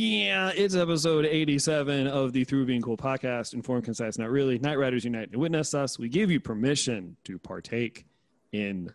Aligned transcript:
Yeah, 0.00 0.52
it's 0.54 0.76
episode 0.76 1.26
87 1.26 2.06
of 2.06 2.32
the 2.32 2.44
Through 2.44 2.66
Being 2.66 2.80
Cool 2.80 2.96
podcast. 2.96 3.52
Informed, 3.52 3.82
concise, 3.82 4.16
not 4.16 4.30
really. 4.30 4.56
Night 4.60 4.78
Riders 4.78 5.04
Unite 5.04 5.30
and 5.32 5.40
witness 5.40 5.74
us. 5.74 5.98
We 5.98 6.08
give 6.08 6.30
you 6.30 6.38
permission 6.38 7.16
to 7.24 7.36
partake 7.36 8.06
in 8.52 8.94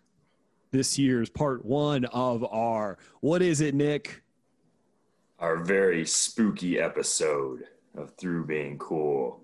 this 0.72 0.98
year's 0.98 1.30
part 1.30 1.66
one 1.66 2.06
of 2.06 2.46
our. 2.46 2.98
What 3.20 3.42
is 3.42 3.60
it, 3.60 3.76
Nick? 3.76 4.24
Our 5.40 5.58
very 5.58 6.06
spooky 6.06 6.80
episode 6.80 7.66
of 7.98 8.12
Through 8.12 8.46
Being 8.46 8.78
Cool. 8.78 9.44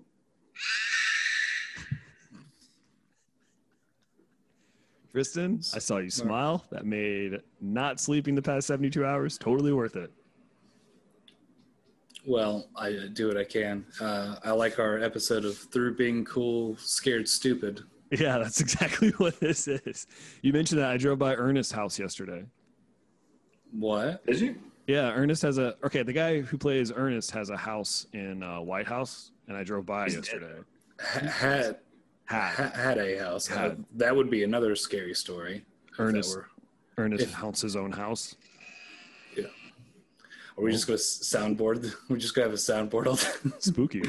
Tristan, 5.12 5.60
I 5.74 5.78
saw 5.78 5.98
you 5.98 6.08
smile. 6.08 6.64
That 6.70 6.86
made 6.86 7.42
not 7.60 8.00
sleeping 8.00 8.34
the 8.34 8.40
past 8.40 8.66
72 8.66 9.04
hours 9.04 9.36
totally 9.36 9.74
worth 9.74 9.96
it. 9.96 10.10
Well, 12.34 12.68
I 12.76 13.08
do 13.12 13.26
what 13.26 13.36
I 13.36 13.42
can. 13.42 13.84
Uh, 14.00 14.36
I 14.44 14.52
like 14.52 14.78
our 14.78 15.00
episode 15.00 15.44
of 15.44 15.58
Through 15.58 15.96
Being 15.96 16.24
Cool, 16.24 16.76
Scared 16.76 17.28
Stupid. 17.28 17.80
Yeah, 18.12 18.38
that's 18.38 18.60
exactly 18.60 19.10
what 19.16 19.40
this 19.40 19.66
is. 19.66 20.06
You 20.40 20.52
mentioned 20.52 20.80
that 20.80 20.90
I 20.92 20.96
drove 20.96 21.18
by 21.18 21.34
Ernest's 21.34 21.72
house 21.72 21.98
yesterday. 21.98 22.44
What? 23.72 24.24
Did 24.26 24.40
you? 24.40 24.54
Yeah, 24.86 25.10
Ernest 25.10 25.42
has 25.42 25.58
a 25.58 25.74
okay. 25.84 26.04
The 26.04 26.12
guy 26.12 26.40
who 26.42 26.56
plays 26.56 26.92
Ernest 26.94 27.32
has 27.32 27.50
a 27.50 27.56
house 27.56 28.06
in 28.12 28.44
uh, 28.44 28.60
White 28.60 28.86
House, 28.86 29.32
and 29.48 29.56
I 29.56 29.64
drove 29.64 29.84
by 29.84 30.04
He's 30.04 30.14
yesterday. 30.14 30.54
Ha- 31.00 31.18
had, 31.26 31.76
Had 32.26 32.70
had 32.76 32.98
a 32.98 33.18
house. 33.18 33.48
Had. 33.48 33.84
That 33.96 34.14
would 34.14 34.30
be 34.30 34.44
another 34.44 34.76
scary 34.76 35.14
story. 35.14 35.64
Ernest 35.98 36.36
were- 36.36 36.46
Ernest 36.96 37.24
If- 37.24 37.32
haunts 37.32 37.60
his 37.60 37.74
own 37.74 37.90
house. 37.90 38.36
Yeah. 40.56 40.60
Are 40.60 40.64
we 40.64 40.72
just 40.72 40.86
going 40.86 40.98
to 40.98 41.02
soundboard? 41.02 41.94
We're 42.08 42.16
just 42.16 42.34
going 42.34 42.46
to 42.46 42.50
have 42.50 42.54
a 42.54 42.56
soundboard 42.56 43.06
all 43.06 43.16
the 43.16 43.52
Spooky. 43.58 44.00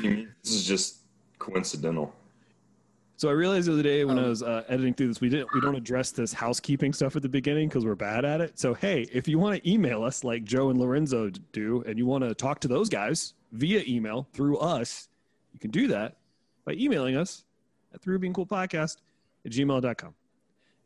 This 0.43 0.53
is 0.53 0.65
just 0.65 0.97
coincidental. 1.39 2.13
So 3.17 3.29
I 3.29 3.33
realized 3.33 3.67
the 3.67 3.73
other 3.73 3.83
day 3.83 4.03
when 4.03 4.17
I 4.17 4.23
Um, 4.23 4.29
was 4.29 4.41
uh, 4.41 4.63
editing 4.67 4.95
through 4.95 5.09
this, 5.09 5.21
we 5.21 5.29
didn't 5.29 5.53
we 5.53 5.61
don't 5.61 5.75
address 5.75 6.09
this 6.09 6.33
housekeeping 6.33 6.91
stuff 6.91 7.15
at 7.15 7.21
the 7.21 7.29
beginning 7.29 7.69
because 7.69 7.85
we're 7.85 7.93
bad 7.93 8.25
at 8.25 8.41
it. 8.41 8.57
So 8.57 8.73
hey, 8.73 9.05
if 9.13 9.27
you 9.27 9.37
want 9.37 9.61
to 9.61 9.69
email 9.71 10.03
us 10.03 10.23
like 10.23 10.43
Joe 10.43 10.71
and 10.71 10.79
Lorenzo 10.79 11.29
do, 11.51 11.83
and 11.85 11.99
you 11.99 12.07
want 12.07 12.23
to 12.23 12.33
talk 12.33 12.59
to 12.61 12.67
those 12.67 12.89
guys 12.89 13.35
via 13.51 13.83
email 13.87 14.27
through 14.33 14.57
us, 14.57 15.09
you 15.53 15.59
can 15.59 15.69
do 15.69 15.87
that 15.89 16.17
by 16.65 16.73
emailing 16.73 17.15
us 17.15 17.43
at 17.93 18.01
throughbeingcoolpodcast 18.01 18.97
at 19.45 19.51
gmail.com. 19.51 20.15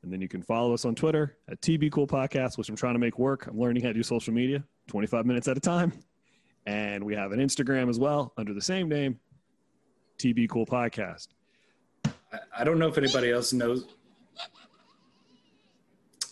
And 0.05 0.13
then 0.13 0.21
you 0.21 0.27
can 0.27 0.43
follow 0.43 0.71
us 0.71 0.85
on 0.85 0.93
Twitter 0.93 1.35
at 1.49 1.59
TB 1.61 1.91
Cool 1.91 2.05
Podcast, 2.05 2.59
which 2.59 2.69
I'm 2.69 2.75
trying 2.75 2.93
to 2.93 2.99
make 2.99 3.17
work. 3.17 3.47
I'm 3.47 3.59
learning 3.59 3.81
how 3.81 3.89
to 3.89 3.93
do 3.95 4.03
social 4.03 4.35
media 4.35 4.63
25 4.87 5.25
minutes 5.25 5.47
at 5.47 5.57
a 5.57 5.59
time. 5.59 5.91
And 6.67 7.03
we 7.03 7.15
have 7.15 7.31
an 7.31 7.39
Instagram 7.39 7.89
as 7.89 7.97
well 7.97 8.31
under 8.37 8.53
the 8.53 8.61
same 8.61 8.87
name, 8.87 9.19
TB 10.19 10.47
Cool 10.49 10.67
Podcast. 10.67 11.29
I, 12.05 12.11
I 12.59 12.63
don't 12.63 12.77
know 12.77 12.87
if 12.87 12.99
anybody 12.99 13.31
else 13.31 13.51
knows. 13.51 13.87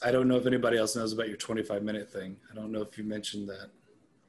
I 0.05 0.11
don't 0.11 0.27
know 0.27 0.35
if 0.35 0.45
anybody 0.45 0.77
else 0.77 0.95
knows 0.95 1.11
about 1.11 1.27
your 1.27 1.37
25 1.37 1.81
minute 1.81 2.11
thing. 2.11 2.37
I 2.51 2.55
don't 2.55 2.71
know 2.71 2.81
if 2.83 2.95
you 2.95 3.03
mentioned 3.03 3.49
that. 3.49 3.71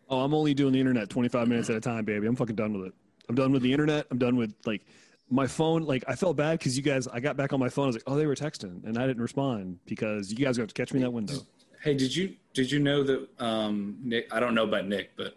Oh, 0.08 0.20
I'm 0.20 0.32
only 0.32 0.54
doing 0.54 0.72
the 0.72 0.80
internet 0.80 1.10
25 1.10 1.48
minutes 1.48 1.68
at 1.68 1.76
a 1.76 1.80
time, 1.80 2.06
baby. 2.06 2.26
I'm 2.26 2.36
fucking 2.36 2.56
done 2.56 2.78
with 2.78 2.86
it. 2.88 2.94
I'm 3.28 3.34
done 3.34 3.52
with 3.52 3.60
the 3.60 3.72
internet. 3.72 4.06
I'm 4.10 4.18
done 4.18 4.36
with 4.36 4.54
like 4.64 4.86
my 5.30 5.46
phone. 5.46 5.82
Like 5.84 6.04
I 6.08 6.14
felt 6.14 6.36
bad 6.36 6.58
because 6.58 6.76
you 6.76 6.82
guys. 6.82 7.06
I 7.08 7.20
got 7.20 7.36
back 7.36 7.52
on 7.52 7.60
my 7.60 7.68
phone. 7.68 7.84
I 7.84 7.86
was 7.88 7.96
like, 7.96 8.04
oh, 8.06 8.16
they 8.16 8.26
were 8.26 8.34
texting, 8.34 8.84
and 8.84 8.98
I 8.98 9.06
didn't 9.06 9.22
respond 9.22 9.78
because 9.86 10.30
you 10.30 10.44
guys 10.44 10.58
got 10.58 10.68
to 10.68 10.74
catch 10.74 10.92
me 10.92 10.98
in 10.98 11.04
that 11.04 11.10
window. 11.10 11.36
Hey, 11.82 11.94
did 11.94 12.14
you 12.14 12.34
did 12.52 12.70
you 12.70 12.78
know 12.78 13.02
that 13.02 13.28
um, 13.38 13.98
Nick? 14.02 14.32
I 14.32 14.40
don't 14.40 14.54
know 14.54 14.64
about 14.64 14.86
Nick, 14.86 15.10
but 15.16 15.36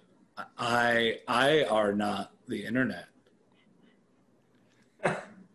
I 0.57 1.19
I 1.27 1.63
are 1.65 1.93
not 1.93 2.31
the 2.47 2.65
internet. 2.65 3.07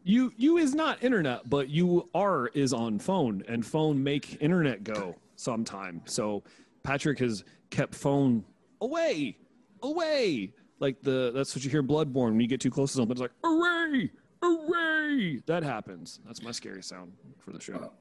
You 0.04 0.32
you 0.36 0.58
is 0.58 0.74
not 0.74 1.02
internet, 1.02 1.48
but 1.48 1.68
you 1.68 2.08
are 2.14 2.48
is 2.48 2.72
on 2.72 2.98
phone, 2.98 3.44
and 3.48 3.64
phone 3.64 4.02
make 4.02 4.42
internet 4.42 4.82
go 4.82 5.14
sometime. 5.36 6.02
So 6.06 6.42
Patrick 6.82 7.20
has 7.20 7.44
kept 7.70 7.94
phone 7.94 8.44
away, 8.80 9.36
away. 9.82 10.52
Like 10.80 11.00
the 11.02 11.30
that's 11.32 11.54
what 11.54 11.64
you 11.64 11.70
hear 11.70 11.82
Bloodborne 11.82 12.32
when 12.32 12.40
you 12.40 12.48
get 12.48 12.60
too 12.60 12.70
close 12.70 12.90
to 12.92 12.96
something. 12.96 13.12
It's 13.12 13.20
like 13.20 13.30
array, 13.44 14.10
array. 14.42 15.40
That 15.46 15.62
happens. 15.62 16.20
That's 16.26 16.42
my 16.42 16.50
scary 16.50 16.82
sound 16.82 17.12
for 17.38 17.52
the 17.52 17.60
show. 17.60 17.92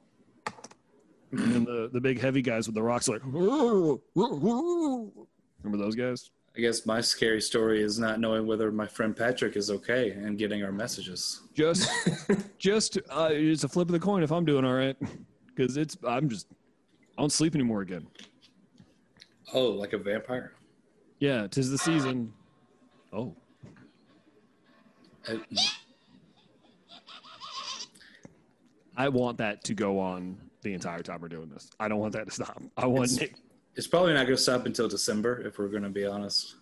And 1.32 1.40
then 1.54 1.64
the 1.66 1.90
the 1.94 2.02
big 2.02 2.20
heavy 2.20 2.42
guys 2.42 2.68
with 2.68 2.76
the 2.76 2.84
rocks 2.84 3.08
are 3.08 3.14
like. 3.14 3.22
Remember 3.24 4.00
those 5.78 5.96
guys? 5.96 6.32
I 6.58 6.60
guess 6.60 6.86
my 6.86 7.00
scary 7.00 7.40
story 7.40 7.82
is 7.82 7.98
not 7.98 8.20
knowing 8.20 8.46
whether 8.46 8.70
my 8.74 8.86
friend 8.86 9.16
Patrick 9.16 9.56
is 9.56 9.72
okay 9.72 10.12
and 10.12 10.38
getting 10.38 10.64
our 10.64 10.72
messages. 10.74 11.42
Just 11.54 11.90
just 12.58 12.98
uh, 13.10 13.30
it's 13.32 13.64
a 13.64 13.70
flip 13.70 13.88
of 13.88 13.94
the 13.94 14.00
coin 14.00 14.22
if 14.24 14.32
I'm 14.34 14.44
doing 14.44 14.66
all 14.66 14.74
right, 14.74 14.98
because 15.48 15.78
it's 15.78 15.96
I'm 16.06 16.28
just 16.28 16.48
I 17.18 17.22
don't 17.22 17.32
sleep 17.32 17.56
anymore 17.56 17.82
again. 17.82 18.06
Oh, 19.54 19.68
like 19.70 19.94
a 19.94 19.98
vampire. 19.98 20.54
Yeah, 21.20 21.48
tis 21.48 21.70
the 21.70 21.78
season. 21.78 22.34
Oh, 23.14 23.34
I- 25.30 25.40
I 29.02 29.10
want 29.10 29.40
that 29.40 29.64
to 29.64 29.74
go 29.74 29.98
on 29.98 30.38
the 30.62 30.74
entire 30.76 31.02
time 31.02 31.22
we're 31.22 31.28
doing 31.28 31.50
this. 31.50 31.72
I 31.80 31.88
don't 31.88 31.98
want 31.98 32.14
that 32.14 32.26
to 32.28 32.32
stop. 32.32 32.62
I 32.78 32.86
want 32.86 33.06
It's- 33.12 33.20
Nick. 33.20 33.36
It's 33.76 33.88
probably 33.88 34.14
not 34.14 34.26
going 34.28 34.36
to 34.36 34.42
stop 34.42 34.66
until 34.68 34.88
December, 34.88 35.42
if 35.48 35.58
we're 35.58 35.70
going 35.70 35.82
to 35.84 35.90
be 35.90 36.06
honest. 36.06 36.56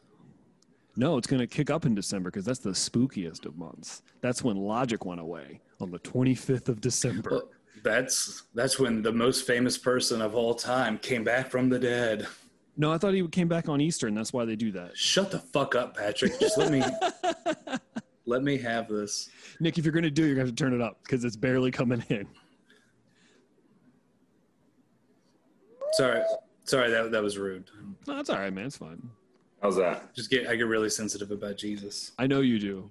No, 0.95 1.17
it's 1.17 1.27
going 1.27 1.39
to 1.41 1.47
kick 1.47 1.69
up 1.69 1.85
in 1.85 1.95
December 1.95 2.29
because 2.31 2.45
that's 2.45 2.59
the 2.59 2.69
spookiest 2.69 3.45
of 3.45 3.57
months. 3.57 4.03
That's 4.21 4.41
when 4.43 4.55
Logic 4.57 5.03
went 5.03 5.19
away 5.19 5.59
on 5.81 5.89
the 5.91 5.99
25th 5.99 6.69
of 6.69 6.79
December. 6.79 7.29
Well, 7.31 7.49
that's 7.83 8.43
that's 8.53 8.79
when 8.79 9.01
the 9.01 9.11
most 9.11 9.45
famous 9.47 9.77
person 9.77 10.21
of 10.21 10.33
all 10.35 10.53
time 10.53 10.97
came 10.99 11.23
back 11.25 11.49
from 11.49 11.67
the 11.67 11.79
dead. 11.79 12.27
No, 12.77 12.93
I 12.93 12.97
thought 12.99 13.13
he 13.15 13.27
came 13.27 13.47
back 13.49 13.67
on 13.67 13.81
Easter, 13.81 14.07
and 14.07 14.15
that's 14.15 14.31
why 14.31 14.45
they 14.45 14.55
do 14.55 14.71
that. 14.73 14.95
Shut 14.95 15.31
the 15.31 15.39
fuck 15.39 15.75
up, 15.75 15.97
Patrick. 15.97 16.39
Just 16.39 16.57
let 16.59 16.71
me 16.71 16.81
let 18.29 18.43
me 18.43 18.57
have 18.57 18.87
this. 18.87 19.29
Nick, 19.59 19.77
if 19.77 19.83
you're 19.85 19.91
going 19.91 20.03
to 20.03 20.11
do 20.11 20.23
it, 20.23 20.27
you're 20.27 20.35
going 20.35 20.45
to 20.45 20.51
have 20.51 20.55
to 20.55 20.63
turn 20.63 20.73
it 20.73 20.81
up 20.81 20.99
because 21.03 21.25
it's 21.25 21.35
barely 21.35 21.71
coming 21.71 22.03
in. 22.09 22.27
Sorry, 25.93 26.21
sorry 26.65 26.91
that 26.91 27.11
that 27.11 27.23
was 27.23 27.37
rude. 27.37 27.69
No, 28.07 28.15
that's 28.15 28.29
all 28.29 28.37
right, 28.37 28.53
man. 28.53 28.67
It's 28.67 28.77
fine. 28.77 29.01
How's 29.61 29.75
that? 29.77 30.13
Just 30.15 30.29
get 30.29 30.47
I 30.47 30.55
get 30.55 30.67
really 30.67 30.89
sensitive 30.89 31.31
about 31.31 31.57
Jesus. 31.57 32.11
I 32.17 32.27
know 32.27 32.41
you 32.41 32.59
do. 32.59 32.89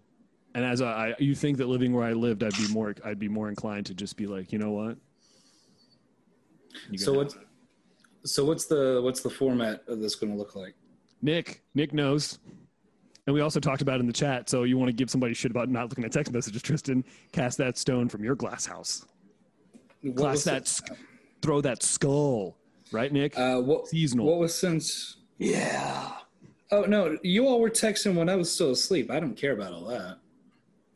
And 0.55 0.65
as 0.65 0.83
I, 0.83 1.11
I, 1.11 1.15
you 1.19 1.35
think 1.35 1.59
that 1.59 1.69
living 1.69 1.93
where 1.93 2.05
I 2.05 2.15
lived, 2.15 2.43
I'd 2.43 2.57
be 2.57 2.67
more, 2.73 2.95
I'd 3.05 3.19
be 3.19 3.29
more 3.29 3.49
inclined 3.49 3.87
to 3.87 3.95
just 3.95 4.17
be 4.17 4.27
like, 4.27 4.51
you 4.51 4.59
know 4.59 4.73
what? 4.73 4.97
You 6.91 6.99
So 6.99 7.13
can 7.13 7.17
what? 7.19 7.27
it. 7.37 8.29
So 8.29 8.45
what's 8.45 8.67
the 8.67 9.01
what's 9.03 9.21
the 9.21 9.31
format 9.31 9.83
of 9.87 10.01
this 10.01 10.17
going 10.17 10.33
to 10.33 10.39
look 10.39 10.57
like? 10.57 10.75
Nick, 11.23 11.63
Nick 11.75 11.93
knows. 11.93 12.39
And 13.29 13.35
we 13.35 13.43
also 13.43 13.61
talked 13.61 13.83
about 13.83 13.97
it 13.97 14.01
in 14.01 14.07
the 14.07 14.13
chat. 14.15 14.49
So 14.49 14.63
you 14.63 14.79
want 14.79 14.89
to 14.89 14.93
give 14.95 15.11
somebody 15.11 15.35
shit 15.35 15.51
about 15.51 15.69
not 15.69 15.91
looking 15.91 16.03
at 16.07 16.13
text 16.13 16.33
messages, 16.33 16.63
Tristan? 16.63 17.05
Cast 17.31 17.59
that 17.59 17.77
stone 17.77 18.09
from 18.09 18.25
your 18.25 18.35
glass 18.35 18.65
house. 18.65 19.05
What 20.01 20.31
was 20.31 20.45
that, 20.45 20.67
sk- 20.67 20.95
throw 21.43 21.61
that 21.61 21.83
skull, 21.83 22.57
right, 22.91 23.13
Nick? 23.13 23.39
Uh, 23.39 23.61
what 23.61 23.87
Seasonal. 23.89 24.25
What 24.25 24.39
was 24.39 24.55
since? 24.55 25.17
Yeah. 25.37 26.11
Oh 26.73 26.85
no, 26.85 27.19
you 27.23 27.47
all 27.47 27.61
were 27.61 27.69
texting 27.69 28.15
when 28.15 28.31
I 28.31 28.37
was 28.37 28.51
still 28.51 28.71
asleep. 28.71 29.11
I 29.11 29.21
don't 29.21 29.37
care 29.37 29.53
about 29.53 29.75
all 29.75 29.85
that. 29.89 30.17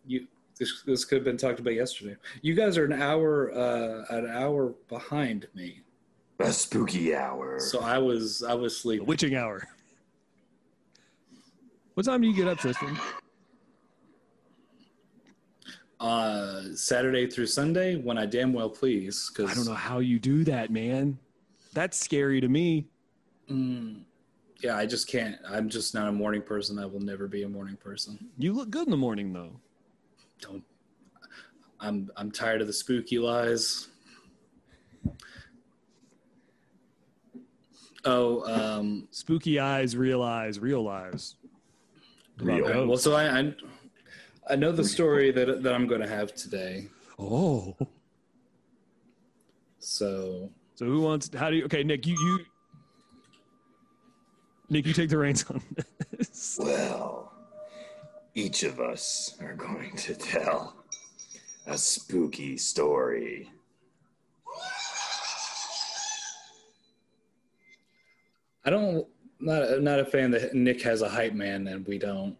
You 0.06 0.27
this 0.59 0.83
this 0.87 1.05
could 1.05 1.17
have 1.17 1.25
been 1.25 1.37
talked 1.37 1.61
about 1.61 1.75
yesterday. 1.75 2.17
You 2.41 2.55
guys 2.55 2.79
are 2.79 2.87
an 2.87 2.95
hour 2.95 3.53
uh, 3.53 4.05
an 4.17 4.27
hour 4.31 4.73
behind 4.89 5.49
me, 5.55 5.83
A 6.41 6.51
spooky 6.51 7.15
hour. 7.15 7.61
so 7.61 7.81
I 7.81 7.99
was 7.99 8.43
I 8.43 8.55
was 8.55 8.73
the 8.73 8.81
sleeping. 8.81 9.06
witching 9.06 9.35
hour. 9.35 9.62
What 11.94 12.06
time 12.06 12.23
do 12.23 12.29
you 12.29 12.35
get 12.35 12.49
up, 12.49 12.59
Tristan? 12.59 12.97
Uh, 16.00 16.62
Saturday 16.75 17.27
through 17.27 17.47
Sunday 17.47 17.97
when 17.97 18.19
I 18.19 18.27
damn 18.27 18.53
well 18.53 18.71
please. 18.71 19.31
Because 19.33 19.50
I 19.50 19.55
don't 19.55 19.67
know 19.67 19.75
how 19.75 19.99
you 20.00 20.19
do 20.19 20.43
that, 20.44 20.71
man. 20.71 21.19
That's 21.75 21.97
scary 21.97 22.41
to 22.41 22.49
me. 22.49 22.87
Mm, 23.49 24.03
yeah, 24.62 24.77
I 24.77 24.87
just 24.87 25.09
can't. 25.09 25.37
I'm 25.49 25.69
just 25.69 25.94
not 25.94 26.09
a 26.09 26.12
morning 26.12 26.43
person. 26.43 26.79
I 26.79 26.87
will 26.87 27.00
never 27.00 27.29
be 27.29 27.44
a 27.44 27.49
morning 27.49 27.77
person. 27.77 28.19
You 28.39 28.53
look 28.53 28.71
good 28.71 28.87
in 28.87 28.91
the 28.91 28.97
morning, 28.97 29.33
though. 29.33 29.61
Don't. 30.41 30.65
I'm 31.79 32.11
I'm 32.17 32.31
tired 32.31 32.61
of 32.61 32.67
the 32.67 32.73
spooky 32.73 33.19
lies. 33.19 33.89
Oh, 38.05 38.43
um, 38.53 39.06
Spooky 39.12 39.61
eyes, 39.61 39.97
real 39.97 40.23
eyes, 40.23 40.59
real 40.59 40.83
lives. 40.83 41.37
Real. 42.43 42.67
About 42.67 42.89
well, 42.89 42.99
so 42.99 43.15
I, 43.15 43.39
I 43.39 43.55
I 44.50 44.56
know 44.56 44.73
the 44.73 44.85
story 44.85 45.31
that 45.31 45.62
that 45.62 45.73
I'm 45.73 45.87
going 45.87 46.00
to 46.00 46.09
have 46.09 46.35
today. 46.35 46.89
Oh. 47.19 47.77
So 49.79 50.50
So 50.75 50.87
who 50.87 51.00
wants? 51.00 51.31
How 51.35 51.50
do 51.50 51.56
you? 51.56 51.65
Okay, 51.65 51.83
Nick, 51.83 52.06
you 52.06 52.15
you 52.15 52.39
Nick, 54.69 54.87
you 54.87 54.93
take 54.93 55.11
the 55.11 55.19
reins 55.19 55.44
on 55.50 55.62
this. 56.17 56.59
Well, 56.61 57.33
each 58.35 58.62
of 58.62 58.81
us 58.81 59.37
are 59.41 59.55
going 59.55 59.94
to 59.97 60.15
tell 60.15 60.85
a 61.67 61.77
spooky 61.77 62.56
story. 62.56 63.50
I 68.65 68.71
don't. 68.71 69.06
Not 69.43 69.83
not 69.83 69.99
a 69.99 70.05
fan 70.05 70.31
that 70.31 70.55
Nick 70.55 70.81
has 70.83 71.03
a 71.03 71.09
hype 71.09 71.35
man 71.35 71.67
and 71.67 71.85
we 71.89 71.99
don't. 71.99 72.37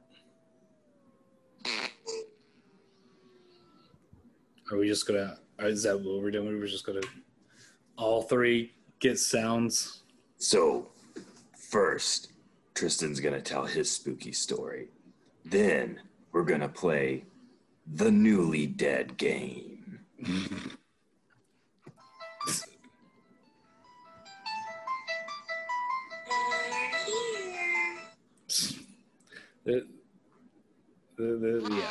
Are 4.71 4.79
we 4.79 4.87
just 4.87 5.09
gonna? 5.09 5.37
Is 5.59 5.83
that 5.83 6.01
what 6.01 6.23
we're 6.23 6.31
doing? 6.31 6.61
We're 6.61 6.69
just 6.69 6.87
gonna 6.87 7.01
all 7.99 8.23
three 8.23 8.73
get 9.01 9.19
sounds. 9.19 10.05
So, 10.37 10.91
first, 11.71 12.33
Tristan's 12.75 13.19
to 13.35 13.43
tell 13.43 13.65
his 13.65 13.91
spooky 13.91 14.33
story. 14.33 14.89
Then, 15.45 16.01
we're 16.31 16.45
to 16.61 16.69
play 16.69 17.25
the 17.95 18.13
newly 18.13 18.69
dead 18.69 19.17
game. 19.17 19.99
The, 29.65 29.87
the, 31.17 31.25
the, 31.25 31.83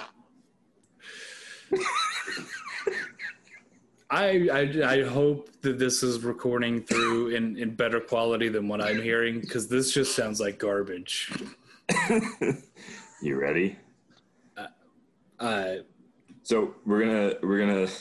yeah. 1.71 1.77
I, 4.09 4.49
I 4.51 4.59
I 4.85 5.03
hope 5.03 5.49
that 5.61 5.79
this 5.79 6.03
is 6.03 6.21
recording 6.23 6.81
through 6.81 7.29
in, 7.29 7.57
in 7.57 7.75
better 7.75 8.01
quality 8.01 8.49
than 8.49 8.67
what 8.67 8.81
I'm 8.81 9.01
hearing 9.01 9.39
because 9.39 9.69
this 9.69 9.93
just 9.93 10.15
sounds 10.15 10.41
like 10.41 10.59
garbage. 10.59 11.31
you 13.21 13.39
ready? 13.39 13.77
Uh, 15.39 15.75
So, 16.43 16.75
we're 16.85 17.05
going 17.05 17.29
to 17.29 17.39
we're 17.41 17.59
going 17.59 17.87
to 17.87 17.93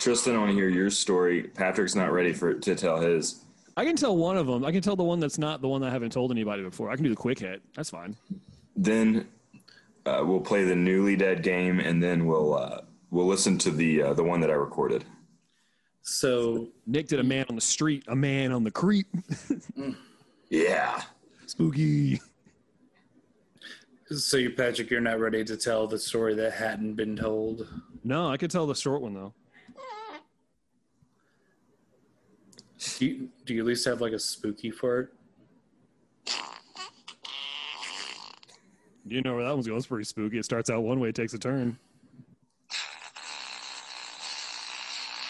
Tristan, 0.00 0.34
I 0.34 0.38
want 0.38 0.50
to 0.50 0.54
hear 0.54 0.70
your 0.70 0.88
story. 0.88 1.42
Patrick's 1.42 1.94
not 1.94 2.10
ready 2.10 2.32
for 2.32 2.54
to 2.54 2.74
tell 2.74 3.00
his. 3.00 3.44
I 3.76 3.84
can 3.84 3.96
tell 3.96 4.16
one 4.16 4.36
of 4.36 4.46
them. 4.46 4.64
I 4.64 4.72
can 4.72 4.82
tell 4.82 4.96
the 4.96 5.04
one 5.04 5.20
that's 5.20 5.38
not 5.38 5.60
the 5.62 5.68
one 5.68 5.80
that 5.80 5.88
I 5.88 5.90
haven't 5.90 6.10
told 6.12 6.30
anybody 6.30 6.62
before. 6.62 6.90
I 6.90 6.94
can 6.96 7.04
do 7.04 7.10
the 7.10 7.16
quick 7.16 7.38
hit. 7.38 7.62
That's 7.74 7.90
fine. 7.90 8.16
Then 8.76 9.28
uh, 10.06 10.22
we'll 10.24 10.40
play 10.40 10.64
the 10.64 10.74
newly 10.76 11.16
dead 11.16 11.42
game, 11.42 11.80
and 11.80 12.02
then 12.02 12.26
we'll 12.26 12.54
uh, 12.54 12.80
we'll 13.10 13.26
listen 13.26 13.58
to 13.58 13.70
the 13.70 14.02
uh, 14.02 14.14
the 14.14 14.24
one 14.24 14.40
that 14.40 14.50
I 14.50 14.54
recorded. 14.54 15.04
so 16.02 16.68
Nick 16.86 17.08
did 17.08 17.20
a 17.20 17.24
man 17.24 17.46
on 17.48 17.54
the 17.54 17.60
street, 17.60 18.04
a 18.08 18.16
man 18.16 18.52
on 18.52 18.64
the 18.64 18.70
creep. 18.70 19.06
Yeah. 20.50 21.02
Spooky. 21.46 22.20
so 24.10 24.36
you 24.36 24.50
Patrick, 24.50 24.90
you're 24.90 25.00
not 25.00 25.20
ready 25.20 25.44
to 25.44 25.56
tell 25.56 25.86
the 25.86 25.96
story 25.98 26.34
that 26.34 26.52
hadn't 26.54 26.94
been 26.94 27.14
told. 27.16 27.68
No, 28.02 28.28
I 28.28 28.36
could 28.36 28.50
tell 28.50 28.66
the 28.66 28.74
short 28.74 29.00
one 29.00 29.14
though. 29.14 29.32
Do 32.80 33.06
you, 33.06 33.28
do 33.44 33.54
you 33.54 33.60
at 33.60 33.66
least 33.66 33.84
have 33.86 34.00
like 34.00 34.12
a 34.12 34.18
spooky 34.18 34.70
for 34.70 35.00
it? 35.00 35.08
You 39.06 39.20
know 39.22 39.34
where 39.34 39.44
that 39.44 39.52
one's 39.52 39.66
going. 39.66 39.78
It's 39.78 39.86
pretty 39.86 40.04
spooky. 40.04 40.38
It 40.38 40.44
starts 40.44 40.70
out 40.70 40.82
one 40.82 41.00
way, 41.00 41.10
takes 41.12 41.34
a 41.34 41.38
turn. 41.38 41.78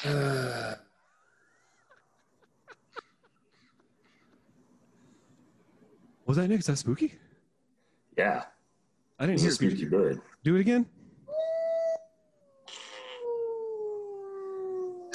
Uh, 0.04 0.74
Was 6.26 6.36
that 6.36 6.48
Nick? 6.48 6.60
Is 6.60 6.66
that 6.66 6.76
spooky? 6.76 7.14
Yeah. 8.16 8.44
I 9.18 9.24
didn't 9.26 9.34
It's 9.34 9.42
hear 9.42 9.50
a 9.50 9.54
spooky. 9.54 9.76
spooky 9.76 9.90
bird. 9.90 10.20
Do 10.44 10.56
it 10.56 10.60
again. 10.60 10.86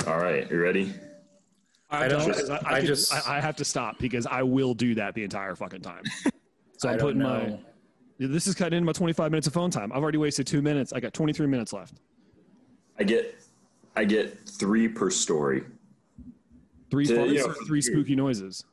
All 0.08 0.18
right, 0.18 0.50
you 0.52 0.62
ready? 0.62 0.94
I 1.90 2.08
don't- 2.08 2.28
because 2.28 2.50
I, 2.50 2.56
I, 2.58 2.60
I 2.76 2.80
could- 2.80 2.88
just- 2.88 3.14
I, 3.14 3.38
I 3.38 3.40
have 3.42 3.56
to 3.58 3.66
stop 3.66 4.00
because 4.00 4.26
I 4.26 4.44
will 4.44 4.74
do 4.74 4.96
that 4.96 5.14
the 5.14 5.24
entire 5.24 5.56
fucking 5.56 5.82
time. 5.82 6.04
So 6.78 6.90
I 6.90 6.94
I'm 6.94 6.98
don't 6.98 7.08
putting 7.20 7.22
my. 7.24 7.60
This 8.18 8.48
is 8.48 8.56
cutting 8.56 8.78
into 8.78 8.86
my 8.86 8.94
25 8.94 9.30
minutes 9.32 9.48
of 9.48 9.54
phone 9.54 9.70
time. 9.70 9.92
I've 9.92 10.02
already 10.02 10.18
wasted 10.18 10.48
two 10.48 10.62
minutes. 10.62 10.94
I 10.94 11.00
got 11.00 11.14
23 11.14 11.48
minutes 11.48 11.74
left. 11.74 11.96
I 12.98 13.04
get 13.04 13.36
I 13.96 14.06
get 14.06 14.48
three 14.50 14.88
per 14.88 15.10
story. 15.10 15.64
Three 16.92 17.06
Yeah, 17.06 17.16
farts 17.18 17.34
yeah. 17.34 17.44
or 17.44 17.54
three 17.66 17.82
spooky 17.82 18.16
noises. 18.16 18.64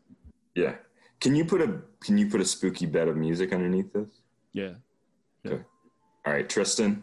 Yeah. 0.55 0.75
Can 1.20 1.35
you 1.35 1.44
put 1.44 1.61
a 1.61 1.81
Can 2.00 2.19
you 2.19 2.29
put 2.29 2.41
a 2.41 2.44
spooky 2.44 2.87
bed 2.87 3.09
of 3.09 3.17
music 3.17 3.53
underneath 3.53 3.93
this? 3.93 4.09
Yeah. 4.53 4.75
Okay. 5.47 5.62
All 6.25 6.32
right, 6.32 6.49
Tristan. 6.49 7.03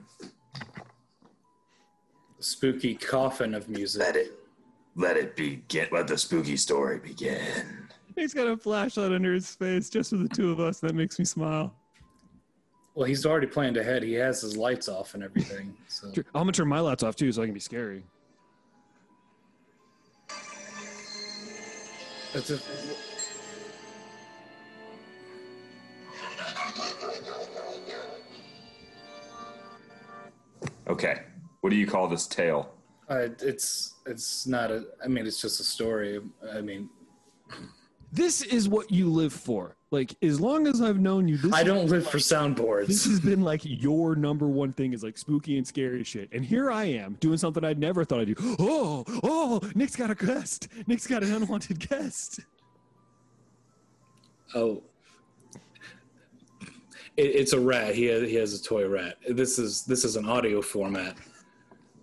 spooky 2.39 2.95
coffin 2.95 3.53
of 3.53 3.67
music. 3.69 4.31
Let 4.95 5.17
it 5.17 5.35
begin. 5.35 5.87
Let 5.91 6.07
the 6.07 6.17
spooky 6.17 6.57
story 6.57 6.99
begin. 6.99 7.87
He's 8.15 8.33
got 8.33 8.47
a 8.47 8.57
flashlight 8.57 9.11
under 9.11 9.33
his 9.33 9.55
face 9.55 9.89
just 9.89 10.09
for 10.09 10.17
the 10.17 10.27
two 10.27 10.51
of 10.51 10.59
us. 10.59 10.79
That 10.79 10.93
makes 10.93 11.19
me 11.19 11.25
smile. 11.25 11.73
Well, 12.95 13.05
he's 13.05 13.25
already 13.25 13.47
planned 13.47 13.77
ahead. 13.77 14.03
He 14.03 14.13
has 14.13 14.41
his 14.41 14.57
lights 14.57 14.89
off 14.89 15.13
and 15.13 15.23
everything. 15.23 15.73
So 15.87 16.07
I'm 16.07 16.23
gonna 16.33 16.51
turn 16.51 16.67
my 16.67 16.81
lights 16.81 17.03
off 17.03 17.15
too, 17.15 17.31
so 17.31 17.41
I 17.41 17.45
can 17.45 17.53
be 17.53 17.59
scary. 17.59 18.03
That's 22.33 22.49
a, 22.49 22.59
Okay. 30.89 31.21
What 31.61 31.69
do 31.69 31.75
you 31.75 31.85
call 31.87 32.07
this 32.07 32.27
tale? 32.27 32.73
Uh, 33.09 33.29
it's 33.41 33.95
it's 34.05 34.45
not 34.47 34.71
a. 34.71 34.85
I 35.03 35.07
mean, 35.07 35.25
it's 35.25 35.41
just 35.41 35.59
a 35.59 35.63
story. 35.63 36.21
I 36.53 36.61
mean, 36.61 36.89
This 38.11 38.41
is 38.41 38.67
what 38.67 38.91
you 38.91 39.09
live 39.11 39.33
for. 39.33 39.75
Like 39.91 40.15
as 40.21 40.39
long 40.39 40.67
as 40.67 40.81
I've 40.81 40.99
known 40.99 41.27
you, 41.27 41.37
this 41.37 41.51
I 41.51 41.63
don't 41.63 41.87
live 41.87 42.07
for 42.07 42.19
soundboards. 42.19 42.87
This 42.87 43.05
has 43.05 43.19
been 43.19 43.41
like 43.41 43.61
your 43.63 44.15
number 44.15 44.47
one 44.47 44.71
thing 44.71 44.93
is 44.93 45.03
like 45.03 45.17
spooky 45.17 45.57
and 45.57 45.65
scary 45.67 46.03
shit. 46.03 46.29
And 46.31 46.45
here 46.45 46.69
I 46.69 46.85
am 46.85 47.17
doing 47.19 47.39
something 47.39 47.63
I'd 47.63 47.79
never 47.79 48.05
thought 48.05 48.19
I'd 48.19 48.27
do. 48.27 48.55
Oh, 48.59 49.03
oh, 49.23 49.61
Nick's 49.73 49.95
got 49.95 50.11
a 50.11 50.15
guest. 50.15 50.67
Nick's 50.85 51.07
got 51.07 51.23
an 51.23 51.33
unwanted 51.33 51.79
guest. 51.89 52.41
Oh, 54.53 54.83
it, 57.17 57.23
it's 57.23 57.53
a 57.53 57.59
rat. 57.59 57.95
He 57.95 58.05
has, 58.05 58.29
he 58.29 58.35
has 58.35 58.53
a 58.53 58.61
toy 58.61 58.87
rat. 58.87 59.17
This 59.27 59.57
is 59.57 59.83
this 59.85 60.03
is 60.03 60.15
an 60.15 60.27
audio 60.27 60.61
format. 60.61 61.15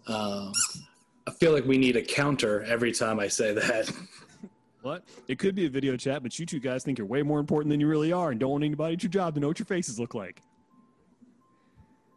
Um, 0.09 0.53
I 1.27 1.33
feel 1.33 1.53
like 1.53 1.65
we 1.65 1.77
need 1.77 1.97
a 1.97 2.03
counter 2.03 2.63
every 2.65 2.93
time 2.93 3.19
I 3.19 3.29
say 3.29 3.53
that. 3.53 3.91
What? 4.83 5.03
It 5.27 5.41
could 5.41 5.57
be 5.57 5.67
a 5.67 5.69
video 5.69 5.97
chat, 5.97 6.23
but 6.23 6.39
you 6.39 6.47
two 6.47 6.61
guys 6.61 6.85
think 6.85 6.99
you're 6.99 7.09
way 7.09 7.23
more 7.23 7.41
important 7.41 7.71
than 7.71 7.81
you 7.81 7.89
really 7.89 8.13
are 8.13 8.31
and 8.31 8.39
don't 8.39 8.53
want 8.53 8.63
anybody 8.63 8.95
at 8.95 9.03
your 9.03 9.11
job 9.11 9.35
to 9.35 9.41
know 9.41 9.49
what 9.49 9.59
your 9.59 9.67
faces 9.67 9.99
look 9.99 10.15
like. 10.15 10.41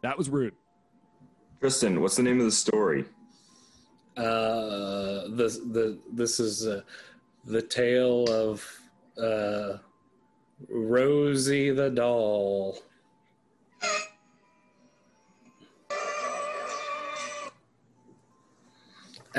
That 0.02 0.16
was 0.16 0.30
rude. 0.30 0.54
Tristan, 1.60 2.00
what's 2.00 2.14
the 2.14 2.22
name 2.22 2.38
of 2.38 2.46
the 2.46 2.52
story? 2.52 3.06
Uh, 4.16 5.26
the 5.34 5.60
the 5.72 5.98
this 6.12 6.38
is 6.38 6.66
uh, 6.66 6.82
the 7.44 7.60
tale 7.60 8.24
of 8.30 8.64
uh, 9.20 9.78
Rosie 10.68 11.70
the 11.70 11.90
doll. 11.90 12.78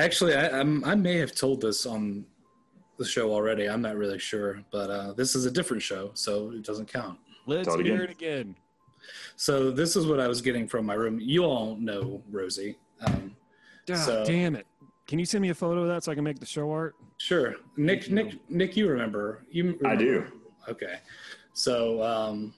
Actually, 0.01 0.33
I, 0.35 0.59
I'm, 0.59 0.83
I 0.83 0.95
may 0.95 1.17
have 1.17 1.35
told 1.35 1.61
this 1.61 1.85
on 1.85 2.25
the 2.97 3.05
show 3.05 3.31
already. 3.31 3.69
I'm 3.69 3.81
not 3.83 3.95
really 3.95 4.17
sure, 4.17 4.63
but 4.71 4.89
uh, 4.89 5.13
this 5.13 5.35
is 5.35 5.45
a 5.45 5.51
different 5.51 5.83
show, 5.83 6.09
so 6.15 6.51
it 6.51 6.63
doesn't 6.63 6.87
count. 6.91 7.19
Let's 7.45 7.67
Tell 7.67 7.77
hear 7.77 7.93
again. 7.95 8.01
it 8.03 8.09
again. 8.11 8.55
So 9.35 9.69
this 9.69 9.95
is 9.95 10.07
what 10.07 10.19
I 10.19 10.27
was 10.27 10.41
getting 10.41 10.67
from 10.67 10.85
my 10.87 10.95
room. 10.95 11.19
You 11.19 11.43
all 11.43 11.75
know 11.75 12.21
Rosie. 12.31 12.77
Um, 13.01 13.35
God 13.85 13.97
So- 13.97 14.25
damn 14.25 14.55
it. 14.55 14.65
Can 15.07 15.19
you 15.19 15.25
send 15.25 15.41
me 15.41 15.49
a 15.49 15.53
photo 15.55 15.81
of 15.81 15.87
that 15.89 16.03
so 16.03 16.11
I 16.11 16.15
can 16.15 16.23
make 16.23 16.39
the 16.39 16.45
show 16.45 16.71
art? 16.71 16.95
Sure, 17.17 17.55
Nick. 17.75 18.09
Nick. 18.09 18.37
Nick. 18.49 18.77
You 18.77 18.87
remember? 18.87 19.43
You. 19.51 19.77
I 19.85 19.95
do. 19.95 20.25
Okay. 20.69 20.99
So, 21.53 22.01
um, 22.01 22.53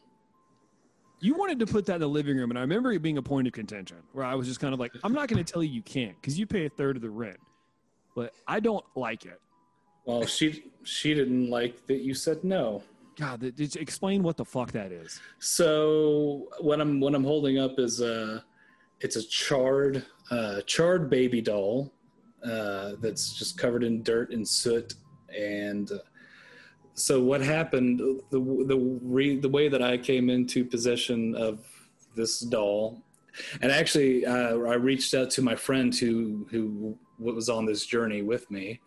You 1.24 1.36
wanted 1.36 1.58
to 1.60 1.66
put 1.66 1.86
that 1.86 1.96
in 1.96 2.02
the 2.02 2.10
living 2.10 2.36
room, 2.36 2.52
and 2.52 2.58
I 2.58 2.62
remember 2.62 2.92
it 2.92 3.02
being 3.02 3.18
a 3.18 3.22
point 3.22 3.48
of 3.48 3.54
contention 3.54 3.96
where 4.12 4.26
I 4.26 4.36
was 4.36 4.46
just 4.46 4.60
kind 4.60 4.74
of 4.74 4.80
like, 4.82 4.92
I'm 5.06 5.14
not 5.14 5.30
going 5.30 5.42
to 5.42 5.50
tell 5.50 5.64
you 5.64 5.70
you 5.72 5.82
can't 5.82 6.20
because 6.20 6.38
you 6.38 6.46
pay 6.46 6.66
a 6.66 6.70
third 6.70 6.98
of 6.98 7.02
the 7.02 7.10
rent, 7.10 7.38
but 8.14 8.34
I 8.46 8.60
don't 8.60 8.84
like 8.98 9.24
it. 9.26 9.40
well, 10.04 10.26
she 10.26 10.66
she 10.84 11.14
didn't 11.14 11.50
like 11.50 11.88
that 11.88 12.02
you 12.02 12.14
said 12.14 12.44
no. 12.44 12.84
God, 13.16 13.40
th- 13.40 13.56
th- 13.56 13.78
explain 13.78 14.22
what 14.22 14.36
the 14.36 14.44
fuck 14.44 14.74
that 14.74 14.92
is. 14.92 15.22
So 15.40 16.50
what 16.60 16.82
I'm 16.82 17.00
what 17.00 17.16
I'm 17.16 17.24
holding 17.24 17.58
up 17.58 17.80
is 17.80 18.02
a 18.02 18.44
it's 19.00 19.16
a 19.16 19.24
charred 19.24 20.06
uh, 20.30 20.60
charred 20.66 21.10
baby 21.10 21.40
doll 21.40 21.94
uh, 22.44 22.94
that's 23.00 23.32
just 23.34 23.58
covered 23.58 23.86
in 23.86 24.04
dirt 24.04 24.32
and 24.32 24.46
soot, 24.46 24.96
and 25.34 25.90
uh, 25.90 26.00
so 26.94 27.22
what 27.22 27.42
happened? 27.42 28.00
The 28.30 28.40
the 28.68 29.00
re, 29.02 29.38
the 29.38 29.50
way 29.50 29.68
that 29.70 29.82
I 29.82 29.98
came 29.98 30.30
into 30.30 30.64
possession 30.64 31.36
of 31.36 31.66
this 32.16 32.40
doll, 32.40 33.02
and 33.62 33.72
actually, 33.72 34.26
uh, 34.26 34.58
I 34.58 34.76
reached 34.76 35.14
out 35.14 35.30
to 35.32 35.42
my 35.42 35.56
friend 35.56 35.94
who 35.96 36.48
who 36.52 36.98
was 37.18 37.50
on 37.50 37.66
this 37.66 37.86
journey 37.86 38.22
with 38.22 38.50
me, 38.52 38.80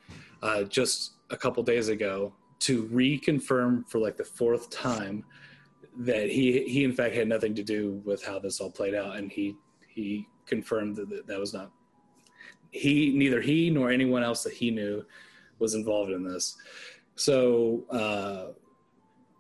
uh, 0.43 0.65
just 0.65 1.13
a 1.31 1.37
couple 1.37 1.63
days 1.63 1.89
ago 1.89 2.33
to 2.61 2.85
reconfirm 2.85 3.89
for 3.89 3.99
like 3.99 4.17
the 4.17 4.25
fourth 4.25 4.71
time 4.71 5.25
that 5.99 6.29
he 6.29 6.63
he 6.63 6.85
in 6.85 6.93
fact 6.93 7.15
had 7.15 7.29
nothing 7.29 7.55
to 7.55 7.63
do 7.63 8.01
with 8.05 8.25
how 8.25 8.39
this 8.39 8.61
all 8.61 8.71
played 8.71 8.95
out, 8.95 9.17
and 9.17 9.33
he 9.33 9.57
he 9.89 10.27
confirmed 10.47 10.95
that 10.97 11.09
that, 11.09 11.27
that 11.27 11.41
was 11.41 11.53
not 11.53 11.73
he 12.71 13.11
neither 13.17 13.41
he 13.41 13.71
nor 13.71 13.91
anyone 13.91 14.23
else 14.23 14.43
that 14.45 14.53
he 14.53 14.71
knew 14.71 15.05
was 15.59 15.75
involved 15.75 16.13
in 16.13 16.23
this. 16.23 16.57
So 17.17 17.85
uh, 17.91 18.53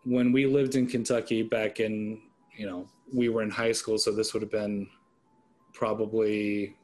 when 0.04 0.32
we 0.32 0.46
lived 0.46 0.74
in 0.74 0.86
Kentucky 0.86 1.42
back 1.42 1.78
in 1.80 2.20
you 2.56 2.66
know 2.66 2.88
we 3.14 3.28
were 3.28 3.42
in 3.42 3.50
high 3.50 3.72
school, 3.72 3.98
so 3.98 4.10
this 4.12 4.32
would 4.34 4.42
have 4.42 4.50
been 4.50 4.88
probably 5.72 6.74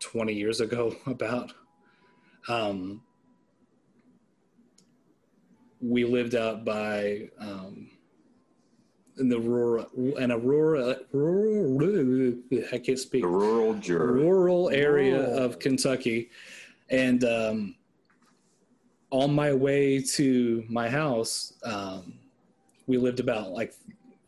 20 0.00 0.32
years 0.34 0.60
ago 0.60 0.94
about 1.06 1.52
um, 2.48 3.00
we 5.80 6.04
lived 6.04 6.34
out 6.34 6.64
by 6.64 7.28
um, 7.38 7.88
in 9.18 9.28
the 9.28 9.38
rural 9.38 9.86
and 10.18 10.32
a 10.32 10.38
rural 10.38 10.96
rural 11.12 12.34
I 12.72 12.78
can't 12.78 12.98
speak 12.98 13.22
The 13.22 13.28
rural 13.28 13.74
juror. 13.74 14.12
rural 14.12 14.70
area 14.70 15.20
Rural. 15.20 15.38
of 15.44 15.58
Kentucky, 15.60 16.30
and 16.90 17.22
um, 17.24 17.76
on 19.14 19.32
my 19.32 19.52
way 19.52 20.02
to 20.02 20.64
my 20.68 20.88
house, 20.88 21.52
um, 21.62 22.14
we 22.88 22.96
lived 22.96 23.20
about 23.20 23.52
like 23.52 23.72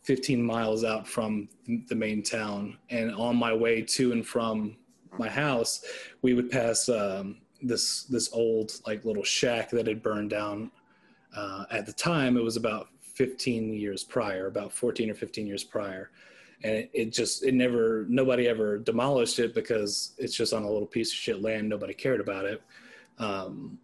15 0.05 0.41
miles 0.41 0.85
out 0.85 1.09
from 1.09 1.49
the 1.89 1.95
main 1.97 2.23
town, 2.23 2.79
and 2.91 3.13
on 3.17 3.35
my 3.35 3.53
way 3.53 3.83
to 3.83 4.13
and 4.13 4.25
from 4.25 4.77
my 5.19 5.29
house, 5.29 5.85
we 6.23 6.35
would 6.35 6.53
pass 6.53 6.89
um, 6.89 7.39
this 7.61 8.05
this 8.05 8.33
old 8.33 8.81
like 8.87 9.05
little 9.05 9.25
shack 9.25 9.71
that 9.71 9.89
had 9.89 10.05
burned 10.05 10.31
down. 10.31 10.71
Uh, 11.37 11.65
at 11.73 11.85
the 11.85 11.93
time, 11.93 12.37
it 12.37 12.45
was 12.45 12.57
about 12.57 12.87
15 13.01 13.75
years 13.75 14.05
prior, 14.05 14.47
about 14.47 14.73
14 14.73 15.11
or 15.11 15.15
15 15.15 15.49
years 15.49 15.65
prior. 15.65 16.11
And 16.63 16.75
it, 16.75 16.91
it 16.95 17.13
just 17.13 17.43
it 17.43 17.55
never 17.55 18.07
nobody 18.09 18.47
ever 18.47 18.79
demolished 18.79 19.41
it 19.41 19.53
because 19.53 20.13
it's 20.17 20.37
just 20.37 20.53
on 20.53 20.63
a 20.63 20.71
little 20.71 20.87
piece 20.87 21.11
of 21.11 21.17
shit 21.17 21.43
land. 21.43 21.69
Nobody 21.69 21.93
cared 21.93 22.21
about 22.21 22.45
it. 22.45 22.63
Um, 23.19 23.81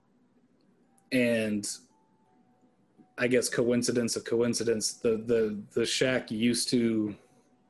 and 1.13 1.69
i 3.19 3.27
guess 3.27 3.49
coincidence 3.49 4.17
of 4.17 4.25
coincidence 4.25 4.95
the 4.95 5.23
the 5.27 5.59
the 5.75 5.85
shack 5.85 6.31
used 6.31 6.69
to 6.69 7.15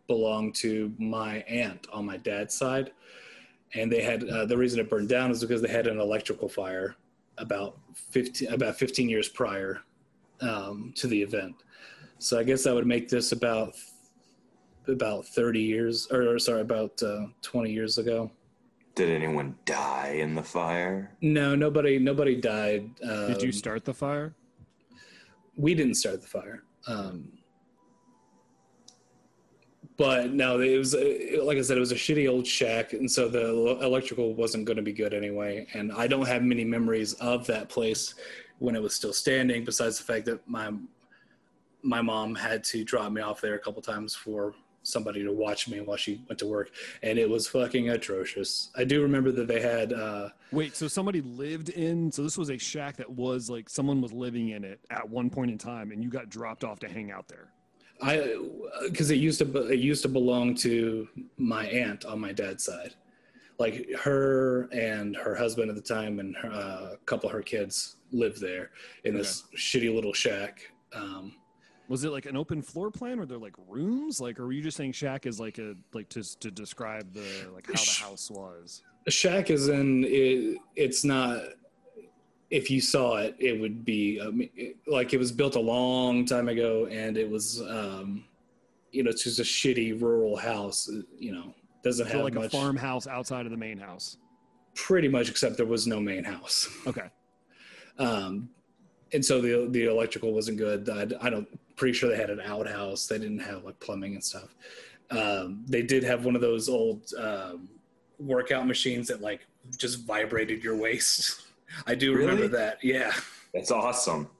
belong 0.06 0.52
to 0.52 0.92
my 0.98 1.38
aunt 1.48 1.86
on 1.92 2.04
my 2.04 2.18
dad's 2.18 2.54
side. 2.54 2.92
And 3.74 3.90
they 3.90 4.02
had 4.02 4.28
uh, 4.28 4.44
the 4.44 4.56
reason 4.56 4.80
it 4.80 4.90
burned 4.90 5.08
down 5.08 5.30
is 5.30 5.40
because 5.40 5.62
they 5.62 5.68
had 5.68 5.86
an 5.86 5.98
electrical 5.98 6.48
fire 6.48 6.96
about 7.38 7.78
15 8.10 8.52
about 8.52 8.76
15 8.76 9.08
years 9.08 9.28
prior 9.28 9.80
um, 10.42 10.92
to 10.96 11.06
the 11.06 11.20
event. 11.20 11.54
So 12.18 12.38
i 12.38 12.44
guess 12.44 12.64
that 12.64 12.74
would 12.74 12.86
make 12.86 13.08
this 13.08 13.32
about 13.32 13.74
about 14.86 15.24
30 15.24 15.60
years 15.60 16.08
or 16.10 16.38
sorry 16.38 16.60
about 16.60 17.02
uh, 17.02 17.26
20 17.40 17.72
years 17.72 17.98
ago 17.98 18.30
Did 18.94 19.08
anyone 19.08 19.56
die 19.64 20.16
in 20.20 20.34
the 20.34 20.42
fire? 20.42 21.16
no 21.20 21.54
nobody 21.54 21.98
nobody 21.98 22.36
died 22.40 22.90
um, 23.08 23.28
Did 23.28 23.42
you 23.42 23.52
start 23.52 23.84
the 23.84 23.94
fire? 23.94 24.34
we 25.56 25.74
didn't 25.74 25.94
start 25.94 26.20
the 26.22 26.26
fire 26.28 26.62
um, 26.86 27.28
but 29.98 30.32
no 30.32 30.58
it 30.60 30.78
was 30.78 30.94
uh, 30.94 31.04
like 31.42 31.58
i 31.58 31.62
said 31.62 31.76
it 31.76 31.80
was 31.80 31.92
a 31.92 31.96
shitty 31.96 32.28
old 32.28 32.46
shack 32.46 32.94
and 32.94 33.10
so 33.10 33.28
the 33.28 33.78
electrical 33.82 34.34
wasn't 34.34 34.64
going 34.64 34.76
to 34.78 34.82
be 34.82 34.92
good 34.92 35.12
anyway 35.12 35.66
and 35.74 35.92
i 35.92 36.06
don't 36.06 36.26
have 36.26 36.42
many 36.42 36.64
memories 36.64 37.12
of 37.14 37.46
that 37.46 37.68
place 37.68 38.14
when 38.58 38.74
it 38.74 38.82
was 38.82 38.94
still 38.94 39.12
standing 39.12 39.64
besides 39.64 39.98
the 39.98 40.04
fact 40.04 40.24
that 40.24 40.40
my 40.48 40.70
my 41.82 42.00
mom 42.00 42.34
had 42.34 42.62
to 42.64 42.84
drop 42.84 43.12
me 43.12 43.20
off 43.20 43.40
there 43.40 43.54
a 43.54 43.58
couple 43.58 43.82
times 43.82 44.14
for 44.14 44.54
somebody 44.82 45.22
to 45.22 45.32
watch 45.32 45.68
me 45.68 45.80
while 45.80 45.96
she 45.96 46.22
went 46.28 46.38
to 46.38 46.46
work 46.46 46.70
and 47.02 47.18
it 47.18 47.28
was 47.28 47.46
fucking 47.46 47.90
atrocious 47.90 48.70
i 48.76 48.84
do 48.84 49.02
remember 49.02 49.30
that 49.30 49.46
they 49.46 49.60
had 49.60 49.92
uh 49.92 50.28
Wait, 50.52 50.76
so 50.76 50.86
somebody 50.86 51.22
lived 51.22 51.70
in? 51.70 52.12
So 52.12 52.22
this 52.22 52.36
was 52.36 52.50
a 52.50 52.58
shack 52.58 52.96
that 52.98 53.08
was 53.08 53.48
like 53.48 53.70
someone 53.70 54.02
was 54.02 54.12
living 54.12 54.50
in 54.50 54.64
it 54.64 54.80
at 54.90 55.08
one 55.08 55.30
point 55.30 55.50
in 55.50 55.56
time, 55.56 55.92
and 55.92 56.04
you 56.04 56.10
got 56.10 56.28
dropped 56.28 56.62
off 56.62 56.78
to 56.80 56.88
hang 56.88 57.10
out 57.10 57.26
there. 57.26 57.48
I 58.02 58.36
because 58.84 59.10
it 59.10 59.16
used 59.16 59.38
to 59.38 59.68
it 59.68 59.78
used 59.78 60.02
to 60.02 60.08
belong 60.08 60.54
to 60.56 61.08
my 61.38 61.66
aunt 61.66 62.04
on 62.04 62.20
my 62.20 62.32
dad's 62.32 62.64
side, 62.64 62.94
like 63.58 63.90
her 63.98 64.68
and 64.72 65.16
her 65.16 65.34
husband 65.34 65.70
at 65.70 65.76
the 65.76 65.82
time 65.82 66.18
and 66.18 66.36
her, 66.36 66.50
uh, 66.50 66.92
a 66.92 66.98
couple 67.06 67.30
of 67.30 67.34
her 67.34 67.42
kids 67.42 67.96
lived 68.10 68.40
there 68.40 68.72
in 69.04 69.14
this 69.14 69.44
shitty 69.56 69.92
little 69.94 70.12
shack. 70.12 70.70
Um, 70.92 71.36
Was 71.92 72.04
it 72.04 72.10
like 72.10 72.24
an 72.24 72.38
open 72.38 72.62
floor 72.62 72.90
plan? 72.90 73.18
Were 73.18 73.26
there 73.26 73.36
like 73.36 73.52
rooms? 73.68 74.18
Like, 74.18 74.40
or 74.40 74.46
were 74.46 74.52
you 74.52 74.62
just 74.62 74.78
saying 74.78 74.92
shack 74.92 75.26
is 75.26 75.38
like 75.38 75.58
a 75.58 75.74
like 75.92 76.08
to 76.08 76.22
to 76.38 76.50
describe 76.50 77.12
the 77.12 77.50
like 77.54 77.66
how 77.66 77.74
the 77.74 77.96
house 78.00 78.30
was? 78.30 78.82
a 79.06 79.10
shack 79.10 79.50
is 79.50 79.68
in 79.68 80.02
it, 80.04 80.56
it's 80.74 81.04
not. 81.04 81.42
If 82.48 82.70
you 82.70 82.80
saw 82.80 83.16
it, 83.16 83.36
it 83.38 83.60
would 83.60 83.84
be 83.84 84.18
um, 84.20 84.40
it- 84.56 84.76
like 84.86 85.12
it 85.12 85.18
was 85.18 85.30
built 85.32 85.54
a 85.54 85.60
long 85.60 86.24
time 86.24 86.48
ago, 86.48 86.86
and 86.90 87.18
it 87.18 87.28
was, 87.28 87.60
um, 87.60 88.24
you 88.90 89.02
know, 89.02 89.10
it's 89.10 89.24
just 89.24 89.38
a 89.38 89.42
shitty 89.42 90.00
rural 90.00 90.34
house. 90.34 90.90
You 91.18 91.32
know, 91.32 91.54
doesn't 91.84 92.06
So 92.06 92.12
have 92.14 92.24
like 92.24 92.36
a 92.36 92.48
farmhouse 92.48 93.06
outside 93.06 93.44
of 93.44 93.50
the 93.52 93.58
main 93.58 93.76
house. 93.76 94.16
Pretty 94.74 95.08
much, 95.08 95.28
except 95.28 95.58
there 95.58 95.66
was 95.66 95.86
no 95.86 96.00
main 96.00 96.24
house. 96.24 96.70
Okay. 96.86 97.10
um, 97.98 98.48
and 99.12 99.22
so 99.22 99.42
the 99.42 99.68
the 99.70 99.84
electrical 99.84 100.32
wasn't 100.32 100.56
good. 100.56 100.88
I, 100.88 101.02
I 101.20 101.28
don't 101.28 101.46
pretty 101.82 101.98
sure 101.98 102.08
they 102.08 102.16
had 102.16 102.30
an 102.30 102.40
outhouse. 102.40 103.08
They 103.08 103.18
didn't 103.18 103.40
have 103.40 103.64
like 103.64 103.80
plumbing 103.80 104.14
and 104.14 104.22
stuff. 104.22 104.54
Um, 105.10 105.64
they 105.66 105.82
did 105.82 106.04
have 106.04 106.24
one 106.24 106.36
of 106.36 106.40
those 106.40 106.68
old 106.68 107.12
um, 107.18 107.68
workout 108.20 108.68
machines 108.68 109.08
that 109.08 109.20
like 109.20 109.48
just 109.76 110.06
vibrated 110.06 110.62
your 110.62 110.76
waist. 110.76 111.42
I 111.88 111.96
do 111.96 112.14
remember 112.14 112.46
that. 112.46 112.78
Yeah. 112.84 113.10
That's 113.52 113.72
awesome. 113.72 114.30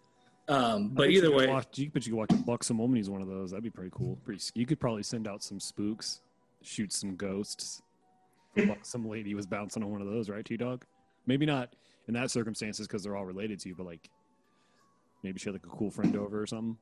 Um, 0.47 0.91
but 0.91 1.03
bet 1.03 1.11
you 1.11 1.19
either 1.19 1.35
way, 1.35 1.49
watch, 1.49 1.77
you 1.81 1.91
bet 1.91 2.07
you 2.07 2.13
could 2.13 2.19
watch 2.19 2.31
a 2.31 2.37
Buxom 2.45 2.79
Woman 2.79 2.97
use 2.97 3.11
one 3.11 3.23
of 3.23 3.27
those. 3.27 3.51
That'd 3.51 3.65
be 3.65 3.71
pretty 3.71 3.91
cool. 3.93 4.17
Pretty. 4.25 4.41
You 4.55 4.65
could 4.65 4.79
probably 4.79 5.03
send 5.03 5.27
out 5.27 5.43
some 5.43 5.59
spooks, 5.59 6.21
shoot 6.63 6.93
some 6.93 7.17
ghosts. 7.17 7.83
some 8.83 9.09
lady 9.09 9.35
was 9.35 9.47
bouncing 9.47 9.83
on 9.83 9.91
one 9.91 10.01
of 10.01 10.07
those, 10.07 10.31
right, 10.31 10.45
T 10.45 10.57
Dog? 10.57 10.85
Maybe 11.27 11.45
not 11.45 11.75
in 12.07 12.15
that 12.15 12.31
circumstances 12.31 12.87
because 12.87 13.03
they're 13.03 13.17
all 13.17 13.27
related 13.27 13.59
to 13.61 13.69
you, 13.69 13.75
but 13.75 13.87
like 13.87 14.09
maybe 15.25 15.41
she 15.41 15.49
had 15.49 15.57
like 15.57 15.67
a 15.67 15.77
cool 15.77 15.91
friend 15.91 16.15
over 16.15 16.41
or 16.41 16.47
something. 16.47 16.79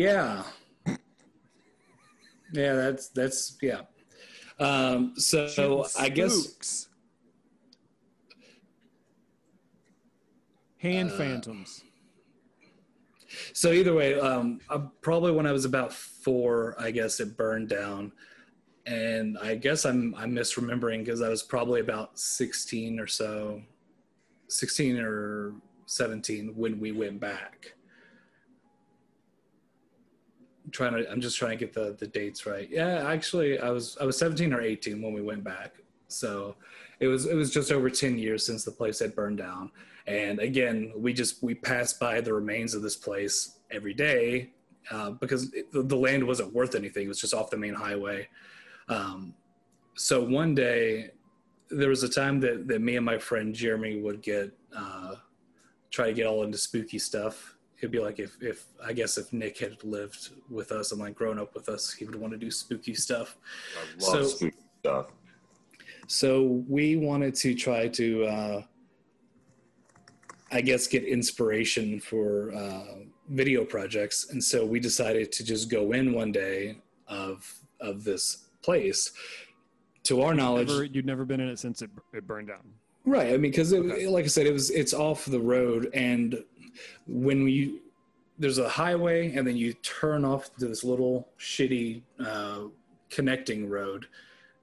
Yeah, 0.00 0.42
yeah, 2.52 2.74
that's 2.74 3.08
that's 3.08 3.58
yeah. 3.60 3.82
Um, 4.58 5.12
so 5.16 5.86
I 5.98 6.08
guess 6.08 6.88
hand 10.78 11.10
Uh, 11.10 11.16
phantoms. 11.16 11.84
So 13.52 13.72
either 13.72 13.94
way, 13.94 14.18
um, 14.18 14.60
I, 14.70 14.78
probably 15.02 15.32
when 15.32 15.46
I 15.46 15.52
was 15.52 15.66
about 15.66 15.92
four, 15.92 16.74
I 16.78 16.90
guess 16.90 17.20
it 17.20 17.36
burned 17.36 17.68
down, 17.68 18.12
and 18.86 19.36
I 19.38 19.54
guess 19.54 19.84
I'm 19.84 20.14
I'm 20.16 20.34
misremembering 20.34 21.04
because 21.04 21.20
I 21.20 21.28
was 21.28 21.42
probably 21.42 21.80
about 21.80 22.18
sixteen 22.18 22.98
or 22.98 23.06
so, 23.06 23.60
sixteen 24.48 24.98
or 24.98 25.54
seventeen 25.84 26.54
when 26.56 26.80
we 26.80 26.92
went 26.92 27.20
back. 27.20 27.74
Trying 30.70 30.94
to, 30.94 31.10
I'm 31.10 31.20
just 31.20 31.36
trying 31.36 31.58
to 31.58 31.64
get 31.64 31.72
the 31.72 31.96
the 31.98 32.06
dates 32.06 32.46
right. 32.46 32.68
Yeah, 32.70 33.06
actually, 33.08 33.58
I 33.58 33.70
was 33.70 33.96
I 34.00 34.04
was 34.04 34.16
seventeen 34.18 34.52
or 34.52 34.60
eighteen 34.60 35.02
when 35.02 35.12
we 35.12 35.22
went 35.22 35.42
back. 35.42 35.74
So 36.08 36.56
it 36.98 37.08
was 37.08 37.26
it 37.26 37.34
was 37.34 37.50
just 37.50 37.72
over 37.72 37.90
ten 37.90 38.18
years 38.18 38.44
since 38.44 38.64
the 38.64 38.70
place 38.70 38.98
had 38.98 39.14
burned 39.14 39.38
down. 39.38 39.70
And 40.06 40.38
again, 40.40 40.92
we 40.96 41.12
just 41.12 41.42
we 41.42 41.54
passed 41.54 42.00
by 42.00 42.20
the 42.20 42.32
remains 42.32 42.74
of 42.74 42.82
this 42.82 42.96
place 42.96 43.58
every 43.70 43.94
day 43.94 44.50
uh, 44.90 45.10
because 45.12 45.52
it, 45.54 45.70
the, 45.72 45.82
the 45.82 45.96
land 45.96 46.26
wasn't 46.26 46.52
worth 46.52 46.74
anything. 46.74 47.04
It 47.04 47.08
was 47.08 47.20
just 47.20 47.34
off 47.34 47.50
the 47.50 47.56
main 47.56 47.74
highway. 47.74 48.28
Um, 48.88 49.34
so 49.94 50.22
one 50.22 50.54
day, 50.54 51.10
there 51.70 51.88
was 51.88 52.02
a 52.02 52.08
time 52.08 52.40
that, 52.40 52.66
that 52.68 52.80
me 52.80 52.96
and 52.96 53.06
my 53.06 53.18
friend 53.18 53.54
Jeremy 53.54 54.00
would 54.00 54.22
get 54.22 54.52
uh, 54.76 55.16
try 55.90 56.06
to 56.06 56.12
get 56.12 56.26
all 56.26 56.42
into 56.42 56.58
spooky 56.58 56.98
stuff. 56.98 57.56
It'd 57.80 57.90
be 57.90 57.98
like 57.98 58.18
if, 58.18 58.36
if 58.42 58.66
I 58.84 58.92
guess 58.92 59.16
if 59.16 59.32
Nick 59.32 59.58
had 59.58 59.82
lived 59.82 60.30
with 60.50 60.70
us 60.70 60.92
and 60.92 61.00
like 61.00 61.14
grown 61.14 61.38
up 61.38 61.54
with 61.54 61.68
us, 61.68 61.92
he 61.92 62.04
would 62.04 62.14
want 62.14 62.32
to 62.32 62.38
do 62.38 62.50
spooky 62.50 62.94
stuff. 62.94 63.36
I 63.76 64.02
love 64.02 64.12
So- 64.12 64.24
spooky 64.36 64.56
stuff. 64.80 65.06
So 66.06 66.64
we 66.68 66.96
wanted 66.96 67.34
to 67.36 67.54
try 67.54 67.86
to 67.88 68.24
uh, 68.24 68.62
I 70.52 70.60
guess, 70.60 70.88
get 70.88 71.04
inspiration 71.04 72.00
for 72.00 72.52
uh, 72.52 73.04
video 73.28 73.64
projects, 73.64 74.30
and 74.30 74.42
so 74.42 74.66
we 74.66 74.80
decided 74.80 75.30
to 75.30 75.44
just 75.44 75.70
go 75.70 75.92
in 75.92 76.12
one 76.12 76.32
day 76.32 76.78
of 77.06 77.48
of 77.80 78.02
this 78.04 78.48
place. 78.62 79.12
To 80.04 80.22
our 80.22 80.34
knowledge, 80.34 80.68
Never, 80.68 80.84
you'd 80.84 81.06
never 81.06 81.24
been 81.24 81.40
in 81.40 81.48
it 81.48 81.58
since 81.60 81.82
it, 81.82 81.90
it 82.12 82.26
burned 82.26 82.48
down. 82.48 82.62
Right. 83.04 83.28
I 83.28 83.36
mean, 83.36 83.52
because 83.52 83.72
Okay. 83.72 84.06
like 84.08 84.24
I 84.24 84.28
said, 84.28 84.46
it 84.46 84.52
was 84.52 84.70
it's 84.70 84.92
off 84.92 85.26
the 85.26 85.38
road, 85.38 85.88
and 85.94 86.42
when 87.06 87.48
you 87.48 87.80
there's 88.38 88.58
a 88.58 88.68
highway, 88.68 89.34
and 89.34 89.46
then 89.46 89.56
you 89.56 89.74
turn 89.74 90.24
off 90.24 90.54
to 90.56 90.66
this 90.66 90.82
little 90.82 91.28
shitty 91.38 92.00
uh, 92.24 92.60
connecting 93.10 93.68
road 93.68 94.06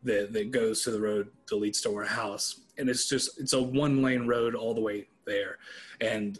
that 0.03 0.33
that 0.33 0.51
goes 0.51 0.83
to 0.83 0.91
the 0.91 0.99
road 0.99 1.29
that 1.47 1.55
leads 1.55 1.81
to 1.81 1.95
our 1.95 2.05
house, 2.05 2.61
and 2.77 2.89
it's 2.89 3.07
just 3.07 3.39
it's 3.39 3.53
a 3.53 3.61
one 3.61 4.01
lane 4.01 4.25
road 4.25 4.55
all 4.55 4.73
the 4.73 4.81
way 4.81 5.07
there, 5.25 5.57
and 6.01 6.39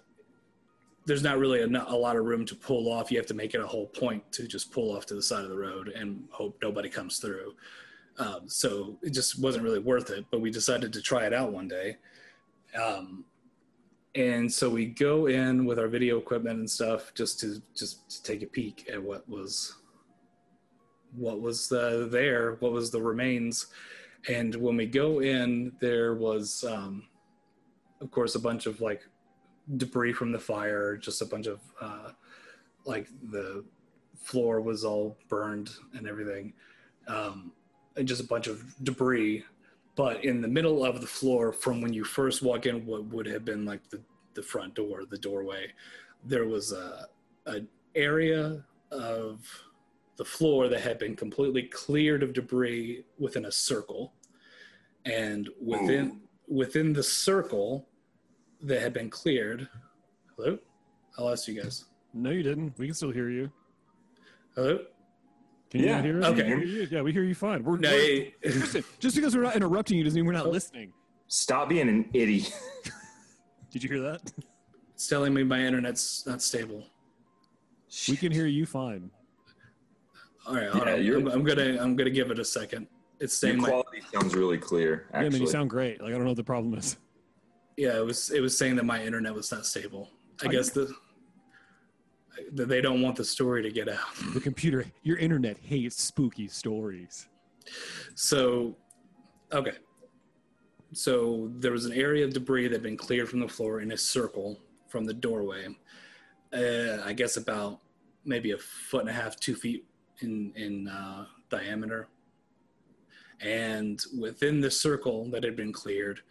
there's 1.07 1.23
not 1.23 1.39
really 1.39 1.61
a, 1.61 1.67
a 1.67 1.95
lot 1.95 2.17
of 2.17 2.25
room 2.25 2.45
to 2.45 2.53
pull 2.53 2.91
off. 2.91 3.09
You 3.11 3.17
have 3.17 3.25
to 3.27 3.33
make 3.33 3.53
it 3.53 3.61
a 3.61 3.65
whole 3.65 3.87
point 3.87 4.29
to 4.33 4.45
just 4.45 4.71
pull 4.71 4.95
off 4.95 5.05
to 5.07 5.15
the 5.15 5.21
side 5.21 5.43
of 5.43 5.49
the 5.49 5.57
road 5.57 5.87
and 5.87 6.27
hope 6.29 6.57
nobody 6.61 6.89
comes 6.89 7.17
through. 7.17 7.55
Um, 8.19 8.41
so 8.47 8.97
it 9.01 9.11
just 9.13 9.39
wasn't 9.39 9.63
really 9.63 9.79
worth 9.79 10.09
it. 10.09 10.25
But 10.29 10.41
we 10.41 10.51
decided 10.51 10.91
to 10.91 11.01
try 11.01 11.25
it 11.25 11.33
out 11.33 11.53
one 11.53 11.69
day. 11.69 11.95
Um, 12.79 13.23
and 14.17 14.51
so 14.51 14.69
we 14.69 14.87
go 14.87 15.27
in 15.27 15.65
with 15.65 15.77
our 15.77 15.87
video 15.87 16.17
equipment 16.17 16.59
and 16.59 16.69
stuff 16.69 17.13
just 17.13 17.39
to 17.39 17.61
just 17.75 18.09
to 18.09 18.23
take 18.23 18.41
a 18.41 18.47
peek 18.47 18.89
at 18.91 19.01
what 19.01 19.27
was 19.29 19.75
what 21.15 21.39
was 21.41 21.69
there, 21.69 22.57
what 22.59 22.71
was 22.71 22.91
the 22.91 23.01
remains. 23.01 23.67
And 24.27 24.53
when 24.55 24.75
we 24.75 24.85
go 24.85 25.19
in, 25.21 25.71
there 25.79 26.15
was, 26.15 26.63
um, 26.67 27.07
of 28.01 28.11
course, 28.11 28.35
a 28.35 28.39
bunch 28.39 28.65
of 28.65 28.81
like 28.81 29.07
debris 29.77 30.13
from 30.13 30.31
the 30.31 30.39
fire, 30.39 30.97
just 30.97 31.21
a 31.21 31.25
bunch 31.25 31.47
of 31.47 31.59
uh, 31.79 32.09
like 32.85 33.07
the 33.31 33.63
floor 34.15 34.61
was 34.61 34.83
all 34.83 35.17
burned 35.29 35.69
and 35.95 36.07
everything. 36.07 36.53
Um, 37.07 37.51
and 37.95 38.07
just 38.07 38.21
a 38.21 38.27
bunch 38.27 38.47
of 38.47 38.63
debris. 38.83 39.43
But 39.97 40.23
in 40.23 40.41
the 40.41 40.47
middle 40.47 40.85
of 40.85 41.01
the 41.01 41.07
floor, 41.07 41.51
from 41.51 41.81
when 41.81 41.91
you 41.91 42.03
first 42.03 42.43
walk 42.43 42.67
in, 42.67 42.85
what 42.85 43.05
would 43.05 43.25
have 43.25 43.43
been 43.43 43.65
like 43.65 43.89
the, 43.89 43.99
the 44.35 44.43
front 44.43 44.75
door, 44.75 45.01
the 45.09 45.17
doorway, 45.17 45.73
there 46.23 46.45
was 46.45 46.71
a 46.71 47.07
an 47.47 47.67
area 47.95 48.63
of 48.91 49.39
the 50.17 50.25
floor 50.25 50.67
that 50.67 50.81
had 50.81 50.99
been 50.99 51.15
completely 51.15 51.63
cleared 51.63 52.21
of 52.21 52.33
debris 52.33 53.03
within 53.17 53.45
a 53.45 53.51
circle, 53.51 54.13
and 55.05 55.49
within 55.59 56.21
within 56.47 56.93
the 56.93 57.03
circle 57.03 57.87
that 58.61 58.81
had 58.81 58.93
been 58.93 59.09
cleared. 59.09 59.67
Hello, 60.35 60.59
I'll 61.17 61.31
ask 61.31 61.47
you 61.47 61.59
guys. 61.59 61.85
No, 62.13 62.29
you 62.29 62.43
didn't. 62.43 62.77
We 62.77 62.85
can 62.85 62.95
still 62.95 63.11
hear 63.11 63.29
you. 63.29 63.51
Hello. 64.55 64.79
Can 65.69 65.81
you 65.81 65.87
Yeah. 65.87 65.95
not 65.97 66.05
hear 66.05 66.19
us? 66.21 66.25
Okay. 66.27 66.35
We 66.35 66.41
can 66.49 66.59
hear 66.59 66.67
you. 66.67 66.87
Yeah, 66.89 67.01
we 67.01 67.11
hear 67.11 67.23
you 67.23 67.35
fine. 67.35 67.63
We're, 67.63 67.77
No, 67.77 67.89
we're- 67.91 68.33
Listen, 68.43 68.83
just 68.99 69.15
because 69.15 69.35
we're 69.35 69.43
not 69.43 69.55
interrupting 69.55 69.97
you 69.97 70.03
doesn't 70.03 70.17
mean 70.19 70.25
we're 70.25 70.33
Oh. 70.33 70.43
not 70.43 70.51
listening. 70.51 70.93
Stop 71.27 71.69
being 71.69 71.89
an 71.89 72.09
idiot. 72.13 72.53
Did 73.71 73.83
you 73.83 73.89
hear 73.89 74.01
that? 74.01 74.31
it's 74.93 75.07
telling 75.07 75.33
me 75.33 75.43
my 75.43 75.59
internet's 75.63 76.25
not 76.25 76.41
stable. 76.41 76.83
We 78.09 78.15
can 78.17 78.31
hear 78.31 78.45
you 78.47 78.65
fine. 78.65 79.11
All 80.47 80.55
right, 80.55 80.69
hold 80.69 80.85
Yeah, 80.87 80.93
on. 80.93 81.03
you're- 81.03 81.21
I'm, 81.21 81.27
I'm 81.27 81.43
gonna 81.43 81.77
I'm 81.81 81.95
gonna 81.95 82.09
give 82.09 82.31
it 82.31 82.39
a 82.39 82.45
second. 82.45 82.87
It's 83.19 83.41
Your 83.43 83.49
saying 83.51 83.61
my, 83.61 83.67
quality 83.69 84.01
sounds 84.13 84.35
really 84.35 84.57
clear. 84.57 85.07
Yeah, 85.11 85.17
man, 85.17 85.25
Actually, 85.25 85.41
you 85.41 85.47
sound 85.47 85.69
great. 85.69 85.99
Like 86.01 86.09
I 86.09 86.13
don't 86.13 86.23
know 86.23 86.29
what 86.29 86.37
the 86.37 86.43
problem 86.43 86.73
is. 86.75 86.97
yeah, 87.75 87.97
it 87.97 88.05
was 88.05 88.31
it 88.31 88.39
was 88.39 88.57
saying 88.57 88.77
that 88.77 88.85
my 88.85 89.03
internet 89.03 89.33
was 89.35 89.51
not 89.51 89.65
stable. 89.65 90.09
I 90.41 90.47
I- 90.47 90.51
guess 90.51 90.69
the 90.69 90.85
that 90.85 90.95
they 92.51 92.81
don't 92.81 93.01
want 93.01 93.15
the 93.15 93.23
story 93.23 93.61
to 93.63 93.71
get 93.71 93.89
out. 93.89 94.15
The 94.33 94.39
computer, 94.39 94.85
your 95.03 95.17
internet 95.17 95.57
hates 95.61 96.01
spooky 96.01 96.47
stories. 96.47 97.27
So, 98.15 98.75
okay. 99.51 99.73
So 100.93 101.51
there 101.55 101.71
was 101.71 101.85
an 101.85 101.93
area 101.93 102.25
of 102.25 102.33
debris 102.33 102.67
that 102.67 102.73
had 102.73 102.83
been 102.83 102.97
cleared 102.97 103.29
from 103.29 103.39
the 103.39 103.47
floor 103.47 103.81
in 103.81 103.91
a 103.91 103.97
circle 103.97 104.59
from 104.87 105.05
the 105.05 105.13
doorway. 105.13 105.67
Uh, 106.53 107.01
I 107.03 107.13
guess 107.13 107.37
about 107.37 107.79
maybe 108.23 108.51
a 108.51 108.57
foot 108.57 109.01
and 109.01 109.09
a 109.09 109.13
half, 109.13 109.37
two 109.39 109.55
feet 109.55 109.85
in 110.21 110.53
in 110.55 110.87
uh, 110.87 111.25
diameter. 111.49 112.07
And 113.41 114.01
within 114.19 114.61
the 114.61 114.71
circle 114.71 115.29
that 115.29 115.43
had 115.43 115.55
been 115.55 115.71
cleared, 115.73 116.21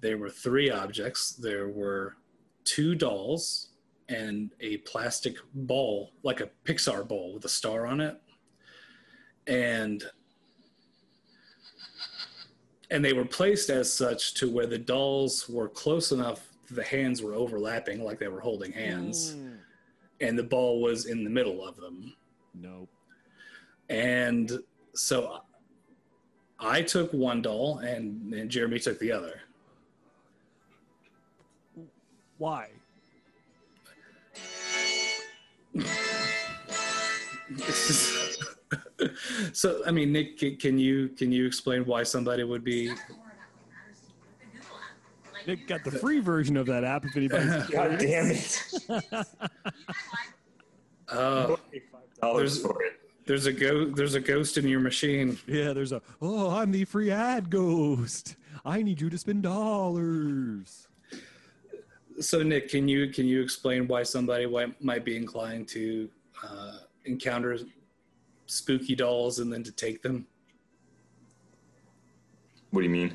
there 0.00 0.18
were 0.18 0.30
three 0.30 0.70
objects. 0.70 1.32
There 1.32 1.68
were 1.68 2.16
two 2.64 2.94
dolls 2.94 3.70
and 4.08 4.50
a 4.60 4.78
plastic 4.78 5.36
ball, 5.54 6.12
like 6.22 6.40
a 6.40 6.50
Pixar 6.64 7.06
ball 7.06 7.32
with 7.34 7.44
a 7.44 7.48
star 7.48 7.86
on 7.86 8.00
it. 8.00 8.20
And 9.46 10.02
and 12.90 13.04
they 13.04 13.12
were 13.12 13.24
placed 13.24 13.70
as 13.70 13.90
such 13.92 14.34
to 14.34 14.50
where 14.50 14.66
the 14.66 14.78
dolls 14.78 15.48
were 15.48 15.68
close 15.68 16.12
enough 16.12 16.48
the 16.70 16.82
hands 16.84 17.22
were 17.22 17.34
overlapping 17.34 18.02
like 18.04 18.18
they 18.18 18.28
were 18.28 18.40
holding 18.40 18.72
hands 18.72 19.34
Mm. 19.34 19.58
and 20.20 20.38
the 20.38 20.42
ball 20.44 20.80
was 20.80 21.06
in 21.06 21.24
the 21.24 21.30
middle 21.30 21.66
of 21.66 21.76
them 21.76 22.14
Nope. 22.54 22.88
and 23.88 24.50
so 24.94 25.40
i 26.58 26.80
took 26.82 27.12
one 27.12 27.42
doll 27.42 27.78
and, 27.78 28.32
and 28.32 28.50
jeremy 28.50 28.78
took 28.78 28.98
the 28.98 29.12
other 29.12 29.40
Why? 32.38 32.68
so 39.52 39.82
i 39.86 39.90
mean 39.90 40.12
nick 40.12 40.38
can, 40.60 40.78
you 40.78 41.08
can 41.10 41.30
you 41.32 41.46
explain 41.46 41.84
why 41.84 42.02
somebody 42.02 42.44
would 42.44 42.64
be 42.64 42.92
Nick 45.46 45.66
got 45.66 45.84
the 45.84 45.90
free 45.90 46.20
version 46.20 46.56
of 46.56 46.64
that 46.66 46.84
app 46.84 47.04
if 47.04 47.14
anybody's 47.18 47.66
God 47.70 47.98
damn 47.98 48.30
it! 48.30 48.62
uh, 51.08 51.54
Dollars 52.22 52.62
There's- 52.62 52.62
for 52.62 52.82
it. 52.82 52.92
there's 53.26 53.44
a 53.44 53.52
go 53.52 53.84
there's 53.90 54.14
a 54.14 54.20
ghost 54.20 54.56
in 54.56 54.66
your 54.66 54.80
machine 54.80 55.38
Yeah, 55.46 55.74
there's 55.74 55.92
a 55.92 56.00
oh, 56.22 56.48
I'm 56.50 56.70
the 56.70 56.86
free 56.86 57.10
ad 57.10 57.50
ghost. 57.50 58.36
I 58.64 58.80
need 58.82 59.02
you 59.02 59.10
to 59.10 59.18
spend 59.18 59.42
dollars. 59.42 60.88
So 62.20 62.42
Nick, 62.42 62.68
can 62.68 62.86
you 62.88 63.08
can 63.08 63.26
you 63.26 63.42
explain 63.42 63.88
why 63.88 64.02
somebody 64.04 64.46
might, 64.46 64.82
might 64.82 65.04
be 65.04 65.16
inclined 65.16 65.68
to 65.68 66.08
uh, 66.42 66.78
encounter 67.04 67.58
spooky 68.46 68.94
dolls 68.94 69.38
and 69.40 69.52
then 69.52 69.62
to 69.64 69.72
take 69.72 70.02
them? 70.02 70.26
What 72.70 72.80
do 72.82 72.86
you 72.86 72.92
mean? 72.92 73.12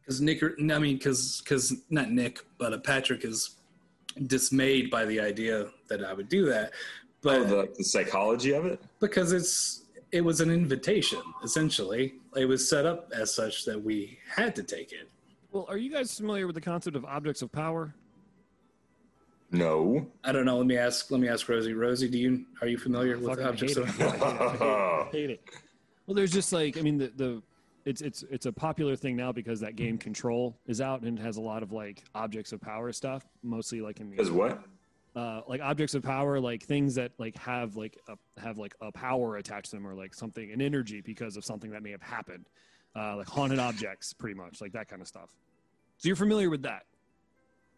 Because 0.00 0.20
Nick, 0.20 0.42
I 0.42 0.78
mean, 0.78 0.96
because 0.96 1.40
because 1.42 1.74
not 1.90 2.10
Nick, 2.10 2.40
but 2.58 2.72
uh, 2.72 2.78
Patrick 2.78 3.24
is 3.24 3.56
dismayed 4.26 4.90
by 4.90 5.04
the 5.04 5.20
idea 5.20 5.68
that 5.88 6.02
I 6.04 6.12
would 6.12 6.28
do 6.28 6.46
that, 6.46 6.72
but 7.22 7.38
Oh, 7.40 7.44
the, 7.44 7.68
the 7.78 7.84
psychology 7.84 8.52
of 8.52 8.66
it. 8.66 8.80
because 9.00 9.32
it's 9.32 9.84
it 10.12 10.22
was 10.22 10.40
an 10.40 10.50
invitation 10.50 11.20
essentially. 11.44 12.14
It 12.36 12.46
was 12.46 12.68
set 12.68 12.86
up 12.86 13.12
as 13.14 13.34
such 13.34 13.64
that 13.66 13.80
we 13.82 14.18
had 14.28 14.56
to 14.56 14.62
take 14.62 14.92
it. 14.92 15.08
Well, 15.52 15.66
are 15.68 15.76
you 15.76 15.90
guys 15.90 16.16
familiar 16.16 16.46
with 16.46 16.54
the 16.54 16.60
concept 16.60 16.96
of 16.96 17.04
objects 17.04 17.42
of 17.42 17.50
power? 17.50 17.94
No. 19.50 20.06
I 20.22 20.30
don't 20.32 20.44
know. 20.44 20.58
Let 20.58 20.66
me 20.66 20.76
ask. 20.76 21.10
Let 21.10 21.20
me 21.20 21.28
ask 21.28 21.48
Rosie. 21.48 21.72
Rosie, 21.74 22.08
do 22.08 22.18
you 22.18 22.44
are 22.62 22.68
you 22.68 22.78
familiar 22.78 23.18
with 23.18 23.26
Fucking 23.30 23.44
objects? 23.44 23.76
hate 23.76 23.82
Of, 23.82 24.00
it. 24.00 24.06
I 24.06 24.10
hate 24.10 24.20
it. 24.20 24.22
I 24.22 24.28
hate 24.30 24.60
it. 24.60 24.62
I 24.62 25.08
hate 25.12 25.30
it. 25.30 25.50
Well, 26.06 26.14
there's 26.14 26.32
just 26.32 26.52
like 26.52 26.78
I 26.78 26.82
mean 26.82 26.98
the 26.98 27.12
the 27.16 27.42
it's 27.84 28.00
it's 28.00 28.22
it's 28.30 28.46
a 28.46 28.52
popular 28.52 28.94
thing 28.94 29.16
now 29.16 29.32
because 29.32 29.58
that 29.60 29.74
game 29.74 29.98
Control 29.98 30.56
is 30.66 30.80
out 30.80 31.02
and 31.02 31.18
it 31.18 31.22
has 31.22 31.36
a 31.36 31.40
lot 31.40 31.62
of 31.64 31.72
like 31.72 32.04
objects 32.14 32.52
of 32.52 32.60
power 32.60 32.92
stuff, 32.92 33.26
mostly 33.42 33.80
like 33.80 33.98
in 34.00 34.10
Because 34.10 34.28
the 34.28 34.34
what? 34.34 34.62
uh, 35.16 35.40
like 35.48 35.60
objects 35.60 35.94
of 35.94 36.02
power, 36.04 36.38
like 36.38 36.62
things 36.62 36.94
that 36.94 37.10
like 37.18 37.36
have 37.38 37.74
like 37.76 37.98
a, 38.08 38.16
have 38.40 38.58
like 38.58 38.74
a 38.80 38.92
power 38.92 39.38
attached 39.38 39.70
to 39.70 39.76
them 39.76 39.86
or 39.86 39.94
like 39.94 40.14
something 40.14 40.52
an 40.52 40.60
energy 40.60 41.00
because 41.00 41.36
of 41.36 41.44
something 41.44 41.70
that 41.70 41.82
may 41.82 41.90
have 41.90 42.02
happened, 42.02 42.46
uh, 42.96 43.16
like 43.16 43.28
haunted 43.28 43.58
objects, 43.58 44.12
pretty 44.12 44.34
much 44.34 44.60
like 44.60 44.72
that 44.72 44.88
kind 44.88 45.00
of 45.02 45.08
stuff. 45.08 45.30
So 45.98 46.08
you're 46.08 46.16
familiar 46.16 46.50
with 46.50 46.62
that, 46.62 46.84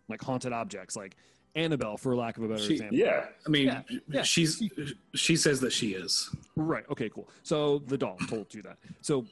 like 0.08 0.22
haunted 0.22 0.52
objects, 0.52 0.96
like 0.96 1.16
Annabelle, 1.54 1.96
for 1.96 2.16
lack 2.16 2.38
of 2.38 2.44
a 2.44 2.48
better 2.48 2.62
She- 2.62 2.74
example. 2.74 2.96
Yeah. 2.98 3.26
I 3.46 3.50
mean, 3.50 3.66
Yeah, 3.66 3.82
yeah. 4.08 4.22
she's 4.22 4.62
she 5.14 5.36
says 5.36 5.60
that 5.60 5.72
she 5.72 5.92
is. 5.94 6.34
Right. 6.56 6.84
Okay. 6.90 7.08
Cool. 7.10 7.28
So 7.42 7.80
the 7.80 7.98
doll 7.98 8.16
told 8.28 8.54
you 8.54 8.62
that. 8.62 8.78
So 9.02 9.26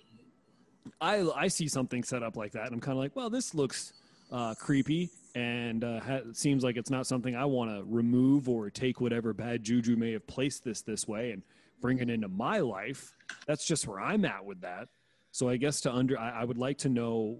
I 1.00 1.26
I 1.34 1.48
see 1.48 1.68
something 1.68 2.02
set 2.02 2.22
up 2.22 2.36
like 2.36 2.52
that, 2.52 2.66
and 2.66 2.74
I'm 2.74 2.80
kind 2.80 2.96
of 2.98 3.02
like, 3.02 3.14
well, 3.16 3.30
this 3.30 3.54
looks 3.54 3.92
uh, 4.32 4.54
creepy, 4.54 5.08
and 5.34 5.82
uh, 5.84 6.00
ha- 6.00 6.14
it 6.28 6.36
seems 6.36 6.62
like 6.62 6.76
it's 6.76 6.90
not 6.90 7.06
something 7.06 7.34
I 7.36 7.44
want 7.46 7.70
to 7.70 7.84
remove 7.86 8.48
or 8.48 8.70
take 8.70 9.00
whatever 9.00 9.32
bad 9.32 9.62
juju 9.62 9.96
may 9.96 10.12
have 10.12 10.26
placed 10.26 10.62
this 10.64 10.82
this 10.82 11.08
way 11.08 11.30
and 11.32 11.42
bring 11.80 11.98
it 12.00 12.10
into 12.10 12.28
my 12.28 12.58
life. 12.58 13.12
That's 13.46 13.64
just 13.66 13.86
where 13.88 14.00
I'm 14.00 14.24
at 14.24 14.44
with 14.44 14.60
that. 14.62 14.88
So 15.32 15.48
I 15.48 15.56
guess 15.56 15.80
to 15.82 15.92
under, 15.92 16.18
I, 16.18 16.40
I 16.40 16.44
would 16.44 16.58
like 16.58 16.78
to 16.78 16.88
know 16.88 17.38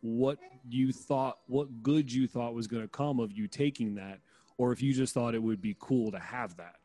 what 0.00 0.38
you 0.68 0.92
thought, 0.92 1.38
what 1.46 1.82
good 1.82 2.12
you 2.12 2.28
thought 2.28 2.54
was 2.54 2.66
going 2.66 2.82
to 2.82 2.88
come 2.88 3.18
of 3.20 3.32
you 3.32 3.48
taking 3.48 3.94
that, 3.96 4.20
or 4.58 4.72
if 4.72 4.80
you 4.80 4.92
just 4.92 5.14
thought 5.14 5.34
it 5.34 5.42
would 5.42 5.60
be 5.60 5.76
cool 5.78 6.10
to 6.12 6.18
have 6.18 6.56
that. 6.56 6.76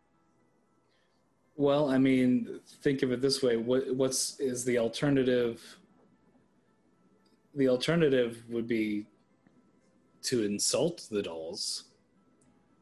Well, 1.56 1.90
I 1.90 1.98
mean, 1.98 2.60
think 2.82 3.04
of 3.04 3.12
it 3.12 3.22
this 3.22 3.44
way: 3.44 3.58
what 3.58 3.94
what's 3.96 4.40
is 4.40 4.66
the 4.66 4.78
alternative? 4.78 5.62
The 7.54 7.68
alternative 7.68 8.44
would 8.50 8.68
be 8.68 9.06
to 10.24 10.44
insult 10.44 11.08
the 11.12 11.22
dolls 11.22 11.86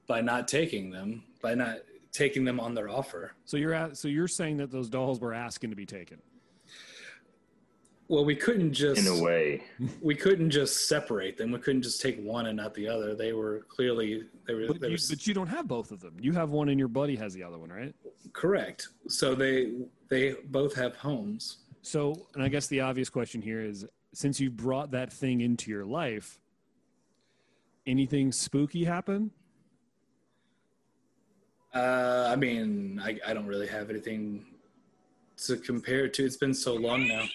by 0.08 0.22
not 0.22 0.48
taking 0.48 0.92
them, 0.92 1.24
by 1.42 1.56
not 1.56 1.78
taking 2.12 2.46
them 2.46 2.60
on 2.60 2.74
their 2.74 2.90
offer. 2.90 3.34
So 3.46 3.58
you're 3.58 3.74
at, 3.74 3.98
so 3.98 4.08
you're 4.08 4.28
saying 4.28 4.58
that 4.58 4.72
those 4.72 4.90
dolls 4.90 5.20
were 5.20 5.34
asking 5.34 5.72
to 5.72 5.76
be 5.76 5.86
taken. 5.86 6.22
Well, 8.10 8.26
we 8.26 8.36
couldn't 8.36 8.74
just 8.74 9.00
In 9.00 9.08
a 9.08 9.24
way, 9.24 9.64
we 10.02 10.16
couldn't 10.16 10.50
just 10.50 10.88
separate 10.88 11.38
them. 11.38 11.52
We 11.52 11.60
couldn't 11.60 11.84
just 11.84 12.02
take 12.02 12.20
one 12.20 12.48
and 12.48 12.58
not 12.58 12.74
the 12.74 12.88
other. 12.88 13.14
They 13.14 13.34
were 13.34 13.68
clearly 13.70 14.24
they 14.48 14.56
were, 14.56 14.66
But 14.66 14.82
they 14.82 14.88
you, 14.88 14.94
were 14.94 15.10
but 15.10 15.28
you 15.28 15.36
don't 15.36 15.48
have 15.48 15.68
both 15.68 15.92
of 15.92 16.02
them. 16.02 16.16
You 16.20 16.34
have 16.34 16.50
one, 16.50 16.70
and 16.70 16.80
your 16.80 16.88
buddy 16.88 17.16
has 17.18 17.36
the 17.36 17.44
other 17.44 17.60
one, 17.60 17.70
right? 17.70 17.94
correct. 18.34 18.90
So 19.08 19.36
they 19.36 19.74
they 20.10 20.36
both 20.46 20.76
have 20.76 20.96
homes. 20.96 21.60
So, 21.84 22.16
and 22.34 22.44
I 22.44 22.48
guess 22.48 22.66
the 22.66 22.82
obvious 22.82 23.10
question 23.10 23.44
here 23.44 23.62
is 23.62 23.86
since 24.14 24.40
you 24.40 24.50
brought 24.50 24.90
that 24.92 25.14
thing 25.14 25.42
into 25.42 25.70
your 25.70 25.86
life, 25.86 26.40
anything 27.86 28.32
spooky 28.32 28.84
happen? 28.84 29.30
Uh, 31.76 32.28
I 32.32 32.36
mean, 32.36 33.00
I, 33.04 33.20
I 33.26 33.34
don't 33.36 33.46
really 33.46 33.68
have 33.68 33.92
anything 33.92 34.46
to 35.46 35.58
compare 35.58 36.06
it 36.06 36.16
to. 36.16 36.26
It's 36.26 36.38
been 36.38 36.56
so 36.56 36.74
long 36.74 37.08
now. 37.08 37.26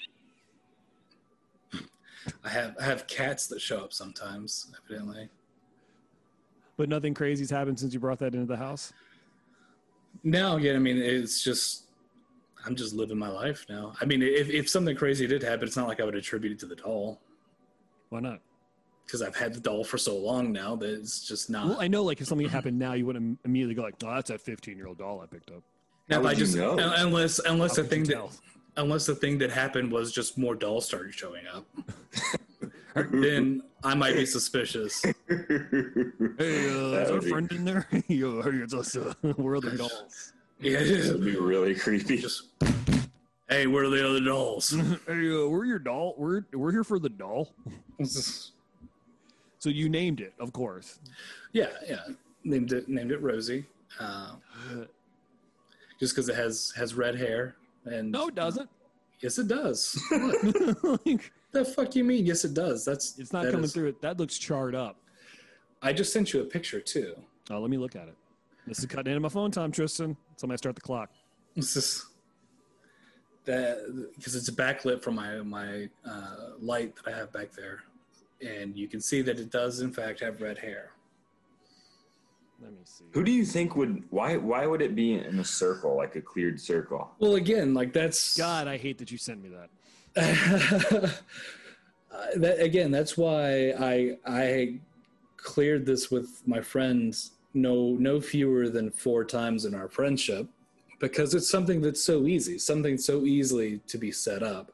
I 2.45 2.49
have 2.49 2.77
I 2.81 2.85
have 2.85 3.07
cats 3.07 3.47
that 3.49 3.61
show 3.61 3.79
up 3.81 3.93
sometimes, 3.93 4.73
evidently. 4.85 5.29
But 6.77 6.89
nothing 6.89 7.15
crazy's 7.15 7.51
happened 7.51 7.79
since 7.79 7.95
you 7.95 8.01
brought 8.01 8.19
that 8.19 8.35
into 8.35 8.47
the 8.47 8.57
house? 8.57 8.93
No, 10.23 10.57
yeah, 10.57 10.75
I 10.75 10.79
mean, 10.79 10.99
it's 10.99 11.43
just 11.43 11.85
I'm 12.67 12.75
just 12.75 12.95
living 12.95 13.19
my 13.19 13.29
life 13.29 13.67
now. 13.69 13.95
I 14.01 14.05
mean, 14.05 14.23
if 14.23 14.49
if 14.49 14.69
something 14.69 14.97
crazy 14.97 15.27
did 15.27 15.43
happen, 15.43 15.65
it's 15.67 15.77
not 15.77 15.89
like 15.89 16.01
I 16.01 16.05
would 16.05 16.15
attribute 16.15 16.53
it 16.53 16.59
to 16.61 16.67
the 16.67 16.77
doll 16.77 17.21
Why 18.11 18.21
not? 18.21 18.41
because 19.07 19.21
I've 19.21 19.37
had 19.37 19.53
the 19.53 19.61
doll 19.61 19.85
for 19.85 19.99
so 19.99 20.17
long 20.17 20.51
now 20.51 20.75
that 20.77 20.89
it's 20.89 21.29
just 21.29 21.51
not. 21.51 21.67
Well, 21.69 21.81
I 21.81 21.89
know, 21.89 22.03
like, 22.03 22.23
if 22.23 22.27
something 22.27 22.49
happened 22.49 22.79
now, 22.79 22.95
you 22.95 23.05
wouldn't 23.05 23.39
immediately 23.45 23.75
go, 23.75 23.83
like, 23.83 23.97
oh, 24.03 24.15
that's 24.15 24.31
a 24.31 24.39
15 24.39 24.77
year 24.79 24.87
old 24.87 24.97
doll 24.99 25.21
I 25.21 25.27
picked 25.27 25.51
up. 25.51 25.63
Now, 26.09 26.17
How 26.17 26.21
if 26.21 26.27
I 26.27 26.29
would 26.31 26.39
you 26.39 26.45
just 26.47 26.57
know? 26.57 26.79
unless 26.79 27.39
unless 27.41 27.77
How 27.77 27.83
the 27.83 27.89
thing 27.89 28.05
that 28.05 28.13
tell? 28.15 28.33
Unless 28.77 29.07
the 29.07 29.15
thing 29.15 29.39
that 29.39 29.51
happened 29.51 29.91
was 29.93 30.13
just 30.13 30.37
more 30.39 30.55
dolls 30.55 30.87
started 30.87 31.15
showing 31.15 31.45
up, 31.47 31.65
then 33.13 33.63
I 33.83 33.95
might 33.95 34.15
be 34.15 34.27
suspicious. 34.27 35.03
Hey, 35.03 35.13
uh, 35.29 36.89
That 36.91 37.03
is 37.05 37.11
our 37.11 37.21
be- 37.21 37.29
friend 37.31 37.51
in 37.53 37.65
there? 37.65 37.87
Yo, 38.09 38.43
hey, 38.43 38.51
it's 38.59 38.75
us. 38.75 38.97
Uh, 38.97 39.15
we're 39.37 39.61
the 39.61 39.73
dolls. 39.77 40.33
Yeah, 40.61 40.79
That'd 40.81 41.25
be 41.25 41.37
really 41.37 41.75
creepy. 41.75 42.19
just 42.19 42.45
hey, 43.49 43.67
where 43.67 43.85
are 43.85 43.91
the 43.91 44.09
other 44.09 44.21
dolls? 44.21 44.71
hey, 45.07 45.31
uh, 45.35 45.47
we're 45.49 45.65
your 45.67 45.79
doll. 45.81 46.15
We're 46.17 46.43
we're 46.53 46.73
here 46.73 46.85
for 46.85 46.99
the 46.99 47.09
doll. 47.11 47.53
So 49.59 49.71
you 49.71 49.89
named 49.89 50.21
it, 50.21 50.35
of 50.39 50.53
course. 50.53 50.99
yeah, 51.53 51.69
yeah. 51.89 52.01
Named 52.45 52.73
it 52.73 52.89
named 52.89 53.11
it 53.11 53.21
Rosie, 53.23 53.65
uh, 53.99 54.35
just 56.01 56.15
because 56.15 56.29
it 56.29 56.37
has 56.37 56.73
has 56.77 56.95
red 56.95 57.17
hair 57.17 57.57
and 57.85 58.11
No, 58.13 58.29
it 58.29 58.35
doesn't. 58.35 58.69
yes, 59.21 59.39
it 59.39 59.49
does. 59.49 60.01
Like, 60.83 61.33
the 61.53 61.65
fuck 61.65 61.95
you 61.95 62.03
mean? 62.05 62.27
Yes, 62.27 62.45
it 62.45 62.53
does. 62.55 62.85
That's 62.85 63.19
it's 63.19 63.33
not 63.33 63.45
that 63.45 63.51
coming 63.53 63.65
is- 63.65 63.73
through 63.73 63.89
it. 63.89 64.03
That 64.03 64.19
looks 64.19 64.39
charred 64.39 64.75
up. 64.75 64.97
I 65.83 65.93
just 65.93 66.13
sent 66.13 66.33
you 66.33 66.41
a 66.41 66.45
picture 66.45 66.81
too. 66.81 67.15
Oh, 67.51 67.61
let 67.61 67.71
me 67.71 67.77
look 67.77 67.95
at 67.95 68.09
it. 68.09 68.17
This 68.67 68.79
is 68.79 68.87
cutting 68.87 69.13
into 69.13 69.21
my 69.21 69.29
phone 69.29 69.51
time, 69.51 69.71
Tristan. 69.71 70.17
Somebody 70.37 70.57
start 70.59 70.75
the 70.75 70.81
clock. 70.81 71.11
This 71.55 71.77
is 71.77 72.07
that 73.45 74.11
because 74.17 74.35
it's 74.35 74.49
backlit 74.51 75.03
from 75.03 75.17
my 75.17 75.37
my 75.43 75.89
uh, 76.07 76.37
light 76.59 76.97
that 76.97 77.15
I 77.15 77.17
have 77.17 77.33
back 77.33 77.53
there, 77.53 77.81
and 78.45 78.75
you 78.77 78.89
can 78.89 79.01
see 79.01 79.21
that 79.23 79.39
it 79.39 79.51
does 79.51 79.81
in 79.81 79.93
fact 79.93 80.21
have 80.21 80.41
red 80.41 80.59
hair. 80.59 80.91
Let 82.65 82.73
me 82.73 82.79
see. 82.85 83.05
Who 83.13 83.23
do 83.23 83.31
you 83.31 83.45
think 83.45 83.77
would? 83.77 84.05
Why? 84.09 84.39
Why 84.39 84.67
would 84.67 84.81
it 84.81 84.95
be 84.95 85.15
in 85.15 85.39
a 85.39 85.45
circle, 85.45 85.97
like 85.97 86.17
a 86.17 86.23
cleared 86.23 86.59
circle? 86.59 87.11
Well, 87.19 87.35
again, 87.35 87.75
like 87.75 87.93
that's 87.93 88.37
God, 88.39 88.67
I 88.67 88.79
hate 88.79 88.97
that 88.99 89.13
you 89.13 89.19
sent 89.19 89.43
me 89.43 89.51
that. 89.51 89.71
Uh, 90.17 91.09
that 92.37 92.61
again, 92.61 92.91
that's 92.91 93.19
why 93.19 93.75
I 93.79 94.17
I 94.25 94.79
cleared 95.37 95.85
this 95.85 96.11
with 96.11 96.43
my 96.47 96.63
friends 96.63 97.33
no 97.53 97.97
no 97.99 98.19
fewer 98.19 98.71
than 98.71 98.91
four 98.91 99.25
times 99.25 99.67
in 99.67 99.75
our 99.75 99.89
friendship 99.89 100.49
because 101.01 101.35
it's 101.35 101.51
something 101.51 101.83
that's 101.83 102.03
so 102.03 102.27
easy, 102.27 102.57
something 102.57 102.97
so 102.97 103.25
easily 103.25 103.81
to 103.87 103.99
be 103.99 104.11
set 104.11 104.43
up. 104.43 104.73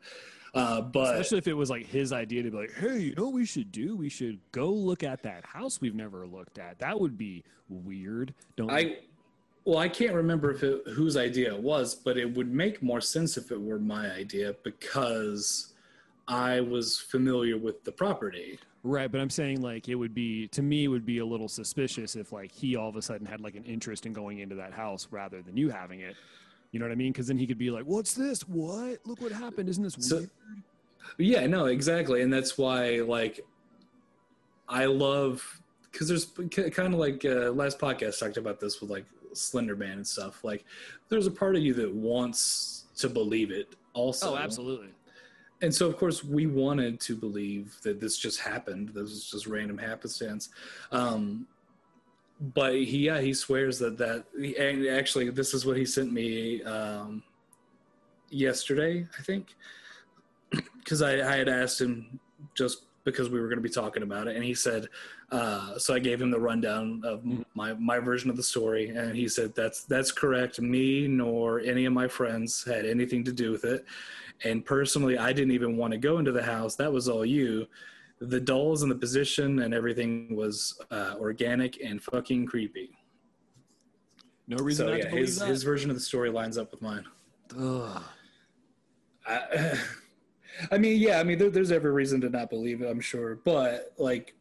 Uh, 0.52 0.80
but 0.80 1.14
Especially 1.14 1.38
if 1.38 1.48
it 1.48 1.54
was 1.54 1.70
like 1.70 1.86
his 1.86 2.12
idea 2.12 2.42
to 2.42 2.50
be 2.50 2.56
like, 2.56 2.74
hey, 2.74 2.98
you 2.98 3.14
know 3.14 3.24
what 3.24 3.34
we 3.34 3.46
should 3.46 3.70
do? 3.70 3.96
We 3.96 4.08
should 4.08 4.38
go 4.52 4.70
look 4.70 5.02
at 5.02 5.22
that 5.22 5.44
house 5.44 5.80
we've 5.80 5.94
never 5.94 6.26
looked 6.26 6.58
at. 6.58 6.78
That 6.80 6.98
would 6.98 7.16
be 7.16 7.44
weird. 7.68 8.34
Don't 8.56 8.70
I 8.70 8.98
well, 9.64 9.78
I 9.78 9.88
can't 9.88 10.14
remember 10.14 10.50
if 10.50 10.62
it, 10.62 10.82
whose 10.88 11.16
idea 11.16 11.54
it 11.54 11.62
was, 11.62 11.94
but 11.94 12.16
it 12.16 12.34
would 12.34 12.52
make 12.52 12.82
more 12.82 13.00
sense 13.00 13.36
if 13.36 13.52
it 13.52 13.60
were 13.60 13.78
my 13.78 14.10
idea 14.10 14.54
because 14.64 15.74
I 16.26 16.60
was 16.60 16.98
familiar 16.98 17.58
with 17.58 17.84
the 17.84 17.92
property. 17.92 18.58
Right, 18.82 19.12
but 19.12 19.20
I'm 19.20 19.28
saying 19.28 19.60
like 19.60 19.88
it 19.88 19.94
would 19.94 20.14
be 20.14 20.48
to 20.48 20.62
me 20.62 20.84
it 20.84 20.88
would 20.88 21.04
be 21.04 21.18
a 21.18 21.26
little 21.26 21.48
suspicious 21.48 22.16
if 22.16 22.32
like 22.32 22.50
he 22.50 22.76
all 22.76 22.88
of 22.88 22.96
a 22.96 23.02
sudden 23.02 23.26
had 23.26 23.42
like 23.42 23.54
an 23.54 23.64
interest 23.64 24.06
in 24.06 24.14
going 24.14 24.38
into 24.38 24.54
that 24.54 24.72
house 24.72 25.08
rather 25.10 25.42
than 25.42 25.56
you 25.56 25.68
having 25.68 26.00
it. 26.00 26.16
You 26.72 26.78
know 26.80 26.86
what 26.86 26.92
I 26.92 26.96
mean? 26.96 27.12
Because 27.12 27.26
then 27.26 27.38
he 27.38 27.46
could 27.46 27.58
be 27.58 27.70
like, 27.70 27.84
"What's 27.84 28.14
this? 28.14 28.42
What? 28.48 28.98
Look 29.04 29.20
what 29.20 29.32
happened! 29.32 29.68
Isn't 29.68 29.82
this 29.84 29.96
So- 29.98 30.18
weird?" 30.18 30.30
Yeah, 31.18 31.46
no, 31.46 31.66
exactly, 31.66 32.22
and 32.22 32.32
that's 32.32 32.56
why 32.56 33.00
like 33.00 33.40
I 34.68 34.84
love 34.84 35.60
because 35.90 36.06
there's 36.08 36.26
kind 36.70 36.94
of 36.94 37.00
like 37.00 37.24
uh, 37.24 37.50
last 37.50 37.78
podcast 37.80 38.20
talked 38.20 38.36
about 38.36 38.60
this 38.60 38.80
with 38.80 38.90
like 38.90 39.04
Slender 39.32 39.74
Man 39.74 39.92
and 39.98 40.06
stuff. 40.06 40.44
Like, 40.44 40.64
there's 41.08 41.26
a 41.26 41.30
part 41.32 41.56
of 41.56 41.62
you 41.62 41.74
that 41.74 41.92
wants 41.92 42.84
to 42.98 43.08
believe 43.08 43.50
it. 43.50 43.74
Also, 43.92 44.34
Oh, 44.34 44.36
absolutely. 44.36 44.90
and 45.62 45.74
so 45.74 45.88
of 45.88 45.96
course 45.96 46.22
we 46.22 46.46
wanted 46.46 47.00
to 47.00 47.16
believe 47.16 47.76
that 47.82 47.98
this 48.00 48.16
just 48.16 48.38
happened 48.38 48.90
this 48.90 49.10
was 49.10 49.28
just 49.30 49.46
random 49.48 49.76
happenstance 49.76 50.48
um 50.92 51.44
but 52.40 52.74
he 52.74 52.98
yeah 53.06 53.20
he 53.20 53.34
swears 53.34 53.78
that 53.78 53.98
that 53.98 54.24
and 54.58 54.86
actually 54.86 55.28
this 55.30 55.52
is 55.52 55.66
what 55.66 55.76
he 55.76 55.84
sent 55.84 56.10
me 56.12 56.62
um 56.64 57.22
yesterday 58.30 59.06
i 59.18 59.22
think. 59.22 59.54
Because 60.78 61.00
I, 61.02 61.12
I 61.32 61.36
had 61.36 61.48
asked 61.48 61.80
him 61.80 62.18
just 62.56 62.86
because 63.04 63.30
we 63.30 63.40
were 63.40 63.46
going 63.46 63.58
to 63.58 63.62
be 63.62 63.68
talking 63.68 64.02
about 64.02 64.26
it 64.26 64.34
and 64.36 64.44
he 64.44 64.54
said 64.54 64.86
uh, 65.30 65.78
so 65.78 65.94
i 65.94 65.98
gave 65.98 66.20
him 66.20 66.30
the 66.30 66.40
rundown 66.40 67.02
of 67.04 67.22
Mhm. 67.22 67.44
my, 67.54 67.72
my 67.74 67.98
version 67.98 68.30
of 68.30 68.36
the 68.36 68.42
story 68.42 68.88
and 68.88 69.14
he 69.14 69.28
said 69.28 69.54
that's 69.54 69.84
that's 69.84 70.10
correct. 70.10 70.60
Me 70.60 71.06
nor 71.06 71.60
any 71.60 71.84
of 71.84 71.92
my 71.92 72.08
friends 72.08 72.64
had 72.64 72.84
anything 72.86 73.22
to 73.24 73.32
do 73.32 73.50
with 73.52 73.64
it. 73.64 73.84
And 74.44 74.64
personally 74.64 75.18
i 75.18 75.32
didn't 75.32 75.52
even 75.52 75.76
want 75.76 75.92
to 75.92 75.98
go 75.98 76.18
into 76.18 76.32
the 76.32 76.42
house. 76.42 76.74
That 76.76 76.92
was 76.92 77.08
all 77.08 77.24
you 77.24 77.68
the 78.20 78.40
dolls 78.40 78.82
and 78.82 78.90
the 78.90 78.96
position 78.96 79.60
and 79.60 79.72
everything 79.72 80.36
was 80.36 80.78
uh, 80.90 81.14
organic 81.18 81.80
and 81.82 82.02
fucking 82.02 82.46
creepy 82.46 82.90
No 84.46 84.58
reason 84.58 84.86
so 84.86 84.94
yeah 84.94 85.08
to 85.08 85.16
his, 85.16 85.38
that. 85.38 85.48
his 85.48 85.62
version 85.62 85.90
of 85.90 85.96
the 85.96 86.02
story 86.02 86.30
lines 86.30 86.58
up 86.58 86.70
with 86.70 86.82
mine 86.82 87.04
Ugh. 87.58 88.02
I, 89.26 89.78
I 90.70 90.78
mean 90.78 91.00
yeah 91.00 91.18
i 91.20 91.22
mean 91.24 91.38
there, 91.38 91.50
there's 91.50 91.72
every 91.72 91.92
reason 91.92 92.20
to 92.22 92.28
not 92.28 92.50
believe 92.50 92.82
it 92.82 92.88
i'm 92.90 93.00
sure 93.00 93.36
but 93.44 93.92
like 93.98 94.34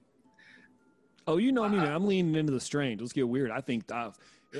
Oh, 1.30 1.38
you 1.38 1.52
know 1.52 1.70
me, 1.70 1.78
man. 1.78 1.94
I'm 1.94 2.08
leaning 2.08 2.34
into 2.34 2.52
the 2.52 2.60
strange. 2.60 3.02
Let's 3.02 3.14
get 3.14 3.30
weird. 3.30 3.52
I 3.52 3.62
think 3.62 3.84
uh, 3.92 4.10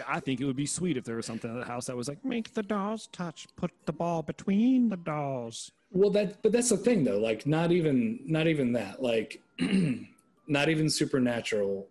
I 0.08 0.20
think 0.20 0.40
it 0.40 0.46
would 0.46 0.56
be 0.56 0.66
sweet 0.66 0.98
if 0.98 1.04
there 1.04 1.16
was 1.16 1.26
something 1.26 1.50
in 1.50 1.60
the 1.60 1.66
house 1.66 1.86
that 1.88 1.96
was 1.98 2.08
like, 2.08 2.24
make 2.24 2.54
the 2.54 2.64
dolls 2.64 3.08
touch, 3.12 3.48
put 3.56 3.72
the 3.86 3.94
ball 3.94 4.22
between 4.22 4.90
the 4.90 4.98
dolls. 4.98 5.72
well 5.92 6.12
that 6.12 6.42
but 6.44 6.52
that's 6.52 6.70
the 6.70 6.78
thing 6.78 7.04
though 7.04 7.18
like 7.18 7.46
not 7.48 7.72
even 7.72 8.20
not 8.26 8.46
even 8.46 8.72
that 8.74 9.02
like 9.02 9.42
not 10.48 10.70
even 10.70 10.88
supernatural 10.90 11.88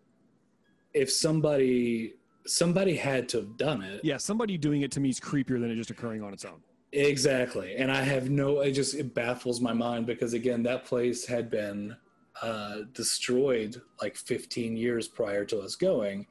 if 0.95 1.11
somebody 1.11 2.15
somebody 2.47 2.97
had 2.97 3.29
to 3.29 3.39
have 3.39 3.57
done 3.57 3.83
it 3.83 4.01
Yeah, 4.05 4.17
somebody 4.17 4.57
doing 4.57 4.83
it 4.83 4.93
to 4.93 5.01
me 5.01 5.09
is 5.11 5.21
creepier 5.21 5.61
than 5.61 5.71
it 5.71 5.77
just 5.77 5.91
occurring 5.91 6.23
on 6.23 6.33
its 6.33 6.45
own. 6.45 6.61
Exactly. 6.93 7.77
And 7.77 7.91
I 7.93 8.03
have 8.03 8.31
no, 8.31 8.61
it 8.61 8.73
just, 8.73 8.95
it 8.95 9.13
baffles 9.15 9.61
my 9.61 9.75
mind 9.75 10.07
because 10.07 10.33
again, 10.33 10.63
that 10.63 10.87
place 10.87 11.27
had 11.27 11.51
been 11.51 11.95
uh, 12.41 12.77
destroyed 12.95 13.83
like 14.01 14.17
15 14.17 14.77
years 14.79 15.07
prior 15.09 15.45
to 15.47 15.59
us 15.61 15.75
going. 15.77 16.27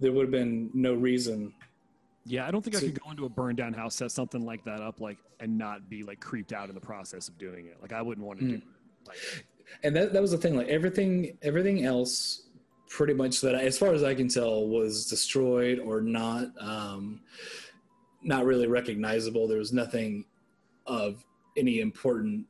There 0.00 0.12
would 0.12 0.22
have 0.22 0.30
been 0.30 0.70
no 0.74 0.94
reason. 0.94 1.52
Yeah, 2.26 2.46
I 2.46 2.50
don't 2.50 2.62
think 2.62 2.76
I 2.76 2.80
could 2.80 3.00
go 3.00 3.10
into 3.10 3.26
a 3.26 3.28
burned 3.28 3.58
down 3.58 3.74
house, 3.74 3.96
set 3.96 4.10
something 4.10 4.44
like 4.44 4.64
that 4.64 4.80
up, 4.80 5.00
like, 5.00 5.18
and 5.40 5.58
not 5.58 5.90
be 5.90 6.02
like 6.02 6.20
creeped 6.20 6.52
out 6.52 6.68
in 6.68 6.74
the 6.74 6.80
process 6.80 7.28
of 7.28 7.36
doing 7.38 7.66
it. 7.66 7.76
Like, 7.82 7.92
I 7.92 8.00
wouldn't 8.00 8.26
want 8.26 8.40
to 8.40 8.46
do. 8.46 8.62
Like, 9.06 9.44
and 9.82 9.94
that 9.96 10.12
that 10.12 10.22
was 10.22 10.30
the 10.30 10.38
thing. 10.38 10.56
Like 10.56 10.68
everything, 10.68 11.36
everything 11.42 11.84
else, 11.84 12.48
pretty 12.88 13.14
much 13.14 13.40
that, 13.42 13.54
I, 13.54 13.60
as 13.60 13.78
far 13.78 13.92
as 13.92 14.02
I 14.02 14.14
can 14.14 14.28
tell, 14.28 14.66
was 14.66 15.06
destroyed 15.06 15.78
or 15.78 16.00
not, 16.00 16.48
um, 16.58 17.20
not 18.22 18.44
really 18.44 18.66
recognizable. 18.66 19.46
There 19.46 19.58
was 19.58 19.72
nothing 19.72 20.24
of 20.86 21.24
any 21.56 21.80
important 21.80 22.46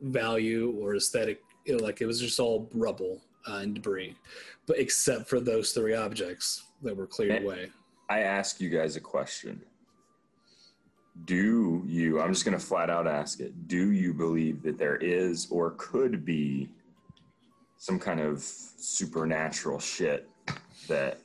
value 0.00 0.76
or 0.80 0.96
aesthetic. 0.96 1.42
You 1.64 1.76
know, 1.76 1.84
like 1.84 2.00
it 2.00 2.06
was 2.06 2.20
just 2.20 2.40
all 2.40 2.68
rubble 2.74 3.22
uh, 3.48 3.56
and 3.56 3.74
debris, 3.74 4.16
but 4.66 4.78
except 4.78 5.28
for 5.28 5.38
those 5.38 5.72
three 5.72 5.94
objects 5.94 6.64
that 6.82 6.96
were 6.96 7.06
cleared 7.06 7.42
away. 7.42 7.70
I 8.08 8.20
ask 8.20 8.60
you 8.60 8.68
guys 8.68 8.96
a 8.96 9.00
question. 9.00 9.62
Do 11.24 11.82
you, 11.86 12.20
I'm 12.20 12.32
just 12.32 12.44
going 12.44 12.58
to 12.58 12.64
flat 12.64 12.90
out 12.90 13.06
ask 13.06 13.40
it, 13.40 13.68
do 13.68 13.92
you 13.92 14.14
believe 14.14 14.62
that 14.62 14.78
there 14.78 14.96
is 14.96 15.46
or 15.50 15.72
could 15.72 16.24
be 16.24 16.68
some 17.78 17.98
kind 17.98 18.20
of 18.20 18.40
supernatural 18.40 19.78
shit 19.78 20.28
that 20.88 21.18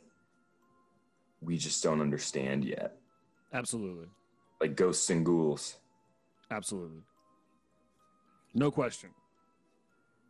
we 1.41 1.57
just 1.57 1.81
don't 1.83 2.01
understand 2.01 2.65
yet? 2.65 2.97
Absolutely. 3.53 4.07
Like 4.59 4.75
ghosts 4.75 5.09
and 5.09 5.25
ghouls. 5.25 5.77
Absolutely. 6.51 7.01
No 8.53 8.71
question. 8.71 9.09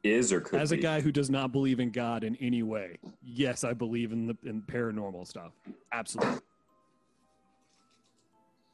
Is 0.04 0.32
or 0.32 0.40
could 0.42 0.60
As 0.62 0.72
a 0.72 0.76
be? 0.76 0.82
guy 0.82 1.02
who 1.02 1.12
does 1.12 1.30
not 1.30 1.52
believe 1.52 1.80
in 1.80 1.90
God 1.92 2.24
in 2.24 2.36
any 2.38 2.64
way, 2.64 2.98
yes, 3.24 3.64
I 3.64 3.74
believe 3.74 4.12
in 4.12 4.28
the 4.28 4.38
in 4.44 4.62
paranormal 4.62 5.28
stuff. 5.28 5.52
Absolutely. 5.92 6.40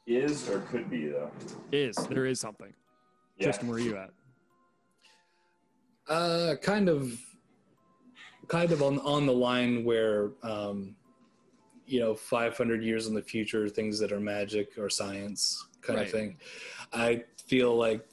Is 0.06 0.48
or 0.50 0.60
could 0.60 0.90
be, 0.90 1.06
though. 1.08 1.30
Is 1.72 1.96
there 1.96 2.26
is 2.26 2.38
something. 2.38 2.72
Yeah. 3.38 3.44
Tristan, 3.44 3.68
where 3.68 3.78
are 3.78 3.80
you 3.80 3.96
at? 3.96 4.10
Uh, 6.08 6.56
kind 6.60 6.88
of, 6.90 7.18
kind 8.48 8.70
of 8.70 8.82
on 8.82 8.98
on 9.00 9.24
the 9.24 9.32
line 9.32 9.82
where, 9.84 10.32
um, 10.42 10.94
you 11.86 12.00
know, 12.00 12.14
500 12.14 12.82
years 12.84 13.06
in 13.06 13.14
the 13.14 13.22
future, 13.22 13.68
things 13.68 13.98
that 13.98 14.12
are 14.12 14.20
magic 14.20 14.76
or 14.78 14.90
science 14.90 15.66
kind 15.80 15.98
Right. 15.98 16.06
of 16.06 16.12
thing. 16.12 16.36
I 16.92 17.24
feel 17.46 17.74
like 17.74 18.06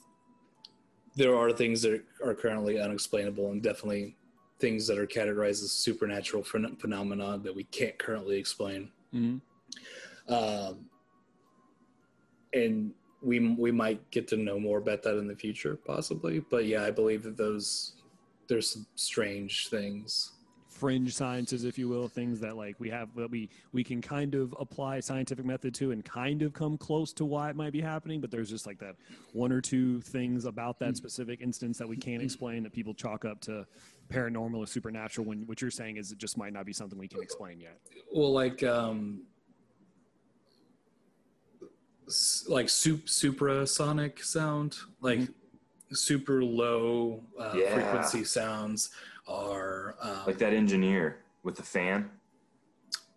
there 1.16 1.36
are 1.36 1.52
things 1.52 1.82
that 1.82 2.04
are 2.24 2.34
currently 2.34 2.80
unexplainable, 2.80 3.52
and 3.52 3.62
definitely 3.62 4.16
things 4.60 4.88
that 4.88 4.98
are 4.98 5.08
categorized 5.08 5.64
as 5.64 5.72
supernatural 5.72 6.44
phen- 6.44 6.80
phenomena 6.80 7.38
that 7.40 7.54
we 7.54 7.64
can't 7.66 7.98
currently 7.98 8.38
explain. 8.38 8.90
Mm-hmm. 9.14 10.34
Um, 10.34 10.86
and 12.54 12.92
we 13.22 13.40
we 13.40 13.72
might 13.72 14.10
get 14.12 14.28
to 14.30 14.38
know 14.38 14.60
more 14.60 14.80
about 14.80 15.04
that 15.04 15.18
in 15.18 15.28
the 15.28 15.36
future, 15.36 15.76
possibly. 15.76 16.40
But 16.40 16.66
yeah, 16.66 16.84
I 16.84 16.92
believe 16.92 17.24
that 17.24 17.38
those 17.38 17.94
there's 18.48 18.70
some 18.70 18.86
strange 18.96 19.68
things. 19.70 20.34
Fringe 20.82 21.14
sciences, 21.14 21.64
if 21.64 21.78
you 21.78 21.88
will, 21.88 22.08
things 22.08 22.40
that 22.40 22.58
like 22.58 22.76
we 22.80 22.90
have 22.90 23.14
that 23.16 23.30
we 23.30 23.50
we 23.72 23.84
can 23.84 24.02
kind 24.02 24.34
of 24.34 24.56
apply 24.60 25.00
scientific 25.00 25.46
method 25.46 25.76
to 25.76 25.92
and 25.92 26.04
kind 26.04 26.42
of 26.42 26.54
come 26.54 26.76
close 26.76 27.14
to 27.14 27.24
why 27.24 27.52
it 27.52 27.56
might 27.56 27.72
be 27.72 27.80
happening, 27.80 28.20
but 28.20 28.32
there's 28.32 28.50
just 28.50 28.66
like 28.66 28.80
that 28.80 28.96
one 29.32 29.52
or 29.52 29.62
two 29.62 30.02
things 30.02 30.46
about 30.46 30.80
that 30.80 30.98
specific 30.98 31.40
instance 31.40 31.78
that 31.78 31.88
we 31.88 31.96
can't 31.96 32.24
explain 32.24 32.64
that 32.64 32.74
people 32.74 32.96
chalk 32.96 33.26
up 33.26 33.40
to 33.42 33.64
paranormal 34.10 34.58
or 34.58 34.66
supernatural. 34.66 35.28
When 35.28 35.46
what 35.46 35.62
you're 35.62 35.70
saying 35.70 35.98
is 35.98 36.12
it 36.12 36.18
just 36.18 36.36
might 36.36 36.52
not 36.52 36.66
be 36.66 36.74
something 36.74 36.98
we 36.98 37.08
can 37.08 37.22
explain 37.22 37.60
yet. 37.60 37.78
Well, 38.12 38.34
like 38.34 38.64
um, 38.64 39.22
like 42.50 42.70
sup- 42.70 43.08
suprasonic 43.08 44.24
sound, 44.24 44.78
like 45.00 45.20
super 45.92 46.44
low 46.44 47.22
uh, 47.40 47.54
Yeah. 47.56 47.72
frequency 47.76 48.24
sounds 48.24 48.90
are 49.32 49.96
um, 50.02 50.20
Like 50.28 50.38
that 50.40 50.54
engineer 50.54 51.20
with 51.44 51.56
the 51.56 51.64
fan. 51.64 52.10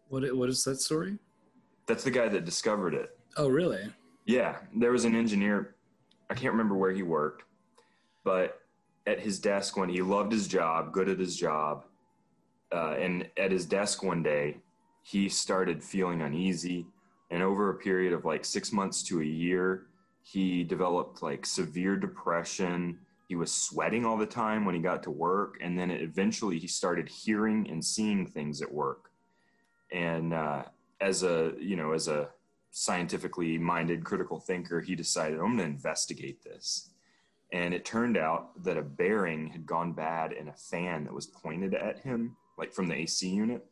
what 0.08 0.22
what 0.36 0.48
is 0.48 0.62
that 0.64 0.76
story? 0.80 1.18
That's 1.86 2.04
the 2.04 2.10
guy 2.10 2.28
that 2.28 2.44
discovered 2.44 2.94
it. 2.94 3.18
Oh, 3.36 3.48
really? 3.48 3.92
Yeah, 4.26 4.56
there 4.74 4.92
was 4.92 5.04
an 5.04 5.14
engineer. 5.14 5.74
I 6.30 6.34
can't 6.34 6.52
remember 6.52 6.74
where 6.76 6.92
he 6.92 7.02
worked, 7.02 7.44
but 8.24 8.60
at 9.06 9.20
his 9.20 9.38
desk 9.38 9.76
when 9.76 9.90
he 9.90 10.00
loved 10.00 10.32
his 10.32 10.48
job, 10.48 10.92
good 10.92 11.10
at 11.10 11.18
his 11.18 11.36
job, 11.36 11.84
uh, 12.72 12.94
and 12.98 13.28
at 13.36 13.52
his 13.52 13.66
desk 13.66 14.02
one 14.02 14.22
day, 14.22 14.56
he 15.02 15.28
started 15.28 15.84
feeling 15.84 16.22
uneasy. 16.22 16.86
And 17.30 17.42
over 17.42 17.68
a 17.70 17.74
period 17.74 18.12
of 18.14 18.24
like 18.24 18.44
six 18.46 18.72
months 18.72 19.02
to 19.04 19.20
a 19.20 19.24
year, 19.24 19.86
he 20.22 20.64
developed 20.64 21.22
like 21.22 21.44
severe 21.44 21.96
depression. 21.96 22.98
He 23.26 23.36
was 23.36 23.52
sweating 23.52 24.04
all 24.04 24.16
the 24.16 24.26
time 24.26 24.64
when 24.64 24.74
he 24.74 24.80
got 24.80 25.02
to 25.04 25.10
work, 25.10 25.56
and 25.60 25.78
then 25.78 25.90
eventually 25.90 26.58
he 26.58 26.66
started 26.66 27.08
hearing 27.08 27.68
and 27.70 27.84
seeing 27.84 28.26
things 28.26 28.60
at 28.60 28.72
work. 28.72 29.10
And 29.90 30.34
uh, 30.34 30.64
as 31.00 31.22
a 31.22 31.52
you 31.58 31.76
know, 31.76 31.92
as 31.92 32.08
a 32.08 32.28
scientifically 32.70 33.56
minded 33.56 34.04
critical 34.04 34.40
thinker, 34.40 34.80
he 34.80 34.96
decided, 34.96 35.38
I'm 35.38 35.56
going 35.56 35.58
to 35.58 35.64
investigate 35.64 36.42
this. 36.42 36.90
And 37.52 37.72
it 37.72 37.84
turned 37.84 38.16
out 38.16 38.62
that 38.64 38.76
a 38.76 38.82
bearing 38.82 39.48
had 39.48 39.64
gone 39.64 39.92
bad 39.92 40.32
in 40.32 40.48
a 40.48 40.52
fan 40.52 41.04
that 41.04 41.14
was 41.14 41.26
pointed 41.26 41.72
at 41.72 42.00
him, 42.00 42.36
like 42.58 42.72
from 42.72 42.88
the 42.88 42.96
AC 42.96 43.28
unit. 43.28 43.64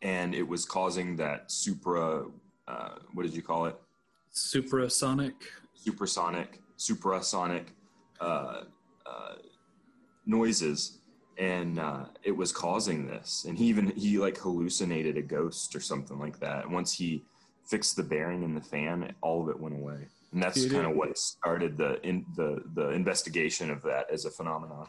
And 0.00 0.34
it 0.34 0.48
was 0.48 0.64
causing 0.64 1.14
that 1.16 1.52
supra, 1.52 2.24
uh, 2.66 2.94
what 3.12 3.24
did 3.24 3.36
you 3.36 3.42
call 3.42 3.66
it? 3.66 3.76
Suprasonic. 4.30 5.34
Supersonic, 5.74 6.60
suprasonic 6.76 7.74
uh, 8.20 8.62
uh, 9.06 9.34
noises. 10.26 10.98
And 11.38 11.78
uh, 11.78 12.04
it 12.22 12.32
was 12.32 12.52
causing 12.52 13.06
this. 13.06 13.46
And 13.48 13.56
he 13.56 13.66
even, 13.66 13.90
he 13.90 14.18
like 14.18 14.36
hallucinated 14.36 15.16
a 15.16 15.22
ghost 15.22 15.74
or 15.74 15.80
something 15.80 16.18
like 16.18 16.38
that. 16.40 16.64
and 16.64 16.74
Once 16.74 16.92
he 16.92 17.24
fixed 17.66 17.96
the 17.96 18.02
bearing 18.02 18.42
in 18.42 18.54
the 18.54 18.60
fan, 18.60 19.14
all 19.22 19.42
of 19.42 19.48
it 19.48 19.58
went 19.58 19.74
away. 19.74 20.06
And 20.32 20.42
that's 20.42 20.66
kind 20.66 20.86
of 20.86 20.94
what 20.94 21.16
started 21.18 21.76
the 21.76 22.00
in, 22.06 22.24
the 22.36 22.62
the 22.74 22.90
investigation 22.90 23.68
of 23.68 23.82
that 23.82 24.08
as 24.12 24.26
a 24.26 24.30
phenomenon. 24.30 24.86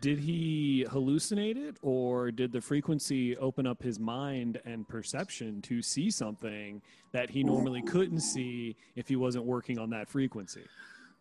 Did 0.00 0.18
he 0.18 0.84
hallucinate 0.88 1.56
it, 1.56 1.76
or 1.82 2.32
did 2.32 2.50
the 2.50 2.60
frequency 2.60 3.36
open 3.36 3.66
up 3.68 3.82
his 3.82 4.00
mind 4.00 4.60
and 4.64 4.88
perception 4.88 5.62
to 5.62 5.80
see 5.82 6.10
something 6.10 6.82
that 7.12 7.30
he 7.30 7.44
normally 7.44 7.82
couldn't 7.82 8.20
see 8.20 8.74
if 8.96 9.06
he 9.08 9.14
wasn't 9.14 9.44
working 9.44 9.78
on 9.78 9.90
that 9.90 10.08
frequency? 10.08 10.64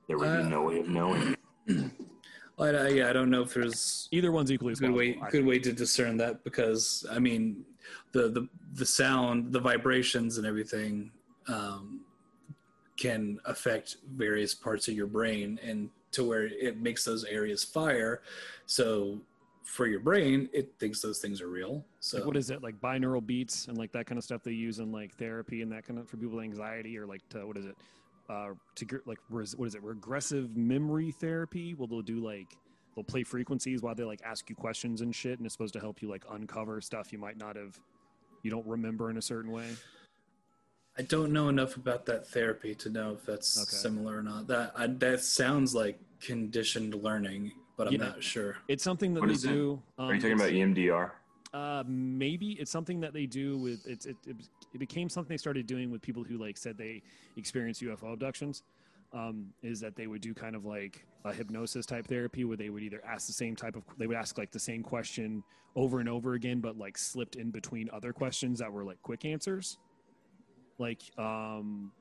There 0.08 0.18
would 0.18 0.24
be 0.24 0.44
Uh, 0.46 0.50
no 0.50 0.64
way 0.64 0.80
of 0.80 0.88
knowing. 0.88 1.36
I, 1.68 2.68
I, 2.68 2.88
yeah, 2.90 3.10
I 3.10 3.14
don't 3.14 3.30
know 3.30 3.42
if 3.42 3.54
there's 3.54 4.08
Either 4.12 4.32
one's 4.32 4.52
equally 4.52 4.74
as 4.74 4.80
good 4.80 4.92
way 4.92 5.18
good 5.30 5.46
way 5.46 5.60
to 5.60 5.72
discern 5.72 6.18
that 6.18 6.44
because 6.44 7.06
I 7.12 7.20
mean 7.20 7.66
the 8.12 8.30
the 8.30 8.48
the 8.74 8.86
sound, 8.86 9.52
the 9.52 9.60
vibrations, 9.60 10.38
and 10.38 10.46
everything 10.46 11.12
um, 11.48 12.02
can 12.98 13.40
affect 13.46 13.98
various 14.16 14.54
parts 14.54 14.88
of 14.88 14.94
your 14.94 15.08
brain 15.08 15.60
and 15.64 15.90
to 16.12 16.24
where 16.24 16.46
it 16.46 16.78
makes 16.78 17.06
those 17.06 17.24
areas 17.24 17.64
fire. 17.64 18.22
So 18.66 19.22
for 19.64 19.86
your 19.86 20.00
brain, 20.00 20.50
it 20.52 20.74
thinks 20.80 21.02
those 21.02 21.20
things 21.20 21.42
are 21.42 21.48
real. 21.48 21.86
So 22.00 22.18
Like 22.18 22.26
what 22.26 22.38
is 22.38 22.50
it 22.50 22.64
like 22.64 22.80
binaural 22.82 23.26
beats 23.26 23.68
and 23.68 23.78
like 23.78 23.92
that 23.92 24.08
kind 24.08 24.18
of 24.18 24.24
stuff 24.24 24.44
they 24.44 24.52
use 24.52 24.80
in 24.80 24.92
like 24.92 25.16
therapy 25.16 25.62
and 25.62 25.72
that 25.72 25.86
kind 25.86 26.00
of 26.00 26.10
for 26.10 26.18
people 26.18 26.36
with 26.38 26.44
anxiety 26.44 26.98
or 26.98 27.06
like 27.06 27.28
to, 27.30 27.46
what 27.46 27.58
is 27.58 27.66
it 27.66 27.76
uh 28.30 28.50
to 28.76 28.86
get 28.86 29.06
like 29.08 29.20
res, 29.30 29.56
what 29.56 29.68
is 29.68 29.76
it 29.76 29.84
regressive 29.84 30.56
memory 30.56 31.12
therapy 31.12 31.74
well 31.74 31.88
they'll 31.88 32.02
do 32.02 32.20
like 32.20 32.58
they'll 32.96 33.04
play 33.04 33.24
frequencies 33.24 33.82
while 33.82 33.96
they 33.96 34.04
like 34.04 34.22
ask 34.24 34.50
you 34.50 34.56
questions 34.56 35.02
and 35.02 35.14
shit 35.16 35.38
and 35.40 35.46
it's 35.46 35.54
supposed 35.54 35.74
to 35.74 35.80
help 35.80 36.02
you 36.02 36.08
like 36.10 36.24
uncover 36.32 36.80
stuff 36.82 37.12
you 37.12 37.18
might 37.20 37.38
not 37.38 37.56
have 37.56 37.78
you 38.44 38.52
don't 38.52 38.66
remember 38.68 39.10
in 39.10 39.18
a 39.18 39.22
certain 39.22 39.52
way 39.52 39.66
I 40.98 41.02
don't 41.04 41.32
know 41.32 41.48
enough 41.48 41.78
about 41.78 42.06
that 42.08 42.28
therapy 42.28 42.76
to 42.76 42.90
know 42.90 43.14
if 43.14 43.26
that's 43.26 43.62
Okay. 43.62 43.78
similar 43.78 44.18
or 44.18 44.22
not. 44.24 44.48
That 44.48 44.74
I, 44.76 44.88
that 44.88 45.22
sounds 45.22 45.74
like 45.74 45.98
conditioned 46.20 46.94
learning, 46.94 47.54
but 47.78 47.88
I'm 47.88 47.94
Yeah. 47.94 48.00
not 48.00 48.22
sure. 48.22 48.58
it's 48.68 48.84
something 48.84 49.14
that 49.14 49.22
What 49.22 49.30
they 49.30 49.36
do 49.38 49.82
um, 49.98 50.10
Are 50.10 50.14
you 50.16 50.20
talking 50.20 50.36
about 50.36 50.50
EMDR? 50.52 51.12
Uh, 51.54 51.84
maybe 51.88 52.52
it's 52.54 52.70
something 52.70 53.00
that 53.00 53.12
they 53.14 53.26
do 53.26 53.58
with 53.58 53.86
it's 53.88 54.06
it, 54.06 54.16
it, 54.28 54.36
it 54.74 54.78
became 54.78 55.10
something 55.10 55.34
they 55.34 55.38
started 55.38 55.66
doing 55.66 55.90
with 55.90 56.02
people 56.02 56.24
who 56.24 56.38
like 56.38 56.58
said 56.58 56.78
they 56.78 57.02
experienced 57.38 57.82
UFO 57.82 58.14
abductions. 58.14 58.64
Um, 59.12 59.48
is 59.64 59.80
that 59.80 59.96
they 59.96 60.06
would 60.06 60.22
do 60.22 60.36
kind 60.36 60.56
of 60.56 60.66
like 60.66 61.04
a 61.26 61.34
hypnosis 61.34 61.88
type 61.88 62.06
therapy 62.06 62.44
where 62.46 62.56
they 62.56 62.70
would 62.70 62.84
either 62.84 63.02
ask 63.04 63.26
the 63.26 63.34
same 63.34 63.56
type 63.56 63.76
of 63.76 63.82
they 63.98 64.06
would 64.06 64.16
ask 64.16 64.38
like 64.38 64.52
the 64.52 64.60
same 64.60 64.84
question 64.84 65.44
over 65.76 66.00
and 66.00 66.08
over 66.08 66.34
again, 66.36 66.60
but 66.60 66.78
like 66.78 66.98
slipped 66.98 67.36
in 67.36 67.50
between 67.50 67.90
other 67.92 68.14
questions 68.14 68.60
that 68.60 68.72
were 68.72 68.84
like 68.84 69.02
quick 69.02 69.26
answers. 69.26 69.80
Like 70.78 71.02
um, 71.18 71.92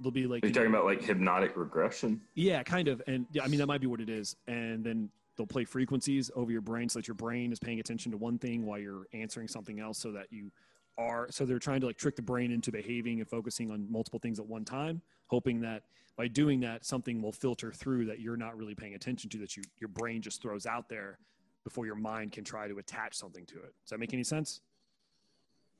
they'll 0.00 0.10
be 0.10 0.26
like 0.26 0.44
Are 0.44 0.48
you 0.48 0.52
talking 0.52 0.70
about 0.70 0.84
like 0.84 1.02
hypnotic 1.02 1.56
regression? 1.56 2.20
yeah, 2.34 2.62
kind 2.64 2.88
of. 2.88 3.00
And 3.06 3.26
yeah, 3.32 3.44
I 3.44 3.48
mean, 3.48 3.60
that 3.60 3.66
might 3.66 3.80
be 3.80 3.86
what 3.86 4.00
it 4.00 4.10
is. 4.10 4.36
And 4.48 4.84
then 4.84 5.08
they'll 5.36 5.46
play 5.46 5.64
frequencies 5.64 6.30
over 6.34 6.50
your 6.50 6.60
brain 6.60 6.88
so 6.88 6.98
that 6.98 7.08
your 7.08 7.14
brain 7.14 7.52
is 7.52 7.58
paying 7.58 7.80
attention 7.80 8.10
to 8.12 8.18
one 8.18 8.38
thing 8.38 8.64
while 8.64 8.78
you're 8.78 9.06
answering 9.12 9.48
something 9.48 9.80
else 9.80 9.98
so 9.98 10.12
that 10.12 10.26
you 10.30 10.50
are 10.98 11.26
so 11.30 11.44
they're 11.44 11.58
trying 11.58 11.80
to 11.80 11.86
like 11.86 11.98
trick 11.98 12.16
the 12.16 12.22
brain 12.22 12.50
into 12.50 12.72
behaving 12.72 13.20
and 13.20 13.28
focusing 13.28 13.70
on 13.70 13.90
multiple 13.90 14.18
things 14.18 14.38
at 14.38 14.46
one 14.46 14.64
time, 14.64 15.02
hoping 15.26 15.60
that 15.60 15.82
by 16.16 16.26
doing 16.26 16.60
that 16.60 16.84
something 16.84 17.20
will 17.20 17.32
filter 17.32 17.70
through 17.70 18.06
that 18.06 18.20
you're 18.20 18.36
not 18.36 18.56
really 18.56 18.74
paying 18.74 18.94
attention 18.94 19.28
to 19.30 19.38
that 19.38 19.56
you 19.56 19.62
your 19.78 19.88
brain 19.88 20.22
just 20.22 20.40
throws 20.40 20.64
out 20.66 20.88
there 20.88 21.18
before 21.64 21.84
your 21.84 21.96
mind 21.96 22.32
can 22.32 22.44
try 22.44 22.68
to 22.68 22.78
attach 22.78 23.14
something 23.16 23.44
to 23.44 23.56
it. 23.56 23.74
Does 23.82 23.90
that 23.90 23.98
make 23.98 24.14
any 24.14 24.22
sense? 24.24 24.60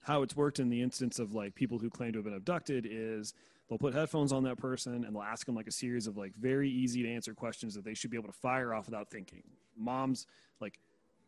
How 0.01 0.23
it's 0.23 0.37
worked 0.37 0.59
in 0.59 0.69
the 0.69 0.83
instance 0.83 1.19
of 1.19 1.33
like 1.33 1.55
people 1.55 1.79
who 1.79 1.89
claim 1.89 2.13
to 2.13 2.19
have 2.19 2.25
been 2.25 2.35
abducted 2.35 2.87
is 2.91 3.35
they'll 3.69 3.79
put 3.79 3.95
headphones 3.95 4.33
on 4.33 4.43
that 4.45 4.57
person 4.59 5.05
and 5.05 5.15
they'll 5.15 5.23
ask 5.23 5.47
them 5.47 5.55
like 5.55 5.67
a 5.67 5.73
series 5.73 6.07
of 6.07 6.17
like 6.17 6.35
very 6.37 6.71
easy 6.71 7.03
to 7.03 7.11
answer 7.13 7.35
questions 7.35 7.75
that 7.75 7.85
they 7.85 7.95
should 7.95 8.11
be 8.11 8.17
able 8.17 8.29
to 8.29 8.39
fire 8.39 8.73
off 8.75 8.87
without 8.87 9.11
thinking. 9.11 9.43
Mom's 9.77 10.27
like 10.61 10.79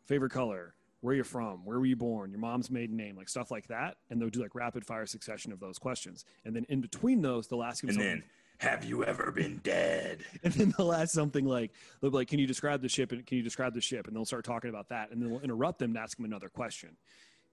favorite 0.05 0.31
color, 0.31 0.73
where 1.01 1.15
you're 1.15 1.23
from, 1.23 1.63
where 1.65 1.79
were 1.79 1.85
you 1.85 1.95
born, 1.95 2.29
your 2.29 2.39
mom's 2.39 2.69
maiden 2.69 2.97
name, 2.97 3.15
like 3.15 3.29
stuff 3.29 3.51
like 3.51 3.67
that. 3.67 3.97
And 4.09 4.21
they'll 4.21 4.29
do 4.29 4.41
like 4.41 4.53
rapid 4.55 4.85
fire 4.85 5.05
succession 5.05 5.51
of 5.53 5.59
those 5.59 5.79
questions. 5.79 6.25
And 6.45 6.55
then 6.55 6.65
in 6.69 6.81
between 6.81 7.21
those, 7.21 7.47
they'll 7.47 7.63
ask 7.63 7.81
them 7.81 7.89
And 7.89 7.95
something. 7.95 8.09
then, 8.15 8.23
have 8.57 8.83
you 8.83 9.05
ever 9.05 9.31
been 9.31 9.61
dead? 9.63 10.25
and 10.43 10.51
then 10.53 10.73
they'll 10.77 10.91
ask 10.91 11.13
something 11.13 11.45
like, 11.45 11.71
they'll 12.01 12.11
be 12.11 12.17
like, 12.17 12.27
can 12.27 12.39
you 12.39 12.47
describe 12.47 12.81
the 12.81 12.89
ship? 12.89 13.13
And 13.13 13.25
can 13.25 13.37
you 13.37 13.43
describe 13.43 13.73
the 13.73 13.79
ship? 13.81 14.07
And 14.07 14.15
they'll 14.15 14.25
start 14.25 14.43
talking 14.43 14.69
about 14.69 14.89
that. 14.89 15.11
And 15.11 15.21
then 15.21 15.29
we'll 15.29 15.39
interrupt 15.39 15.79
them 15.79 15.93
to 15.93 15.99
ask 16.01 16.17
them 16.17 16.25
another 16.25 16.49
question. 16.49 16.97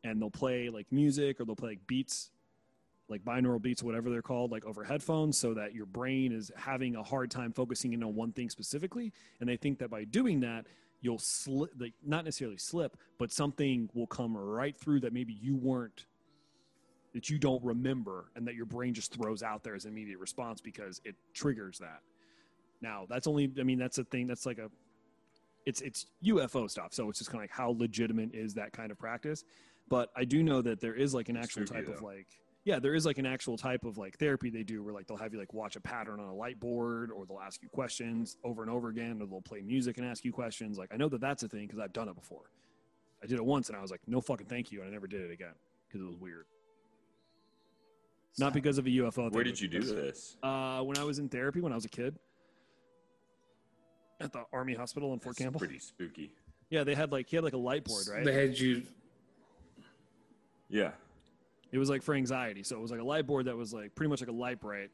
And 0.03 0.21
they'll 0.21 0.31
play 0.31 0.69
like 0.69 0.91
music 0.91 1.41
or 1.41 1.45
they'll 1.45 1.55
play 1.57 1.71
like 1.71 1.87
beats, 1.87 2.31
like 3.09 3.25
binaural 3.25 3.61
beats, 3.61 3.83
whatever 3.83 4.11
they're 4.11 4.23
called, 4.23 4.51
like 4.51 4.65
over 4.65 4.83
headphones 4.85 5.39
so 5.39 5.55
that 5.55 5.75
your 5.75 5.87
brain 5.87 6.33
is 6.33 6.51
having 6.57 6.97
a 6.97 7.03
hard 7.03 7.31
time 7.31 7.53
focusing 7.53 7.93
in 7.93 8.03
on 8.03 8.15
one 8.15 8.33
thing 8.33 8.51
specifically. 8.51 9.13
And 9.41 9.49
they 9.49 9.57
think 9.57 9.79
that 9.79 9.91
by 9.91 10.05
doing 10.05 10.41
that, 10.41 10.67
you'll 11.01 11.19
slip, 11.19 11.71
like 11.79 11.93
not 12.05 12.25
necessarily 12.25 12.57
slip, 12.57 12.97
but 13.19 13.31
something 13.31 13.89
will 13.95 14.07
come 14.07 14.37
right 14.37 14.77
through 14.77 15.01
that 15.01 15.13
maybe 15.13 15.33
you 15.41 15.57
weren't 15.57 16.07
that 17.15 17.31
you 17.31 17.39
don't 17.39 17.63
remember 17.65 18.31
and 18.37 18.47
that 18.47 18.55
your 18.55 18.67
brain 18.67 18.93
just 18.93 19.15
throws 19.15 19.43
out 19.43 19.63
there 19.63 19.75
as 19.75 19.87
an 19.87 19.93
immediate 19.93 20.19
response 20.19 20.61
because 20.61 21.01
it 21.05 21.15
triggers 21.33 21.79
that. 21.79 22.01
Now, 22.83 23.07
that's 23.09 23.27
only 23.27 23.51
I 23.59 23.63
mean 23.63 23.79
that's 23.79 23.99
a 23.99 24.05
thing 24.05 24.27
that's 24.27 24.45
like 24.45 24.59
a 24.59 24.71
it's 25.65 25.81
it's 25.81 26.07
UFO 26.25 26.69
stuff, 26.71 26.93
so 26.93 27.09
it's 27.09 27.19
just 27.19 27.31
kind 27.31 27.41
of 27.41 27.45
like 27.45 27.57
how 27.57 27.75
legitimate 27.79 28.35
is 28.35 28.55
that 28.55 28.73
kind 28.73 28.91
of 28.91 28.99
practice. 28.99 29.45
But 29.89 30.11
I 30.17 30.25
do 30.25 30.43
know 30.43 30.61
that 30.63 30.81
there 30.81 30.95
is 30.95 31.15
like 31.15 31.29
an 31.29 31.37
actual 31.37 31.65
type 31.65 31.89
of 31.89 32.03
like 32.03 32.27
yeah, 32.67 32.81
there 32.81 32.97
is 32.97 33.07
like 33.07 33.19
an 33.19 33.27
actual 33.27 33.57
type 33.57 33.85
of 33.85 33.97
like 33.97 34.19
therapy 34.19 34.51
they 34.51 34.65
do 34.65 34.83
where 34.83 34.93
like 34.93 35.07
they'll 35.07 35.17
have 35.17 35.33
you 35.33 35.39
like 35.39 35.55
watch 35.55 35.77
a 35.77 35.81
pattern 35.81 36.19
on 36.19 36.27
a 36.27 36.35
light 36.35 36.59
board 36.59 37.13
or 37.13 37.25
they'll 37.25 37.39
ask 37.39 37.63
you 37.63 37.69
questions 37.69 38.37
over 38.43 38.61
and 38.61 38.71
over 38.71 38.89
again 38.89 39.23
or 39.23 39.27
they'll 39.27 39.41
play 39.41 39.63
music 39.63 39.99
and 39.99 40.07
ask 40.07 40.25
you 40.25 40.33
questions. 40.33 40.77
Like 40.77 40.93
I 40.93 40.97
know 40.97 41.09
that 41.11 41.21
that's 41.21 41.45
a 41.45 41.49
thing 41.49 41.69
because 41.69 41.79
I've 41.79 41.93
done 41.93 42.09
it 42.09 42.17
before. 42.17 42.51
I 43.23 43.27
did 43.27 43.39
it 43.39 43.45
once 43.45 43.69
and 43.69 43.79
I 43.79 43.81
was 43.81 43.93
like, 43.93 44.01
no 44.09 44.21
fucking 44.21 44.49
thank 44.49 44.73
you, 44.73 44.81
and 44.81 44.89
I 44.89 44.93
never 44.93 45.07
did 45.07 45.21
it 45.21 45.31
again 45.31 45.55
because 45.87 46.03
it 46.05 46.09
was 46.09 46.17
weird. 46.17 46.47
Not 48.37 48.53
because 48.53 48.79
of 48.79 48.87
a 48.87 48.91
UFO. 48.91 49.31
Where 49.31 49.45
did 49.45 49.61
you 49.61 49.69
do 49.69 49.81
this? 49.81 50.37
Uh, 50.43 50.81
when 50.81 50.99
I 50.99 51.05
was 51.05 51.21
in 51.21 51.29
therapy 51.29 51.61
when 51.61 51.71
I 51.71 51.77
was 51.77 51.85
a 51.85 51.89
kid 51.89 52.19
at 54.21 54.33
the 54.33 54.43
Army 54.53 54.75
Hospital 54.75 55.13
in 55.13 55.21
Fort 55.21 55.37
That's 55.37 55.45
Campbell. 55.45 55.61
pretty 55.61 55.79
spooky. 55.79 56.33
Yeah, 56.69 56.83
they 56.83 56.97
had 56.97 57.13
like 57.13 57.29
he 57.29 57.37
had 57.37 57.45
like 57.45 57.53
a 57.53 57.59
light 57.59 57.85
board, 57.85 58.09
right? 58.13 58.25
They 58.25 58.35
had 58.35 58.59
you. 58.59 58.83
Yeah. 60.69 60.91
It 61.77 61.79
was 61.79 61.91
like 61.91 62.03
for 62.03 62.15
anxiety. 62.15 62.63
So 62.63 62.75
it 62.75 62.81
was 62.81 62.91
like 62.91 63.01
a 63.01 63.05
light 63.05 63.27
board 63.27 63.45
that 63.45 63.57
was 63.57 63.75
like 63.75 63.95
pretty 63.95 64.09
much 64.09 64.23
like 64.23 64.31
a 64.31 64.33
Lite-Brite. 64.33 64.89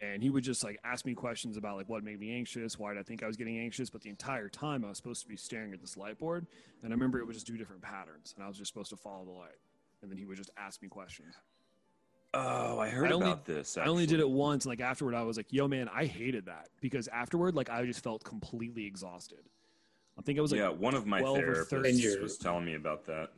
And 0.00 0.22
he 0.22 0.30
would 0.30 0.42
just 0.42 0.64
like 0.64 0.78
ask 0.82 1.04
me 1.04 1.12
questions 1.12 1.58
about 1.58 1.76
like 1.76 1.86
what 1.90 2.02
made 2.02 2.18
me 2.18 2.34
anxious, 2.34 2.78
why 2.78 2.94
did 2.94 3.00
I 3.00 3.02
think 3.02 3.22
I 3.22 3.26
was 3.26 3.36
getting 3.36 3.58
anxious. 3.58 3.90
But 3.90 4.00
the 4.00 4.08
entire 4.08 4.48
time 4.48 4.86
I 4.86 4.88
was 4.88 4.96
supposed 4.96 5.20
to 5.20 5.28
be 5.28 5.36
staring 5.36 5.74
at 5.74 5.82
this 5.82 5.98
light 5.98 6.18
board. 6.18 6.46
And 6.82 6.92
I 6.92 6.94
remember 6.94 7.18
it 7.18 7.26
would 7.26 7.34
just 7.34 7.46
do 7.46 7.58
different 7.58 7.82
patterns. 7.82 8.32
And 8.34 8.42
I 8.42 8.48
was 8.48 8.56
just 8.56 8.72
supposed 8.72 8.88
to 8.88 8.96
follow 8.96 9.26
the 9.26 9.32
light. 9.32 9.58
And 10.00 10.10
then 10.10 10.16
he 10.16 10.24
would 10.24 10.38
just 10.38 10.48
ask 10.56 10.80
me 10.80 10.88
questions. 10.88 11.34
Oh, 12.32 12.78
I 12.78 12.88
heard 12.88 13.10
I 13.10 13.14
only- 13.14 13.26
about 13.26 13.44
this. 13.44 13.76
I 13.76 13.84
only 13.84 14.06
did 14.06 14.18
it 14.20 14.28
once. 14.28 14.64
And 14.64 14.70
like 14.70 14.80
afterward, 14.80 15.14
I 15.14 15.24
was 15.24 15.36
like, 15.36 15.52
yo, 15.52 15.68
man, 15.68 15.90
I 15.92 16.06
hated 16.06 16.46
that. 16.46 16.70
Because 16.80 17.06
afterward, 17.08 17.54
like 17.54 17.68
I 17.68 17.84
just 17.84 18.02
felt 18.02 18.24
completely 18.24 18.86
exhausted. 18.86 19.40
I 20.18 20.22
think 20.22 20.38
it 20.38 20.40
was 20.40 20.52
like, 20.52 20.60
yeah, 20.60 20.70
one 20.70 20.94
of 20.94 21.04
my 21.06 21.20
12 21.20 21.38
or 21.38 21.66
therapists 21.66 22.22
was 22.22 22.38
telling 22.38 22.64
me 22.64 22.76
about 22.76 23.04
that. 23.06 23.28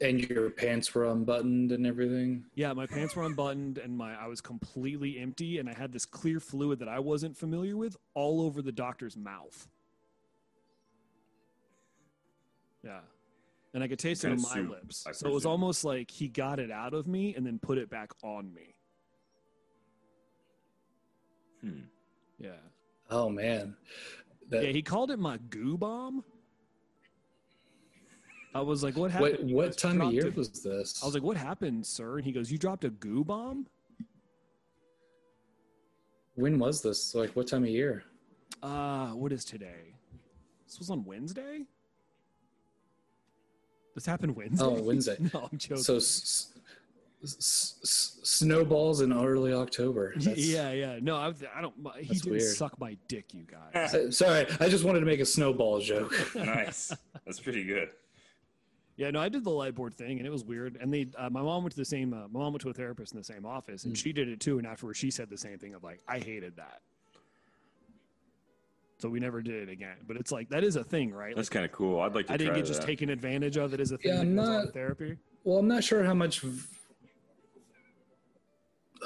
And 0.00 0.20
your 0.28 0.50
pants 0.50 0.94
were 0.94 1.06
unbuttoned 1.06 1.72
and 1.72 1.86
everything. 1.86 2.44
Yeah, 2.54 2.72
my 2.74 2.86
pants 2.86 3.16
were 3.16 3.24
unbuttoned 3.24 3.78
and 3.78 3.96
my 3.96 4.14
I 4.14 4.26
was 4.26 4.42
completely 4.42 5.18
empty 5.18 5.58
and 5.58 5.70
I 5.70 5.72
had 5.72 5.92
this 5.92 6.04
clear 6.04 6.38
fluid 6.38 6.78
that 6.80 6.88
I 6.88 6.98
wasn't 6.98 7.36
familiar 7.36 7.76
with 7.76 7.96
all 8.14 8.42
over 8.42 8.60
the 8.60 8.72
doctor's 8.72 9.16
mouth. 9.16 9.68
Yeah. 12.84 13.00
And 13.72 13.82
I 13.82 13.88
could 13.88 13.98
taste 13.98 14.24
it 14.24 14.28
Kinda 14.28 14.42
on 14.42 14.48
my 14.48 14.62
soup, 14.62 14.70
lips. 14.70 15.06
I 15.06 15.12
so 15.12 15.28
it 15.28 15.32
was 15.32 15.46
almost 15.46 15.84
like 15.84 16.10
he 16.10 16.28
got 16.28 16.58
it 16.60 16.70
out 16.70 16.94
of 16.94 17.06
me 17.06 17.34
and 17.34 17.46
then 17.46 17.58
put 17.58 17.78
it 17.78 17.88
back 17.90 18.10
on 18.22 18.52
me. 18.52 18.74
Hmm. 21.62 21.80
Yeah. 22.38 22.50
Oh 23.10 23.28
man, 23.28 23.76
that, 24.50 24.62
Yeah, 24.64 24.70
he 24.70 24.82
called 24.82 25.10
it 25.10 25.18
my 25.18 25.38
goo 25.50 25.76
bomb. 25.76 26.24
I 28.56 28.60
was 28.60 28.82
like, 28.82 28.96
what 28.96 29.10
happened? 29.10 29.50
what 29.52 29.66
what 29.68 29.78
time 29.78 30.00
of 30.00 30.12
year 30.12 30.28
a-" 30.28 30.30
was 30.30 30.48
this? 30.62 31.02
I 31.02 31.06
was 31.06 31.14
like, 31.14 31.22
what 31.22 31.36
happened, 31.36 31.84
sir? 31.86 32.16
And 32.16 32.24
he 32.24 32.32
goes, 32.32 32.50
you 32.50 32.58
dropped 32.58 32.84
a 32.84 32.90
goo 32.90 33.22
bomb? 33.24 33.66
when 36.34 36.58
was 36.58 36.82
this? 36.82 37.14
Like 37.14 37.30
what 37.30 37.46
time 37.48 37.62
of 37.64 37.70
year? 37.70 38.04
Uh, 38.62 39.08
what 39.08 39.32
is 39.32 39.44
today? 39.44 39.94
This 40.66 40.78
was 40.78 40.90
on 40.90 41.04
Wednesday. 41.04 41.62
This 43.94 44.04
happened 44.04 44.36
Wednesday. 44.36 44.64
Oh, 44.64 44.82
Wednesday. 44.82 45.16
no, 45.34 45.48
I'm 45.50 45.56
joking. 45.58 45.82
So 45.82 45.96
s- 45.96 46.52
s- 47.24 47.78
s- 47.82 48.18
snowballs 48.22 49.00
in 49.00 49.12
early 49.14 49.54
October. 49.54 50.12
That's- 50.16 50.36
yeah, 50.46 50.72
yeah. 50.72 50.98
No, 51.00 51.16
I, 51.16 51.32
I 51.54 51.62
don't. 51.62 51.78
my- 51.82 51.98
He 52.00 52.08
didn't 52.14 52.30
weird. 52.32 52.42
suck 52.42 52.78
my 52.78 52.98
dick, 53.08 53.32
you 53.32 53.44
guys. 53.44 53.94
Uh, 53.94 54.10
Sorry, 54.10 54.46
I 54.60 54.68
just 54.68 54.84
wanted 54.84 55.00
to 55.00 55.06
make 55.06 55.20
a 55.20 55.24
snowball 55.26 55.80
joke. 55.80 56.12
nice. 56.34 56.92
That's 57.24 57.40
pretty 57.40 57.64
good. 57.64 57.88
Yeah, 58.96 59.10
no, 59.10 59.20
I 59.20 59.28
did 59.28 59.44
the 59.44 59.50
light 59.50 59.74
board 59.74 59.94
thing, 59.94 60.18
and 60.18 60.26
it 60.26 60.30
was 60.30 60.44
weird. 60.44 60.76
And 60.80 60.92
they, 60.92 61.06
uh, 61.18 61.28
my 61.30 61.42
mom 61.42 61.62
went 61.62 61.72
to 61.72 61.76
the 61.78 61.84
same. 61.84 62.12
Uh, 62.14 62.28
my 62.28 62.40
mom 62.40 62.52
went 62.52 62.62
to 62.62 62.70
a 62.70 62.72
therapist 62.72 63.12
in 63.12 63.18
the 63.18 63.24
same 63.24 63.44
office, 63.44 63.84
and 63.84 63.96
she 63.96 64.12
did 64.12 64.28
it 64.28 64.40
too. 64.40 64.58
And 64.58 64.66
afterwards, 64.66 64.98
she 64.98 65.10
said 65.10 65.28
the 65.28 65.36
same 65.38 65.58
thing 65.58 65.74
of 65.74 65.84
like, 65.84 66.00
I 66.08 66.18
hated 66.18 66.56
that. 66.56 66.80
So 68.98 69.10
we 69.10 69.20
never 69.20 69.42
did 69.42 69.54
it 69.54 69.68
again. 69.70 69.96
But 70.06 70.16
it's 70.16 70.32
like 70.32 70.48
that 70.48 70.64
is 70.64 70.76
a 70.76 70.84
thing, 70.84 71.12
right? 71.12 71.36
That's 71.36 71.48
Like, 71.50 71.52
kind 71.54 71.64
of 71.66 71.72
cool. 71.72 72.00
I'd 72.00 72.14
like 72.14 72.28
to 72.28 72.32
I 72.32 72.36
didn't 72.38 72.54
try 72.54 72.60
get 72.60 72.66
just 72.66 72.80
taken 72.82 73.10
advantage 73.10 73.58
of. 73.58 73.74
It 73.74 73.80
as 73.80 73.92
a 73.92 73.98
thing 73.98 74.14
Yeah, 74.14 74.20
I'm 74.20 74.34
not- 74.34 74.72
therapy. 74.72 75.16
Well, 75.44 75.58
I'm 75.58 75.68
not 75.68 75.84
sure 75.84 76.02
how 76.02 76.14
much. 76.14 76.40
v- 76.40 76.66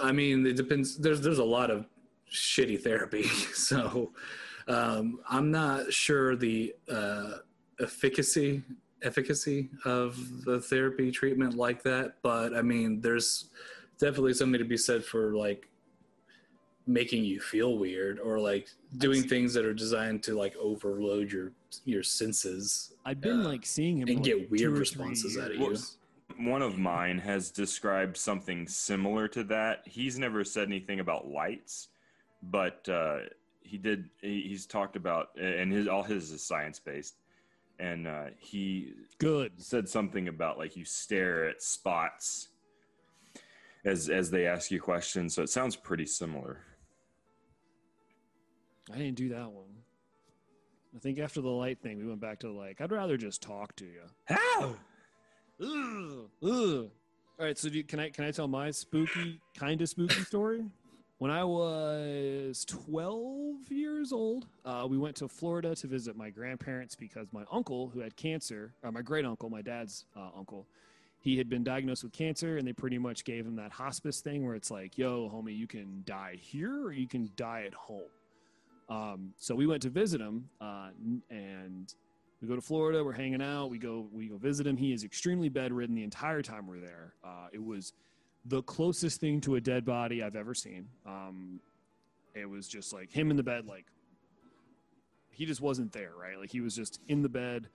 I 0.00 0.12
mean, 0.12 0.46
it 0.46 0.56
depends. 0.56 0.96
There's 0.96 1.20
there's 1.20 1.38
a 1.38 1.44
lot 1.44 1.70
of 1.70 1.86
shitty 2.32 2.80
therapy, 2.80 3.24
so 3.54 4.12
um, 4.68 5.18
I'm 5.28 5.50
not 5.50 5.92
sure 5.92 6.36
the 6.36 6.74
uh, 6.88 7.32
efficacy 7.80 8.62
efficacy 9.02 9.68
of 9.84 10.44
the 10.44 10.60
therapy 10.60 11.10
treatment 11.10 11.54
like 11.54 11.82
that. 11.82 12.14
But 12.22 12.54
I 12.56 12.62
mean, 12.62 13.00
there's 13.00 13.46
definitely 13.98 14.34
something 14.34 14.58
to 14.58 14.64
be 14.64 14.76
said 14.76 15.04
for 15.04 15.34
like 15.34 15.68
making 16.86 17.24
you 17.24 17.40
feel 17.40 17.78
weird 17.78 18.18
or 18.18 18.38
like 18.38 18.68
doing 18.98 19.22
things 19.22 19.54
that 19.54 19.64
are 19.64 19.74
designed 19.74 20.22
to 20.24 20.34
like 20.36 20.56
overload 20.56 21.30
your 21.30 21.52
your 21.84 22.02
senses 22.02 22.94
I've 23.04 23.20
been 23.20 23.40
uh, 23.42 23.48
like 23.48 23.64
seeing 23.64 23.98
him 23.98 24.08
and 24.08 24.18
for, 24.18 24.24
get 24.24 24.50
weird 24.50 24.60
two 24.60 24.66
or 24.68 24.70
three 24.72 24.80
responses 24.80 25.38
out 25.38 25.52
of 25.52 25.56
years. 25.58 25.96
you. 26.38 26.50
One 26.50 26.62
of 26.62 26.78
mine 26.78 27.18
has 27.18 27.50
described 27.50 28.16
something 28.16 28.66
similar 28.66 29.28
to 29.28 29.44
that. 29.44 29.82
He's 29.84 30.18
never 30.18 30.42
said 30.42 30.68
anything 30.68 31.00
about 31.00 31.28
lights, 31.28 31.88
but 32.42 32.88
uh, 32.88 33.18
he 33.62 33.76
did. 33.76 34.08
he- 34.22 34.46
He's 34.48 34.64
talked 34.64 34.96
about, 34.96 35.28
and 35.38 35.70
his 35.70 35.86
all 35.86 36.02
his 36.02 36.30
is 36.30 36.42
science 36.42 36.78
based, 36.78 37.16
and 37.80 38.06
uh, 38.06 38.26
he 38.38 38.92
Good. 39.18 39.52
said 39.56 39.88
something 39.88 40.28
about 40.28 40.58
like 40.58 40.76
you 40.76 40.84
stare 40.84 41.48
at 41.48 41.62
spots 41.62 42.48
as 43.84 44.08
as 44.08 44.30
they 44.30 44.46
ask 44.46 44.70
you 44.70 44.80
questions. 44.80 45.34
So 45.34 45.42
it 45.42 45.48
sounds 45.48 45.76
pretty 45.76 46.06
similar. 46.06 46.64
I 48.92 48.98
didn't 48.98 49.16
do 49.16 49.28
that 49.30 49.50
one. 49.50 49.70
I 50.94 50.98
think 50.98 51.18
after 51.18 51.40
the 51.40 51.48
light 51.48 51.80
thing, 51.80 51.98
we 51.98 52.06
went 52.06 52.20
back 52.20 52.40
to 52.40 52.50
like, 52.50 52.80
I'd 52.80 52.90
rather 52.90 53.16
just 53.16 53.40
talk 53.40 53.76
to 53.76 53.84
you. 53.84 54.02
How? 54.24 54.74
Ugh, 55.62 56.28
ugh. 56.42 56.90
All 57.38 57.46
right, 57.46 57.56
so 57.56 57.68
do 57.68 57.78
you, 57.78 57.84
can 57.84 58.00
I 58.00 58.10
can 58.10 58.24
I 58.24 58.32
tell 58.32 58.48
my 58.48 58.70
spooky, 58.70 59.40
kind 59.56 59.80
of 59.80 59.88
spooky 59.88 60.22
story? 60.24 60.64
When 61.20 61.30
I 61.30 61.44
was 61.44 62.64
12 62.64 63.70
years 63.70 64.10
old, 64.10 64.46
uh, 64.64 64.86
we 64.88 64.96
went 64.96 65.16
to 65.16 65.28
Florida 65.28 65.74
to 65.74 65.86
visit 65.86 66.16
my 66.16 66.30
grandparents 66.30 66.94
because 66.94 67.30
my 67.30 67.44
uncle, 67.52 67.90
who 67.90 68.00
had 68.00 68.16
cancer, 68.16 68.72
or 68.82 68.90
my 68.90 69.02
great 69.02 69.26
uncle, 69.26 69.50
my 69.50 69.60
dad's 69.60 70.06
uh, 70.16 70.30
uncle, 70.34 70.66
he 71.20 71.36
had 71.36 71.50
been 71.50 71.62
diagnosed 71.62 72.04
with 72.04 72.14
cancer, 72.14 72.56
and 72.56 72.66
they 72.66 72.72
pretty 72.72 72.96
much 72.96 73.26
gave 73.26 73.44
him 73.44 73.54
that 73.56 73.70
hospice 73.70 74.22
thing 74.22 74.46
where 74.46 74.54
it's 74.54 74.70
like, 74.70 74.96
"Yo, 74.96 75.28
homie, 75.28 75.54
you 75.54 75.66
can 75.66 76.02
die 76.06 76.38
here 76.40 76.86
or 76.86 76.90
you 76.90 77.06
can 77.06 77.30
die 77.36 77.64
at 77.66 77.74
home." 77.74 78.08
Um, 78.88 79.34
so 79.36 79.54
we 79.54 79.66
went 79.66 79.82
to 79.82 79.90
visit 79.90 80.22
him, 80.22 80.48
uh, 80.58 80.88
and 81.28 81.94
we 82.40 82.48
go 82.48 82.56
to 82.56 82.62
Florida. 82.62 83.04
We're 83.04 83.12
hanging 83.12 83.42
out. 83.42 83.68
We 83.68 83.76
go 83.78 84.08
we 84.10 84.28
go 84.28 84.38
visit 84.38 84.66
him. 84.66 84.78
He 84.78 84.94
is 84.94 85.04
extremely 85.04 85.50
bedridden 85.50 85.94
the 85.94 86.02
entire 86.02 86.40
time 86.40 86.66
we're 86.66 86.80
there. 86.80 87.12
Uh, 87.22 87.48
it 87.52 87.62
was 87.62 87.92
the 88.44 88.62
closest 88.62 89.20
thing 89.20 89.40
to 89.42 89.56
a 89.56 89.60
dead 89.60 89.84
body 89.84 90.22
I've 90.22 90.36
ever 90.36 90.54
seen. 90.54 90.88
Um, 91.06 91.60
it 92.34 92.48
was 92.48 92.68
just 92.68 92.92
like 92.92 93.10
him 93.10 93.30
in 93.30 93.36
the 93.36 93.42
bed, 93.42 93.66
like 93.66 93.86
he 95.30 95.46
just 95.46 95.60
wasn't 95.60 95.92
there, 95.92 96.12
right? 96.18 96.38
Like 96.38 96.50
he 96.50 96.60
was 96.60 96.74
just 96.74 97.00
in 97.08 97.22
the 97.22 97.28
bed 97.28 97.68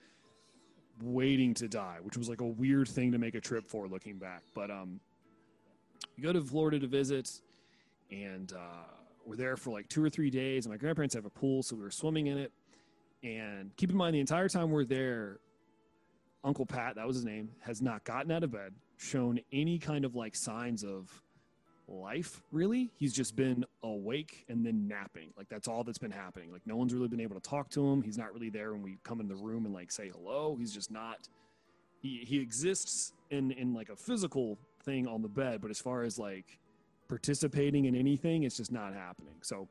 waiting 1.02 1.54
to 1.56 1.68
die, 1.68 1.98
which 2.02 2.18
was 2.18 2.30
like 2.30 2.42
a 2.42 2.46
weird 2.46 2.88
thing 2.88 3.12
to 3.12 3.18
make 3.18 3.36
a 3.36 3.42
trip 3.42 3.68
for 3.68 3.88
looking 3.88 4.18
back. 4.18 4.44
But 4.54 4.72
um, 4.72 5.00
we 6.18 6.24
go 6.24 6.32
to 6.34 6.42
Florida 6.42 6.80
to 6.80 6.88
visit, 6.88 7.42
and 8.12 8.54
uh, 8.54 8.88
we're 9.26 9.36
there 9.36 9.58
for 9.58 9.72
like 9.72 9.90
two 9.90 10.04
or 10.04 10.10
three 10.10 10.30
days. 10.30 10.66
And 10.66 10.74
my 10.74 10.78
grandparents 10.78 11.16
have 11.16 11.26
a 11.26 11.30
pool, 11.30 11.64
so 11.64 11.76
we 11.76 11.82
were 11.82 11.92
swimming 11.92 12.28
in 12.28 12.38
it. 12.38 12.52
And 13.24 13.76
keep 13.76 13.90
in 13.90 13.98
mind, 13.98 14.16
the 14.16 14.20
entire 14.20 14.48
time 14.48 14.70
we're 14.70 14.86
there, 14.86 15.40
Uncle 16.44 16.66
Pat, 16.66 16.96
that 16.96 17.08
was 17.08 17.16
his 17.16 17.26
name, 17.26 17.50
has 17.62 17.82
not 17.82 18.04
gotten 18.04 18.32
out 18.32 18.44
of 18.44 18.52
bed, 18.52 18.74
shown 18.98 19.40
any 19.52 19.78
kind 19.78 20.06
of 20.06 20.16
like 20.16 20.36
signs 20.36 20.84
of 20.84 21.22
life, 21.88 22.42
really. 22.52 22.92
He's 22.98 23.14
just 23.14 23.36
been 23.36 23.66
awake 23.84 24.46
and 24.50 24.66
then 24.66 24.88
napping. 24.88 25.30
Like 25.38 25.50
that's 25.50 25.68
all 25.68 25.84
that's 25.84 25.98
been 25.98 26.12
happening. 26.12 26.52
Like 26.52 26.66
no 26.66 26.76
one's 26.76 26.94
really 26.94 27.08
been 27.08 27.20
able 27.20 27.36
to 27.36 27.50
talk 27.50 27.70
to 27.72 27.86
him. 27.88 28.02
He's 28.02 28.18
not 28.18 28.34
really 28.34 28.50
there 28.50 28.72
when 28.74 28.82
we 28.82 28.98
come 29.04 29.20
in 29.20 29.28
the 29.28 29.36
room 29.36 29.66
and 29.66 29.74
like 29.74 29.92
say 29.92 30.10
hello. 30.10 30.56
He's 30.60 30.74
just 30.74 30.92
not 30.92 31.28
he 32.02 32.24
he 32.26 32.40
exists 32.40 33.14
in 33.30 33.52
in 33.52 33.74
like 33.74 33.90
a 33.90 33.96
physical 33.96 34.58
thing 34.84 35.08
on 35.08 35.22
the 35.22 35.28
bed, 35.28 35.62
but 35.62 35.72
as 35.72 35.80
far 35.80 36.04
as 36.04 36.18
like 36.18 36.60
participating 37.08 37.86
in 37.86 37.96
anything, 37.96 38.44
it's 38.44 38.58
just 38.58 38.72
not 38.72 38.94
happening. 38.94 39.36
So 39.42 39.68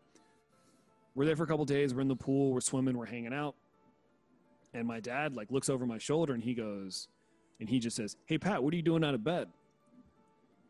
we're 1.14 1.26
there 1.26 1.36
for 1.36 1.44
a 1.44 1.46
couple 1.46 1.64
days. 1.64 1.94
We're 1.94 2.00
in 2.00 2.08
the 2.08 2.16
pool. 2.16 2.52
We're 2.52 2.60
swimming. 2.60 2.96
We're 2.96 3.06
hanging 3.06 3.32
out. 3.32 3.54
And 4.72 4.86
my 4.86 5.00
dad 5.00 5.34
like 5.34 5.50
looks 5.50 5.68
over 5.68 5.86
my 5.86 5.98
shoulder 5.98 6.34
and 6.34 6.42
he 6.42 6.54
goes, 6.54 7.08
and 7.60 7.68
he 7.68 7.78
just 7.78 7.96
says, 7.96 8.16
"Hey 8.26 8.38
Pat, 8.38 8.62
what 8.62 8.72
are 8.72 8.76
you 8.76 8.82
doing 8.82 9.04
out 9.04 9.14
of 9.14 9.24
bed?" 9.24 9.48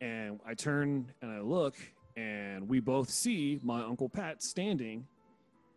And 0.00 0.40
I 0.46 0.54
turn 0.54 1.12
and 1.22 1.30
I 1.30 1.40
look, 1.40 1.74
and 2.16 2.68
we 2.68 2.80
both 2.80 3.10
see 3.10 3.60
my 3.62 3.82
uncle 3.82 4.08
Pat 4.08 4.42
standing 4.42 5.06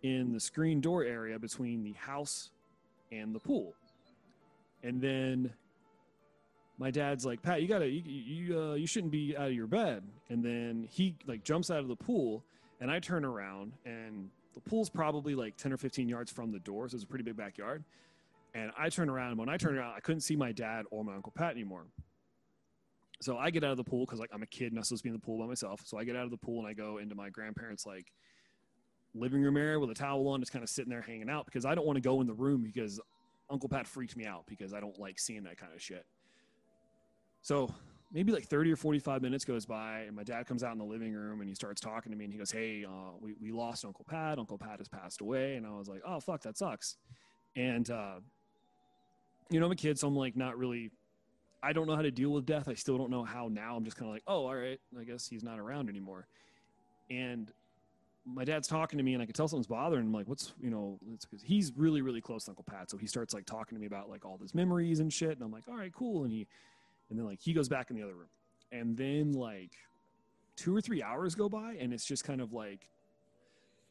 in 0.03 0.33
the 0.33 0.39
screen 0.39 0.81
door 0.81 1.03
area 1.03 1.39
between 1.39 1.83
the 1.83 1.93
house 1.93 2.51
and 3.11 3.33
the 3.33 3.39
pool. 3.39 3.73
And 4.83 5.01
then 5.01 5.53
my 6.77 6.91
dad's 6.91 7.25
like, 7.25 7.41
Pat, 7.41 7.61
you 7.61 7.67
gotta, 7.67 7.87
you, 7.87 8.01
you, 8.05 8.59
uh, 8.59 8.73
you 8.75 8.85
shouldn't 8.85 9.11
be 9.11 9.35
out 9.35 9.47
of 9.47 9.53
your 9.53 9.67
bed. 9.67 10.03
And 10.29 10.43
then 10.43 10.87
he 10.91 11.15
like 11.25 11.43
jumps 11.43 11.71
out 11.71 11.79
of 11.79 11.87
the 11.87 11.95
pool, 11.95 12.43
and 12.79 12.91
I 12.91 12.99
turn 12.99 13.25
around, 13.25 13.73
and 13.85 14.29
the 14.53 14.61
pool's 14.61 14.89
probably 14.89 15.33
like 15.35 15.57
10 15.57 15.73
or 15.73 15.77
15 15.77 16.07
yards 16.07 16.31
from 16.31 16.51
the 16.51 16.59
door, 16.59 16.87
so 16.87 16.95
it's 16.95 17.03
a 17.03 17.07
pretty 17.07 17.23
big 17.23 17.35
backyard. 17.35 17.83
And 18.57 18.71
I 18.75 18.89
turn 18.89 19.07
around, 19.07 19.29
and 19.29 19.39
when 19.39 19.49
I 19.49 19.57
turn 19.57 19.77
around, 19.77 19.93
I 19.95 19.99
couldn't 19.99 20.21
see 20.21 20.35
my 20.35 20.51
dad 20.51 20.85
or 20.89 21.03
my 21.03 21.13
uncle 21.13 21.31
Pat 21.31 21.51
anymore. 21.51 21.85
So 23.21 23.37
I 23.37 23.51
get 23.51 23.63
out 23.63 23.69
of 23.69 23.77
the 23.77 23.83
pool 23.83 24.03
because 24.03 24.19
like 24.19 24.31
I'm 24.33 24.41
a 24.41 24.47
kid, 24.47 24.73
not 24.73 24.87
supposed 24.87 25.01
to 25.01 25.03
be 25.03 25.09
in 25.09 25.13
the 25.13 25.19
pool 25.19 25.37
by 25.37 25.45
myself. 25.45 25.81
So 25.85 25.99
I 25.99 26.03
get 26.03 26.15
out 26.15 26.25
of 26.25 26.31
the 26.31 26.37
pool 26.37 26.57
and 26.59 26.67
I 26.67 26.73
go 26.73 26.97
into 26.97 27.13
my 27.13 27.29
grandparents' 27.29 27.85
like 27.85 28.11
living 29.13 29.43
room 29.43 29.57
area 29.57 29.79
with 29.79 29.91
a 29.91 29.93
towel 29.93 30.27
on, 30.29 30.39
just 30.39 30.51
kind 30.51 30.63
of 30.63 30.69
sitting 30.69 30.89
there 30.89 31.03
hanging 31.03 31.29
out 31.29 31.45
because 31.45 31.65
I 31.65 31.75
don't 31.75 31.85
want 31.85 31.97
to 31.97 32.01
go 32.01 32.19
in 32.21 32.25
the 32.25 32.33
room 32.33 32.63
because 32.63 32.99
Uncle 33.49 33.69
Pat 33.69 33.85
freaked 33.85 34.17
me 34.17 34.25
out 34.25 34.43
because 34.47 34.73
I 34.73 34.79
don't 34.79 34.97
like 34.97 35.19
seeing 35.19 35.43
that 35.43 35.57
kind 35.57 35.73
of 35.73 35.81
shit. 35.81 36.05
So 37.43 37.71
maybe 38.11 38.31
like 38.31 38.45
30 38.45 38.71
or 38.71 38.75
45 38.75 39.21
minutes 39.21 39.45
goes 39.45 39.67
by 39.67 40.01
and 40.01 40.15
my 40.15 40.23
dad 40.23 40.47
comes 40.47 40.63
out 40.63 40.71
in 40.71 40.79
the 40.79 40.85
living 40.85 41.13
room 41.13 41.41
and 41.41 41.49
he 41.49 41.53
starts 41.53 41.79
talking 41.79 42.11
to 42.11 42.17
me 42.17 42.25
and 42.25 42.33
he 42.33 42.39
goes, 42.39 42.51
Hey, 42.51 42.85
uh, 42.87 43.11
we, 43.19 43.35
we 43.39 43.51
lost 43.51 43.85
Uncle 43.85 44.05
Pat. 44.09 44.39
Uncle 44.39 44.57
Pat 44.57 44.79
has 44.79 44.87
passed 44.87 45.21
away. 45.21 45.55
And 45.55 45.65
I 45.65 45.71
was 45.71 45.87
like, 45.87 46.01
Oh, 46.07 46.19
fuck, 46.19 46.41
that 46.41 46.57
sucks. 46.57 46.97
And, 47.55 47.89
uh, 47.89 48.19
you 49.49 49.59
know, 49.59 49.65
I'm 49.65 49.71
a 49.71 49.75
kid, 49.75 49.97
so 49.99 50.07
I'm 50.07 50.15
like 50.15 50.35
not 50.35 50.57
really 50.57 50.91
I 51.61 51.73
don't 51.73 51.87
know 51.87 51.95
how 51.95 52.01
to 52.01 52.11
deal 52.11 52.29
with 52.29 52.45
death. 52.45 52.67
I 52.67 52.75
still 52.75 52.97
don't 52.97 53.09
know 53.09 53.23
how 53.23 53.49
now. 53.51 53.75
I'm 53.75 53.83
just 53.83 53.97
kind 53.97 54.09
of 54.09 54.13
like, 54.13 54.23
oh, 54.27 54.45
all 54.45 54.55
right, 54.55 54.79
I 54.99 55.03
guess 55.03 55.27
he's 55.27 55.43
not 55.43 55.59
around 55.59 55.89
anymore. 55.89 56.27
And 57.09 57.51
my 58.25 58.43
dad's 58.43 58.67
talking 58.67 58.97
to 58.97 59.03
me, 59.03 59.13
and 59.13 59.23
I 59.23 59.25
can 59.25 59.33
tell 59.33 59.47
something's 59.47 59.67
bothering 59.67 60.05
him. 60.05 60.13
Like, 60.13 60.27
what's 60.27 60.53
you 60.61 60.69
know, 60.69 60.99
it's 61.13 61.25
because 61.25 61.41
he's 61.41 61.71
really, 61.75 62.01
really 62.01 62.21
close 62.21 62.45
to 62.45 62.51
Uncle 62.51 62.65
Pat. 62.65 62.91
So 62.91 62.97
he 62.97 63.07
starts 63.07 63.33
like 63.33 63.45
talking 63.45 63.75
to 63.75 63.79
me 63.79 63.87
about 63.87 64.09
like 64.09 64.25
all 64.25 64.37
his 64.37 64.53
memories 64.53 64.99
and 64.99 65.11
shit. 65.11 65.31
And 65.31 65.41
I'm 65.41 65.51
like, 65.51 65.67
all 65.67 65.75
right, 65.75 65.93
cool. 65.93 66.23
And 66.23 66.31
he, 66.31 66.47
and 67.09 67.17
then 67.17 67.25
like 67.25 67.39
he 67.41 67.53
goes 67.53 67.69
back 67.69 67.89
in 67.89 67.95
the 67.95 68.03
other 68.03 68.15
room, 68.15 68.29
and 68.71 68.95
then 68.95 69.33
like 69.33 69.71
two 70.55 70.75
or 70.75 70.81
three 70.81 71.01
hours 71.01 71.35
go 71.35 71.49
by, 71.49 71.75
and 71.79 71.93
it's 71.93 72.05
just 72.05 72.23
kind 72.23 72.41
of 72.41 72.53
like 72.53 72.87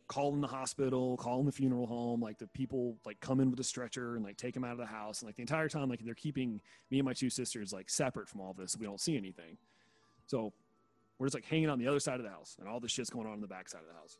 calling 0.09 0.40
the 0.40 0.46
hospital, 0.46 1.16
calling 1.16 1.46
the 1.46 1.52
funeral 1.52 1.86
home, 1.86 2.20
like 2.20 2.38
the 2.38 2.46
people 2.48 2.96
like 3.04 3.18
come 3.20 3.40
in 3.40 3.50
with 3.50 3.59
a 3.61 3.64
stretcher 3.64 4.16
and 4.16 4.24
like 4.24 4.36
take 4.36 4.54
him 4.54 4.64
out 4.64 4.72
of 4.72 4.78
the 4.78 4.86
house. 4.86 5.20
And 5.20 5.28
like 5.28 5.36
the 5.36 5.42
entire 5.42 5.68
time, 5.68 5.88
like 5.88 6.04
they're 6.04 6.14
keeping 6.14 6.61
me 6.90 6.98
and 6.98 7.04
my 7.04 7.12
two 7.12 7.30
sisters 7.30 7.72
like 7.72 7.90
separate 7.90 8.28
from 8.28 8.40
all 8.40 8.52
this. 8.52 8.72
So 8.72 8.78
we 8.78 8.86
don't 8.86 9.00
see 9.00 9.16
anything. 9.16 9.57
So 10.26 10.52
we're 11.18 11.26
just 11.26 11.34
like 11.34 11.44
hanging 11.44 11.68
on 11.68 11.78
the 11.78 11.88
other 11.88 12.00
side 12.00 12.16
of 12.16 12.22
the 12.22 12.30
house 12.30 12.57
and 12.61 12.68
all 12.68 12.78
this 12.78 12.92
shit's 12.92 13.11
going 13.11 13.26
on 13.26 13.34
in 13.34 13.40
the 13.40 13.48
back 13.48 13.68
side 13.68 13.80
of 13.80 13.88
the 13.88 13.98
house. 13.98 14.18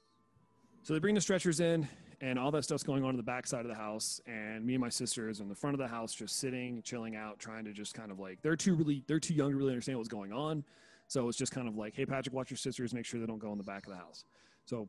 So 0.83 0.93
they 0.93 0.99
bring 0.99 1.15
the 1.15 1.21
stretchers 1.21 1.61
in 1.61 1.89
and 2.21 2.39
all 2.39 2.51
that 2.53 2.63
stuff's 2.63 2.83
going 2.83 3.05
on 3.05 3.11
in 3.11 3.17
the 3.17 3.23
back 3.23 3.47
side 3.47 3.63
of 3.63 3.69
the 3.69 3.75
house. 3.75 4.21
And 4.27 4.65
me 4.65 4.75
and 4.75 4.81
my 4.81 4.89
sisters 4.89 5.41
in 5.41 5.49
the 5.49 5.55
front 5.55 5.75
of 5.75 5.79
the 5.79 5.89
house, 5.89 6.15
just 6.15 6.39
sitting, 6.39 6.81
chilling 6.83 7.17
out, 7.17 7.39
trying 7.39 7.65
to 7.65 7.73
just 7.73 7.95
kind 7.95 8.11
of 8.11 8.19
like, 8.19 8.41
they're 8.43 8.57
too 8.57 8.75
really, 8.75 9.03
they're 9.07 9.21
too 9.21 9.35
young 9.35 9.51
to 9.51 9.57
really 9.57 9.71
understand 9.71 9.99
what's 9.99 10.09
going 10.09 10.33
on. 10.33 10.65
So 11.09 11.29
it's 11.29 11.39
just 11.39 11.53
kind 11.53 11.69
of 11.69 11.77
like, 11.77 11.95
Hey, 11.95 12.07
Patrick, 12.07 12.35
watch 12.35 12.51
your 12.51 12.57
sisters, 12.57 12.95
make 12.95 13.05
sure 13.05 13.21
they 13.21 13.27
don't 13.27 13.39
go 13.39 13.53
in 13.53 13.59
the 13.59 13.65
back 13.65 13.87
of 13.87 13.93
the 13.93 13.99
house. 13.99 14.25
So 14.65 14.89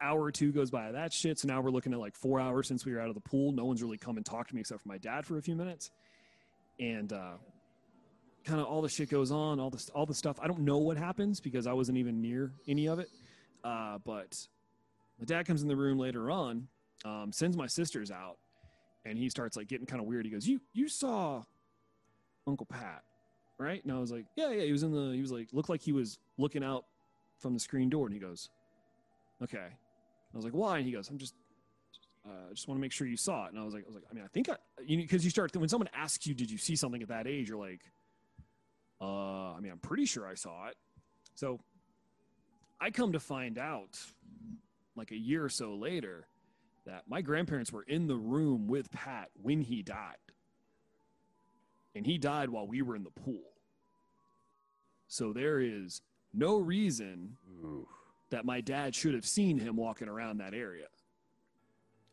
hour 0.00 0.22
or 0.22 0.32
two 0.32 0.52
goes 0.52 0.70
by 0.70 0.92
that 0.92 1.12
shit. 1.12 1.38
So 1.38 1.48
now 1.48 1.60
we're 1.60 1.70
looking 1.70 1.92
at 1.92 1.98
like 1.98 2.16
four 2.16 2.40
hours 2.40 2.68
since 2.68 2.84
we 2.84 2.92
were 2.92 3.00
out 3.00 3.08
of 3.08 3.14
the 3.14 3.20
pool. 3.20 3.52
No 3.52 3.64
one's 3.64 3.82
really 3.82 3.98
come 3.98 4.16
and 4.16 4.24
talked 4.24 4.50
to 4.50 4.54
me 4.54 4.60
except 4.60 4.82
for 4.82 4.88
my 4.88 4.98
dad 4.98 5.26
for 5.26 5.38
a 5.38 5.42
few 5.42 5.56
minutes. 5.56 5.90
And 6.78 7.12
uh, 7.12 7.34
kind 8.44 8.60
of 8.60 8.66
all 8.66 8.82
the 8.82 8.88
shit 8.88 9.10
goes 9.10 9.30
on, 9.30 9.60
all 9.60 9.70
this, 9.70 9.88
all 9.90 10.06
the 10.06 10.14
stuff. 10.14 10.38
I 10.42 10.46
don't 10.46 10.60
know 10.60 10.78
what 10.78 10.96
happens 10.96 11.40
because 11.40 11.66
I 11.66 11.72
wasn't 11.72 11.98
even 11.98 12.20
near 12.20 12.52
any 12.68 12.88
of 12.88 12.98
it. 12.98 13.08
Uh, 13.62 13.98
but 14.04 14.36
my 15.18 15.24
dad 15.24 15.46
comes 15.46 15.62
in 15.62 15.68
the 15.68 15.76
room 15.76 15.98
later 15.98 16.30
on, 16.30 16.68
um, 17.04 17.32
sends 17.32 17.56
my 17.56 17.66
sisters 17.66 18.10
out, 18.10 18.36
and 19.04 19.18
he 19.18 19.28
starts 19.30 19.56
like 19.56 19.68
getting 19.68 19.86
kind 19.86 20.00
of 20.00 20.06
weird. 20.06 20.24
He 20.24 20.30
goes, 20.30 20.46
"You 20.46 20.60
you 20.72 20.88
saw 20.88 21.42
Uncle 22.46 22.66
Pat, 22.66 23.02
right?" 23.58 23.82
And 23.82 23.92
I 23.92 23.98
was 23.98 24.10
like, 24.10 24.26
"Yeah, 24.36 24.50
yeah." 24.50 24.64
He 24.64 24.72
was 24.72 24.82
in 24.82 24.92
the. 24.92 25.14
He 25.14 25.20
was 25.20 25.32
like 25.32 25.48
looked 25.52 25.68
like 25.70 25.80
he 25.80 25.92
was 25.92 26.18
looking 26.36 26.62
out 26.62 26.84
from 27.38 27.54
the 27.54 27.60
screen 27.60 27.88
door, 27.88 28.06
and 28.06 28.14
he 28.14 28.20
goes, 28.20 28.50
"Okay." 29.42 29.68
I 30.34 30.38
was 30.38 30.44
like, 30.44 30.54
why? 30.54 30.78
And 30.78 30.86
he 30.86 30.92
goes, 30.92 31.08
I'm 31.08 31.18
just, 31.18 31.34
uh, 32.26 32.52
just 32.52 32.66
want 32.66 32.78
to 32.78 32.80
make 32.80 32.92
sure 32.92 33.06
you 33.06 33.16
saw 33.16 33.46
it. 33.46 33.52
And 33.52 33.60
I 33.60 33.64
was 33.64 33.74
like, 33.74 33.84
I 33.84 33.86
was 33.86 33.94
like, 33.94 34.04
I 34.10 34.14
mean, 34.14 34.24
I 34.24 34.28
think 34.28 34.48
I, 34.48 34.56
you 34.84 34.96
know, 34.96 35.04
cause 35.08 35.24
you 35.24 35.30
start, 35.30 35.54
when 35.56 35.68
someone 35.68 35.88
asks 35.94 36.26
you, 36.26 36.34
did 36.34 36.50
you 36.50 36.58
see 36.58 36.74
something 36.76 37.02
at 37.02 37.08
that 37.08 37.26
age? 37.26 37.48
You're 37.48 37.58
like, 37.58 37.82
uh, 39.00 39.52
I 39.52 39.60
mean, 39.60 39.70
I'm 39.70 39.78
pretty 39.78 40.06
sure 40.06 40.26
I 40.26 40.34
saw 40.34 40.68
it. 40.68 40.76
So 41.34 41.60
I 42.80 42.90
come 42.90 43.12
to 43.12 43.20
find 43.20 43.58
out 43.58 43.98
like 44.96 45.10
a 45.10 45.16
year 45.16 45.44
or 45.44 45.48
so 45.48 45.74
later 45.74 46.26
that 46.86 47.02
my 47.08 47.22
grandparents 47.22 47.72
were 47.72 47.82
in 47.82 48.06
the 48.06 48.16
room 48.16 48.66
with 48.66 48.90
Pat 48.90 49.30
when 49.40 49.60
he 49.60 49.82
died. 49.82 50.16
And 51.94 52.04
he 52.04 52.18
died 52.18 52.50
while 52.50 52.66
we 52.66 52.82
were 52.82 52.96
in 52.96 53.04
the 53.04 53.10
pool. 53.10 53.52
So 55.06 55.32
there 55.32 55.60
is 55.60 56.02
no 56.32 56.58
reason. 56.58 57.36
That 58.34 58.44
my 58.44 58.60
dad 58.60 58.94
should 58.96 59.14
have 59.14 59.24
seen 59.24 59.58
him 59.58 59.76
walking 59.76 60.08
around 60.08 60.38
that 60.38 60.54
area. 60.54 60.86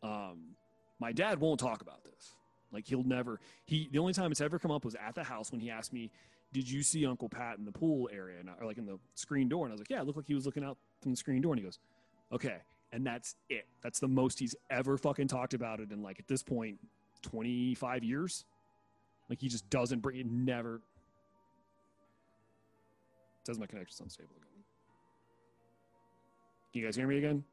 Um, 0.04 0.54
my 1.00 1.10
dad 1.12 1.40
won't 1.40 1.58
talk 1.58 1.82
about 1.82 2.04
this. 2.04 2.32
Like 2.72 2.86
he'll 2.86 3.02
never. 3.02 3.40
He 3.66 3.88
the 3.90 3.98
only 3.98 4.12
time 4.12 4.30
it's 4.30 4.40
ever 4.40 4.58
come 4.58 4.70
up 4.70 4.84
was 4.84 4.94
at 4.94 5.14
the 5.16 5.24
house 5.24 5.50
when 5.50 5.60
he 5.60 5.68
asked 5.68 5.92
me, 5.92 6.10
"Did 6.52 6.70
you 6.70 6.82
see 6.84 7.04
Uncle 7.04 7.28
Pat 7.28 7.58
in 7.58 7.64
the 7.64 7.72
pool 7.72 8.08
area?" 8.12 8.38
And, 8.38 8.48
I- 8.48 8.54
or 8.60 8.66
like 8.66 8.78
in 8.78 8.86
the 8.86 8.98
screen 9.14 9.48
door, 9.48 9.66
and 9.66 9.72
I 9.72 9.74
was 9.74 9.80
like, 9.80 9.90
"Yeah, 9.90 10.00
it 10.00 10.06
looked 10.06 10.16
like 10.16 10.26
he 10.28 10.34
was 10.34 10.46
looking 10.46 10.64
out 10.64 10.78
from 11.00 11.10
the 11.10 11.16
screen 11.16 11.42
door." 11.42 11.52
And 11.52 11.58
he 11.60 11.64
goes, 11.64 11.78
"Okay," 12.32 12.58
and 12.92 13.04
that's 13.06 13.34
it. 13.50 13.66
That's 13.82 13.98
the 14.00 14.08
most 14.08 14.38
he's 14.38 14.54
ever 14.70 14.96
fucking 14.96 15.28
talked 15.28 15.54
about 15.54 15.80
it 15.80 15.90
in 15.90 16.02
like 16.02 16.18
at 16.20 16.28
this 16.28 16.42
point, 16.42 16.78
twenty 17.20 17.74
five 17.74 18.04
years. 18.04 18.44
Like 19.28 19.40
he 19.40 19.48
just 19.48 19.68
doesn't 19.70 20.00
bring 20.00 20.16
it. 20.18 20.26
Never. 20.26 20.80
Says 23.44 23.58
my 23.58 23.66
connection's 23.66 24.00
unstable 24.00 24.30
again. 24.36 24.51
Can 26.72 26.80
you 26.80 26.86
guys 26.86 26.96
hear 26.96 27.06
me 27.06 27.18
again? 27.18 27.44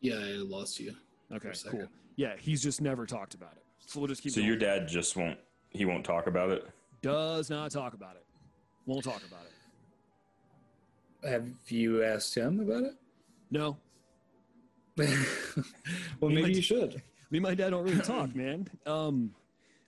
Yeah, 0.00 0.14
I 0.14 0.36
lost 0.38 0.80
you. 0.80 0.94
Okay, 1.32 1.50
cool. 1.70 1.86
Yeah, 2.16 2.34
he's 2.38 2.62
just 2.62 2.80
never 2.80 3.06
talked 3.06 3.34
about 3.34 3.52
it. 3.56 3.62
So 3.86 4.00
we'll 4.00 4.08
just 4.08 4.22
keep. 4.22 4.32
So 4.32 4.40
going. 4.40 4.48
your 4.48 4.56
dad 4.56 4.86
just 4.88 5.16
won't. 5.16 5.38
He 5.70 5.84
won't 5.84 6.04
talk 6.04 6.26
about 6.26 6.50
it. 6.50 6.66
does 7.00 7.50
not 7.50 7.70
talk 7.70 7.94
about 7.94 8.16
it. 8.16 8.24
Won't 8.86 9.04
talk 9.04 9.22
about 9.26 9.40
it. 9.44 11.28
Have 11.28 11.48
you 11.68 12.02
asked 12.04 12.34
him 12.34 12.60
about 12.60 12.82
it? 12.82 12.92
No, 13.50 13.76
well, 14.96 15.06
Me 16.30 16.42
maybe 16.42 16.54
you 16.54 16.62
should. 16.62 16.94
me 17.30 17.38
and 17.38 17.42
my 17.42 17.54
dad 17.54 17.70
don't 17.70 17.84
really 17.84 18.00
talk, 18.00 18.34
man. 18.34 18.68
Um, 18.86 19.34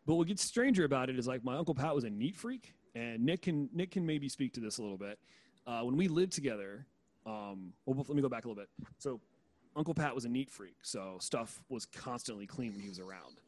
but 0.07 0.15
what 0.15 0.27
gets 0.29 0.43
stranger 0.43 0.85
about 0.85 1.11
it 1.11 1.19
is 1.19 1.27
like 1.27 1.45
my 1.45 1.57
uncle 1.57 1.75
Pat 1.75 1.95
was 1.95 2.05
a 2.05 2.11
neat 2.11 2.37
freak, 2.37 2.73
and 2.95 3.25
Nick 3.25 3.43
can 3.43 3.69
Nick 3.73 3.91
can 3.91 4.05
maybe 4.07 4.29
speak 4.29 4.53
to 4.55 4.61
this 4.61 4.79
a 4.79 4.83
little 4.83 4.99
bit. 4.99 5.19
Uh, 5.67 5.81
when 5.81 5.97
we 5.97 6.09
lived 6.09 6.33
together, 6.33 6.87
um, 7.27 7.73
well, 7.87 7.97
let 7.97 8.15
me 8.15 8.23
go 8.23 8.29
back 8.29 8.45
a 8.45 8.49
little 8.49 8.63
bit. 8.63 8.69
So 8.99 9.21
Uncle 9.77 9.95
Pat 9.95 10.15
was 10.15 10.25
a 10.25 10.29
neat 10.29 10.51
freak, 10.51 10.77
so 10.83 11.17
stuff 11.21 11.61
was 11.69 11.87
constantly 11.87 12.47
clean 12.47 12.73
when 12.73 12.81
he 12.81 12.89
was 12.89 13.01
around. 13.01 13.41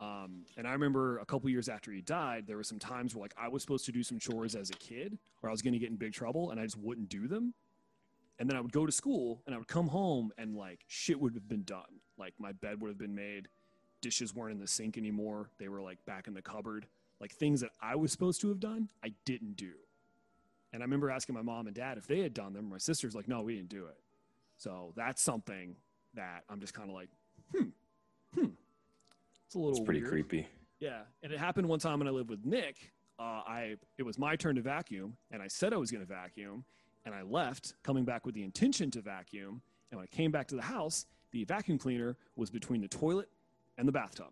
Um, 0.00 0.44
and 0.56 0.66
I 0.66 0.72
remember 0.72 1.18
a 1.18 1.24
couple 1.24 1.50
years 1.50 1.68
after 1.68 1.90
he 1.90 2.00
died, 2.00 2.46
there 2.46 2.56
were 2.56 2.64
some 2.64 2.78
times 2.78 3.14
where 3.14 3.22
like 3.22 3.34
I 3.36 3.48
was 3.48 3.62
supposed 3.62 3.84
to 3.86 3.92
do 3.92 4.02
some 4.02 4.18
chores 4.18 4.54
as 4.54 4.70
a 4.70 4.74
kid, 4.74 5.18
or 5.42 5.48
I 5.48 5.52
was 5.52 5.60
going 5.60 5.72
to 5.72 5.78
get 5.78 5.90
in 5.90 5.96
big 5.96 6.12
trouble, 6.12 6.50
and 6.50 6.60
I 6.60 6.64
just 6.64 6.78
wouldn't 6.78 7.08
do 7.08 7.26
them. 7.26 7.54
And 8.38 8.48
then 8.48 8.56
I 8.56 8.60
would 8.60 8.72
go 8.72 8.86
to 8.86 8.92
school, 8.92 9.42
and 9.46 9.54
I 9.54 9.58
would 9.58 9.66
come 9.66 9.88
home, 9.88 10.30
and 10.38 10.54
like 10.54 10.80
shit 10.86 11.20
would 11.20 11.34
have 11.34 11.48
been 11.48 11.64
done. 11.64 12.00
Like 12.16 12.34
my 12.38 12.52
bed 12.52 12.80
would 12.80 12.88
have 12.88 12.98
been 12.98 13.14
made, 13.14 13.48
dishes 14.00 14.32
weren't 14.32 14.52
in 14.52 14.60
the 14.60 14.68
sink 14.68 14.96
anymore; 14.96 15.50
they 15.58 15.68
were 15.68 15.82
like 15.82 15.98
back 16.06 16.28
in 16.28 16.34
the 16.34 16.42
cupboard. 16.42 16.86
Like 17.20 17.32
things 17.32 17.60
that 17.60 17.70
I 17.80 17.96
was 17.96 18.12
supposed 18.12 18.40
to 18.42 18.48
have 18.48 18.60
done, 18.60 18.88
I 19.04 19.12
didn't 19.24 19.56
do. 19.56 19.72
And 20.72 20.82
I 20.82 20.84
remember 20.84 21.10
asking 21.10 21.34
my 21.34 21.42
mom 21.42 21.66
and 21.66 21.74
dad 21.74 21.98
if 21.98 22.06
they 22.06 22.20
had 22.20 22.34
done 22.34 22.52
them. 22.52 22.68
My 22.68 22.78
sister's 22.78 23.14
like, 23.14 23.26
"No, 23.26 23.42
we 23.42 23.56
didn't 23.56 23.70
do 23.70 23.86
it." 23.86 23.98
So 24.56 24.92
that's 24.96 25.22
something 25.22 25.76
that 26.14 26.44
I'm 26.48 26.60
just 26.60 26.74
kind 26.74 26.88
of 26.90 26.94
like, 26.94 27.08
hmm, 27.54 27.68
hmm. 28.34 28.46
It's 29.46 29.54
a 29.54 29.58
little 29.58 29.70
It's 29.76 29.80
pretty 29.84 30.00
weird. 30.00 30.10
creepy. 30.12 30.46
Yeah, 30.80 31.00
and 31.22 31.32
it 31.32 31.38
happened 31.38 31.68
one 31.68 31.78
time 31.78 31.98
when 32.00 32.06
I 32.08 32.10
lived 32.10 32.30
with 32.30 32.44
Nick. 32.44 32.92
Uh, 33.18 33.42
I 33.46 33.76
it 33.96 34.02
was 34.04 34.18
my 34.18 34.36
turn 34.36 34.54
to 34.56 34.62
vacuum, 34.62 35.16
and 35.30 35.42
I 35.42 35.48
said 35.48 35.72
I 35.72 35.76
was 35.76 35.90
going 35.90 36.06
to 36.06 36.12
vacuum, 36.12 36.64
and 37.04 37.14
I 37.14 37.22
left, 37.22 37.74
coming 37.82 38.04
back 38.04 38.26
with 38.26 38.34
the 38.34 38.42
intention 38.44 38.90
to 38.92 39.00
vacuum. 39.00 39.60
And 39.90 39.98
when 39.98 40.04
I 40.04 40.14
came 40.14 40.30
back 40.30 40.46
to 40.48 40.54
the 40.54 40.62
house, 40.62 41.06
the 41.32 41.44
vacuum 41.44 41.78
cleaner 41.78 42.16
was 42.36 42.50
between 42.50 42.80
the 42.82 42.88
toilet 42.88 43.28
and 43.78 43.88
the 43.88 43.92
bathtub, 43.92 44.28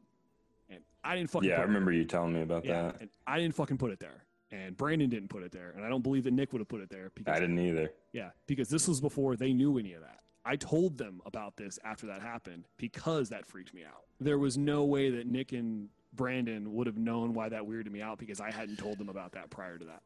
I 1.06 1.16
didn't 1.16 1.30
fucking. 1.30 1.48
Yeah, 1.48 1.54
I 1.54 1.58
put 1.58 1.64
it 1.64 1.66
remember 1.68 1.92
you 1.92 2.04
telling 2.04 2.32
me 2.34 2.42
about 2.42 2.64
there. 2.64 2.74
Yeah, 2.74 2.92
that. 2.98 3.08
I 3.26 3.38
didn't 3.38 3.54
fucking 3.54 3.78
put 3.78 3.92
it 3.92 4.00
there, 4.00 4.24
and 4.50 4.76
Brandon 4.76 5.08
didn't 5.08 5.28
put 5.28 5.42
it 5.42 5.52
there, 5.52 5.72
and 5.76 5.84
I 5.84 5.88
don't 5.88 6.02
believe 6.02 6.24
that 6.24 6.32
Nick 6.32 6.52
would 6.52 6.60
have 6.60 6.68
put 6.68 6.80
it 6.80 6.90
there 6.90 7.10
because 7.14 7.34
I 7.34 7.40
didn't 7.40 7.58
either. 7.58 7.92
yeah, 8.12 8.30
because 8.46 8.68
this 8.68 8.88
was 8.88 9.00
before 9.00 9.36
they 9.36 9.52
knew 9.52 9.78
any 9.78 9.92
of 9.94 10.02
that. 10.02 10.20
I 10.44 10.56
told 10.56 10.96
them 10.96 11.20
about 11.26 11.56
this 11.56 11.78
after 11.84 12.06
that 12.06 12.22
happened 12.22 12.66
because 12.76 13.28
that 13.30 13.46
freaked 13.46 13.74
me 13.74 13.82
out. 13.84 14.04
There 14.20 14.38
was 14.38 14.56
no 14.56 14.84
way 14.84 15.10
that 15.10 15.26
Nick 15.26 15.52
and 15.52 15.88
Brandon 16.14 16.72
would 16.74 16.86
have 16.86 16.96
known 16.98 17.34
why 17.34 17.48
that 17.48 17.62
weirded 17.62 17.90
me 17.90 18.00
out 18.00 18.18
because 18.18 18.40
I 18.40 18.50
hadn't 18.52 18.78
told 18.78 18.98
them 18.98 19.08
about 19.08 19.32
that 19.32 19.50
prior 19.50 19.76
to 19.76 19.84
that. 19.86 20.02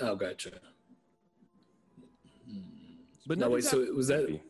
Oh, 0.00 0.14
gotcha. 0.14 0.52
But 3.26 3.38
No, 3.38 3.46
no, 3.46 3.54
wait. 3.54 3.64
So 3.64 3.78
was 3.92 4.08
that 4.08 4.40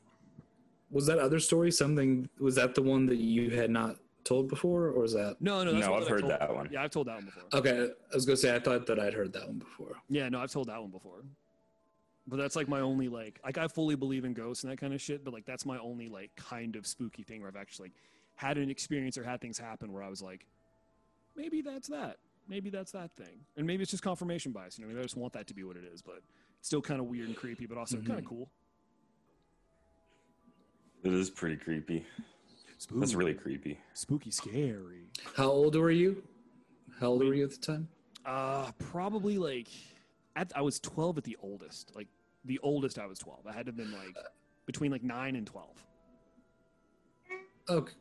was 0.91 1.07
that 1.07 1.19
other 1.19 1.41
story 1.41 1.71
something? 1.73 2.29
Was 2.39 2.55
that 2.57 2.75
the 2.75 2.83
one 2.83 3.07
that 3.07 3.17
you 3.17 3.51
had 3.51 3.71
not 3.71 3.97
told 4.27 4.49
before, 4.49 4.89
or 4.89 5.05
is 5.05 5.13
that? 5.15 5.37
no, 5.41 5.65
no, 5.65 5.73
that's 5.73 5.87
No, 5.87 5.95
I've 5.95 6.09
heard 6.09 6.21
told- 6.21 6.33
that 6.33 6.55
one. 6.55 6.69
Yeah, 6.71 6.83
I've 6.83 6.91
told 6.91 7.07
that 7.07 7.17
one 7.17 7.25
before. 7.25 7.45
Okay, 7.55 7.91
I 8.13 8.15
was 8.15 8.27
gonna 8.27 8.37
say 8.37 8.55
I 8.55 8.59
thought 8.59 8.87
that 8.87 8.99
I'd 8.99 9.15
heard 9.15 9.33
that 9.33 9.47
one 9.47 9.59
before. 9.59 9.97
Yeah, 10.09 10.29
no, 10.29 10.41
I've 10.41 10.51
told 10.51 10.69
that 10.69 10.81
one 10.81 10.91
before. 10.91 11.25
But 12.27 12.39
that's 12.39 12.57
like 12.57 12.69
my 12.69 12.81
only 12.81 13.09
like 13.09 13.41
like 13.45 13.57
I 13.57 13.69
fully 13.69 13.95
believe 13.95 14.25
in 14.25 14.35
ghosts 14.35 14.65
and 14.65 14.73
that 14.73 14.79
kind 14.79 14.93
of 14.93 15.01
shit, 15.01 15.25
but 15.25 15.33
like 15.33 15.47
that's 15.47 15.65
my 15.65 15.79
only 15.79 16.09
like 16.09 16.35
kind 16.35 16.75
of 16.75 16.87
spooky 16.87 17.23
thing 17.23 17.41
where 17.41 17.49
I've 17.49 17.57
actually 17.57 17.89
like 17.89 17.95
had 18.35 18.59
an 18.59 18.69
experience 18.69 19.17
or 19.17 19.23
had 19.23 19.41
things 19.41 19.59
happen 19.59 19.93
where 19.93 20.03
I 20.03 20.09
was 20.09 20.21
like, 20.23 20.45
maybe 21.37 21.63
that's 21.63 21.89
that. 21.89 22.19
Maybe 22.49 22.69
that's 22.71 22.93
that 22.93 23.15
thing. 23.17 23.41
And 23.57 23.67
maybe 23.67 23.83
it's 23.83 23.91
just 23.91 24.03
confirmation 24.03 24.53
bias. 24.53 24.79
You 24.79 24.85
know, 24.85 24.89
maybe 24.89 25.01
I 25.01 25.03
just 25.05 25.17
want 25.17 25.33
that 25.35 25.47
to 25.49 25.55
be 25.55 25.65
what 25.65 25.77
it 25.77 25.85
is, 25.85 26.03
but 26.03 26.21
it's 26.59 26.69
still 26.69 26.83
kind 26.83 27.01
of 27.01 27.07
weird 27.07 27.29
and 27.29 27.37
creepy, 27.37 27.67
but 27.67 27.79
also 27.79 27.97
kind 27.97 28.11
of 28.11 28.17
mm-hmm. 28.19 28.29
cool. 28.29 28.49
It 31.05 31.13
is 31.13 31.31
pretty 31.31 31.57
creepy. 31.57 32.05
Spooky, 32.79 33.01
That's 33.01 33.15
really 33.15 33.35
creepy. 33.35 33.79
spooky 33.95 34.31
scary. 34.31 35.09
How 35.37 35.51
old 35.51 35.75
were 35.77 35.91
you? 35.91 36.23
How 37.01 37.09
old 37.09 37.25
were 37.25 37.35
you 37.35 37.45
at 37.45 37.51
the 37.51 37.57
time? 37.59 37.89
Uh 38.25 38.71
probably 38.79 39.39
like 39.39 39.69
at, 40.35 40.53
I 40.55 40.61
was 40.63 40.79
12 40.81 41.19
at 41.19 41.25
the 41.25 41.37
oldest. 41.43 41.93
Like 41.95 42.09
the 42.45 42.59
oldest 42.63 42.99
I 42.99 43.07
was 43.07 43.19
12. 43.19 43.47
I 43.47 43.53
had 43.53 43.67
to 43.67 43.71
have 43.71 43.77
been 43.77 43.93
like 43.93 44.15
between 44.67 44.91
like 44.93 45.03
9 45.03 45.37
and 45.37 45.47
12. 45.47 45.85
Okay. 47.71 47.93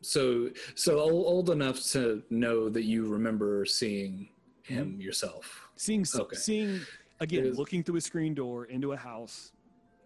So 0.00 0.50
so 0.74 0.98
old, 0.98 1.26
old 1.26 1.50
enough 1.50 1.82
to 1.92 2.22
know 2.30 2.68
that 2.68 2.84
you 2.84 3.06
remember 3.06 3.64
seeing 3.64 4.28
him 4.62 5.00
yourself. 5.00 5.68
seeing 5.76 6.04
Okay. 6.14 6.36
seeing 6.36 6.80
again 7.20 7.44
It 7.44 7.46
is- 7.50 7.58
looking 7.58 7.82
through 7.82 7.96
a 7.96 8.00
screen 8.00 8.34
door 8.34 8.64
into 8.66 8.92
a 8.92 8.96
house 8.96 9.52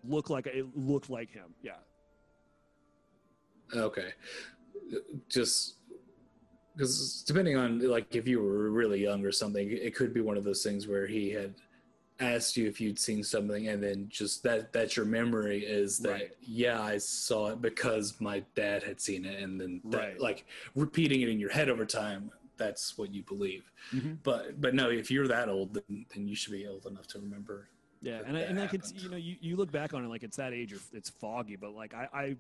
look 0.05 0.31
like 0.31 0.47
it 0.47 0.67
looked 0.77 1.09
like 1.11 1.31
him 1.31 1.55
yeah 1.63 1.77
Okay. 3.75 4.13
Just 5.29 5.77
because 6.77 7.23
depending 7.27 7.57
on 7.57 7.81
like 7.89 8.15
if 8.15 8.27
you 8.27 8.43
were 8.43 8.71
really 8.71 9.03
young 9.03 9.25
or 9.25 9.33
something, 9.33 9.71
it 9.71 9.95
could 9.95 10.13
be 10.15 10.21
one 10.21 10.37
of 10.37 10.45
those 10.45 10.63
things 10.63 10.87
where 10.87 11.07
he 11.07 11.31
had 11.31 11.55
asked 12.21 12.57
you 12.57 12.69
if 12.69 12.81
you'd 12.81 12.99
seen 12.99 13.23
something 13.25 13.69
and 13.69 13.83
then 13.83 14.07
just 14.09 14.43
that 14.45 14.73
that's 14.73 14.97
your 14.97 15.07
memory 15.07 15.65
is 15.65 15.99
that 15.99 16.11
Right. 16.13 16.31
yeah 16.41 16.81
I 16.81 16.99
saw 16.99 17.49
it 17.51 17.61
because 17.61 18.21
my 18.21 18.45
dad 18.55 18.83
had 18.85 19.01
seen 19.01 19.25
it 19.25 19.43
and 19.43 19.61
then 19.61 19.81
that, 19.87 19.99
Right. 19.99 20.21
like 20.21 20.47
repeating 20.77 21.23
it 21.23 21.29
in 21.31 21.41
your 21.41 21.51
head 21.51 21.69
over 21.69 21.85
time 21.85 22.31
that's 22.59 22.97
what 22.97 23.13
you 23.13 23.23
believe 23.25 23.73
Mhm. 23.93 24.19
but 24.23 24.61
but 24.61 24.73
no 24.73 24.89
if 24.91 25.11
you're 25.11 25.27
that 25.27 25.49
old 25.49 25.75
then, 25.75 26.07
then 26.15 26.29
you 26.29 26.37
should 26.37 26.53
be 26.53 26.65
old 26.69 26.87
enough 26.87 27.09
to 27.09 27.19
remember 27.19 27.67
yeah 28.03 28.21
and, 28.25 28.37
I, 28.37 28.41
and 28.43 28.59
like 28.59 28.75
it's 28.75 28.91
happened. 28.91 29.03
you 29.03 29.11
know 29.11 29.17
you, 29.17 29.37
you 29.41 29.57
look 29.57 29.73
back 29.73 29.93
on 29.93 30.05
it 30.05 30.09
like 30.09 30.23
it's 30.23 30.37
that 30.37 30.53
age 30.53 30.73
or 30.75 30.79
it's 30.93 31.11
foggy 31.11 31.57
but 31.57 31.75
like 31.75 31.93
I, 31.93 32.09
I 32.13 32.37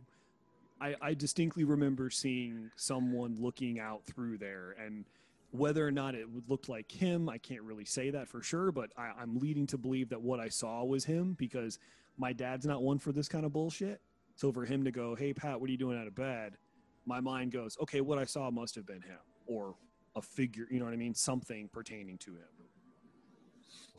I 0.82 0.96
I 1.00 1.14
distinctly 1.14 1.64
remember 1.64 2.10
seeing 2.10 2.70
someone 2.76 3.36
looking 3.38 3.78
out 3.78 4.04
through 4.04 4.38
there 4.38 4.74
and 4.84 5.04
whether 5.52 5.86
or 5.86 5.90
not 5.92 6.14
it 6.14 6.26
looked 6.48 6.68
like 6.68 6.90
him 6.90 7.28
I 7.28 7.38
can't 7.38 7.62
really 7.62 7.84
say 7.84 8.10
that 8.10 8.28
for 8.28 8.42
sure 8.42 8.72
but 8.72 8.90
I, 8.98 9.12
I'm 9.20 9.38
leading 9.38 9.66
to 9.68 9.78
believe 9.78 10.08
that 10.08 10.20
what 10.20 10.40
I 10.40 10.48
saw 10.48 10.82
was 10.84 11.04
him 11.04 11.34
because 11.38 11.78
my 12.18 12.32
dad's 12.32 12.66
not 12.66 12.82
one 12.82 12.98
for 12.98 13.12
this 13.12 13.28
kind 13.28 13.46
of 13.46 13.52
bullshit. 13.52 14.00
So 14.34 14.50
for 14.52 14.64
him 14.64 14.82
to 14.84 14.90
go 14.90 15.14
hey 15.14 15.32
Pat 15.32 15.60
what 15.60 15.68
are 15.68 15.72
you 15.72 15.78
doing 15.78 15.98
out 15.98 16.06
of 16.06 16.14
bed? 16.14 16.56
my 17.04 17.20
mind 17.20 17.52
goes 17.52 17.76
okay 17.80 18.00
what 18.00 18.18
I 18.18 18.24
saw 18.24 18.50
must 18.50 18.74
have 18.74 18.86
been 18.86 19.02
him 19.02 19.18
or 19.46 19.74
a 20.16 20.22
figure 20.22 20.66
you 20.70 20.78
know 20.80 20.84
what 20.84 20.94
I 20.94 20.98
mean? 20.98 21.14
Something 21.14 21.68
pertaining 21.72 22.18
to 22.18 22.32
him. 22.32 22.48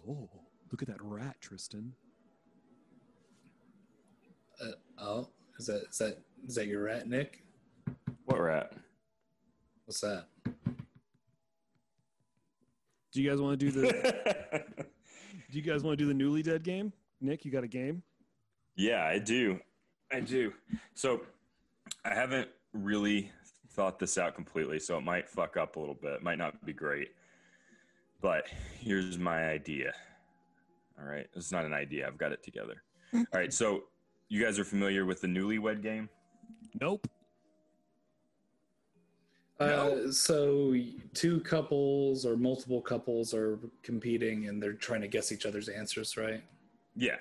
Oh. 0.08 0.30
Look 0.72 0.82
at 0.82 0.88
that 0.88 1.02
rat 1.02 1.36
Tristan. 1.40 1.94
Uh, 4.60 4.72
oh 4.98 5.30
is 5.60 5.68
that 5.68 5.84
is 5.90 5.98
that 6.00 6.18
is 6.48 6.56
that 6.56 6.68
your 6.68 6.84
rat 6.84 7.08
Nick 7.08 7.44
What 8.26 8.40
rat? 8.40 8.74
what's 9.86 10.00
that 10.02 10.28
do 13.12 13.22
you 13.22 13.30
guys 13.30 13.40
want 13.40 13.60
to 13.60 13.66
do 13.66 13.72
the 13.72 14.64
do 15.52 15.58
you 15.58 15.62
guys 15.62 15.84
want 15.84 15.98
to 15.98 16.04
do 16.04 16.08
the 16.08 16.14
newly 16.14 16.42
dead 16.42 16.64
game 16.64 16.92
Nick 17.22 17.46
you 17.46 17.52
got 17.52 17.64
a 17.64 17.68
game 17.68 18.02
yeah, 18.76 19.06
I 19.06 19.20
do. 19.20 19.60
I 20.12 20.20
do. 20.20 20.54
So 20.94 21.22
I 22.06 22.14
haven't 22.14 22.50
really 22.74 23.32
thought 23.70 24.00
this 24.00 24.18
out 24.18 24.36
completely, 24.36 24.80
so 24.80 24.98
it 24.98 25.02
might 25.04 25.30
fuck 25.30 25.58
up 25.58 25.76
a 25.76 25.80
little 25.80 25.96
bit. 25.96 26.14
It 26.14 26.24
might 26.24 26.38
not 26.38 26.66
be 26.66 26.74
great. 26.74 27.10
But 28.22 28.48
here's 28.80 29.18
my 29.18 29.50
idea. 29.50 29.94
All 31.00 31.06
right. 31.06 31.28
It's 31.36 31.52
not 31.52 31.66
an 31.66 31.74
idea. 31.74 32.08
I've 32.08 32.18
got 32.18 32.32
it 32.32 32.42
together. 32.44 32.84
All 33.14 33.24
right. 33.34 33.54
So 33.54 33.84
you 34.30 34.44
guys 34.44 34.58
are 34.58 34.64
familiar 34.64 35.06
with 35.06 35.22
the 35.22 35.28
newlywed 35.28 35.82
game? 35.82 36.10
Nope 36.82 37.08
Uh, 39.60 40.12
so 40.12 40.76
two 41.14 41.40
couples 41.42 42.26
or 42.26 42.36
multiple 42.36 42.82
couples 42.82 43.34
are 43.34 43.60
competing 43.82 44.48
and 44.48 44.62
they're 44.62 44.74
trying 44.74 45.00
to 45.02 45.08
guess 45.08 45.32
each 45.32 45.46
other's 45.46 45.70
answers, 45.70 46.18
right? 46.18 46.44
Yeah. 46.98 47.16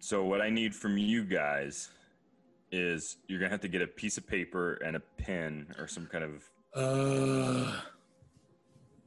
So 0.00 0.24
what 0.24 0.40
I 0.40 0.50
need 0.50 0.74
from 0.74 0.98
you 0.98 1.22
guys 1.24 1.90
is 2.72 3.18
you're 3.28 3.38
gonna 3.38 3.50
have 3.50 3.60
to 3.60 3.68
get 3.68 3.82
a 3.82 3.86
piece 3.86 4.18
of 4.18 4.26
paper 4.26 4.74
and 4.84 4.96
a 4.96 5.00
pen 5.00 5.72
or 5.78 5.86
some 5.86 6.06
kind 6.06 6.24
of 6.24 6.42
Uh, 6.74 7.80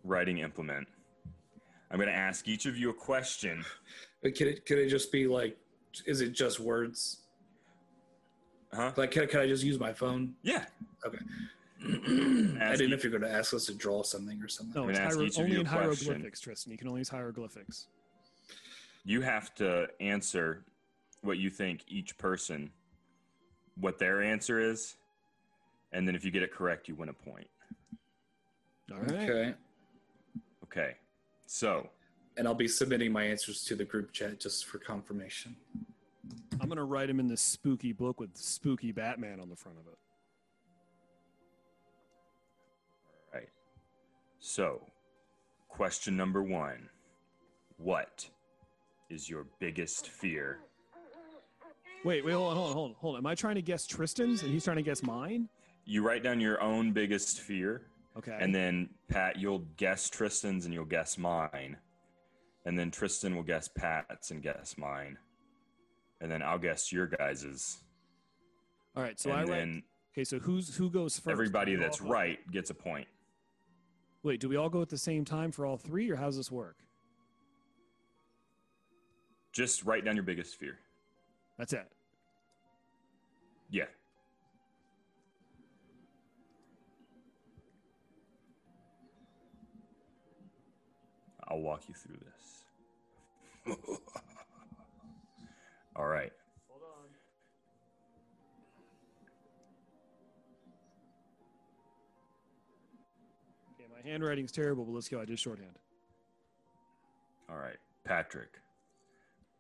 writing 0.06 0.38
implement. 0.38 0.88
I'm 1.92 2.00
gonna 2.00 2.12
ask 2.12 2.48
each 2.48 2.66
of 2.66 2.78
you 2.78 2.92
a 2.92 2.94
question. 2.94 3.66
but 4.22 4.36
could 4.38 4.48
it 4.48 4.66
could 4.66 4.78
it 4.78 4.88
just 4.90 5.12
be 5.12 5.28
like, 5.28 5.58
is 6.06 6.22
it 6.22 6.30
just 6.32 6.60
words? 6.62 7.25
Huh? 8.76 8.92
Like, 8.98 9.12
can, 9.12 9.28
can 9.28 9.40
I 9.40 9.48
just 9.48 9.64
use 9.64 9.80
my 9.80 9.94
phone? 9.94 10.36
Yeah. 10.44 10.66
Okay. 11.06 11.18
I 11.84 11.88
didn't 12.76 12.90
know 12.90 12.96
if 12.96 13.04
you're 13.04 13.12
going 13.12 13.22
to 13.24 13.32
ask 13.32 13.54
us 13.54 13.66
to 13.68 13.74
draw 13.74 14.04
something 14.04 14.42
or 14.42 14.48
something. 14.48 14.74
no 14.82 14.90
it's 14.90 14.98
gonna 14.98 15.10
hiero- 15.12 15.24
each 15.24 15.38
only 15.38 15.52
in 15.60 15.66
question. 15.66 15.80
hieroglyphics 15.82 16.40
Tristan 16.40 16.72
you 16.72 16.78
can 16.80 16.88
only 16.88 17.02
use 17.02 17.10
hieroglyphics 17.10 17.88
you 19.04 19.22
have 19.22 19.54
to 19.56 19.86
answer 20.00 20.64
what 21.22 21.38
you 21.38 21.52
think 21.52 21.84
each 21.88 22.18
person 22.18 22.72
what 23.80 24.00
their 24.00 24.24
answer 24.24 24.60
is, 24.60 24.96
and 25.92 26.08
then 26.08 26.16
if 26.16 26.24
you 26.24 26.32
get 26.32 26.42
it 26.44 26.54
correct, 26.54 26.88
you 26.88 26.96
win 26.96 27.10
a 27.10 27.14
point. 27.14 27.48
all 28.92 29.00
right 29.00 29.12
Okay. 29.12 29.54
Okay. 30.64 30.96
So 31.46 31.90
And 32.38 32.48
I'll 32.48 32.54
be 32.56 32.68
submitting 32.68 33.12
my 33.12 33.24
answers 33.24 33.64
to 33.66 33.76
the 33.76 33.86
group 33.86 34.12
chat 34.12 34.40
just 34.40 34.66
for 34.66 34.80
confirmation. 34.80 35.56
I'm 36.62 36.70
gonna 36.70 36.84
write 36.86 37.10
him 37.10 37.20
in 37.20 37.28
this 37.28 37.42
spooky 37.42 37.92
book 37.92 38.20
with 38.20 38.36
spooky 38.36 38.92
Batman 38.92 39.40
on 39.40 39.50
the 39.50 39.56
front 39.56 39.78
of 39.80 39.86
it 39.88 39.98
All 43.34 43.40
right. 43.40 43.50
So, 44.40 44.82
question 45.68 46.16
number 46.16 46.42
one 46.42 46.90
What 47.78 48.30
is 49.10 49.30
your 49.30 49.46
biggest 49.60 50.08
fear 50.10 50.60
Wait, 52.04 52.24
wait, 52.24 52.34
hold 52.34 52.52
on, 52.52 52.56
hold 52.56 52.68
on, 52.70 52.74
hold 52.76 52.90
on, 52.92 52.96
hold 53.00 53.16
on. 53.16 53.20
Am 53.22 53.26
I 53.26 53.34
trying 53.34 53.56
to 53.56 53.64
guess 53.64 53.88
Tristan's 53.88 54.44
and 54.44 54.52
he's 54.52 54.64
trying 54.64 54.78
to 54.78 54.84
guess 54.84 55.02
mine? 55.02 55.50
You 55.86 56.04
write 56.04 56.22
down 56.22 56.40
your 56.40 56.62
own 56.62 56.92
biggest 56.92 57.42
fear, 57.42 57.88
Okay. 58.16 58.38
and 58.40 58.54
then 58.54 58.90
Pat, 59.10 59.40
you'll 59.40 59.66
guess 59.78 60.08
Tristan's 60.08 60.66
and 60.66 60.74
you'll 60.74 60.86
guess 60.86 61.18
mine, 61.18 61.78
and 62.66 62.78
then 62.78 62.92
Tristan 62.92 63.36
will 63.36 63.42
guess 63.44 63.68
Pat's 63.68 64.30
and 64.30 64.44
guess 64.44 64.76
mine, 64.78 65.18
and 66.22 66.32
then 66.32 66.42
I'll 66.42 66.58
guess 66.58 66.92
your 66.92 67.08
guys's, 67.08 67.78
All 68.96 69.04
right. 69.04 69.20
So 69.20 69.32
I 69.32 69.42
and 69.42 69.50
write. 69.50 69.58
then 69.58 69.84
Okay. 70.14 70.24
So 70.24 70.40
who's 70.40 70.76
who 70.76 70.90
goes 70.90 71.20
first? 71.20 71.28
everybody 71.32 71.76
that's 71.76 72.00
all 72.00 72.08
go- 72.08 72.14
right 72.14 72.52
gets 72.52 72.70
a 72.70 72.74
point. 72.74 73.08
Wait, 74.24 74.40
do 74.40 74.48
we 74.50 74.56
all 74.56 74.70
go 74.70 74.82
at 74.82 74.90
the 74.90 74.98
same 74.98 75.24
time 75.26 75.52
for 75.52 75.66
all 75.66 75.78
three, 75.78 76.10
or 76.10 76.16
how's 76.16 76.38
this 76.38 76.50
work? 76.52 76.78
Just 79.52 79.84
write 79.86 80.04
down 80.06 80.16
your 80.16 80.24
biggest 80.24 80.56
fear. 80.58 80.80
That's 81.58 81.74
it. 81.74 81.92
Yeah. 83.70 83.86
I'll 91.48 91.60
walk 91.60 91.84
you 91.88 91.94
through 91.94 92.18
this. 93.68 93.78
All 95.96 96.08
right. 96.08 96.32
Hold 96.70 96.82
on. 96.84 97.10
Okay, 103.80 103.90
my 103.94 104.10
handwriting's 104.10 104.52
terrible, 104.52 104.86
but 104.86 104.92
let's 104.94 105.08
go. 105.08 105.22
I 105.22 105.26
did 105.26 105.40
shorthand. 105.40 105.80
All 107.50 107.58
right. 107.58 107.78
Patrick, 108.04 108.60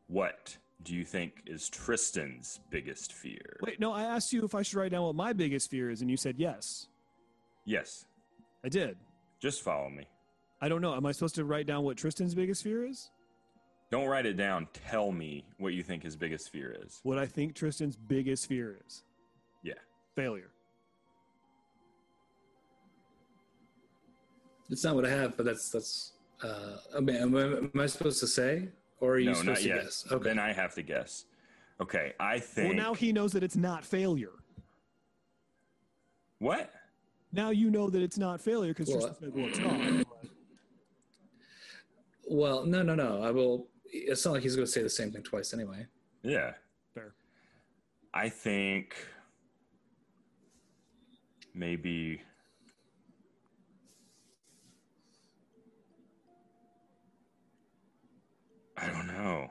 what 0.07 0.57
do 0.83 0.93
you 0.93 1.05
think 1.05 1.43
is 1.45 1.69
Tristan's 1.69 2.59
biggest 2.69 3.13
fear? 3.13 3.57
Wait, 3.61 3.79
no, 3.79 3.91
I 3.91 4.03
asked 4.03 4.33
you 4.33 4.43
if 4.43 4.53
I 4.53 4.61
should 4.61 4.75
write 4.75 4.91
down 4.91 5.03
what 5.03 5.15
my 5.15 5.33
biggest 5.33 5.71
fear 5.71 5.89
is, 5.89 6.01
and 6.01 6.11
you 6.11 6.17
said 6.17 6.35
yes. 6.37 6.87
Yes. 7.65 8.05
I 8.63 8.69
did. 8.69 8.97
Just 9.39 9.61
follow 9.61 9.89
me. 9.89 10.07
I 10.61 10.67
don't 10.69 10.81
know. 10.81 10.95
Am 10.95 11.05
I 11.05 11.11
supposed 11.11 11.35
to 11.35 11.45
write 11.45 11.67
down 11.67 11.83
what 11.83 11.97
Tristan's 11.97 12.35
biggest 12.35 12.63
fear 12.63 12.85
is? 12.85 13.09
Don't 13.95 14.07
write 14.09 14.25
it 14.25 14.35
down. 14.35 14.67
Tell 14.89 15.13
me 15.13 15.45
what 15.57 15.73
you 15.73 15.81
think 15.81 16.03
his 16.03 16.17
biggest 16.17 16.51
fear 16.51 16.75
is. 16.83 16.99
What 17.03 17.17
I 17.17 17.25
think 17.25 17.55
Tristan's 17.55 17.95
biggest 17.95 18.45
fear 18.45 18.77
is 18.85 19.03
Yeah. 19.63 19.75
failure. 20.17 20.51
It's 24.69 24.83
not 24.83 24.95
what 24.95 25.05
I 25.05 25.09
have, 25.11 25.37
but 25.37 25.45
that's 25.45 25.69
that's. 25.69 26.11
Uh, 26.43 26.75
I 26.93 26.99
mean, 26.99 27.15
am, 27.15 27.37
I, 27.37 27.41
am 27.43 27.71
I 27.79 27.85
supposed 27.85 28.19
to 28.19 28.27
say, 28.27 28.67
or 28.99 29.13
are 29.13 29.19
you 29.19 29.27
no, 29.27 29.33
supposed 29.35 29.47
not 29.47 29.57
to 29.59 29.67
yet. 29.69 29.83
guess? 29.83 30.05
Okay. 30.11 30.23
Then 30.25 30.39
I 30.39 30.51
have 30.51 30.75
to 30.75 30.81
guess. 30.81 31.23
Okay. 31.79 32.11
I 32.19 32.39
think. 32.39 32.67
Well, 32.75 32.75
now 32.75 32.93
he 32.95 33.13
knows 33.13 33.31
that 33.31 33.43
it's 33.43 33.55
not 33.55 33.85
failure. 33.85 34.33
what? 36.39 36.69
Now 37.31 37.51
you 37.51 37.71
know 37.71 37.89
that 37.89 38.01
it's 38.01 38.17
not 38.17 38.41
failure 38.41 38.73
because 38.73 38.89
Well, 38.89 39.07
Tristan 39.07 39.31
said, 39.31 39.33
well, 39.33 39.47
it's 39.47 39.59
not. 39.59 40.05
Well, 42.27 42.65
no, 42.65 42.81
no, 42.81 42.93
no. 42.95 43.23
I 43.23 43.31
will. 43.31 43.69
It's 43.91 44.25
not 44.25 44.33
like 44.33 44.43
he's 44.43 44.55
going 44.55 44.65
to 44.65 44.71
say 44.71 44.81
the 44.81 44.89
same 44.89 45.11
thing 45.11 45.23
twice 45.23 45.53
anyway. 45.53 45.85
Yeah. 46.23 46.53
Fair. 46.93 47.13
I 48.13 48.29
think 48.29 48.95
maybe 51.53 52.21
I 58.77 58.87
don't 58.87 59.07
know. 59.07 59.49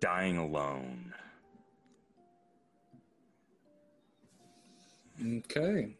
Dying 0.00 0.36
alone. 0.36 1.14
Okay. 5.24 5.96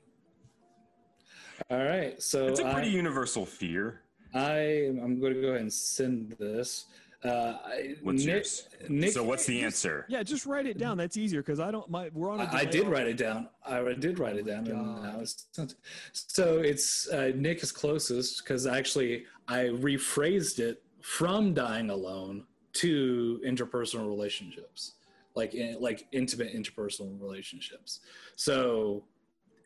All 1.70 1.78
right. 1.78 2.20
So 2.22 2.48
It's 2.48 2.60
a 2.60 2.64
pretty 2.64 2.88
I, 2.88 2.92
universal 2.92 3.46
fear. 3.46 4.02
I 4.34 4.88
I'm 5.02 5.20
going 5.20 5.34
to 5.34 5.40
go 5.40 5.48
ahead 5.48 5.62
and 5.62 5.72
send 5.72 6.32
this. 6.38 6.86
Uh, 7.22 7.56
What's 8.02 8.24
Nick, 8.26 8.34
yours? 8.34 8.68
Nick, 8.90 9.12
so 9.12 9.24
what's 9.24 9.46
the 9.46 9.62
answer? 9.62 10.04
Yeah, 10.10 10.22
just 10.22 10.44
write 10.44 10.66
it 10.66 10.76
down. 10.76 10.98
That's 10.98 11.16
easier 11.16 11.40
because 11.40 11.58
I 11.58 11.70
don't. 11.70 11.88
My 11.88 12.10
we're 12.12 12.30
on. 12.30 12.40
a 12.40 12.44
I, 12.44 12.46
I 12.46 12.64
delay 12.66 12.70
did 12.70 12.88
write 12.88 13.06
it 13.06 13.16
down. 13.16 13.48
I 13.64 13.80
did 13.94 14.18
write 14.18 14.36
it 14.36 14.46
down. 14.46 14.66
and 14.66 15.06
I 15.06 15.16
was, 15.16 15.46
so 16.12 16.58
it's 16.58 17.08
uh, 17.08 17.32
Nick 17.34 17.62
is 17.62 17.72
closest 17.72 18.44
because 18.44 18.66
actually 18.66 19.24
I 19.48 19.64
rephrased 19.64 20.58
it 20.58 20.82
from 21.00 21.54
dying 21.54 21.88
alone 21.88 22.44
to 22.74 23.40
interpersonal 23.46 24.06
relationships, 24.06 24.92
like 25.34 25.54
in, 25.54 25.80
like 25.80 26.06
intimate 26.12 26.54
interpersonal 26.54 27.18
relationships. 27.22 28.00
So 28.36 29.04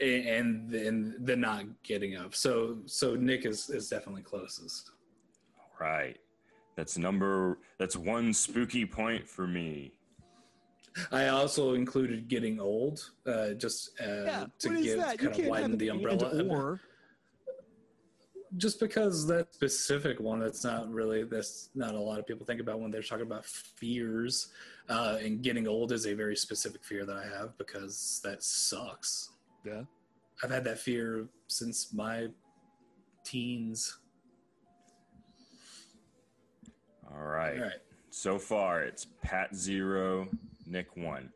and 0.00 0.70
then 0.70 1.16
the 1.20 1.36
not 1.36 1.64
getting 1.82 2.16
up. 2.16 2.34
So 2.34 2.78
so 2.86 3.14
Nick 3.14 3.44
is 3.44 3.68
is 3.70 3.88
definitely 3.88 4.22
closest. 4.22 4.92
Right. 5.80 6.18
That's 6.76 6.96
number 6.98 7.58
that's 7.78 7.96
one 7.96 8.32
spooky 8.32 8.86
point 8.86 9.28
for 9.28 9.46
me. 9.46 9.92
I 11.12 11.28
also 11.28 11.74
included 11.74 12.28
getting 12.28 12.60
old, 12.60 13.10
uh, 13.26 13.50
just 13.50 13.90
uh, 14.00 14.24
Yeah, 14.24 14.46
to 14.60 14.82
give 14.82 14.98
that? 14.98 15.22
You 15.22 15.28
kind 15.28 15.40
of 15.40 15.46
widen 15.46 15.78
the 15.78 15.88
umbrella. 15.90 16.44
or. 16.48 16.80
just 18.56 18.80
because 18.80 19.26
that 19.26 19.52
specific 19.54 20.18
one 20.20 20.40
that's 20.40 20.64
not 20.64 20.90
really 20.90 21.22
that's 21.24 21.68
not 21.74 21.94
a 21.94 21.98
lot 21.98 22.18
of 22.18 22.26
people 22.26 22.46
think 22.46 22.60
about 22.60 22.80
when 22.80 22.90
they're 22.90 23.02
talking 23.02 23.26
about 23.26 23.44
fears 23.44 24.48
uh, 24.88 25.18
and 25.22 25.42
getting 25.42 25.68
old 25.68 25.92
is 25.92 26.06
a 26.06 26.14
very 26.14 26.34
specific 26.34 26.82
fear 26.82 27.04
that 27.04 27.16
i 27.16 27.24
have 27.24 27.56
because 27.58 28.22
that 28.24 28.42
sucks 28.42 29.32
Yeah. 29.68 29.82
i've 30.42 30.50
had 30.50 30.64
that 30.64 30.78
fear 30.78 31.26
since 31.46 31.92
my 31.92 32.28
teens 33.24 33.98
All 37.10 37.22
right. 37.24 37.56
all 37.58 37.62
right 37.64 37.72
So 38.10 38.38
far, 38.38 38.82
it's 38.82 39.06
Pat 39.22 39.54
zero, 39.54 40.28
Nick 40.66 40.96
one, 40.96 41.30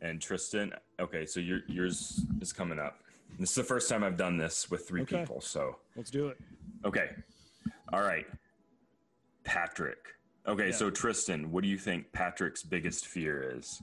and 0.00 0.20
Tristan. 0.20 0.72
Okay, 1.00 1.24
so 1.26 1.40
your, 1.40 1.60
yours 1.66 2.26
is 2.40 2.52
coming 2.52 2.78
up. 2.78 2.98
This 3.38 3.50
is 3.50 3.54
the 3.56 3.64
first 3.64 3.88
time 3.88 4.04
I've 4.04 4.16
done 4.16 4.36
this 4.36 4.70
with 4.70 4.86
three 4.86 5.02
Okay. 5.02 5.20
people. 5.20 5.40
So 5.40 5.76
Let's 5.96 6.10
do 6.10 6.28
it. 6.28 6.38
okay, 6.84 7.10
all 7.92 8.02
right, 8.02 8.26
Patrick. 9.44 9.98
Okay, 10.46 10.66
Yeah. 10.68 10.76
so 10.76 10.90
Tristan, 10.90 11.50
what 11.50 11.62
do 11.62 11.68
you 11.68 11.78
think 11.78 12.12
Patrick's 12.12 12.62
biggest 12.62 13.06
fear 13.06 13.56
is? 13.56 13.80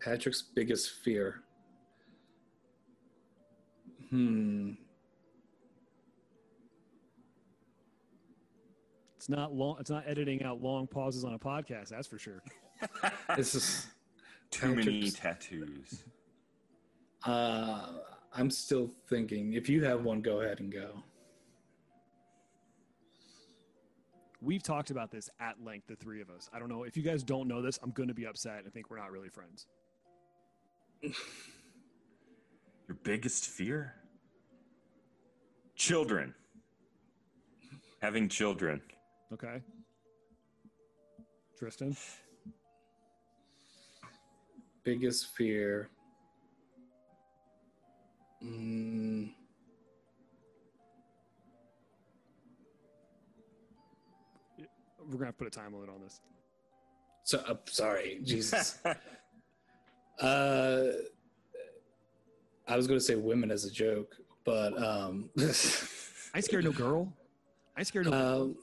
patrick's 0.00 0.42
biggest 0.54 0.90
fear 1.04 1.42
hmm 4.10 4.72
It's 9.16 9.28
not 9.28 9.52
long. 9.52 9.76
It's 9.80 9.90
not 9.90 10.04
editing 10.06 10.42
out 10.44 10.62
long 10.62 10.86
pauses 10.86 11.24
on 11.24 11.34
a 11.34 11.38
podcast. 11.38 11.88
That's 11.88 12.06
for 12.06 12.18
sure. 12.18 12.42
this 13.36 13.54
is 13.56 13.86
Too 14.50 14.68
many 14.74 15.10
Patrick's- 15.10 15.14
tattoos. 15.14 16.04
uh 17.24 17.88
i'm 18.32 18.48
still 18.50 18.88
thinking 19.08 19.54
if 19.54 19.68
you 19.68 19.82
have 19.84 20.04
one 20.04 20.20
go 20.20 20.40
ahead 20.42 20.60
and 20.60 20.70
go 20.72 21.02
We've 24.40 24.62
talked 24.62 24.92
about 24.92 25.10
this 25.10 25.28
at 25.40 25.56
length, 25.64 25.88
the 25.88 25.96
three 25.96 26.20
of 26.20 26.30
us. 26.30 26.48
I 26.52 26.60
don't 26.60 26.68
know 26.68 26.84
if 26.84 26.96
you 26.96 27.02
guys 27.02 27.24
don't 27.24 27.48
know 27.48 27.60
this. 27.60 27.76
I'm 27.82 27.90
going 27.90 28.06
to 28.06 28.14
be 28.14 28.24
upset 28.24 28.62
and 28.62 28.72
think 28.72 28.88
we're 28.88 28.98
not 29.00 29.10
really 29.10 29.28
friends. 29.30 29.66
Your 32.98 33.14
biggest 33.16 33.46
fear? 33.46 33.94
Children. 35.76 36.34
Having 38.02 38.28
children. 38.28 38.80
Okay. 39.32 39.60
Tristan. 41.58 41.96
biggest 44.84 45.26
fear 45.36 45.90
mm, 48.42 49.28
We're 55.04 55.12
gonna 55.12 55.26
have 55.26 55.34
to 55.34 55.38
put 55.44 55.46
a 55.46 55.50
time 55.50 55.74
limit 55.74 55.90
on 55.90 56.00
this. 56.00 56.20
so 57.24 57.38
uh, 57.46 57.54
sorry 57.66 58.20
jesus 58.24 58.78
uh 60.20 60.84
i 62.68 62.76
was 62.76 62.86
going 62.86 62.98
to 62.98 63.04
say 63.04 63.14
women 63.16 63.50
as 63.50 63.64
a 63.64 63.70
joke 63.70 64.16
but 64.44 64.76
um 64.82 65.28
I 65.38 65.42
ain't 66.38 66.44
scared 66.44 66.64
no 66.64 66.72
girl. 66.72 67.12
I 67.76 67.80
ain't 67.80 67.88
scared 67.88 68.06
no. 68.06 68.12
um 68.44 68.56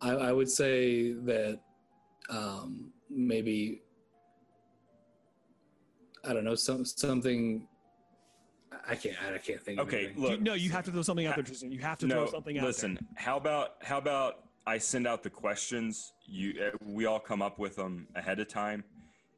I, 0.00 0.10
I 0.10 0.32
would 0.32 0.50
say 0.50 1.12
that 1.12 1.60
um 2.30 2.92
maybe 3.10 3.82
i 6.24 6.32
don't 6.32 6.44
know 6.44 6.54
some 6.54 6.84
something 6.84 7.66
i 8.88 8.94
can't 8.94 9.16
i 9.32 9.38
can't 9.38 9.60
think 9.60 9.78
of 9.80 9.86
Okay, 9.86 10.04
anything. 10.06 10.22
look. 10.22 10.30
You- 10.32 10.44
no, 10.44 10.54
you 10.54 10.70
have 10.70 10.84
to 10.86 10.90
throw 10.90 11.02
something 11.02 11.26
out 11.26 11.34
there, 11.36 11.44
Tristan. 11.44 11.70
You 11.72 11.80
have 11.80 11.98
to 11.98 12.06
no, 12.06 12.14
throw 12.24 12.30
something 12.30 12.58
out 12.58 12.64
listen. 12.64 12.98
How 13.16 13.36
about 13.36 13.74
how 13.82 13.98
about 13.98 14.44
I 14.66 14.78
send 14.78 15.06
out 15.08 15.22
the 15.24 15.30
questions. 15.30 16.12
You, 16.24 16.54
uh, 16.72 16.76
we 16.86 17.06
all 17.06 17.18
come 17.18 17.42
up 17.42 17.58
with 17.58 17.74
them 17.74 18.06
ahead 18.14 18.38
of 18.38 18.46
time, 18.48 18.84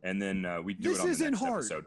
and 0.03 0.20
then 0.20 0.45
uh, 0.45 0.61
we 0.61 0.74
do 0.74 0.90
This 0.90 0.99
it 0.99 1.03
on 1.03 1.09
isn't 1.09 1.24
the 1.24 1.30
next 1.30 1.40
hard. 1.42 1.64
episode. 1.64 1.86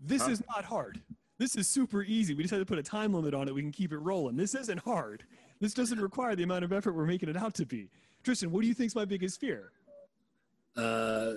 This 0.00 0.22
Huh? 0.22 0.30
is 0.30 0.42
not 0.48 0.64
hard. 0.64 1.00
This 1.38 1.54
is 1.56 1.68
super 1.68 2.02
easy. 2.02 2.34
We 2.34 2.42
just 2.42 2.52
have 2.52 2.60
to 2.60 2.66
put 2.66 2.78
a 2.78 2.82
time 2.82 3.12
limit 3.12 3.34
on 3.34 3.46
it. 3.48 3.54
We 3.54 3.60
can 3.62 3.72
keep 3.72 3.92
it 3.92 3.98
rolling. 3.98 4.36
This 4.36 4.54
isn't 4.54 4.78
hard. 4.78 5.24
This 5.60 5.74
doesn't 5.74 6.00
require 6.00 6.34
the 6.36 6.42
amount 6.44 6.64
of 6.64 6.72
effort 6.72 6.92
we're 6.94 7.06
making 7.06 7.28
it 7.28 7.36
out 7.36 7.54
to 7.54 7.66
be. 7.66 7.90
Tristan, 8.22 8.50
what 8.50 8.62
do 8.62 8.68
you 8.68 8.74
think's 8.74 8.94
my 8.94 9.04
biggest 9.04 9.38
fear? 9.40 9.72
Uh, 10.76 11.32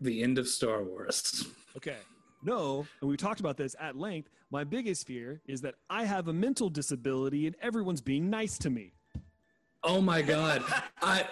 the 0.00 0.22
end 0.22 0.38
of 0.38 0.48
Star 0.48 0.82
Wars. 0.82 1.46
Okay. 1.76 1.96
No, 2.44 2.86
and 3.00 3.10
we 3.10 3.16
talked 3.16 3.40
about 3.40 3.56
this 3.56 3.74
at 3.80 3.96
length. 3.96 4.30
My 4.52 4.62
biggest 4.62 5.08
fear 5.08 5.40
is 5.44 5.60
that 5.62 5.74
I 5.90 6.04
have 6.04 6.28
a 6.28 6.32
mental 6.32 6.70
disability 6.70 7.48
and 7.48 7.56
everyone's 7.60 8.00
being 8.00 8.30
nice 8.30 8.58
to 8.58 8.70
me. 8.70 8.92
Oh 9.84 10.00
my 10.00 10.22
god. 10.22 10.64
I 11.02 11.24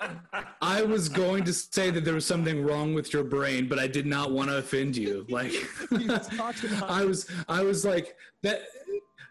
I 0.61 0.83
was 0.83 1.09
going 1.09 1.45
to 1.45 1.53
say 1.53 1.91
that 1.91 2.05
there 2.05 2.15
was 2.15 2.27
something 2.27 2.63
wrong 2.63 2.95
with 2.95 3.13
your 3.13 3.25
brain, 3.25 3.69
but 3.69 3.79
I 3.79 3.87
did 3.87 4.07
not 4.07 4.33
want 4.33 4.51
to 4.51 4.59
offend 4.59 4.97
you. 4.97 5.27
Like 5.29 5.53
We 5.91 6.07
just 6.07 6.33
talked 6.33 6.63
about 6.65 6.91
I 6.91 7.05
was 7.05 7.29
I 7.49 7.63
was 7.63 7.85
like 7.85 8.17
that 8.43 8.63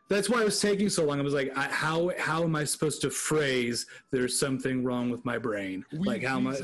that's 0.09 0.29
why 0.29 0.41
I 0.41 0.43
was 0.43 0.59
taking 0.59 0.89
so 0.89 1.05
long. 1.05 1.19
I 1.19 1.23
was 1.23 1.33
like, 1.33 1.55
I, 1.55 1.69
how 1.69 2.11
how 2.17 2.43
am 2.43 2.55
I 2.55 2.63
supposed 2.63 3.01
to 3.01 3.09
phrase 3.09 3.85
there's 4.11 4.37
something 4.37 4.83
wrong 4.83 5.09
with 5.09 5.23
my 5.23 5.37
brain? 5.37 5.85
We- 5.91 6.07
like 6.07 6.23
how 6.23 6.37
am 6.37 6.47
I 6.47 6.57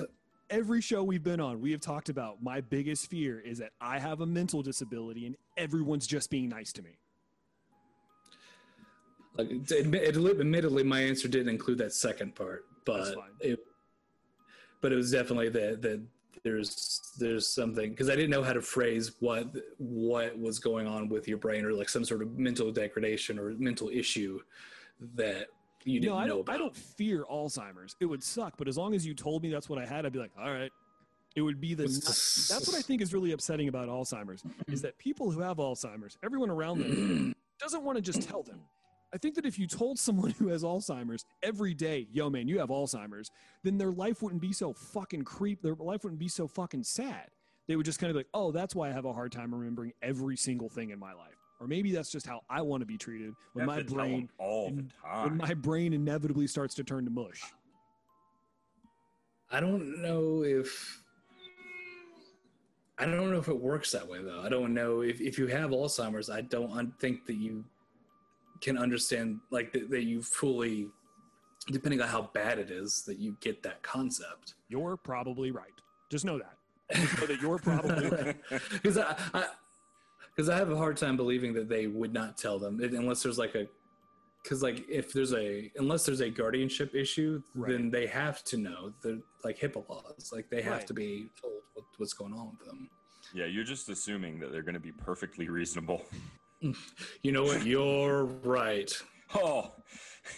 every 0.49 0.81
show 0.81 1.03
we've 1.03 1.23
been 1.23 1.39
on, 1.39 1.59
we 1.61 1.71
have 1.71 1.81
talked 1.81 2.09
about 2.09 2.41
my 2.41 2.61
biggest 2.61 3.09
fear 3.09 3.39
is 3.39 3.57
that 3.59 3.71
I 3.81 3.99
have 3.99 4.21
a 4.21 4.25
mental 4.25 4.61
disability 4.61 5.25
and 5.25 5.35
everyone's 5.57 6.07
just 6.07 6.29
being 6.29 6.49
nice 6.49 6.71
to 6.73 6.81
me. 6.81 6.97
Like 9.37 9.49
admit, 9.51 10.15
admittedly 10.15 10.83
my 10.83 11.01
answer 11.01 11.27
didn't 11.27 11.49
include 11.49 11.77
that 11.79 11.93
second 11.93 12.35
part, 12.35 12.65
but 12.85 13.15
it 13.39 13.59
but 14.81 14.91
it 14.91 14.95
was 14.95 15.11
definitely 15.11 15.49
that 15.49 15.81
that 15.81 16.01
there's 16.43 17.13
there's 17.19 17.47
something 17.47 17.89
because 17.89 18.09
I 18.09 18.15
didn't 18.15 18.29
know 18.29 18.43
how 18.43 18.53
to 18.53 18.61
phrase 18.61 19.11
what 19.19 19.47
what 19.77 20.37
was 20.37 20.59
going 20.59 20.87
on 20.87 21.09
with 21.09 21.27
your 21.27 21.37
brain 21.37 21.65
or 21.65 21.73
like 21.73 21.89
some 21.89 22.05
sort 22.05 22.21
of 22.21 22.37
mental 22.37 22.71
degradation 22.71 23.37
or 23.39 23.51
mental 23.57 23.89
issue 23.89 24.39
that 25.15 25.47
you 25.83 25.99
didn't 25.99 26.13
no, 26.13 26.19
I 26.19 26.23
know 26.23 26.29
don't, 26.29 26.39
about. 26.41 26.55
I 26.55 26.57
don't 26.57 26.75
fear 26.75 27.25
Alzheimer's. 27.31 27.95
It 27.99 28.05
would 28.05 28.23
suck, 28.23 28.55
but 28.57 28.67
as 28.67 28.77
long 28.77 28.93
as 28.93 29.05
you 29.05 29.13
told 29.13 29.43
me 29.43 29.49
that's 29.49 29.69
what 29.69 29.79
I 29.79 29.85
had, 29.85 30.05
I'd 30.05 30.13
be 30.13 30.19
like, 30.19 30.31
all 30.39 30.51
right. 30.51 30.71
It 31.35 31.41
would 31.41 31.61
be 31.61 31.75
the- 31.75 31.83
That's 31.83 32.67
what 32.67 32.75
I 32.75 32.81
think 32.81 32.99
is 32.99 33.13
really 33.13 33.31
upsetting 33.31 33.67
about 33.67 33.89
Alzheimer's 33.89 34.41
is 34.67 34.81
that 34.81 34.97
people 34.97 35.29
who 35.29 35.39
have 35.41 35.57
Alzheimer's, 35.57 36.17
everyone 36.23 36.49
around 36.49 36.79
them 36.79 37.35
doesn't 37.59 37.83
want 37.83 37.95
to 37.95 38.01
just 38.01 38.23
tell 38.23 38.41
them. 38.41 38.59
I 39.17 39.19
think 39.19 39.33
that 39.33 39.47
if 39.47 39.57
you 39.57 39.65
told 39.65 39.97
someone 40.07 40.29
who 40.29 40.49
has 40.49 40.61
Alzheimer's 40.61 41.25
every 41.41 41.73
day, 41.73 42.07
yo 42.11 42.29
man, 42.29 42.47
you 42.47 42.59
have 42.59 42.69
Alzheimer's, 42.69 43.31
then 43.63 43.79
their 43.79 43.91
life 43.91 44.21
wouldn't 44.21 44.43
be 44.43 44.53
so 44.53 44.73
fucking 44.73 45.23
creep. 45.23 45.63
Their 45.63 45.73
life 45.73 46.03
wouldn't 46.03 46.19
be 46.19 46.27
so 46.27 46.47
fucking 46.47 46.83
sad. 46.83 47.31
They 47.67 47.75
would 47.75 47.85
just 47.87 47.99
kind 47.99 48.11
of 48.11 48.13
be 48.13 48.19
like, 48.19 48.27
oh, 48.35 48.51
that's 48.51 48.75
why 48.75 48.89
I 48.89 48.91
have 48.91 49.05
a 49.05 49.13
hard 49.13 49.31
time 49.31 49.53
remembering 49.55 49.93
every 50.03 50.37
single 50.37 50.69
thing 50.69 50.91
in 50.91 50.99
my 50.99 51.13
life. 51.13 51.33
Or 51.59 51.65
maybe 51.65 51.91
that's 51.91 52.11
just 52.11 52.27
how 52.27 52.41
I 52.47 52.61
want 52.61 52.81
to 52.81 52.85
be 52.85 52.95
treated 52.95 53.33
when 53.53 53.65
my 53.65 53.77
have 53.77 53.87
to 53.87 53.89
tell 53.95 54.01
'em 54.03 54.07
brain 54.11 54.29
all 54.37 54.69
the 54.69 54.75
when 54.75 54.91
time. 55.03 55.37
my 55.37 55.53
brain 55.55 55.93
inevitably 55.93 56.45
starts 56.45 56.75
to 56.75 56.83
turn 56.83 57.05
to 57.05 57.09
mush. 57.11 57.41
I 59.49 59.59
don't 59.59 59.99
know 59.99 60.43
if 60.43 61.01
I 62.99 63.05
don't 63.05 63.31
know 63.31 63.39
if 63.39 63.47
it 63.47 63.59
works 63.59 63.91
that 63.93 64.07
way 64.07 64.21
though. 64.21 64.41
I 64.41 64.49
don't 64.49 64.75
know 64.75 65.01
if, 65.01 65.19
if 65.19 65.39
you 65.39 65.47
have 65.47 65.71
Alzheimer's. 65.71 66.29
I 66.29 66.41
don't 66.41 66.71
un- 66.71 66.93
think 66.99 67.25
that 67.25 67.37
you 67.37 67.65
can 68.61 68.77
understand 68.77 69.39
like 69.51 69.71
that, 69.73 69.89
that 69.89 70.03
you 70.03 70.21
fully, 70.21 70.87
depending 71.71 72.01
on 72.01 72.07
how 72.07 72.29
bad 72.33 72.59
it 72.59 72.71
is, 72.71 73.03
that 73.03 73.17
you 73.19 73.35
get 73.41 73.63
that 73.63 73.81
concept. 73.83 74.55
You're 74.69 74.97
probably 74.97 75.51
right. 75.51 75.73
Just 76.09 76.25
know 76.25 76.37
that. 76.39 76.57
Just 76.95 77.19
know 77.19 77.25
that 77.27 77.41
you're 77.41 77.57
probably 77.59 78.09
right. 78.09 78.35
Because 78.71 78.97
I, 78.97 79.15
I, 79.33 79.45
because 80.35 80.49
I 80.49 80.57
have 80.57 80.69
a 80.71 80.77
hard 80.77 80.97
time 80.97 81.17
believing 81.17 81.53
that 81.53 81.67
they 81.67 81.87
would 81.87 82.13
not 82.13 82.37
tell 82.37 82.59
them 82.59 82.79
unless 82.81 83.23
there's 83.23 83.37
like 83.39 83.55
a, 83.55 83.67
because 84.43 84.61
like 84.63 84.85
if 84.89 85.11
there's 85.11 85.33
a 85.33 85.69
unless 85.77 86.05
there's 86.05 86.21
a 86.21 86.29
guardianship 86.29 86.95
issue, 86.95 87.41
Right. 87.55 87.71
then 87.71 87.89
they 87.89 88.05
have 88.07 88.43
to 88.45 88.57
know. 88.57 88.93
They're 89.03 89.17
like 89.43 89.59
HIPAA 89.59 89.89
laws. 89.89 90.31
Like 90.33 90.49
they 90.49 90.61
have 90.61 90.77
Right. 90.77 90.87
to 90.87 90.93
be 90.93 91.29
told 91.41 91.53
what, 91.73 91.85
what's 91.97 92.13
going 92.13 92.33
on 92.33 92.51
with 92.57 92.65
them. 92.67 92.89
yeah, 93.33 93.45
you're 93.45 93.65
just 93.65 93.89
assuming 93.89 94.39
that 94.39 94.51
they're 94.53 94.61
going 94.61 94.73
to 94.75 94.79
be 94.79 94.91
perfectly 94.93 95.49
reasonable. 95.49 96.03
You 97.21 97.31
know 97.31 97.43
what? 97.43 97.65
You're 97.65 98.25
right. 98.25 98.91
Oh, 99.35 99.71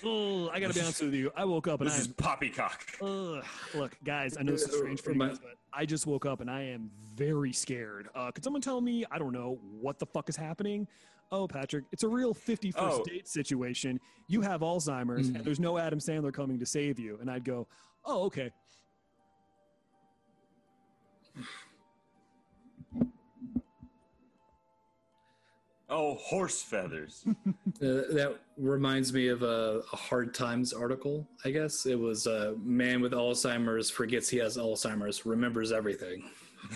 Ugh, 0.03 0.49
I 0.53 0.59
gotta 0.59 0.73
be 0.73 0.81
honest 0.81 1.01
with 1.01 1.13
you. 1.13 1.31
I 1.35 1.45
woke 1.45 1.67
up 1.67 1.79
and 1.81 1.89
this 1.89 1.97
I 1.97 2.01
is 2.01 2.07
poppycock. 2.07 2.85
Ugh. 3.01 3.43
Look, 3.73 3.95
guys, 4.03 4.37
I 4.37 4.43
know 4.43 4.51
this 4.51 4.63
is 4.63 4.75
strange 4.77 5.01
for 5.01 5.11
you 5.13 5.19
guys, 5.19 5.39
but 5.39 5.53
I 5.73 5.85
just 5.85 6.05
woke 6.05 6.25
up 6.25 6.41
and 6.41 6.49
I 6.49 6.61
am 6.63 6.91
very 7.15 7.51
scared. 7.53 8.09
Uh, 8.15 8.31
could 8.31 8.43
someone 8.43 8.61
tell 8.61 8.81
me, 8.81 9.05
I 9.11 9.17
don't 9.17 9.31
know, 9.33 9.59
what 9.79 9.97
the 9.99 10.05
fuck 10.05 10.29
is 10.29 10.35
happening? 10.35 10.87
Oh, 11.31 11.47
Patrick, 11.47 11.85
it's 11.91 12.03
a 12.03 12.07
real 12.07 12.33
51st 12.33 12.73
Oh. 12.77 13.03
date 13.03 13.27
situation. 13.27 13.99
You 14.27 14.41
have 14.41 14.61
Alzheimer's 14.61 15.29
Mm. 15.31 15.35
and 15.37 15.45
there's 15.45 15.59
no 15.59 15.77
Adam 15.77 15.99
Sandler 15.99 16.33
coming 16.33 16.59
to 16.59 16.65
save 16.65 16.99
you. 16.99 17.17
And 17.21 17.29
I'd 17.31 17.45
go, 17.45 17.67
oh, 18.05 18.23
okay. 18.25 18.51
Oh, 25.89 26.15
horse 26.15 26.61
feathers. 26.61 27.25
Uh, 27.81 28.03
that 28.11 28.35
reminds 28.57 29.13
me 29.13 29.29
of 29.29 29.41
a, 29.41 29.81
a 29.93 29.95
Hard 29.95 30.33
Times 30.33 30.73
article. 30.73 31.25
I 31.45 31.51
guess 31.51 31.85
it 31.85 31.97
was 31.97 32.27
a 32.27 32.55
man 32.61 32.99
with 32.99 33.13
Alzheimer's 33.13 33.89
forgets 33.89 34.27
he 34.27 34.35
has 34.39 34.57
Alzheimer's, 34.57 35.25
remembers 35.25 35.71
everything. 35.71 36.29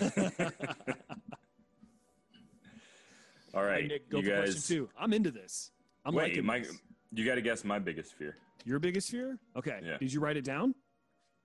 All 3.52 3.64
right, 3.64 3.86
Nick, 3.86 4.08
go 4.08 4.16
you 4.18 4.24
for 4.24 4.30
guys. 4.30 4.52
question 4.54 4.76
two. 4.76 4.88
I'm 4.98 5.12
into 5.12 5.30
this. 5.30 5.72
I'm 6.06 6.14
wait, 6.14 6.28
liking 6.28 6.46
my, 6.46 6.60
this. 6.60 6.78
you 7.12 7.26
got 7.26 7.34
to 7.34 7.42
guess 7.42 7.64
my 7.64 7.78
biggest 7.78 8.14
fear. 8.14 8.38
Your 8.64 8.78
biggest 8.78 9.10
fear? 9.10 9.38
Okay. 9.54 9.80
Yeah. 9.84 9.98
Did 9.98 10.10
you 10.10 10.20
write 10.20 10.38
it 10.38 10.44
down? 10.44 10.74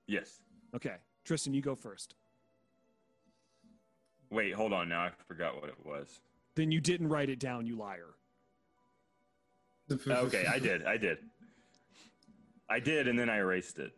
Yes. 0.08 0.40
Okay. 0.74 0.96
Tristan, 1.26 1.54
you 1.54 1.62
go 1.62 1.76
first. 1.76 2.16
Wait, 4.32 4.54
hold 4.54 4.72
on. 4.72 4.88
Now 4.88 5.02
I 5.02 5.12
forgot 5.28 5.56
what 5.60 5.68
it 5.68 5.86
was. 5.86 6.22
Then 6.60 6.74
you 6.74 6.82
didn't 6.82 7.07
write 7.07 7.30
it 7.30 7.39
down, 7.39 7.66
you 7.66 7.78
liar. 7.78 8.16
Okay, 9.89 10.45
I 10.45 10.60
did. 10.60 10.84
I 10.84 10.97
did. 10.97 11.20
I 12.70 12.82
did, 12.82 13.07
and 13.07 13.18
then 13.18 13.30
I 13.30 13.38
erased 13.38 13.80
it 13.80 13.93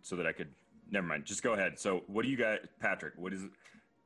so 0.00 0.16
that 0.16 0.26
I 0.26 0.32
could. 0.32 0.48
Never 0.90 1.06
mind. 1.06 1.26
Just 1.26 1.42
go 1.42 1.52
ahead. 1.52 1.78
So, 1.78 2.04
what 2.06 2.24
do 2.24 2.30
you 2.30 2.38
got, 2.38 2.60
Patrick? 2.80 3.12
What 3.18 3.34
is? 3.34 3.42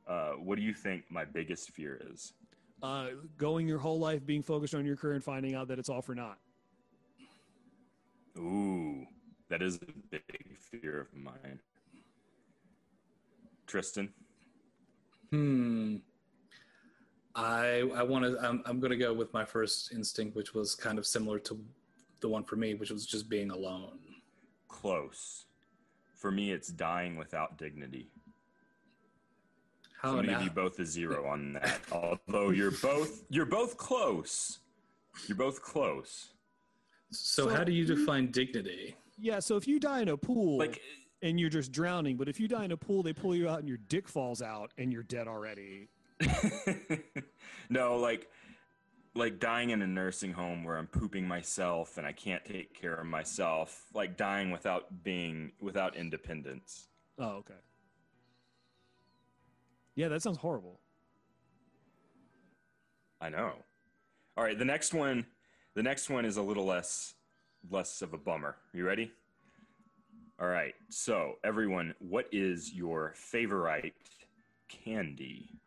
Uh, 0.05 0.31
what 0.31 0.57
do 0.57 0.61
you 0.61 0.73
think 0.73 1.05
my 1.09 1.23
biggest 1.23 1.71
fear 1.71 2.01
is? 2.11 2.33
Uh, 2.83 3.11
going 3.37 3.65
your 3.65 3.79
whole 3.79 3.97
life 3.97 4.25
being 4.25 4.43
focused 4.43 4.75
on 4.75 4.85
your 4.85 4.97
career 4.97 5.13
and 5.13 5.23
finding 5.23 5.55
out 5.55 5.69
that 5.69 5.79
it's 5.79 5.87
all 5.87 6.01
for 6.01 6.13
naught. 6.13 6.37
Ooh, 8.37 9.05
that 9.47 9.61
is 9.61 9.77
a 9.77 9.85
big 10.09 10.57
fear 10.59 10.99
of 10.99 11.07
mine. 11.15 11.61
Tristan. 13.67 14.09
Hmm. 15.29 15.95
I 17.35 17.89
I 17.95 18.03
want 18.03 18.25
to. 18.25 18.37
I'm 18.45 18.61
I'm 18.65 18.79
going 18.79 18.91
to 18.91 18.97
go 18.97 19.13
with 19.13 19.33
my 19.33 19.45
first 19.45 19.93
instinct, 19.93 20.35
which 20.35 20.53
was 20.53 20.75
kind 20.75 20.97
of 20.97 21.05
similar 21.05 21.39
to 21.39 21.59
the 22.19 22.29
one 22.29 22.43
for 22.43 22.55
me, 22.55 22.73
which 22.73 22.91
was 22.91 23.05
just 23.05 23.29
being 23.29 23.51
alone. 23.51 23.99
Close. 24.67 25.45
For 26.15 26.31
me, 26.31 26.51
it's 26.51 26.67
dying 26.69 27.15
without 27.15 27.57
dignity. 27.57 28.09
How 30.01 30.09
I'm 30.11 30.15
gonna 30.17 30.27
give 30.29 30.41
you 30.43 30.49
both 30.51 30.79
a 30.79 30.85
zero 30.85 31.27
on 31.27 31.53
that. 31.53 31.79
Although 31.91 32.49
you're 32.49 32.71
both 32.71 33.23
you're 33.29 33.45
both 33.45 33.77
close. 33.77 34.59
You're 35.27 35.37
both 35.37 35.61
close. 35.61 36.29
so, 37.11 37.43
So 37.47 37.49
how 37.49 37.63
do 37.63 37.71
you 37.71 37.83
you- 37.85 37.95
define 37.95 38.31
dignity? 38.31 38.95
Yeah, 39.17 39.39
so 39.39 39.55
if 39.57 39.67
you 39.67 39.79
die 39.79 40.01
in 40.01 40.07
a 40.09 40.17
pool 40.17 40.57
Like 40.57 40.81
and 41.21 41.39
you're 41.39 41.49
just 41.49 41.71
drowning, 41.71 42.17
but 42.17 42.27
if 42.27 42.39
you 42.39 42.47
die 42.47 42.65
in 42.65 42.71
a 42.71 42.77
pool, 42.77 43.03
they 43.03 43.13
pull 43.13 43.35
you 43.35 43.47
out 43.47 43.59
and 43.59 43.67
your 43.67 43.77
dick 43.77 44.07
falls 44.07 44.41
out 44.41 44.71
and 44.79 44.91
you're 44.91 45.03
dead 45.03 45.27
already. 45.27 45.89
no, 47.69 47.97
like 47.97 48.29
like 49.13 49.39
dying 49.39 49.71
in 49.71 49.81
a 49.81 49.87
nursing 49.87 50.31
home 50.31 50.63
where 50.63 50.77
I'm 50.77 50.87
pooping 50.87 51.27
myself 51.27 51.97
and 51.97 52.07
I 52.07 52.13
can't 52.13 52.45
take 52.45 52.73
care 52.79 52.95
of 52.95 53.05
myself, 53.05 53.85
like 53.93 54.15
dying 54.15 54.51
without 54.51 55.03
being 55.03 55.51
without 55.59 55.95
independence. 55.95 56.87
Oh, 57.19 57.37
okay. 57.37 57.53
Yeah, 59.95 60.07
that 60.07 60.21
sounds 60.21 60.37
horrible. 60.37 60.79
I 63.19 63.29
know. 63.29 63.53
All 64.37 64.43
right, 64.43 64.57
the 64.57 64.65
next 64.65 64.93
one 64.93 65.25
the 65.73 65.83
next 65.83 66.09
one 66.09 66.25
is 66.25 66.37
a 66.37 66.41
little 66.41 66.65
less 66.65 67.15
less 67.69 68.01
of 68.01 68.13
a 68.13 68.17
bummer. 68.17 68.55
You 68.73 68.85
ready? 68.85 69.11
All 70.39 70.47
right. 70.47 70.73
So, 70.89 71.35
everyone, 71.43 71.93
what 71.99 72.27
is 72.31 72.73
your 72.73 73.13
favorite 73.15 73.93
candy? 74.67 75.60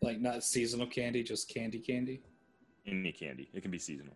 Like 0.00 0.20
not 0.20 0.44
seasonal 0.44 0.86
candy, 0.86 1.22
just 1.22 1.52
candy 1.52 1.78
candy. 1.78 2.22
Any 2.86 3.12
candy, 3.12 3.50
it 3.52 3.62
can 3.62 3.70
be 3.70 3.78
seasonal. 3.78 4.14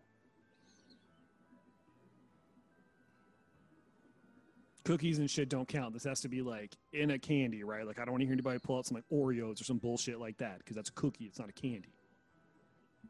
Cookies 4.84 5.18
and 5.18 5.30
shit 5.30 5.48
don't 5.48 5.68
count. 5.68 5.92
This 5.92 6.04
has 6.04 6.20
to 6.22 6.28
be 6.28 6.42
like 6.42 6.76
in 6.92 7.12
a 7.12 7.18
candy, 7.18 7.62
right? 7.62 7.86
Like 7.86 7.98
I 7.98 8.04
don't 8.04 8.12
want 8.12 8.22
to 8.22 8.26
hear 8.26 8.32
anybody 8.32 8.58
pull 8.58 8.78
out 8.78 8.86
some 8.86 8.96
like 8.96 9.04
Oreos 9.12 9.60
or 9.60 9.64
some 9.64 9.78
bullshit 9.78 10.18
like 10.18 10.36
that 10.38 10.58
because 10.58 10.74
that's 10.74 10.88
a 10.88 10.94
cookie. 10.94 11.24
It's 11.24 11.38
not 11.38 11.48
a 11.48 11.52
candy. 11.52 11.94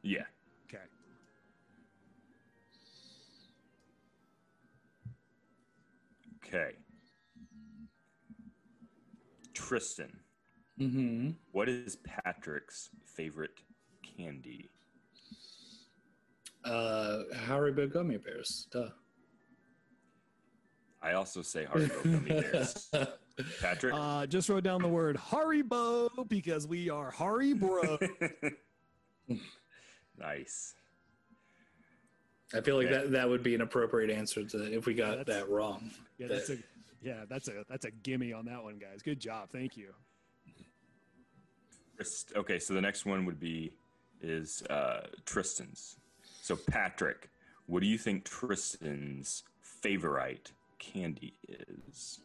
Yeah. 0.03 0.25
Okay. 0.69 0.83
Okay. 6.47 6.73
Tristan. 9.55 10.22
Mm-hmm. 10.81 11.31
what 11.53 11.69
is 11.69 11.97
Patrick's 11.97 12.91
favorite 13.05 13.61
candy? 14.17 14.71
Uh, 16.65 17.23
Haribo 17.47 17.93
gummy 17.93 18.17
bears. 18.17 18.67
Duh. 18.73 18.89
I 21.03 21.13
also 21.13 21.43
say 21.43 21.67
Haribo 21.67 22.03
gummy 22.05 22.41
bears. 22.41 22.91
Patrick. 23.61 23.95
Uh, 23.95 24.27
just 24.27 24.49
wrote 24.49 24.65
down 24.65 24.81
the 24.83 24.89
word 24.89 25.17
Haribo 25.17 26.09
because 26.29 26.67
we 26.67 26.89
are 26.91 27.13
Haribro. 27.13 27.99
nice. 30.19 30.75
I 32.55 32.61
feel 32.61 32.77
like 32.77 32.87
Okay. 32.89 32.95
that 32.97 33.13
that 33.13 33.29
would 33.29 33.43
be 33.43 33.55
an 33.55 33.63
appropriate 33.63 34.11
answer 34.11 34.45
to 34.45 34.73
if 34.73 34.87
we 34.87 34.95
got 34.95 35.19
That's- 35.19 35.41
that 35.41 35.49
wrong. 35.51 35.91
Yeah, 36.19 36.29
that's 36.29 36.51
a 36.51 36.59
yeah, 37.03 37.25
that's 37.29 37.49
a 37.49 37.65
that's 37.69 37.85
a 37.87 37.91
gimme 37.91 38.33
on 38.33 38.45
that 38.47 38.63
one, 38.63 38.79
guys. 38.79 39.03
Good 39.03 39.19
job, 39.21 39.49
thank 39.51 39.77
you. 39.77 39.93
Okay, 42.37 42.59
so 42.59 42.75
the 42.75 42.81
next 42.81 43.07
one 43.07 43.25
would 43.27 43.41
be 43.41 43.73
is 44.21 44.63
uh, 44.71 45.07
Tristan's. 45.25 45.97
So 46.43 46.57
Patrick, 46.57 47.31
what 47.67 47.81
do 47.81 47.87
you 47.87 47.99
think 47.99 48.25
Tristan's 48.25 49.45
favorite 49.61 50.53
candy 50.79 51.35
is? 51.49 52.21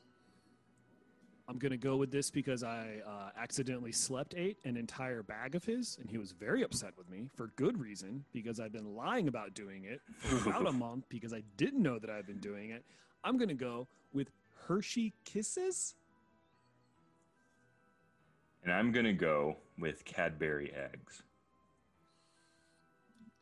I'm 1.49 1.57
gonna 1.57 1.77
go 1.77 1.95
with 1.95 2.11
this 2.11 2.29
because 2.29 2.61
I 2.61 3.01
uh, 3.07 3.29
accidentally 3.37 3.93
slept 3.93 4.33
ate 4.35 4.57
an 4.65 4.75
entire 4.75 5.23
bag 5.23 5.55
of 5.55 5.63
his, 5.63 5.97
and 6.01 6.09
he 6.09 6.17
was 6.17 6.33
very 6.33 6.61
upset 6.61 6.91
with 6.97 7.09
me 7.09 7.29
for 7.35 7.51
good 7.55 7.79
reason 7.79 8.25
because 8.33 8.59
I've 8.59 8.73
been 8.73 8.95
lying 8.95 9.29
about 9.29 9.53
doing 9.53 9.85
it 9.85 10.01
for 10.17 10.49
about 10.49 10.67
a 10.67 10.71
month 10.73 11.05
because 11.07 11.33
I 11.33 11.43
didn't 11.55 11.81
know 11.81 11.99
that 11.99 12.09
I've 12.09 12.27
been 12.27 12.39
doing 12.39 12.71
it. 12.71 12.83
I'm 13.23 13.37
gonna 13.37 13.53
go 13.53 13.87
with 14.11 14.29
Hershey 14.67 15.13
Kisses. 15.23 15.95
And 18.67 18.75
I'm 18.75 18.91
gonna 18.91 19.13
go 19.13 19.55
with 19.79 20.03
Cadbury 20.03 20.73
eggs. 20.75 21.23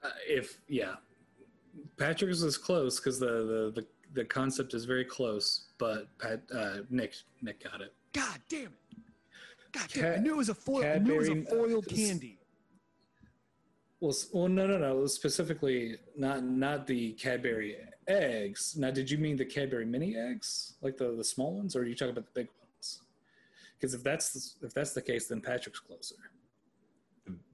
Uh, 0.03 0.09
if 0.27 0.59
yeah, 0.67 0.97
Patrick's 1.97 2.43
is 2.43 2.59
close 2.59 2.99
because 2.99 3.19
the, 3.19 3.25
the 3.25 3.81
the 3.81 3.87
the 4.13 4.25
concept 4.25 4.75
is 4.75 4.85
very 4.85 5.03
close. 5.03 5.69
But 5.79 6.15
Pat 6.19 6.43
uh, 6.53 6.81
Nick 6.91 7.15
Nick 7.41 7.63
got 7.63 7.81
it. 7.81 7.91
God 8.13 8.37
damn 8.49 8.65
it! 8.65 8.97
God 9.71 9.87
damn! 9.91 10.05
it. 10.05 10.17
I 10.19 10.21
knew 10.21 10.35
it 10.35 10.37
was 10.37 10.49
a 10.49 10.53
foil. 10.53 10.85
I 10.85 10.99
knew 10.99 11.15
it 11.15 11.17
was 11.17 11.29
a 11.29 11.33
Cadbury- 11.33 11.69
foiled 11.69 11.87
uh, 11.87 11.95
candy. 11.95 12.37
Well, 13.99 14.11
s- 14.11 14.27
well, 14.31 14.47
no, 14.47 14.67
no, 14.67 14.77
no. 14.77 15.07
Specifically, 15.07 15.95
not 16.15 16.43
not 16.43 16.85
the 16.85 17.13
Cadbury 17.13 17.77
eggs. 18.07 18.75
Now, 18.77 18.91
did 18.91 19.09
you 19.09 19.17
mean 19.17 19.37
the 19.37 19.45
Cadbury 19.45 19.87
mini 19.87 20.15
eggs, 20.17 20.73
like 20.83 20.97
the 20.97 21.15
the 21.15 21.23
small 21.23 21.55
ones, 21.55 21.75
or 21.75 21.79
are 21.79 21.85
you 21.85 21.95
talking 21.95 22.11
about 22.11 22.25
the 22.31 22.41
big 22.41 22.45
ones? 22.45 22.64
Because 23.79 23.93
if 23.93 24.03
that's 24.03 24.55
the, 24.59 24.67
if 24.67 24.73
that's 24.73 24.93
the 24.93 25.01
case, 25.01 25.27
then 25.27 25.41
Patrick's 25.41 25.79
closer. 25.79 26.15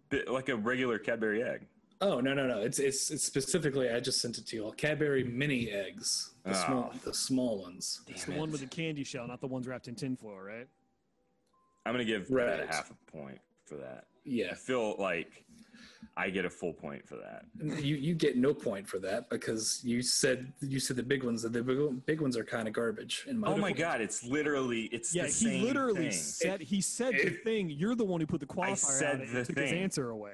Bit 0.09 0.29
like 0.29 0.49
a 0.49 0.55
regular 0.55 0.99
Cadbury 0.99 1.43
egg. 1.43 1.67
Oh 2.01 2.19
no, 2.19 2.33
no, 2.33 2.47
no. 2.47 2.61
It's 2.61 2.79
it's 2.79 3.11
it's 3.11 3.23
specifically. 3.23 3.89
I 3.89 3.99
just 3.99 4.21
sent 4.21 4.37
it 4.37 4.47
to 4.47 4.55
you 4.55 4.65
all. 4.65 4.71
Cadbury 4.71 5.23
mini 5.23 5.69
eggs, 5.69 6.31
the 6.43 6.51
Oh. 6.51 6.53
small 6.65 6.93
the 7.05 7.13
small 7.13 7.61
ones. 7.61 8.01
It's 8.07 8.25
the 8.25 8.33
one 8.33 8.51
with 8.51 8.61
the 8.61 8.67
candy 8.67 9.03
shell, 9.03 9.27
not 9.27 9.39
the 9.39 9.47
ones 9.47 9.67
wrapped 9.67 9.87
in 9.87 9.95
tinfoil, 9.95 10.39
right? 10.39 10.67
I'm 11.85 11.93
gonna 11.93 12.05
give 12.05 12.29
Right. 12.29 12.45
that 12.45 12.59
a 12.61 12.67
half 12.67 12.91
a 12.91 13.11
point 13.11 13.39
for 13.65 13.75
that. 13.75 14.05
Yeah, 14.23 14.49
I 14.51 14.55
feel 14.55 14.95
like 14.97 15.45
I 16.17 16.29
get 16.29 16.45
a 16.45 16.49
full 16.49 16.73
point 16.73 17.07
for 17.07 17.15
that. 17.17 17.45
you 17.83 17.95
you 17.95 18.13
get 18.13 18.37
no 18.37 18.53
point 18.53 18.87
for 18.87 18.99
that 18.99 19.29
because 19.29 19.81
you 19.83 20.01
said 20.01 20.51
you 20.59 20.79
said 20.79 20.97
the 20.97 21.03
big 21.03 21.23
ones. 21.23 21.41
The 21.41 21.49
big, 21.49 22.05
big 22.05 22.21
ones 22.21 22.35
are 22.37 22.43
kind 22.43 22.67
of 22.67 22.73
garbage 22.73 23.25
in 23.27 23.37
my. 23.39 23.47
Oh 23.47 23.57
my 23.57 23.71
god, 23.71 24.01
it's 24.01 24.23
literally 24.23 24.83
it's 24.91 25.13
Yeah, 25.15 25.23
the 25.23 25.27
he 25.29 25.33
same 25.33 25.63
literally 25.63 26.09
thing. 26.09 26.11
said 26.11 26.61
he 26.61 26.81
said 26.81 27.13
the 27.13 27.29
thing. 27.43 27.69
You're 27.69 27.95
the 27.95 28.05
one 28.05 28.19
who 28.19 28.27
put 28.27 28.39
the 28.41 28.45
qualifier 28.45 28.77
said 28.77 29.15
on 29.15 29.21
it 29.21 29.31
the 29.31 29.37
and 29.39 29.47
took 29.47 29.57
his 29.59 29.71
answer 29.73 30.09
away. 30.09 30.33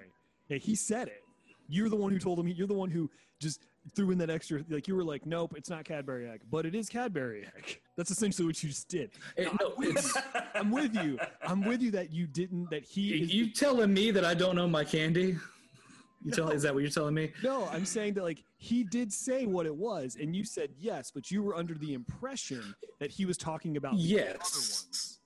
Yeah, 0.49 0.57
he 0.57 0.76
said 0.76 1.07
it. 1.09 1.24
You're 1.70 1.89
the 1.89 1.95
one 1.97 2.11
who 2.11 2.20
told 2.20 2.39
him. 2.39 2.47
You're 2.47 2.68
the 2.68 2.74
one 2.74 2.89
who 2.89 3.09
just 3.39 3.61
threw 3.95 4.11
in 4.11 4.18
that 4.18 4.30
extra. 4.30 4.63
Like 4.70 4.88
you 4.88 4.95
were 4.95 5.03
like, 5.03 5.26
nope, 5.26 5.53
it's 5.55 5.70
not 5.70 5.86
Cadbury 5.86 6.30
egg, 6.30 6.41
but 6.49 6.65
it 6.65 6.74
is 6.76 6.89
Cadbury 6.89 7.45
egg. 7.57 7.80
That's 7.95 8.11
essentially 8.11 8.45
what 8.45 8.61
you 8.63 8.70
just 8.70 8.88
did. 8.89 9.11
It- 9.36 9.51
no, 9.59 9.74
it's, 9.80 10.18
I'm 10.55 10.72
with 10.72 10.95
you. 10.95 11.20
I'm 11.45 11.61
with 11.63 11.82
you 11.82 11.91
that 11.91 12.11
you 12.11 12.26
didn't. 12.28 12.70
That 12.70 12.84
he. 12.84 13.22
Is, 13.24 13.34
you 13.34 13.49
telling 13.51 13.93
me 13.93 14.11
that 14.11 14.26
I 14.26 14.34
don't 14.34 14.55
know 14.55 14.68
my 14.68 14.84
candy? 14.84 15.38
You 16.24 16.32
tell 16.32 16.49
is 16.49 16.63
that 16.63 16.74
what 16.74 16.82
you're 16.82 16.91
telling 16.91 17.13
me? 17.13 17.32
no, 17.43 17.68
I'm 17.68 17.86
saying 17.86 18.15
that 18.15 18.24
like 18.24 18.43
he 18.57 18.84
did 18.84 19.13
say 19.13 19.45
what 19.45 19.65
it 19.65 19.76
was, 19.76 20.18
and 20.20 20.36
you 20.36 20.43
said 20.43 20.72
yes, 20.78 21.11
but 21.11 21.30
you 21.30 21.43
were 21.43 21.55
under 21.55 21.76
the 21.76 21.93
impression 21.93 22.76
that 22.99 23.11
he 23.11 23.26
was 23.26 23.38
talking 23.38 23.78
about 23.78 23.95
the 23.97 24.20
other 24.20 24.34
Yes. 24.34 25.20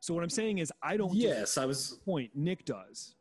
So 0.00 0.12
what 0.14 0.24
I'm 0.24 0.30
saying 0.30 0.58
is, 0.58 0.72
I 0.82 0.96
don't. 0.96 1.14
Yes, 1.14 1.56
I 1.56 1.64
was. 1.64 2.00
Point. 2.04 2.30
Nick 2.34 2.64
does. 2.64 3.14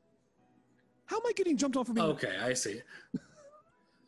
How 1.05 1.17
am 1.17 1.23
I 1.27 1.33
getting 1.33 1.57
jumped 1.57 1.77
off 1.77 1.87
for 1.87 1.93
being 1.93 2.07
Okay, 2.07 2.37
I 2.41 2.53
see. 2.53 2.81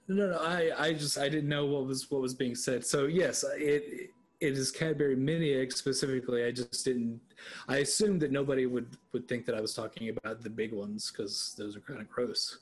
No, 0.09 0.32
no, 0.32 0.38
I, 0.39 0.72
I 0.78 0.93
just 0.93 1.18
I 1.18 1.30
didn't 1.30 1.47
know 1.47 1.66
what 1.66 1.86
was 1.86 2.11
what 2.11 2.22
was 2.22 2.34
being 2.34 2.55
said. 2.55 2.86
So 2.86 3.05
yes, 3.05 3.45
it 3.55 4.09
it 4.41 4.57
is 4.57 4.70
Cadbury 4.70 5.16
mini 5.16 5.53
egg 5.53 5.72
specifically. 5.72 6.43
I 6.43 6.51
just 6.51 6.84
didn't. 6.84 7.22
I 7.70 7.78
assumed 7.78 8.22
that 8.22 8.32
nobody 8.32 8.66
would 8.66 8.97
would 9.14 9.30
think 9.30 9.45
that 9.45 9.55
I 9.55 9.61
was 9.61 9.74
talking 9.74 10.09
about 10.09 10.41
the 10.41 10.49
big 10.49 10.74
ones 10.74 11.09
because 11.09 11.55
those 11.57 11.78
are 11.78 11.80
kind 11.80 12.01
of 12.01 12.09
gross. 12.09 12.59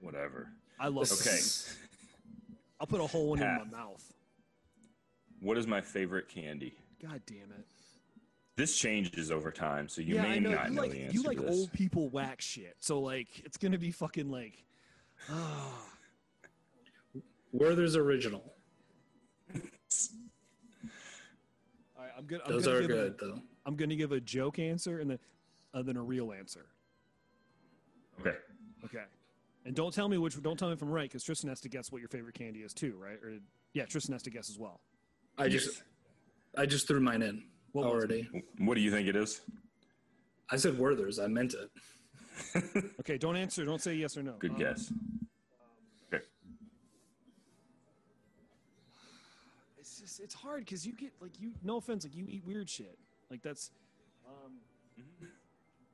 Whatever. 0.00 0.48
I 0.78 0.88
love 0.88 1.10
Okay. 1.10 1.22
this. 1.30 1.76
I'll 2.80 2.86
put 2.86 3.00
a 3.00 3.06
whole 3.06 3.26
hole 3.26 3.34
in 3.34 3.40
Pat. 3.40 3.66
my 3.70 3.78
mouth. 3.78 4.12
What 5.40 5.58
is 5.58 5.66
my 5.66 5.80
favorite 5.80 6.28
candy? 6.28 6.74
God 7.02 7.20
damn 7.26 7.50
it. 7.52 7.66
This 8.56 8.76
changes 8.76 9.30
over 9.30 9.50
time, 9.52 9.88
so 9.88 10.00
you 10.00 10.16
yeah, 10.16 10.22
may 10.22 10.28
I 10.34 10.38
know. 10.40 10.50
not 10.50 10.68
you 10.70 10.74
know 10.74 10.82
like 10.82 10.90
the 10.90 11.02
answer 11.02 11.14
you 11.14 11.22
like 11.22 11.36
to 11.36 11.42
this. 11.44 11.56
old 11.56 11.72
people 11.72 12.08
whack 12.10 12.40
shit. 12.40 12.76
So 12.80 13.00
like 13.00 13.28
it's 13.44 13.56
gonna 13.56 13.78
be 13.78 13.90
fucking 13.92 14.30
like 14.30 14.64
ah. 15.30 15.84
Werther's 17.52 17.94
original. 17.96 18.42
all 19.54 19.60
right, 21.98 22.10
I'm 22.16 22.24
good. 22.24 22.40
I'm 22.44 22.52
Those 22.52 22.64
gonna 22.66 22.76
are 22.76 22.80
give 22.80 22.90
good 22.90 23.14
A, 23.20 23.24
though. 23.24 23.42
I'm 23.64 23.76
gonna 23.76 23.96
give 23.96 24.12
a 24.12 24.20
joke 24.20 24.58
answer 24.58 24.98
and 24.98 25.10
then 25.10 25.18
uh, 25.74 25.82
then 25.82 25.96
a 25.96 26.02
real 26.02 26.32
answer. 26.32 26.66
Okay. 28.20 28.36
Okay. 28.84 29.04
And 29.68 29.76
don't 29.76 29.92
tell 29.92 30.08
me 30.08 30.16
which. 30.16 30.42
Don't 30.42 30.58
tell 30.58 30.68
me 30.68 30.72
if 30.74 30.80
I'm 30.80 30.88
right, 30.88 31.10
because 31.10 31.22
Tristan 31.22 31.50
has 31.50 31.60
to 31.60 31.68
guess 31.68 31.92
what 31.92 31.98
your 31.98 32.08
favorite 32.08 32.34
candy 32.34 32.60
is 32.60 32.72
too, 32.72 32.96
right? 32.98 33.22
Or 33.22 33.34
yeah, 33.74 33.84
Tristan 33.84 34.14
has 34.14 34.22
to 34.22 34.30
guess 34.30 34.48
as 34.48 34.58
well. 34.58 34.80
I 35.36 35.50
just 35.50 35.82
I 36.56 36.64
just 36.64 36.88
threw 36.88 37.00
mine 37.00 37.20
in 37.20 37.44
What 37.72 37.84
already. 37.84 38.26
What 38.60 38.76
do 38.76 38.80
you 38.80 38.90
think 38.90 39.08
it 39.08 39.14
is? 39.14 39.42
I 40.50 40.56
said 40.56 40.78
Werther's. 40.78 41.18
I 41.18 41.26
meant 41.28 41.52
it. 41.54 41.70
Okay, 43.00 43.18
don't 43.18 43.36
answer. 43.36 43.64
Don't 43.66 43.82
say 43.82 43.94
yes 43.94 44.16
or 44.16 44.22
no. 44.22 44.36
Good 44.38 44.52
Um, 44.52 44.58
guess. 44.58 44.90
Okay. 46.14 46.24
It's 49.78 50.00
just 50.00 50.20
it's 50.20 50.34
hard 50.34 50.64
because 50.64 50.86
you 50.86 50.94
get 50.94 51.12
like 51.20 51.38
you. 51.38 51.52
No 51.62 51.76
offense, 51.76 52.04
like 52.04 52.16
you 52.16 52.24
eat 52.26 52.42
weird 52.46 52.70
shit. 52.70 52.98
Like 53.30 53.42
that's. 53.42 53.70
Um, 54.26 54.52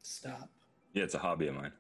Stop. 0.02 0.48
Yeah, 0.92 1.02
it's 1.02 1.14
a 1.14 1.18
hobby 1.18 1.48
of 1.48 1.56
mine. 1.56 1.72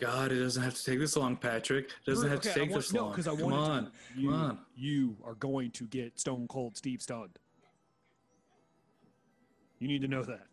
God, 0.00 0.32
it 0.32 0.40
doesn't 0.40 0.62
have 0.62 0.74
to 0.74 0.84
take 0.84 0.98
this 0.98 1.16
long, 1.16 1.36
Patrick. 1.36 1.86
It 2.06 2.10
doesn't 2.10 2.28
have 2.28 2.40
to 2.42 2.50
Okay, 2.50 2.60
I 2.60 2.64
take 2.64 2.70
want- 2.72 2.82
this 2.82 2.92
no, 2.92 3.10
I 3.12 3.16
Come 3.22 3.52
on, 3.52 3.84
to- 3.84 3.90
come 3.90 3.92
you, 4.16 4.30
on. 4.30 4.58
You 4.76 5.16
are 5.24 5.34
going 5.34 5.70
to 5.72 5.84
get 5.84 6.18
Stone 6.18 6.46
Cold 6.48 6.76
Steve 6.76 7.02
stunned. 7.02 7.38
You 9.78 9.88
need 9.88 10.02
to 10.02 10.08
know 10.08 10.22
that. 10.24 10.46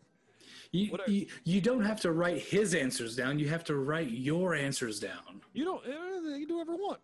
You, 0.72 0.92
are- 0.94 1.10
you, 1.10 1.26
you 1.44 1.60
don't 1.60 1.84
have 1.84 2.00
to 2.00 2.12
write 2.12 2.38
his 2.42 2.74
answers 2.74 3.16
down. 3.16 3.38
You 3.38 3.48
have 3.48 3.64
to 3.64 3.76
write 3.76 4.10
your 4.10 4.54
answers 4.54 5.00
down. 5.00 5.40
You 5.52 5.64
don't. 5.64 5.82
eh, 5.86 6.36
You 6.38 6.46
do 6.46 6.58
whatever 6.58 6.76
you 6.76 6.82
want. 6.86 7.00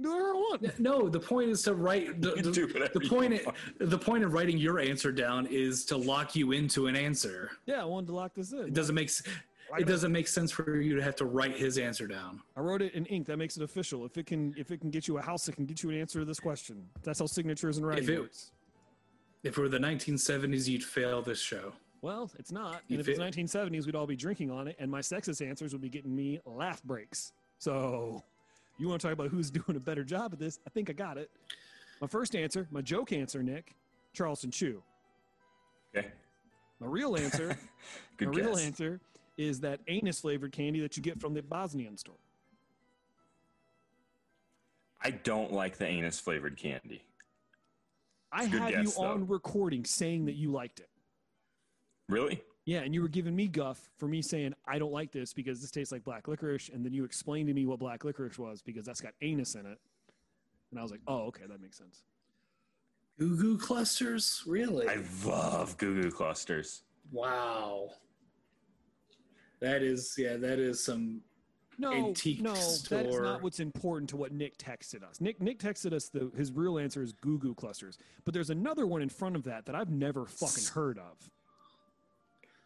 Do 0.00 0.10
whatever 0.10 0.28
you 0.28 0.34
want. 0.34 0.78
No, 0.80 1.08
the 1.08 1.20
point 1.20 1.50
is 1.50 1.62
to 1.62 1.74
write. 1.74 2.20
The, 2.20 2.34
You 2.36 2.42
the, 2.42 2.52
do 2.52 2.66
whatever 2.68 2.98
the 2.98 3.04
you 3.04 3.10
point. 3.10 3.44
want. 3.46 3.56
The 3.78 3.98
point 3.98 4.24
of 4.24 4.32
writing 4.32 4.58
your 4.58 4.78
answer 4.78 5.12
down 5.12 5.46
is 5.46 5.84
to 5.86 5.96
lock 5.96 6.34
you 6.36 6.52
into 6.52 6.86
an 6.86 6.96
answer. 6.96 7.50
Yeah, 7.66 7.82
I 7.82 7.84
wanted 7.84 8.06
to 8.08 8.14
lock 8.14 8.34
this 8.34 8.52
in. 8.52 8.58
It 8.60 8.74
doesn't 8.74 8.94
make. 8.94 9.10
S- 9.74 9.80
It 9.80 9.86
doesn't 9.86 10.12
make 10.12 10.28
sense 10.28 10.50
for 10.52 10.80
you 10.80 10.94
to 10.96 11.02
have 11.02 11.16
to 11.16 11.24
write 11.24 11.56
his 11.56 11.78
answer 11.78 12.06
down. 12.06 12.42
I 12.56 12.60
wrote 12.60 12.82
it 12.82 12.94
in 12.94 13.06
ink. 13.06 13.26
That 13.26 13.36
makes 13.36 13.56
it 13.56 13.62
official. 13.62 14.04
If 14.04 14.16
it 14.18 14.26
can, 14.26 14.54
if 14.56 14.70
it 14.70 14.80
can 14.80 14.90
get 14.90 15.06
you 15.08 15.18
a 15.18 15.22
house, 15.22 15.48
it 15.48 15.52
can 15.56 15.66
get 15.66 15.82
you 15.82 15.90
an 15.90 16.00
answer 16.00 16.18
to 16.20 16.24
this 16.24 16.40
question. 16.40 16.88
That's 17.02 17.18
how 17.18 17.26
signatures 17.26 17.76
and 17.78 17.86
writing 17.86 18.04
If 18.04 18.10
it- 18.10 18.20
works. 18.20 18.52
If 19.42 19.56
it 19.56 19.60
were 19.60 19.68
the 19.68 19.78
1970s, 19.78 20.68
you'd 20.68 20.82
fail 20.82 21.22
this 21.22 21.40
show. 21.40 21.72
Well, 22.02 22.30
it's 22.38 22.50
not. 22.52 22.82
You 22.88 22.94
And 22.94 23.00
if 23.00 23.08
it's 23.08 23.18
fit- 23.18 23.22
1970s, 23.34 23.86
we'd 23.86 23.94
all 23.94 24.06
be 24.06 24.16
drinking 24.16 24.50
on 24.50 24.66
it, 24.68 24.76
and 24.78 24.90
my 24.90 25.00
sexist 25.00 25.44
answers 25.46 25.72
would 25.72 25.82
be 25.82 25.88
getting 25.88 26.14
me 26.14 26.40
laugh 26.44 26.82
breaks. 26.82 27.32
So, 27.58 28.22
you 28.78 28.88
want 28.88 29.00
to 29.00 29.06
talk 29.06 29.12
about 29.12 29.28
who's 29.30 29.50
doing 29.62 29.76
a 29.76 29.80
better 29.80 30.04
job 30.04 30.32
at 30.32 30.38
this? 30.38 30.58
I 30.66 30.70
think 30.70 30.90
I 30.90 30.92
got 30.92 31.16
it. 31.16 31.30
My 32.00 32.06
first 32.06 32.34
answer, 32.36 32.66
my 32.70 32.82
joke 32.82 33.12
answer, 33.12 33.42
Nick, 33.42 33.74
Charleston 34.12 34.50
Chew. 34.50 34.82
Okay. 35.96 36.08
My 36.80 36.86
real 36.86 37.16
answer, 37.16 37.56
Good 38.18 38.28
my 38.28 38.34
guess. 38.34 38.44
real 38.46 38.56
answer 38.58 39.00
is 39.36 39.60
that 39.60 39.80
anise 39.88 40.20
flavored 40.20 40.52
candy 40.52 40.80
that 40.80 40.96
you 40.96 41.02
get 41.02 41.20
from 41.20 41.34
the 41.34 41.42
Bosnian 41.42 41.96
store. 41.96 42.16
I 45.02 45.10
don't 45.10 45.52
like 45.52 45.76
the 45.76 45.86
anise 45.86 46.18
flavored 46.18 46.56
candy. 46.56 47.02
I 48.32 48.44
It's 48.44 48.48
a 48.48 48.50
good 48.50 48.60
had 48.62 48.84
you 48.84 48.90
though. 48.90 49.02
on 49.02 49.26
recording 49.26 49.84
saying 49.84 50.26
that 50.26 50.34
you 50.34 50.50
liked 50.50 50.80
it. 50.80 50.88
Really? 52.08 52.42
Yeah, 52.64 52.80
and 52.80 52.92
you 52.92 53.00
were 53.02 53.08
giving 53.08 53.36
me 53.36 53.46
guff 53.46 53.88
for 53.96 54.08
me 54.08 54.22
saying 54.22 54.54
I 54.66 54.78
don't 54.78 54.92
like 54.92 55.12
this 55.12 55.32
because 55.32 55.60
this 55.60 55.70
tastes 55.70 55.92
like 55.92 56.02
black 56.02 56.26
licorice, 56.26 56.68
and 56.72 56.84
then 56.84 56.92
you 56.92 57.04
explained 57.04 57.46
to 57.48 57.54
me 57.54 57.66
what 57.66 57.78
black 57.78 58.04
licorice 58.04 58.38
was 58.38 58.60
because 58.62 58.84
that's 58.84 59.00
got 59.00 59.12
anise 59.22 59.54
in 59.54 59.66
it, 59.66 59.78
and 60.70 60.80
I 60.80 60.82
was 60.82 60.90
like, 60.90 61.00
oh, 61.06 61.26
okay, 61.26 61.44
that 61.48 61.60
makes 61.60 61.78
sense. 61.78 62.02
Goo 63.20 63.36
goo 63.36 63.56
clusters? 63.58 64.42
Really? 64.46 64.88
I 64.88 64.98
love 65.24 65.76
Goo 65.78 66.02
Goo 66.02 66.10
Clusters. 66.10 66.82
wow. 67.12 67.90
That 69.60 69.82
is 69.82 70.14
yeah, 70.18 70.36
that 70.36 70.58
is 70.58 70.82
some 70.84 71.20
No, 71.78 71.92
Antique 71.92 72.40
no, 72.42 72.52
that's 72.54 72.84
store. 72.84 73.22
not 73.22 73.42
what's 73.42 73.60
important 73.60 74.08
to 74.10 74.16
what 74.16 74.32
Nick 74.32 74.58
texted 74.58 75.02
us. 75.02 75.20
Nick 75.20 75.40
Nick 75.40 75.58
texted 75.58 75.92
us 75.92 76.08
the 76.08 76.30
his 76.36 76.52
real 76.52 76.78
answer 76.78 77.02
is 77.02 77.12
Goo 77.12 77.38
Goo 77.38 77.54
clusters, 77.54 77.98
but 78.24 78.34
there's 78.34 78.50
another 78.50 78.86
one 78.86 79.02
in 79.02 79.08
front 79.08 79.36
of 79.36 79.44
that 79.44 79.64
that 79.66 79.74
I've 79.74 79.90
never 79.90 80.26
fucking 80.26 80.64
heard 80.74 80.98
of. 80.98 81.30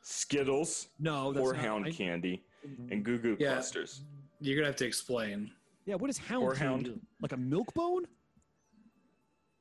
Skittles, 0.03 0.88
No, 0.99 1.32
that's 1.32 1.45
not, 1.47 1.57
Horehound 1.57 1.86
I- 1.86 1.91
candy, 1.93 2.43
and 2.91 3.05
Goo 3.05 3.18
Goo 3.18 3.36
Yeah. 3.38 3.55
Clusters. 3.55 4.03
you're 4.41 4.57
gonna 4.57 4.66
have 4.68 4.76
to 4.76 4.86
explain. 4.86 5.51
Yeah, 5.84 5.97
what 5.97 6.11
is 6.11 6.18
hound? 6.18 6.45
Horehound. 6.47 6.57
candy? 6.84 7.01
Like 7.20 7.32
a 7.32 7.36
milk 7.36 7.72
bone? 7.74 8.07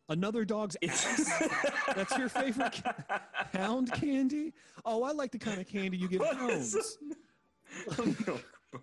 Another 0.09 0.43
dog's 0.43 0.75
ass? 0.87 1.31
That's 1.95 2.17
your 2.17 2.29
favorite 2.29 2.81
ca- 2.83 3.21
hound 3.53 3.91
candy? 3.93 4.53
Oh, 4.85 5.03
I 5.03 5.11
like 5.11 5.31
the 5.31 5.37
kind 5.39 5.61
of 5.61 5.67
candy 5.67 5.97
you 5.97 6.07
give 6.07 6.19
What 6.21 6.35
hounds. 6.35 6.97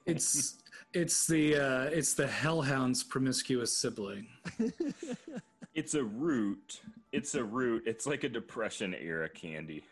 It's 0.04 0.56
it's 0.94 1.28
the 1.28 1.54
uh, 1.56 1.82
it's 1.92 2.14
the 2.14 2.26
hellhound's 2.26 3.04
promiscuous 3.04 3.76
sibling. 3.76 4.26
It's 5.74 5.92
a 5.92 6.02
root. 6.02 6.80
It's 7.12 7.34
a 7.34 7.44
root. 7.44 7.82
It's 7.86 8.06
like 8.06 8.24
a 8.24 8.30
depression 8.30 8.94
era 8.94 9.28
candy. 9.28 9.84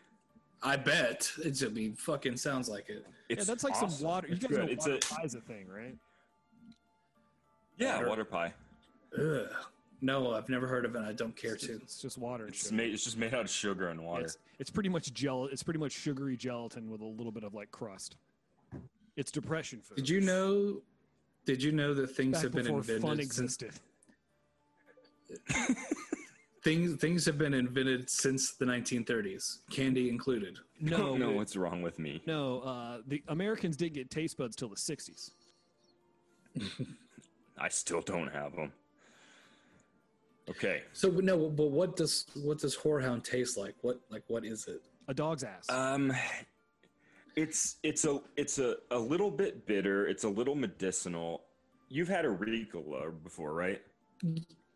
I 0.63 0.77
bet. 0.77 1.31
It's 1.43 1.63
I 1.63 1.67
mean 1.67 1.93
fucking 1.93 2.37
sounds 2.37 2.67
like 2.67 2.89
it. 2.89 3.05
Yeah, 3.29 3.35
It's 3.37 3.45
that's 3.45 3.63
like 3.63 3.75
some 3.75 3.91
water. 4.05 4.27
You 4.27 4.33
It's 4.33 4.43
guys 4.47 4.49
good. 4.49 4.65
know 4.65 4.71
It's 4.71 4.87
water 4.87 4.99
a 5.17 5.21
pie's 5.21 5.35
a 5.35 5.41
thing, 5.41 5.67
right? 5.67 5.95
yeah, 7.77 7.97
Water. 7.97 8.09
water 8.09 8.25
pie. 8.25 8.53
Ugh. 9.17 9.47
No, 10.01 10.33
I've 10.33 10.49
never 10.49 10.67
heard 10.67 10.85
of 10.85 10.95
it. 10.95 11.01
I 11.01 11.13
don't 11.13 11.35
care 11.35 11.55
to. 11.55 11.73
It's 11.75 12.01
just 12.01 12.17
water 12.17 12.47
It's 12.47 12.63
sugar. 12.65 12.75
made. 12.75 12.93
It's 12.93 13.03
just 13.03 13.17
made 13.17 13.33
out 13.33 13.41
of 13.41 13.49
sugar 13.49 13.89
and 13.89 14.03
water. 14.03 14.25
It's, 14.25 14.37
it's 14.59 14.69
pretty 14.69 14.89
much 14.89 15.13
gel. 15.13 15.45
It's 15.45 15.63
pretty 15.63 15.79
much 15.79 15.93
sugary 15.93 16.35
gelatin 16.37 16.89
with 16.89 17.01
a 17.01 17.05
little 17.05 17.31
bit 17.31 17.43
of 17.43 17.53
like 17.53 17.71
crust. 17.71 18.17
It's 19.15 19.31
depression 19.31 19.81
food. 19.81 19.95
Did 19.97 20.09
you 20.09 20.21
know? 20.21 20.81
Did 21.45 21.63
you 21.63 21.71
know 21.71 21.93
that 21.93 22.07
things 22.07 22.33
Back 22.33 22.43
have 22.43 22.51
been 22.53 22.67
invented? 22.67 23.01
fun 23.01 23.17
since, 23.17 23.25
existed. 23.25 23.71
things 26.63 26.95
things 26.99 27.25
have 27.25 27.37
been 27.37 27.53
invented 27.53 28.09
since 28.09 28.53
the 28.53 28.65
1930s, 28.65 29.59
candy 29.69 30.09
included. 30.09 30.57
No, 30.79 31.15
No, 31.15 31.31
what's 31.31 31.55
wrong 31.55 31.81
with 31.81 31.99
me. 31.99 32.21
no. 32.25 32.59
Uh, 32.61 32.97
the 33.07 33.23
Americans 33.29 33.77
didn't 33.77 33.93
get 33.93 34.09
taste 34.09 34.37
buds 34.37 34.55
till 34.55 34.69
the 34.69 34.75
'60s. 34.75 35.31
I 37.57 37.69
still 37.69 38.01
don't 38.01 38.27
have 38.31 38.55
them. 38.55 38.73
Okay. 40.49 40.83
So 40.93 41.09
no, 41.09 41.49
but 41.49 41.71
what 41.71 41.95
does 41.95 42.25
what 42.43 42.59
does 42.59 42.75
horehound 42.77 43.23
taste 43.23 43.57
like? 43.57 43.75
What 43.81 43.99
like 44.09 44.23
what 44.27 44.45
is 44.45 44.67
it? 44.67 44.81
A 45.07 45.13
dog's 45.13 45.43
ass. 45.43 45.69
Um, 45.69 46.13
it's 47.35 47.77
it's 47.83 48.05
a 48.05 48.21
it's 48.37 48.59
a, 48.59 48.77
a 48.91 48.99
little 48.99 49.31
bit 49.31 49.65
bitter. 49.65 50.07
It's 50.07 50.23
a 50.23 50.29
little 50.29 50.55
medicinal. 50.55 51.43
You've 51.89 52.07
had 52.07 52.25
a 52.25 52.29
Ricola 52.29 53.11
before, 53.23 53.53
right? 53.53 53.81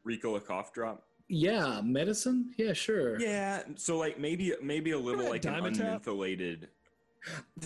Ricola 0.05 0.43
cough 0.43 0.73
drop. 0.73 1.03
Yeah, 1.27 1.81
medicine. 1.83 2.53
Yeah, 2.57 2.73
sure. 2.73 3.19
Yeah. 3.19 3.61
So 3.75 3.97
like 3.97 4.19
maybe 4.19 4.53
maybe 4.61 4.91
a 4.91 4.97
little 4.97 5.11
Remember 5.11 5.31
like 5.31 5.41
that 5.43 5.59
an 5.59 5.73
Dimetapp? 5.75 6.03
unmentholated. 6.05 6.67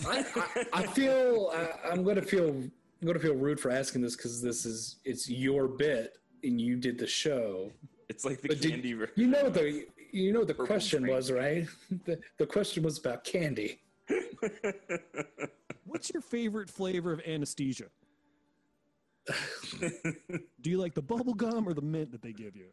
I, 0.06 0.24
I, 0.36 0.66
I 0.82 0.86
feel 0.88 1.52
I, 1.54 1.88
I'm 1.90 2.04
gonna 2.04 2.22
feel 2.22 2.48
I'm 2.50 3.06
gonna 3.06 3.18
feel 3.18 3.34
rude 3.34 3.58
for 3.58 3.70
asking 3.70 4.02
this 4.02 4.16
because 4.16 4.42
this 4.42 4.66
is 4.66 4.96
it's 5.04 5.30
your 5.30 5.68
bit 5.68 6.18
and 6.42 6.60
you 6.60 6.76
did 6.76 6.98
the 6.98 7.06
show. 7.06 7.70
It's 8.08 8.24
like 8.24 8.40
the 8.40 8.48
But 8.48 8.60
did- 8.60 8.70
candy. 8.72 8.92
ver- 8.92 9.10
You 9.16 9.26
know 9.28 9.48
the 9.48 9.86
you 10.12 10.32
know 10.32 10.40
what 10.40 10.48
the 10.48 10.54
Purple 10.54 10.66
question 10.66 11.02
drink. 11.02 11.16
was, 11.16 11.30
right? 11.32 11.66
The, 12.04 12.20
the 12.38 12.46
question 12.46 12.82
was 12.84 12.98
about 12.98 13.24
candy. 13.24 13.80
What's 15.86 16.12
your 16.12 16.22
favorite 16.22 16.70
flavor 16.70 17.12
of 17.12 17.20
anesthesia? 17.26 17.86
Do 20.60 20.70
you 20.70 20.78
like 20.78 20.94
the 20.94 21.02
bubble 21.02 21.34
gum 21.34 21.66
or 21.68 21.74
the 21.74 21.82
mint 21.82 22.12
that 22.12 22.22
they 22.22 22.32
give 22.32 22.54
you? 22.54 22.66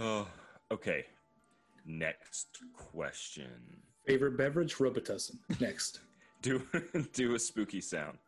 oh, 0.00 0.26
okay. 0.72 1.04
Next 1.86 2.48
question. 2.72 3.50
Favorite 4.06 4.36
beverage? 4.36 4.74
Robitussin. 4.76 5.36
Next. 5.60 6.00
Do 6.42 6.62
do 7.14 7.34
a 7.34 7.38
spooky 7.38 7.80
sound. 7.80 8.18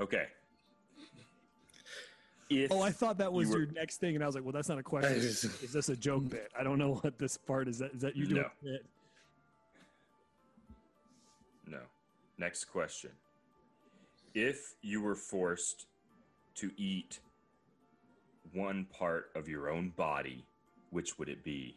Okay. 0.00 0.26
If 2.50 2.72
Oh, 2.72 2.80
I 2.80 2.90
thought 2.90 3.18
that 3.18 3.32
was 3.32 3.48
You 3.48 3.54
were- 3.54 3.62
your 3.64 3.72
next 3.72 3.98
thing, 3.98 4.14
and 4.14 4.24
I 4.24 4.26
was 4.26 4.34
like, 4.34 4.44
"Well, 4.44 4.52
that's 4.52 4.68
not 4.70 4.78
a 4.78 4.82
question. 4.82 5.12
is 5.18 5.42
this 5.72 5.88
a 5.90 5.96
joke 5.96 6.28
bit? 6.30 6.50
I 6.58 6.62
don't 6.62 6.78
know 6.78 6.94
what 6.94 7.18
this 7.18 7.36
part 7.36 7.68
is. 7.68 7.78
That 7.78 7.92
is 7.92 8.00
that 8.00 8.16
you 8.16 8.26
doing 8.26 8.42
No. 8.42 8.48
a 8.48 8.64
bit? 8.64 8.86
no. 11.66 11.80
Next 12.38 12.64
question. 12.64 13.10
If 14.34 14.74
you 14.80 15.02
were 15.02 15.14
forced 15.16 15.86
to 16.56 16.70
eat 16.78 17.20
one 18.52 18.86
part 18.86 19.30
of 19.34 19.46
your 19.48 19.68
own 19.68 19.90
body, 19.90 20.46
which 20.90 21.18
would 21.18 21.28
it 21.28 21.44
be? 21.44 21.76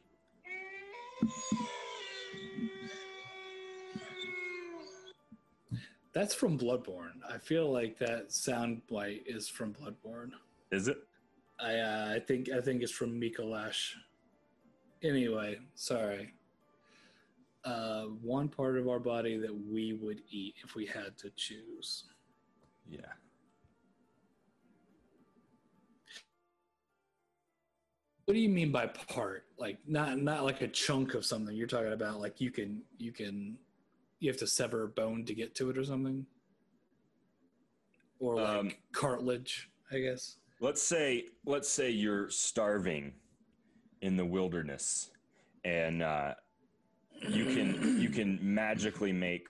That's 6.14 6.34
from 6.34 6.58
Bloodborne. 6.58 7.20
I 7.30 7.38
feel 7.38 7.72
like 7.72 7.98
that 8.00 8.32
sound 8.32 8.82
bite 8.90 9.24
is 9.26 9.48
from 9.48 9.74
Bloodborne. 9.74 10.32
Is 10.72 10.88
it? 10.88 10.98
I 11.60 11.76
uh, 11.76 12.14
I 12.16 12.20
think 12.20 12.50
I 12.50 12.60
think 12.60 12.82
it's 12.82 12.92
from 12.92 13.20
Micolash. 13.20 13.94
Anyway, 15.04 15.60
sorry. 15.76 16.34
Uh, 17.64 18.06
one 18.24 18.50
part 18.50 18.78
of 18.78 18.88
our 18.88 19.00
body 19.00 19.38
that 19.38 19.56
we 19.72 19.94
would 19.94 20.22
eat 20.32 20.56
if 20.64 20.76
we 20.76 20.86
had 20.86 21.18
to 21.20 21.30
choose. 21.36 22.06
Yeah. 22.90 23.00
What 28.26 28.34
do 28.34 28.40
you 28.40 28.50
mean 28.50 28.72
by 28.72 28.88
part? 28.88 29.46
Like 29.58 29.78
not 29.88 30.18
not 30.20 30.44
like 30.44 30.62
a 30.62 30.68
chunk 30.68 31.14
of 31.14 31.26
something. 31.26 31.56
You're 31.56 31.68
talking 31.68 31.94
about 31.94 32.20
like 32.20 32.42
you 32.42 32.52
can 32.52 32.82
you 32.98 33.12
can 33.12 33.58
you 34.22 34.30
have 34.30 34.38
to 34.38 34.48
sever 34.48 34.84
a 34.84 34.88
bone 34.88 35.26
to 35.26 35.34
get 35.34 35.54
to 35.56 35.70
it 35.72 35.78
or 35.78 35.84
something, 35.84 36.26
or 38.20 38.36
like 38.36 38.48
Um, 38.48 38.72
cartilage. 38.94 39.68
I 39.92 40.00
guess. 40.00 40.38
let's 40.62 40.82
say 40.82 41.26
let's 41.46 41.68
say 41.68 41.90
you're 41.90 42.30
starving 42.30 43.12
in 44.02 44.16
the 44.16 44.24
wilderness 44.26 45.12
and 45.66 46.02
uh, 46.02 46.34
you 47.28 47.44
can 47.46 48.00
you 48.00 48.10
can 48.10 48.40
magically 48.42 49.12
make 49.12 49.48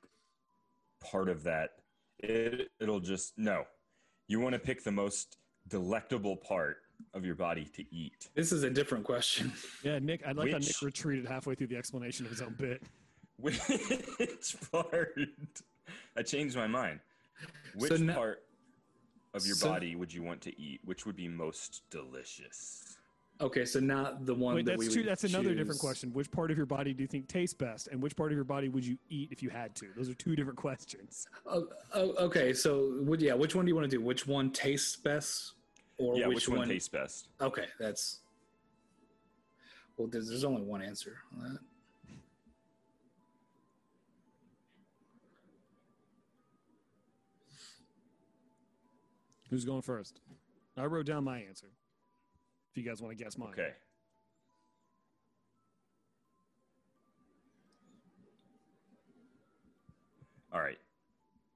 part 1.00 1.30
of 1.30 1.44
that 1.44 1.76
it, 2.20 2.70
it'll 2.80 3.00
just 3.00 3.38
no 3.38 3.66
you 4.28 4.40
want 4.40 4.54
to 4.54 4.60
pick 4.60 4.84
the 4.84 4.92
most 4.92 5.38
delectable 5.68 6.36
part 6.38 6.78
of 7.14 7.24
your 7.24 7.36
body 7.36 7.66
to 7.66 7.84
eat 7.94 8.30
This 8.34 8.52
is 8.52 8.64
a 8.64 8.70
different 8.70 9.04
question. 9.04 9.52
Yeah, 9.84 10.00
Nick. 10.00 10.26
I'd 10.26 10.38
like 10.38 10.52
how 10.52 10.58
Nick 10.58 10.82
retreated 10.82 11.28
halfway 11.28 11.54
through 11.56 11.68
the 11.68 11.78
explanation 11.78 12.26
of 12.26 12.32
his 12.32 12.42
own 12.42 12.56
bit. 12.58 12.82
Which 13.42 13.60
part 14.72 15.18
i 16.18 16.22
changed 16.22 16.56
my 16.56 16.68
mind 16.68 17.00
which 17.76 17.92
So 17.92 17.98
no- 17.98 18.14
part 18.14 18.44
of 19.34 19.46
your 19.46 19.56
so- 19.56 19.70
body 19.70 19.96
would 19.96 20.14
you 20.14 20.24
want 20.24 20.42
to 20.42 20.62
eat 20.62 20.82
which 20.86 21.06
would 21.06 21.16
be 21.16 21.28
most 21.28 21.82
delicious 21.90 22.98
Okay, 23.40 23.66
so 23.66 23.80
not 23.80 24.24
the 24.28 24.36
one 24.36 24.54
Wait, 24.54 24.66
that 24.66 24.74
that's 24.78 24.88
we 24.88 24.94
two. 24.94 25.00
would 25.00 25.10
That's 25.10 25.24
another 25.24 25.56
different 25.56 25.80
question. 25.80 26.14
Which 26.14 26.30
part 26.30 26.52
of 26.52 26.58
your 26.58 26.68
body 26.68 26.94
do 26.94 27.02
you 27.02 27.08
think 27.08 27.28
tastes 27.28 27.56
best, 27.56 27.88
and 27.88 28.00
which 28.00 28.16
part 28.16 28.32
of 28.32 28.36
your 28.36 28.44
body 28.44 28.70
would 28.70 28.86
you 28.86 29.00
eat 29.10 29.30
if 29.32 29.42
you 29.42 29.50
had 29.50 29.74
to? 29.78 29.88
Those 29.98 30.10
are 30.10 30.14
two 30.14 30.36
different 30.36 30.60
questions. 30.68 31.26
Oh, 31.48 31.68
oh, 31.96 32.14
okay, 32.26 32.54
so 32.54 32.94
would 33.00 33.20
yeah, 33.20 33.34
which 33.34 33.56
one 33.56 33.66
do 33.66 33.70
you 33.70 33.76
want 33.76 33.90
to 33.90 33.98
do? 33.98 34.00
Which 34.00 34.28
one 34.28 34.52
tastes 34.52 34.96
best, 34.96 35.54
or 35.98 36.16
yeah 36.18 36.28
which, 36.28 36.48
which, 36.48 36.56
one 36.56 36.68
tastes 36.68 36.88
best 36.88 37.30
Okay, 37.42 37.66
that's 37.80 38.20
well. 39.98 40.08
There's, 40.08 40.30
there's 40.30 40.44
only 40.44 40.62
one 40.62 40.84
answer 40.84 41.18
on 41.42 41.54
that. 41.54 41.60
Who's 49.52 49.66
going 49.66 49.84
first? 49.84 50.22
I 50.76 50.86
wrote 50.86 51.06
down 51.06 51.24
my 51.26 51.40
answer. 51.40 51.68
If 52.72 52.78
you 52.78 52.90
guys 52.90 53.02
want 53.02 53.16
to 53.16 53.24
guess 53.24 53.38
mine. 53.38 53.50
Okay. 53.52 53.74
All 60.52 60.62
right. 60.62 60.80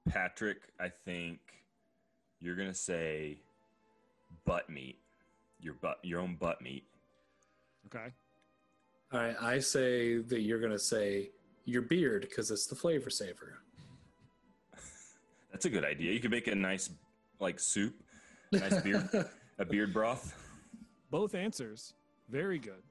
Patrick, 0.08 0.58
I 0.78 0.88
think 0.88 1.40
you're 2.40 2.54
going 2.54 2.68
to 2.68 2.74
say 2.74 3.38
butt 4.44 4.70
meat. 4.70 4.98
Your 5.58 5.74
butt 5.74 5.98
your 6.02 6.20
own 6.20 6.36
butt 6.36 6.60
meat. 6.60 6.84
Okay. 7.86 8.12
All 9.12 9.20
right, 9.20 9.36
I 9.40 9.58
say 9.60 10.18
that 10.18 10.40
you're 10.40 10.60
gonna 10.60 10.78
say 10.78 11.30
your 11.64 11.82
beard 11.82 12.26
because 12.28 12.50
it's 12.50 12.66
the 12.66 12.74
flavor 12.74 13.08
saver. 13.08 13.58
That's 15.52 15.64
a 15.64 15.70
good 15.70 15.84
idea. 15.84 16.12
You 16.12 16.20
could 16.20 16.32
make 16.32 16.48
a 16.48 16.54
nice 16.54 16.90
like 17.40 17.60
soup, 17.60 17.94
a 18.52 18.58
nice 18.58 18.80
beard, 18.82 19.08
a 19.58 19.64
beard 19.64 19.92
broth. 19.92 20.34
Both 21.10 21.34
answers. 21.34 21.94
Very 22.28 22.58
good. 22.58 22.82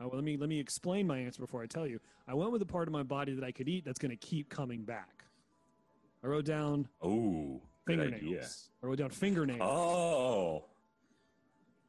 Uh, 0.00 0.08
well, 0.08 0.16
let 0.16 0.24
me 0.24 0.36
let 0.36 0.48
me 0.48 0.58
explain 0.58 1.06
my 1.06 1.18
answer 1.18 1.40
before 1.40 1.62
I 1.62 1.66
tell 1.66 1.86
you. 1.86 2.00
I 2.26 2.34
went 2.34 2.52
with 2.52 2.60
the 2.60 2.66
part 2.66 2.88
of 2.88 2.92
my 2.92 3.02
body 3.02 3.34
that 3.34 3.44
I 3.44 3.52
could 3.52 3.68
eat 3.68 3.84
that's 3.84 3.98
going 3.98 4.10
to 4.10 4.16
keep 4.16 4.48
coming 4.48 4.82
back. 4.82 5.24
I 6.22 6.26
wrote 6.26 6.46
down 6.46 6.88
Oh, 7.02 7.60
good 7.86 8.00
fingernails. 8.00 8.70
I 8.82 8.86
wrote 8.86 8.98
down 8.98 9.10
fingernails. 9.10 9.60
Oh, 9.62 10.64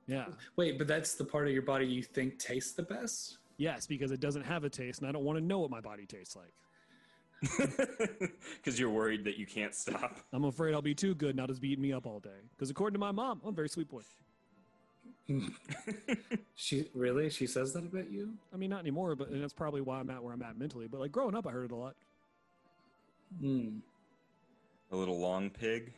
Yeah. 0.07 0.25
Wait, 0.57 0.77
but 0.77 0.87
that's 0.87 1.15
the 1.15 1.23
part 1.23 1.47
of 1.47 1.53
your 1.53 1.61
body 1.61 1.85
you 1.87 2.03
think 2.03 2.37
tastes 2.37 2.73
the 2.73 2.83
best? 2.83 3.37
Yes, 3.57 3.87
because 3.87 4.11
it 4.11 4.19
doesn't 4.19 4.43
have 4.43 4.65
a 4.65 4.69
taste, 4.69 4.99
and 4.99 5.07
I 5.07 5.13
don't 5.13 5.23
want 5.23 5.39
to 5.39 5.43
know 5.43 5.59
what 5.59 5.69
my 5.71 5.79
body 5.79 6.05
tastes 6.05 6.35
like. 6.35 6.53
because 8.57 8.79
you're 8.79 8.89
worried 8.89 9.23
that 9.25 9.37
you 9.37 9.45
can't 9.45 9.73
stop. 9.73 10.17
I'm 10.33 10.45
afraid 10.45 10.73
I'll 10.73 10.81
be 10.81 10.95
too 10.95 11.15
good, 11.15 11.31
and 11.31 11.41
I'll 11.41 11.47
just 11.47 11.61
be 11.61 11.71
eating 11.71 11.81
me 11.81 11.93
up 11.93 12.05
all 12.05 12.19
day. 12.19 12.29
Because 12.55 12.69
according 12.69 12.93
to 12.93 12.99
my 12.99 13.11
mom, 13.11 13.41
I'm 13.43 13.49
a 13.49 13.51
very 13.53 13.69
sweet 13.69 13.89
boy. 13.89 14.01
She 16.57 16.87
really? 16.93 17.29
She 17.29 17.47
says 17.47 17.73
that 17.73 17.83
about 17.83 18.09
you? 18.09 18.33
I 18.53 18.57
mean, 18.57 18.69
not 18.69 18.79
anymore, 18.79 19.13
but 19.15 19.27
and 19.27 19.43
that's 19.43 19.53
probably 19.53 19.81
why 19.81 19.99
I'm 19.99 20.09
at 20.09 20.23
where 20.23 20.33
I'm 20.33 20.41
at 20.41 20.57
mentally. 20.57 20.87
But 20.87 21.01
like 21.01 21.11
growing 21.11 21.35
up, 21.35 21.45
I 21.45 21.51
heard 21.51 21.65
it 21.65 21.71
a 21.71 21.75
lot. 21.75 21.95
Hmm. 23.41 23.79
A 24.91 24.95
little 24.95 25.19
long 25.19 25.49
pig, 25.49 25.91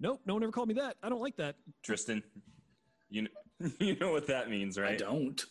Nope, 0.00 0.20
no 0.26 0.34
one 0.34 0.42
ever 0.42 0.52
called 0.52 0.68
me 0.68 0.74
that. 0.74 0.96
I 1.02 1.08
don't 1.08 1.20
like 1.20 1.36
that. 1.36 1.56
Tristan. 1.82 2.22
You 3.10 3.22
know, 3.22 3.70
you 3.78 3.96
know 3.96 4.12
what 4.12 4.26
that 4.26 4.50
means, 4.50 4.78
right? 4.78 4.92
I 4.92 4.96
don't. 4.96 5.42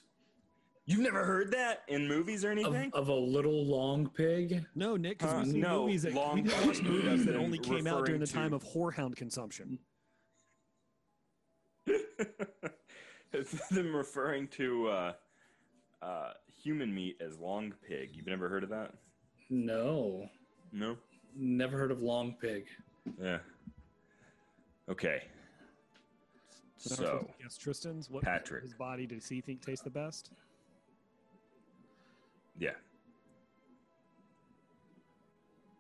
You've 0.86 1.00
never 1.00 1.24
heard 1.24 1.52
that 1.52 1.84
in 1.88 2.08
movies 2.08 2.44
or 2.44 2.52
anything? 2.52 2.92
of 2.94 3.08
a 3.08 3.14
little 3.14 3.66
long 3.66 4.10
pig? 4.10 4.66
No, 4.76 4.98
Nick, 4.98 5.20
because 5.20 5.32
Huh? 5.34 5.42
we 5.46 5.52
see 5.54 5.60
No, 5.62 5.82
movies 5.84 6.02
that 6.04 6.14
long 6.14 6.36
we 6.36 6.42
didn't 6.42 6.68
watch 6.68 6.82
movies 6.82 7.26
that 7.26 7.36
only 7.38 7.58
came 7.58 7.88
out 7.88 8.06
during 8.06 8.20
the 8.20 8.28
time 8.28 8.50
to- 8.50 8.58
of 8.58 8.64
horehound 8.64 9.16
consumption. 9.16 9.80
It's 13.36 13.68
them 13.70 13.96
referring 13.96 14.48
to 14.50 14.88
uh, 14.90 15.14
uh, 16.04 16.34
human 16.62 16.94
meat 16.94 17.18
as 17.20 17.40
long 17.40 17.74
pig. 17.88 18.12
You've 18.14 18.28
never 18.28 18.48
heard 18.48 18.64
of 18.64 18.70
that? 18.70 18.94
No. 19.50 20.30
No. 20.72 20.98
Never 21.36 21.76
heard 21.76 21.90
of 21.90 22.04
long 22.04 22.36
pig. 22.40 22.66
Yeah. 23.20 23.40
Okay. 24.88 25.24
So, 26.78 26.94
now 26.94 27.00
we're 27.02 27.08
supposed 27.08 27.22
So, 27.22 27.28
to 27.40 27.44
guess 27.44 27.58
Tristan's. 27.58 28.08
What 28.12 28.24
Patrick. 28.24 28.62
his 28.62 28.76
body 28.76 29.08
does 29.08 29.28
he 29.28 29.42
think 29.42 29.66
tastes 29.66 29.84
the 29.84 29.90
best? 29.90 30.30
Yeah, 32.58 32.72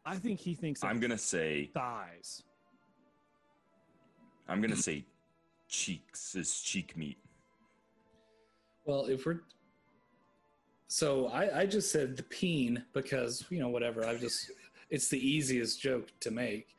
I 0.05 0.15
think 0.17 0.39
he 0.39 0.53
thinks 0.53 0.84
I'm 0.84 0.99
gonna 0.99 1.17
say 1.17 1.69
thighs. 1.74 2.43
I'm 4.47 4.61
gonna 4.61 4.76
say 4.76 5.05
cheeks 5.69 6.36
is 6.36 6.61
cheek 6.61 6.95
meat. 6.97 7.17
Well, 8.86 9.05
if 9.05 9.26
we're 9.26 9.41
so 10.88 11.28
I, 11.30 11.61
I 11.61 11.65
just 11.65 11.91
said 11.91 12.17
the 12.17 12.24
peen 12.24 12.84
because 12.93 13.45
you 13.49 13.59
know 13.59 13.69
whatever 13.69 14.05
I 14.05 14.15
just 14.15 14.51
it's 14.89 15.07
the 15.09 15.17
easiest 15.17 15.82
joke 15.82 16.09
to 16.19 16.32
make. 16.32 16.76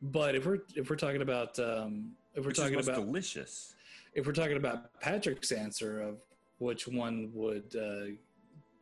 But 0.00 0.34
if 0.34 0.46
we're 0.46 0.60
if 0.76 0.88
we're 0.88 0.96
talking 0.96 1.22
about 1.22 1.58
um, 1.58 2.12
if 2.34 2.44
we're 2.44 2.48
Which 2.48 2.56
talking 2.56 2.78
about 2.80 2.94
delicious. 2.94 3.74
if 4.14 4.26
we're 4.26 4.32
talking 4.32 4.56
about 4.56 4.98
Patrick's 5.00 5.50
answer 5.52 6.00
of 6.00 6.16
which 6.58 6.88
one 6.88 7.30
would 7.34 7.74
uh, 7.76 8.14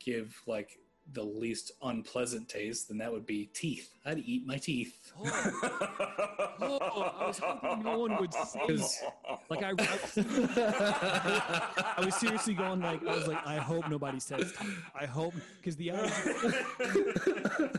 give 0.07 0.41
like 0.47 0.79
the 1.13 1.23
least 1.23 1.71
unpleasant 1.81 2.49
taste, 2.49 2.89
then 2.89 2.97
that 2.97 3.11
would 3.11 3.25
be 3.25 3.45
teeth. 3.53 3.91
I'd 4.05 4.19
eat 4.19 4.45
my 4.45 4.57
teeth. 4.57 5.13
Oh, 5.19 5.25
oh 6.61 7.13
I 7.19 7.27
was 7.27 7.39
hoping 7.39 7.83
no 7.83 7.99
one 7.99 8.17
would 8.17 8.33
say 8.33 8.65
that. 8.67 9.39
Like 9.49 9.63
I, 9.63 9.73
I, 10.57 11.93
I 11.97 12.05
was 12.05 12.15
seriously 12.15 12.53
going 12.53 12.81
like 12.81 13.05
I 13.05 13.15
was 13.15 13.27
like 13.27 13.45
I 13.45 13.57
hope 13.57 13.89
nobody 13.89 14.19
says 14.19 14.53
teeth. 14.59 14.83
I 14.99 15.05
hope 15.05 15.33
because 15.57 15.75
the 15.77 15.91
idea 15.91 16.09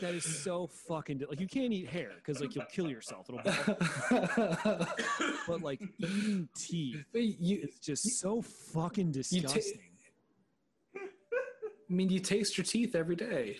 that 0.00 0.14
is 0.14 0.24
so 0.24 0.66
fucking 0.66 1.18
di- 1.18 1.26
like 1.26 1.40
you 1.40 1.46
can't 1.46 1.72
eat 1.72 1.88
hair 1.88 2.12
because 2.16 2.40
like 2.40 2.54
you'll 2.54 2.64
kill 2.66 2.90
yourself. 2.90 3.28
It'll 3.28 3.40
but 5.46 5.62
like 5.62 5.80
eating 5.98 6.48
teeth 6.54 7.04
you, 7.14 7.60
is 7.62 7.78
just 7.78 8.20
so 8.20 8.42
fucking 8.42 9.12
disgusting. 9.12 9.89
I 11.90 11.92
mean, 11.92 12.08
you 12.08 12.20
taste 12.20 12.56
your 12.56 12.64
teeth 12.64 12.94
every 12.94 13.16
day. 13.16 13.58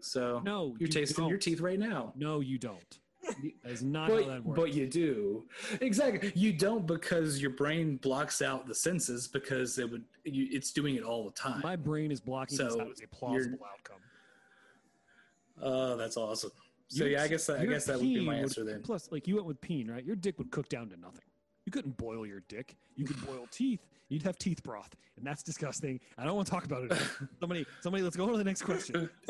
So 0.00 0.40
No, 0.44 0.68
you're 0.78 0.86
you 0.86 0.86
tasting 0.88 1.24
your 1.24 1.32
don't. 1.38 1.42
teeth 1.42 1.60
right 1.60 1.78
now. 1.78 2.12
no, 2.16 2.40
you 2.40 2.58
don't. 2.58 2.98
That 3.64 3.72
is 3.72 3.82
not 3.82 4.08
how 4.08 4.16
that 4.18 4.26
But, 4.26 4.44
works. 4.44 4.60
but 4.60 4.74
you 4.74 4.86
do 4.86 5.46
exactly. 5.80 6.30
You 6.36 6.52
don't 6.52 6.86
because 6.86 7.42
your 7.42 7.50
brain 7.50 7.96
blocks 7.96 8.40
out 8.40 8.68
the 8.68 8.74
senses 8.74 9.26
because 9.26 9.78
it 9.80 9.90
would. 9.90 10.04
You, 10.22 10.46
it's 10.52 10.70
doing 10.70 10.94
it 10.94 11.02
all 11.02 11.24
the 11.24 11.32
time. 11.32 11.60
My 11.64 11.74
brain 11.74 12.12
is 12.12 12.20
blocking 12.20 12.56
this 12.56 12.72
So, 12.74 12.80
out 12.82 12.90
as 12.92 13.00
a 13.02 13.08
plausible 13.08 13.58
outcome. 13.72 13.96
Oh, 15.60 15.96
that's 15.96 16.16
awesome. 16.16 16.52
So 16.88 17.02
Your- 17.04 17.14
yeah, 17.14 17.22
I 17.24 17.28
guess 17.28 17.48
I 17.50 17.62
your 17.62 17.72
guess 17.72 17.86
that 17.86 17.96
would 17.98 18.02
be 18.04 18.24
my 18.24 18.36
answer 18.36 18.62
then. 18.64 18.82
Plus, 18.82 19.10
like 19.10 19.26
you 19.26 19.34
went 19.34 19.46
with 19.48 19.60
peen, 19.60 19.90
right? 19.90 20.04
Your 20.04 20.14
dick 20.14 20.38
would 20.38 20.52
cook 20.52 20.68
down 20.68 20.88
to 20.90 20.96
nothing. 20.96 21.24
You 21.64 21.72
couldn't 21.72 21.96
boil 21.96 22.24
your 22.26 22.44
dick. 22.48 22.76
You 22.94 23.04
could 23.06 23.26
boil 23.26 23.48
teeth. 23.50 23.80
You'd 24.08 24.22
have 24.22 24.38
teeth 24.38 24.62
broth, 24.62 24.94
and 25.16 25.26
that's 25.26 25.42
disgusting. 25.42 25.98
I 26.16 26.24
don't 26.24 26.36
want 26.36 26.46
to 26.46 26.52
talk 26.52 26.64
about 26.64 26.84
it. 26.84 26.92
somebody, 27.40 27.66
somebody, 27.80 28.04
let's 28.04 28.16
go 28.16 28.24
on 28.24 28.32
to 28.32 28.38
the 28.38 28.44
next 28.44 28.62
question. 28.62 29.10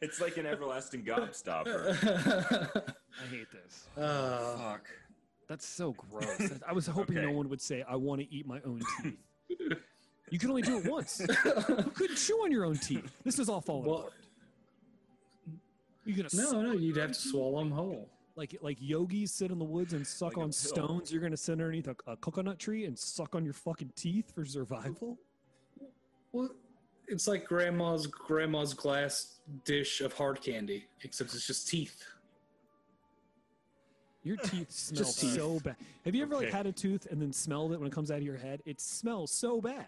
it's 0.00 0.20
like 0.20 0.36
an 0.36 0.46
everlasting 0.46 1.04
gobstopper. 1.04 1.96
I 3.22 3.26
hate 3.30 3.46
this. 3.52 3.86
Uh, 3.96 4.56
Fuck. 4.56 4.88
That's 5.48 5.64
so 5.66 5.92
gross. 5.92 6.50
I 6.68 6.72
was 6.72 6.86
hoping 6.88 7.16
no 7.16 7.30
one 7.30 7.48
would 7.48 7.60
say, 7.60 7.84
"I 7.88 7.94
want 7.94 8.20
to 8.20 8.34
eat 8.34 8.46
my 8.46 8.60
own 8.66 8.82
teeth." 9.02 9.14
You 10.28 10.40
can 10.40 10.50
only 10.50 10.62
do 10.62 10.78
it 10.78 10.90
once. 10.90 11.20
you 11.20 11.90
couldn't 11.94 12.16
chew 12.16 12.34
on 12.42 12.50
your 12.50 12.64
own 12.64 12.76
teeth. 12.78 13.12
This 13.24 13.38
is 13.38 13.48
all 13.48 13.60
falling 13.60 13.88
Well- 13.88 13.98
apart. 13.98 14.12
You're 16.04 16.16
gonna 16.16 16.28
no, 16.52 16.62
no, 16.62 16.72
you'd 16.72 16.96
have 16.98 17.08
to 17.08 17.14
swallow 17.14 17.58
them 17.58 17.72
whole. 17.72 18.08
Like 18.36 18.56
like 18.60 18.76
yogis 18.80 19.32
sit 19.32 19.50
in 19.50 19.58
the 19.58 19.64
woods 19.64 19.92
and 19.94 20.06
suck 20.06 20.36
Like 20.36 20.44
on 20.44 20.52
stones. 20.52 21.10
You're 21.10 21.22
gonna 21.22 21.36
sit 21.36 21.52
underneath 21.52 21.88
a, 21.88 21.96
a 22.06 22.16
coconut 22.16 22.58
tree 22.58 22.84
and 22.84 22.98
suck 22.98 23.34
on 23.34 23.44
your 23.44 23.54
fucking 23.54 23.92
teeth 23.96 24.32
for 24.34 24.44
survival. 24.44 25.18
Well, 26.32 26.50
it's 27.08 27.26
like 27.26 27.46
grandma's 27.46 28.06
grandma's 28.06 28.74
glass 28.74 29.38
dish 29.64 30.00
of 30.00 30.12
hard 30.12 30.40
candy, 30.42 30.86
except 31.02 31.34
it's 31.34 31.46
just 31.46 31.68
teeth. 31.68 32.04
Your 34.22 34.36
teeth 34.36 34.70
smell 34.72 35.04
Just 35.04 35.20
teeth. 35.20 35.34
so 35.36 35.60
bad. 35.60 35.76
Have 36.04 36.14
you 36.14 36.22
ever 36.22 36.34
like 36.36 36.50
had 36.50 36.66
a 36.66 36.72
tooth 36.72 37.06
and 37.10 37.20
then 37.22 37.32
smelled 37.32 37.72
it 37.72 37.78
when 37.78 37.86
it 37.86 37.92
comes 37.92 38.10
out 38.10 38.18
of 38.18 38.24
your 38.24 38.36
head? 38.36 38.60
It 38.66 38.80
smells 38.80 39.30
so 39.30 39.60
bad, 39.60 39.86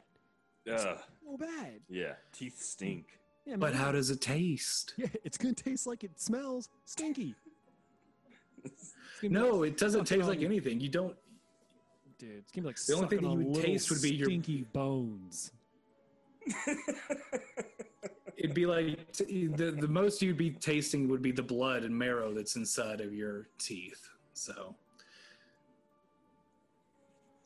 Ugh. 0.73 0.79
so 1.25 1.37
bad. 1.37 1.81
Yeah, 1.89 2.13
teeth 2.33 2.61
stink. 2.63 3.19
Yeah, 3.45 3.57
But 3.57 3.73
man. 3.73 3.83
how 3.83 3.93
does 3.93 4.11
it 4.11 4.21
taste? 4.21 4.95
Yeah, 4.99 5.09
it's 5.25 5.37
gonna 5.39 5.55
taste 5.55 5.87
like 5.87 6.05
it 6.05 6.21
smells 6.21 6.69
stinky. 6.85 7.35
It's 8.65 8.95
gonna 9.21 9.23
be 9.23 9.29
No, 9.29 9.57
like 9.57 9.71
it 9.73 9.77
doesn't 9.79 10.07
sucking 10.07 10.19
taste 10.21 10.29
like 10.29 10.43
anything. 10.43 10.81
You 10.81 10.89
don't. 10.89 11.17
Dude, 12.19 12.31
it's 12.39 12.53
gonna 12.53 12.63
be 12.63 12.69
like 12.69 12.77
The 12.77 12.95
only 12.95 13.09
thing 13.09 13.21
that 13.23 13.31
you 13.45 13.49
would 13.51 13.63
taste 13.63 13.91
would 13.91 14.03
be 14.03 14.15
your- 14.15 14.27
stinky 14.29 14.63
bones. 14.73 15.53
It'd 18.37 18.55
be 18.55 18.67
like 18.67 19.13
t- 19.13 19.49
the 19.49 19.73
the 19.73 19.89
most 19.89 20.23
you'd 20.23 20.37
be 20.37 20.51
tasting 20.51 21.09
would 21.09 21.23
be 21.23 21.33
the 21.33 21.43
blood 21.43 21.83
and 21.83 21.97
marrow 21.97 22.33
that's 22.33 22.55
inside 22.57 23.01
of 23.01 23.13
your 23.13 23.49
teeth. 23.59 24.09
So 24.35 24.75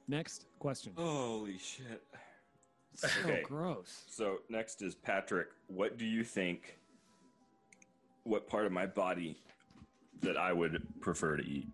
Next 0.09 0.47
question. 0.59 0.93
Holy 0.97 1.57
shit. 1.59 2.03
so 2.95 3.09
okay. 3.25 3.43
gross. 3.43 4.05
So 4.09 4.39
next 4.51 4.83
is 4.83 4.95
Patrick. 4.95 5.49
What 5.69 5.97
do 5.97 6.05
you 6.05 6.25
think? 6.25 6.79
What 8.25 8.47
part 8.49 8.67
of 8.67 8.73
my 8.73 8.85
body 8.87 9.41
that 10.23 10.37
I 10.37 10.53
would 10.53 10.83
prefer 11.01 11.37
to 11.37 11.45
eat? 11.45 11.69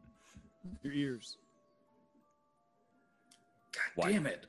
Your 0.83 0.93
ears, 0.93 1.39
God 3.73 3.83
Why? 3.95 4.13
damn 4.13 4.27
it! 4.27 4.47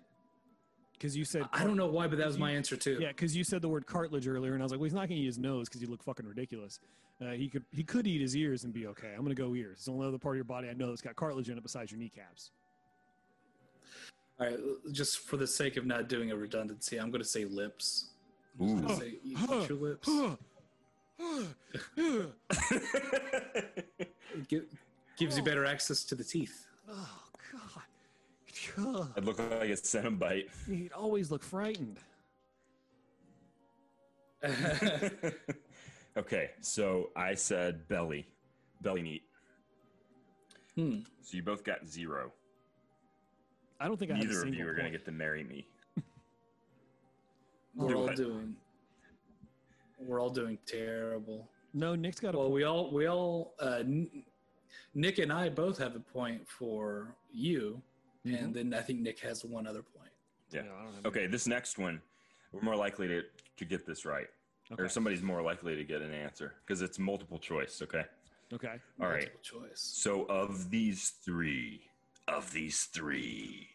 because 1.00 1.16
you 1.16 1.24
said 1.24 1.44
I 1.54 1.64
don't 1.64 1.78
know 1.78 1.88
why, 1.88 2.08
but 2.08 2.18
that 2.18 2.28
was 2.28 2.38
my 2.38 2.52
answer 2.52 2.76
too. 2.76 2.98
Yeah, 3.00 3.10
because 3.10 3.36
you 3.36 3.44
said 3.44 3.62
the 3.62 3.70
word 3.70 3.86
cartilage 3.86 4.28
earlier, 4.28 4.54
and 4.54 4.62
I 4.62 4.66
was 4.66 4.72
like, 4.72 4.80
well, 4.80 4.86
he's 4.86 4.94
not 4.94 5.08
going 5.08 5.20
to 5.20 5.24
use 5.24 5.36
his 5.36 5.42
nose 5.42 5.70
because 5.70 5.82
you 5.82 5.88
look 5.88 6.04
fucking 6.04 6.26
ridiculous. 6.26 6.80
Uh, 7.22 7.32
he 7.32 7.48
could 7.50 7.64
he 7.72 7.84
could 7.84 8.08
eat 8.08 8.22
his 8.22 8.36
ears 8.36 8.64
and 8.64 8.74
be 8.74 8.88
okay. 8.88 9.14
I'm 9.16 9.24
gonna 9.24 9.36
go 9.36 9.56
ears. 9.56 9.78
It's 9.78 9.86
the 9.86 9.92
only 9.92 10.08
other 10.08 10.18
part 10.18 10.36
of 10.36 10.38
your 10.38 10.46
body 10.46 10.70
I 10.70 10.74
know 10.74 10.88
that's 10.88 11.02
got 11.02 11.16
cartilage 11.16 11.50
in 11.50 11.58
it 11.58 11.64
besides 11.64 11.92
your 11.92 12.00
kneecaps. 12.00 12.52
All 14.40 14.48
right, 14.48 14.58
just 14.92 15.20
for 15.20 15.36
the 15.36 15.48
sake 15.48 15.76
of 15.76 15.86
not 15.86 16.08
doing 16.08 16.32
a 16.32 16.36
redundancy, 16.36 16.98
I'm 16.98 17.12
going 17.12 17.22
to 17.22 17.28
say 17.28 17.44
lips. 17.44 18.12
I'm 18.60 18.70
Ooh. 18.70 18.82
gonna 18.82 18.96
say 18.96 19.16
eat 19.24 19.38
eat 19.38 19.70
your 19.70 19.78
lips. 19.78 20.08
It 21.20 22.36
gi- 24.48 24.62
gives 25.18 25.38
you 25.38 25.44
better 25.44 25.66
access 25.66 26.04
to 26.06 26.16
the 26.16 26.24
teeth. 26.24 26.66
oh 26.90 27.10
God. 27.52 27.84
God. 28.76 29.14
I'd 29.18 29.26
look 29.26 29.40
like 29.40 29.70
a 29.70 29.74
Cenobite. 29.74 30.50
He'd 30.68 30.92
always 30.94 31.32
look 31.32 31.44
frightened. 31.44 31.98
okay, 36.18 36.52
so 36.62 37.10
I 37.16 37.34
said 37.34 37.88
belly, 37.88 38.28
belly 38.82 39.02
meat. 39.02 39.24
Hmm. 40.76 41.00
So 41.22 41.38
you 41.38 41.44
both 41.44 41.64
got 41.64 41.88
zero. 41.88 42.32
I 43.82 43.88
don't 43.88 43.98
think 43.98 44.12
I 44.12 44.16
had 44.16 44.24
a 44.24 44.28
Neither 44.28 44.40
of 44.40 44.44
single 44.44 44.60
you 44.60 44.68
are 44.70 44.74
going 44.74 44.86
to 44.86 44.92
get 44.92 45.06
to 45.06 45.12
marry 45.12 45.44
me. 45.44 45.68
We're 47.76 47.90
Do 47.90 47.96
all 47.98 48.04
what? 48.06 48.16
doing. 48.16 48.56
We're 50.10 50.20
all 50.20 50.32
doing 50.32 50.58
terrible. 50.66 51.48
No, 51.72 51.94
Nick's 51.94 52.20
got 52.20 52.34
a 52.34 52.38
Well, 52.38 52.48
point. 52.48 52.56
we 52.56 52.64
all 52.64 52.92
we 52.92 53.06
all 53.06 53.54
uh, 53.60 53.84
Nick 54.96 55.20
and 55.20 55.32
I 55.32 55.50
both 55.50 55.78
have 55.78 55.96
a 55.96 56.00
point 56.00 56.48
for 56.50 57.16
you, 57.32 57.80
and 58.26 58.52
then 58.52 58.74
I 58.74 58.82
think 58.82 59.02
Nick 59.02 59.20
has 59.20 59.46
one 59.46 59.68
other 59.68 59.84
point. 59.84 60.10
Yeah. 60.52 60.62
I 60.62 60.84
don't 60.86 61.06
Okay, 61.06 61.28
this 61.28 61.46
next 61.48 61.78
one, 61.78 62.02
we're 62.52 62.62
more 62.62 62.76
likely 62.76 63.08
to, 63.08 63.22
to 63.58 63.66
get 63.66 63.86
this 63.86 64.04
right. 64.04 64.26
Okay. 64.72 64.82
Or 64.82 64.90
somebody's 64.90 65.22
more 65.22 65.44
likely 65.44 65.76
to 65.76 65.84
get 65.84 66.02
an 66.02 66.12
answer 66.12 66.56
because 66.66 66.82
it's 66.82 66.98
multiple 66.98 67.38
choice, 67.38 67.80
okay? 67.84 68.06
Okay. 68.52 68.76
All 69.00 69.10
right. 69.10 69.30
Multiple 69.44 69.62
choice. 69.68 69.80
So 69.80 70.26
of 70.26 70.72
these 70.72 71.14
three, 71.24 71.82
of 72.28 72.52
these 72.52 72.86
three 72.86 73.68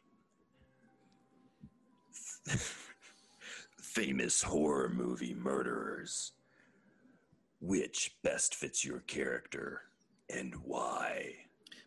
famous 3.99 4.43
horror 4.43 4.89
movie 4.89 5.35
murderers, 5.35 6.33
which 7.61 8.17
best 8.23 8.55
fits 8.57 8.85
your 8.85 9.01
character 9.01 9.83
and 10.29 10.55
why? 10.65 11.33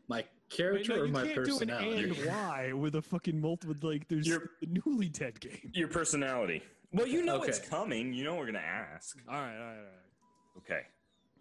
My 0.08 0.24
character 0.50 0.74
Wait, 0.74 0.86
character 0.88 0.96
no, 0.96 1.02
or 1.02 1.06
you 1.08 1.12
my 1.12 1.24
can't 1.24 1.36
do 1.36 1.42
an 1.42 1.46
personality? 1.68 2.04
and 2.22 2.28
why 2.30 2.72
with 2.74 2.96
a 2.96 3.02
fucking 3.02 3.40
multiple 3.40 3.76
like 3.82 4.08
there's 4.08 4.26
You're- 4.28 4.46
the 4.62 4.68
Newlywed 4.68 5.40
game. 5.42 5.72
Your 5.74 5.90
personality. 5.90 6.64
Well, 6.94 7.06
you 7.08 7.26
know 7.26 7.44
it's 7.44 7.60
coming. 7.60 8.14
You 8.14 8.24
know 8.24 8.36
we're 8.36 8.46
gonna 8.46 8.60
ask. 8.60 9.18
All 9.28 9.36
right, 9.36 9.52
all 9.58 9.60
right, 9.60 9.70
all 9.72 9.76
right. 9.76 10.58
Okay. 10.60 10.82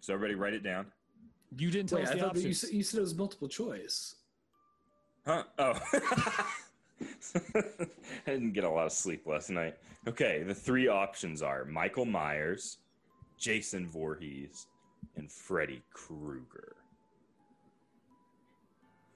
So 0.01 0.13
everybody 0.13 0.35
write 0.35 0.53
it 0.53 0.63
down. 0.63 0.87
You 1.57 1.71
didn't 1.71 1.87
tell 1.89 1.99
Wait, 1.99 2.07
us 2.07 2.11
I 2.11 2.15
the 2.15 2.19
thought 2.21 2.33
that 2.33 2.43
you 2.43 2.53
said, 2.53 2.71
you 2.71 2.83
said 2.83 2.97
it 2.97 3.01
was 3.01 3.15
multiple 3.15 3.47
choice. 3.47 4.15
Huh? 5.25 5.43
Oh. 5.57 5.79
I 7.35 8.31
didn't 8.31 8.53
get 8.53 8.63
a 8.63 8.69
lot 8.69 8.85
of 8.85 8.91
sleep 8.91 9.25
last 9.25 9.49
night. 9.49 9.75
Okay, 10.07 10.43
the 10.43 10.53
three 10.53 10.87
options 10.87 11.41
are 11.41 11.65
Michael 11.65 12.05
Myers, 12.05 12.77
Jason 13.37 13.87
Voorhees, 13.87 14.67
and 15.15 15.31
Freddy 15.31 15.83
Krueger. 15.93 16.75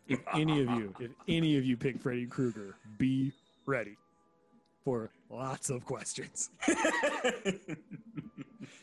if 0.08 0.20
any 0.34 0.62
of 0.62 0.70
you, 0.72 0.94
if 1.00 1.12
any 1.28 1.58
of 1.58 1.66
you 1.66 1.78
pick 1.78 2.00
Freddy 2.02 2.26
Krueger, 2.26 2.76
be 2.98 3.32
ready 3.66 3.98
for 4.84 5.10
lots 5.30 5.70
of 5.70 5.86
questions. 5.86 6.50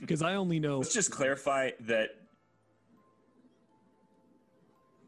Because 0.00 0.22
I 0.22 0.34
only 0.34 0.58
know 0.58 0.78
Let's 0.78 0.94
just 0.94 1.10
clarify 1.10 1.70
that 1.80 2.10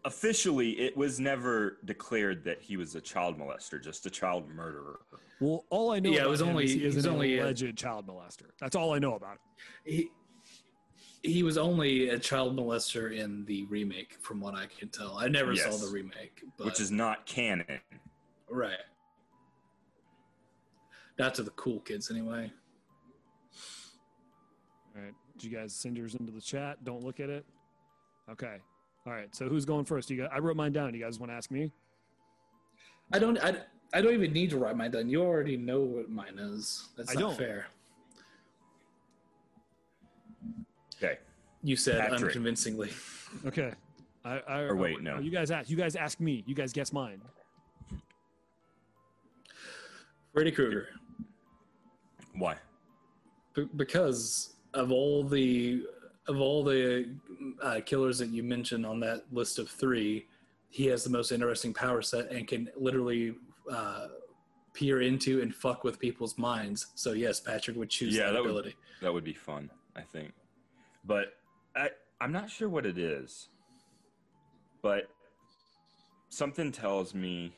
officially 0.04 0.70
it 0.80 0.96
was 0.96 1.20
never 1.20 1.78
declared 1.84 2.44
that 2.44 2.60
he 2.60 2.76
was 2.76 2.94
a 2.94 3.00
child 3.00 3.38
molester, 3.38 3.82
just 3.82 4.06
a 4.06 4.10
child 4.10 4.48
murderer. 4.48 5.00
well, 5.40 5.64
all 5.70 5.90
I 5.92 6.00
know 6.00 6.10
Yeah, 6.10 6.16
it 6.16 6.20
about 6.22 6.30
was 6.30 6.40
him 6.40 6.48
only- 6.48 6.64
is 6.64 6.72
he 6.72 6.84
it 6.84 6.86
is 6.86 6.94
was 6.96 7.04
an 7.06 7.12
only 7.12 7.38
a- 7.38 7.44
alleged 7.44 7.76
child 7.76 8.06
molester. 8.06 8.50
That's 8.58 8.76
all 8.76 8.92
I 8.94 8.98
know 8.98 9.14
about 9.14 9.32
him. 9.32 9.38
He 9.84 10.10
he 11.22 11.42
was 11.42 11.58
only 11.58 12.08
a 12.08 12.18
child 12.18 12.56
molester 12.56 13.14
in 13.14 13.44
the 13.44 13.64
remake, 13.66 14.14
from 14.22 14.40
what 14.40 14.54
I 14.54 14.64
can 14.66 14.88
tell. 14.88 15.18
I 15.18 15.28
never 15.28 15.52
Yes. 15.52 15.64
saw 15.78 15.86
the 15.86 15.92
remake, 15.92 16.42
but 16.56 16.64
Which 16.64 16.80
is 16.80 16.90
not 16.90 17.26
canon. 17.26 17.66
right. 18.48 18.78
Not 21.18 21.34
to 21.34 21.42
the 21.42 21.50
cool 21.50 21.80
kids, 21.80 22.10
anyway. 22.10 22.50
All 24.96 25.02
right, 25.02 25.12
did 25.34 25.44
you 25.44 25.50
guys 25.54 25.74
send 25.74 25.98
yours 25.98 26.14
into 26.14 26.32
the 26.32 26.40
chat? 26.40 26.82
Don't 26.84 27.02
look 27.04 27.20
at 27.20 27.28
it. 27.28 27.44
Okay. 28.30 28.58
All 29.06 29.12
right. 29.12 29.34
So 29.34 29.48
who's 29.48 29.64
going 29.64 29.84
first? 29.84 30.10
You 30.10 30.18
guys, 30.18 30.30
I 30.32 30.38
wrote 30.38 30.56
mine 30.56 30.72
down. 30.72 30.92
You 30.94 31.00
guys 31.02 31.18
want 31.18 31.32
to 31.32 31.36
ask 31.36 31.50
me? 31.50 31.72
I 33.12 33.18
don't. 33.18 33.38
I, 33.38 33.56
I 33.92 34.00
don't 34.00 34.12
even 34.14 34.32
need 34.32 34.50
to 34.50 34.58
write 34.58 34.76
mine 34.76 34.90
down. 34.90 35.08
You 35.08 35.22
already 35.22 35.56
know 35.56 35.80
what 35.80 36.10
mine 36.10 36.38
is. 36.38 36.88
That's 36.96 37.10
I 37.10 37.14
not 37.14 37.20
don't. 37.20 37.36
fair. 37.36 37.66
Okay. 41.02 41.18
You 41.62 41.76
said 41.76 42.00
Patrick. 42.00 42.22
unconvincingly. 42.22 42.90
Okay. 43.46 43.72
I, 44.24 44.40
I 44.48 44.58
Or 44.60 44.76
wait, 44.76 45.02
no. 45.02 45.18
You 45.18 45.30
guys 45.30 45.50
ask. 45.50 45.70
You 45.70 45.76
guys 45.76 45.96
ask 45.96 46.20
me. 46.20 46.44
You 46.46 46.54
guys 46.54 46.72
guess 46.72 46.92
mine. 46.92 47.22
Freddy 50.32 50.50
Krueger. 50.52 50.88
Why? 52.36 52.56
B- 53.54 53.66
because 53.76 54.54
of 54.74 54.92
all 54.92 55.24
the 55.24 55.84
of 56.28 56.40
all 56.40 56.62
the 56.62 57.08
uh, 57.62 57.80
killers 57.84 58.18
that 58.18 58.28
you 58.28 58.42
mentioned 58.42 58.84
on 58.86 59.00
that 59.00 59.24
list 59.32 59.58
of 59.58 59.68
three, 59.68 60.26
he 60.68 60.86
has 60.86 61.02
the 61.04 61.10
most 61.10 61.32
interesting 61.32 61.74
power 61.74 62.02
set 62.02 62.30
and 62.30 62.46
can 62.46 62.68
literally 62.76 63.34
uh, 63.70 64.06
peer 64.74 65.00
into 65.00 65.40
and 65.42 65.54
fuck 65.54 65.82
with 65.82 65.98
people's 65.98 66.38
minds. 66.38 66.88
So 66.94 67.12
yes, 67.12 67.40
Patrick 67.40 67.76
would 67.76 67.90
choose 67.90 68.14
Yeah, 68.14 68.26
that, 68.26 68.32
that 68.32 68.42
would- 68.42 68.50
ability. 68.50 68.76
That 69.02 69.12
would 69.12 69.24
be 69.24 69.32
fun, 69.34 69.70
I 69.96 70.02
think. 70.02 70.32
But 71.04 71.34
I 71.74 71.88
I'm 72.20 72.32
not 72.32 72.50
sure 72.50 72.68
what 72.68 72.84
it 72.84 72.98
is. 72.98 73.48
But 74.82 75.08
something 76.28 76.70
tells 76.70 77.14
me 77.14 77.54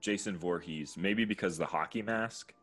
Jason 0.00 0.36
Voorhees, 0.38 0.96
maybe 0.96 1.24
because 1.24 1.58
the 1.58 1.66
hockey 1.66 2.02
mask. 2.02 2.54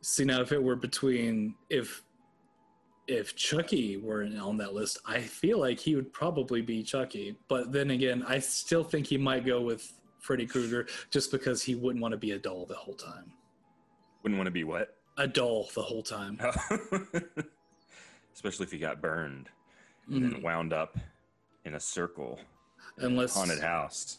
See 0.00 0.24
now, 0.24 0.40
if 0.40 0.52
it 0.52 0.62
were 0.62 0.76
between 0.76 1.54
if 1.68 2.02
if 3.08 3.34
Chucky 3.34 3.96
were 3.96 4.28
on 4.40 4.58
that 4.58 4.74
list, 4.74 4.98
I 5.06 5.20
feel 5.20 5.58
like 5.58 5.80
he 5.80 5.96
would 5.96 6.12
probably 6.12 6.60
be 6.60 6.82
Chucky. 6.82 7.36
But 7.48 7.72
then 7.72 7.90
again, 7.90 8.22
I 8.28 8.38
still 8.38 8.84
think 8.84 9.06
he 9.06 9.16
might 9.16 9.46
go 9.46 9.62
with 9.62 9.92
Freddy 10.20 10.46
Krueger 10.46 10.86
just 11.10 11.32
because 11.32 11.62
he 11.62 11.74
wouldn't 11.74 12.02
want 12.02 12.12
to 12.12 12.18
be 12.18 12.32
a 12.32 12.38
doll 12.38 12.66
the 12.66 12.74
whole 12.74 12.94
time. 12.94 13.32
Wouldn't 14.22 14.38
want 14.38 14.46
to 14.46 14.52
be 14.52 14.64
what? 14.64 14.94
A 15.16 15.26
doll 15.26 15.70
the 15.74 15.82
whole 15.82 16.02
time. 16.02 16.38
Especially 18.34 18.64
if 18.64 18.70
he 18.70 18.78
got 18.78 19.00
burned 19.00 19.48
and 20.08 20.22
then 20.22 20.32
mm-hmm. 20.32 20.42
wound 20.42 20.72
up 20.72 20.98
in 21.64 21.74
a 21.74 21.80
circle, 21.80 22.38
Unless 22.98 23.34
haunted 23.34 23.60
house. 23.60 24.18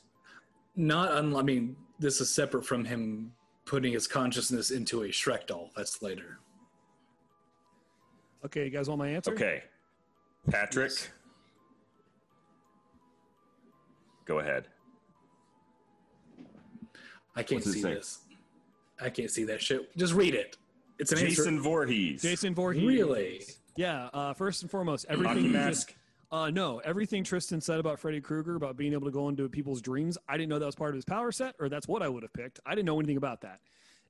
not, 0.76 1.12
un- 1.12 1.36
I 1.36 1.44
mean, 1.44 1.76
this 2.00 2.22
is 2.22 2.34
separate 2.34 2.66
from 2.66 2.86
him 2.86 3.32
putting 3.66 3.94
his 3.94 4.08
consciousness 4.08 4.72
into 4.72 5.04
a 5.04 5.10
Shrek 5.10 5.46
doll. 5.48 5.70
That's 5.76 6.02
later. 6.02 6.40
Okay. 8.46 8.66
You 8.66 8.70
guys 8.70 8.88
want 8.88 9.00
my 9.00 9.10
answer? 9.10 9.34
Okay. 9.34 9.64
Patrick. 10.50 10.92
Yes. 10.92 11.10
Go 14.26 14.40
ahead. 14.40 14.68
I 17.36 17.44
can't 17.44 17.64
see 17.64 17.82
say? 17.82 17.94
this. 17.96 18.20
I 19.02 19.10
can't 19.10 19.32
see 19.32 19.44
that 19.46 19.62
shit. 19.62 19.96
Just 19.98 20.14
read 20.14 20.36
it. 20.36 20.58
It's 21.00 21.12
an 21.12 21.20
answer. 21.20 21.30
Jason 21.30 21.48
answer. 21.56 21.64
Voorhees. 21.64 22.22
Jason 22.22 22.54
Voorhees. 22.54 22.84
Really? 22.84 23.42
Yeah. 23.76 24.10
Uh, 24.14 24.34
first 24.34 24.62
and 24.62 24.70
foremost, 24.70 25.06
everything. 25.10 25.36
Hockey 25.36 25.48
you 25.48 25.54
mask. 25.54 25.88
just- 25.90 25.96
uh, 26.32 26.52
no, 26.52 26.78
everything 26.86 27.24
Tristan 27.24 27.60
said 27.60 27.80
about 27.80 28.00
Freddy 28.00 28.22
Krueger 28.22 28.56
about 28.56 28.78
being 28.78 28.94
able 28.94 29.06
to 29.06 29.12
go 29.12 29.30
into 29.30 29.50
people's 29.50 29.82
dreams. 29.82 30.16
I 30.28 30.38
didn't 30.38 30.50
know 30.50 30.60
that 30.60 30.66
was 30.66 30.76
part 30.76 30.92
of 30.92 30.96
his 30.96 31.06
power 31.06 31.32
set, 31.32 31.56
or 31.60 31.70
that's 31.70 31.88
what 31.88 32.04
I 32.04 32.08
would 32.10 32.22
have 32.22 32.34
picked. 32.34 32.60
I 32.68 32.76
didn't 32.76 32.86
know 32.86 33.00
anything 33.00 33.18
about 33.18 33.42
that. 33.42 33.62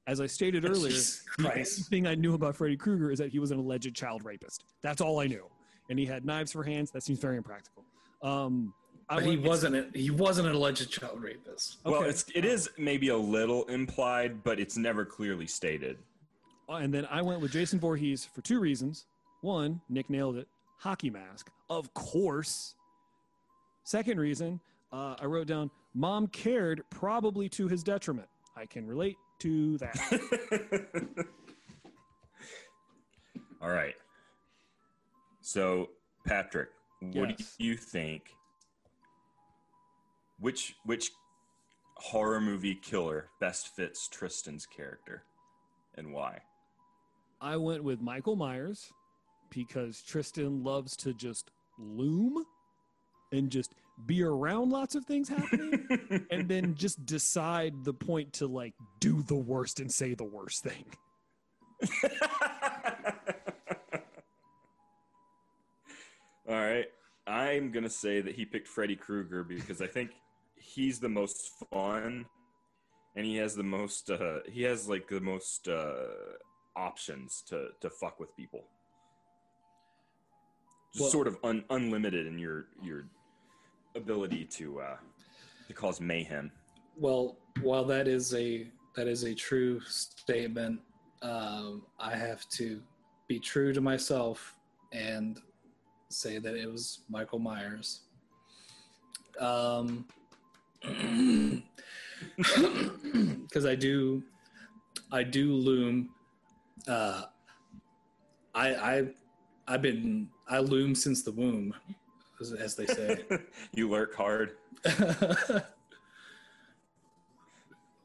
As 0.10 0.19
I 0.19 0.26
stated 0.26 0.65
earlier, 0.69 0.90
Jesus 0.90 1.23
the 1.38 1.52
only 1.52 1.64
thing 1.64 2.07
I 2.07 2.15
knew 2.15 2.34
about 2.34 2.56
Freddy 2.56 2.76
Krueger 2.76 3.11
is 3.11 3.19
that 3.19 3.30
he 3.30 3.38
was 3.38 3.52
an 3.52 3.60
alleged 3.60 3.95
child 3.95 4.26
rapist. 4.26 4.64
That's 4.81 5.02
all 5.02 5.19
I 5.19 5.27
knew. 5.27 5.45
And 5.91 5.99
he 5.99 6.06
had 6.06 6.26
knives 6.26 6.52
for 6.52 6.64
hands. 6.64 6.90
That 6.90 7.03
seems 7.03 7.19
very 7.19 7.38
impractical. 7.38 7.84
Um, 8.23 8.73
I 9.07 9.15
But 9.15 9.26
he 9.26 9.38
wasn't. 9.38 9.76
A, 9.76 9.98
he 9.98 10.10
wasn't 10.10 10.48
an 10.48 10.56
alleged 10.56 10.90
child 10.91 11.22
rapist. 11.22 11.77
Well, 11.86 11.95
Okay. 12.02 12.10
it's 12.10 12.26
it 12.34 12.44
is 12.44 12.69
maybe 12.80 13.10
a 13.10 13.18
little 13.18 13.65
implied, 13.65 14.44
but 14.44 14.60
it's 14.60 14.77
never 14.77 15.06
clearly 15.06 15.45
stated. 15.45 15.98
Uh, 16.68 16.73
And 16.77 16.91
then 16.91 17.06
I 17.11 17.22
went 17.22 17.40
with 17.41 17.52
Jason 17.52 17.80
Voorhees 17.80 18.26
for 18.26 18.41
two 18.41 18.60
reasons. 18.60 19.06
One, 19.41 19.80
Nick 19.90 20.10
nailed 20.10 20.38
it. 20.38 20.48
Hockey 20.80 21.11
mask, 21.11 21.52
of 21.69 21.94
course. 21.94 22.73
Second 23.84 24.19
reason, 24.19 24.60
uh, 24.91 25.15
I 25.19 25.26
wrote 25.26 25.48
down 25.48 25.69
mom 25.94 26.27
cared 26.27 26.84
probably 26.90 27.48
to 27.49 27.68
his 27.68 27.84
detriment. 27.84 28.27
I 28.56 28.65
can 28.65 28.86
relate 28.88 29.18
to 29.40 29.78
that. 29.80 29.98
All 33.61 33.70
right. 33.70 33.95
So, 35.41 35.90
Patrick, 36.26 36.70
what 37.02 37.30
Yes. 37.40 37.56
do 37.57 37.66
you 37.66 37.76
think? 37.76 38.34
Which 40.40 40.76
which 40.86 41.11
horror 41.98 42.40
movie 42.40 42.76
killer 42.76 43.30
best 43.41 43.76
fits 43.76 44.07
Tristan's 44.07 44.66
character, 44.66 45.24
and 45.95 46.14
why? 46.14 46.40
I 47.41 47.57
went 47.57 47.84
with 47.84 47.99
Michael 47.99 48.36
Myers 48.38 48.90
because 49.49 50.02
Tristan 50.02 50.64
loves 50.64 50.95
to 50.98 51.14
just 51.14 51.52
loom 51.78 52.45
and 53.34 53.49
just 53.49 53.76
be 54.05 54.23
around 54.23 54.69
lots 54.69 54.95
of 54.95 55.05
things 55.05 55.30
happening 55.30 56.26
and 56.31 56.47
then 56.47 56.76
just 56.76 57.05
decide 57.05 57.84
the 57.84 57.93
point 57.93 58.34
to 58.34 58.47
like 58.47 58.73
do 58.99 59.21
the 59.23 59.35
worst 59.35 59.80
and 59.80 59.91
say 59.91 60.13
the 60.13 60.23
worst 60.23 60.63
thing. 60.63 60.85
All 66.47 66.55
right. 66.55 66.85
I'm 67.27 67.71
going 67.71 67.84
to 67.84 67.89
say 67.89 68.21
that 68.21 68.35
he 68.35 68.45
picked 68.45 68.67
Freddy 68.67 68.95
Krueger 68.95 69.43
because 69.43 69.81
I 69.81 69.88
think 69.88 70.11
he's 70.55 70.99
the 70.99 71.09
most 71.09 71.51
fun 71.71 72.26
and 73.15 73.26
he 73.26 73.35
has 73.38 73.55
the 73.55 73.63
most 73.63 74.11
uh 74.11 74.39
he 74.47 74.61
has 74.63 74.88
like 74.88 75.07
the 75.07 75.19
most 75.19 75.67
uh 75.67 75.93
options 76.76 77.43
to 77.47 77.69
to 77.81 77.89
fuck 77.89 78.19
with 78.19 78.35
people. 78.35 78.65
Just 80.93 81.01
Well- 81.01 81.11
sort 81.11 81.27
of 81.27 81.38
un, 81.43 81.63
unlimited 81.69 82.27
in 82.27 82.38
your 82.39 82.65
your 82.84 83.05
ability 83.95 84.45
to 84.45 84.80
uh 84.82 84.98
to 85.68 85.74
cause 85.74 86.02
mayhem. 86.02 86.52
Well, 86.98 87.38
while 87.61 87.86
that 87.86 88.07
is 88.07 88.34
a 88.34 88.68
that 88.95 89.07
is 89.07 89.24
a 89.24 89.34
true 89.34 89.80
statement, 89.82 90.82
um, 91.22 91.84
I 91.99 92.16
have 92.16 92.48
to 92.49 92.82
be 93.28 93.40
true 93.40 93.72
to 93.74 93.82
myself 93.82 94.56
and 94.91 95.40
say 96.10 96.40
that 96.40 96.56
it 96.56 96.70
was 96.70 97.02
Michael 97.10 97.40
Myers. 97.40 98.02
Um, 99.40 100.06
because 102.38 103.66
I 103.66 103.76
do, 103.76 104.24
I 105.11 105.24
do 105.24 105.53
loom. 105.53 106.10
Uh, 106.88 107.24
I 108.56 108.76
I 108.76 109.07
I've 109.68 109.82
been 109.82 110.30
I 110.48 110.60
loom 110.60 110.95
since 110.95 111.22
the 111.22 111.32
womb, 111.32 111.74
as, 112.41 112.53
as 112.53 112.76
they 112.76 112.86
say. 112.86 113.24
you 113.74 113.90
lurk 113.90 114.16
hard. 114.16 114.52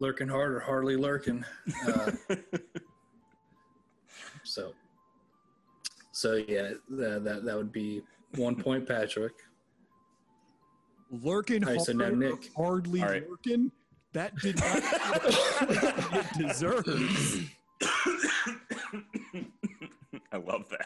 lurking 0.00 0.28
hard 0.28 0.52
or 0.52 0.60
hardly 0.60 0.96
lurking. 0.96 1.44
Uh, 1.86 2.10
so, 4.44 4.72
so 6.12 6.34
yeah, 6.48 6.72
that, 6.90 7.24
that 7.24 7.44
that 7.44 7.56
would 7.56 7.72
be 7.72 8.02
one 8.36 8.56
point, 8.56 8.86
Patrick. 8.86 9.34
Lurking 11.10 11.64
All 11.64 11.70
right, 11.70 11.80
so 11.80 11.92
now 11.92 12.06
hard, 12.06 12.18
Nick. 12.18 12.50
hardly 12.56 13.02
All 13.02 13.08
right. 13.08 13.28
lurking. 13.28 13.70
That 14.12 14.36
did 14.36 14.60
not 14.60 14.80
it 15.68 16.26
deserves. 16.38 17.46
I 20.32 20.36
love 20.36 20.68
that. 20.70 20.83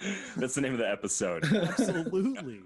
That's 0.36 0.54
the 0.54 0.60
name 0.60 0.72
of 0.72 0.78
the 0.78 0.90
episode. 0.90 1.44
Absolutely. 1.54 2.60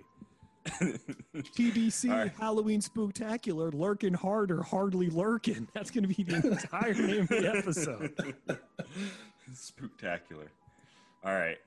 TBC 1.34 2.10
All 2.10 2.18
right. 2.18 2.32
Halloween 2.38 2.80
Spooktacular, 2.80 3.74
lurking 3.74 4.14
hard 4.14 4.50
or 4.50 4.62
hardly 4.62 5.10
lurking. 5.10 5.68
That's 5.74 5.90
going 5.90 6.09
to 6.09 6.14
be 6.14 6.22
the 6.22 6.52
entire 6.52 6.94
name 6.94 7.22
of 7.22 7.28
the 7.28 7.52
episode. 7.56 8.34
Spooktacular. 9.52 10.48
All 11.24 11.34
right. 11.34 11.59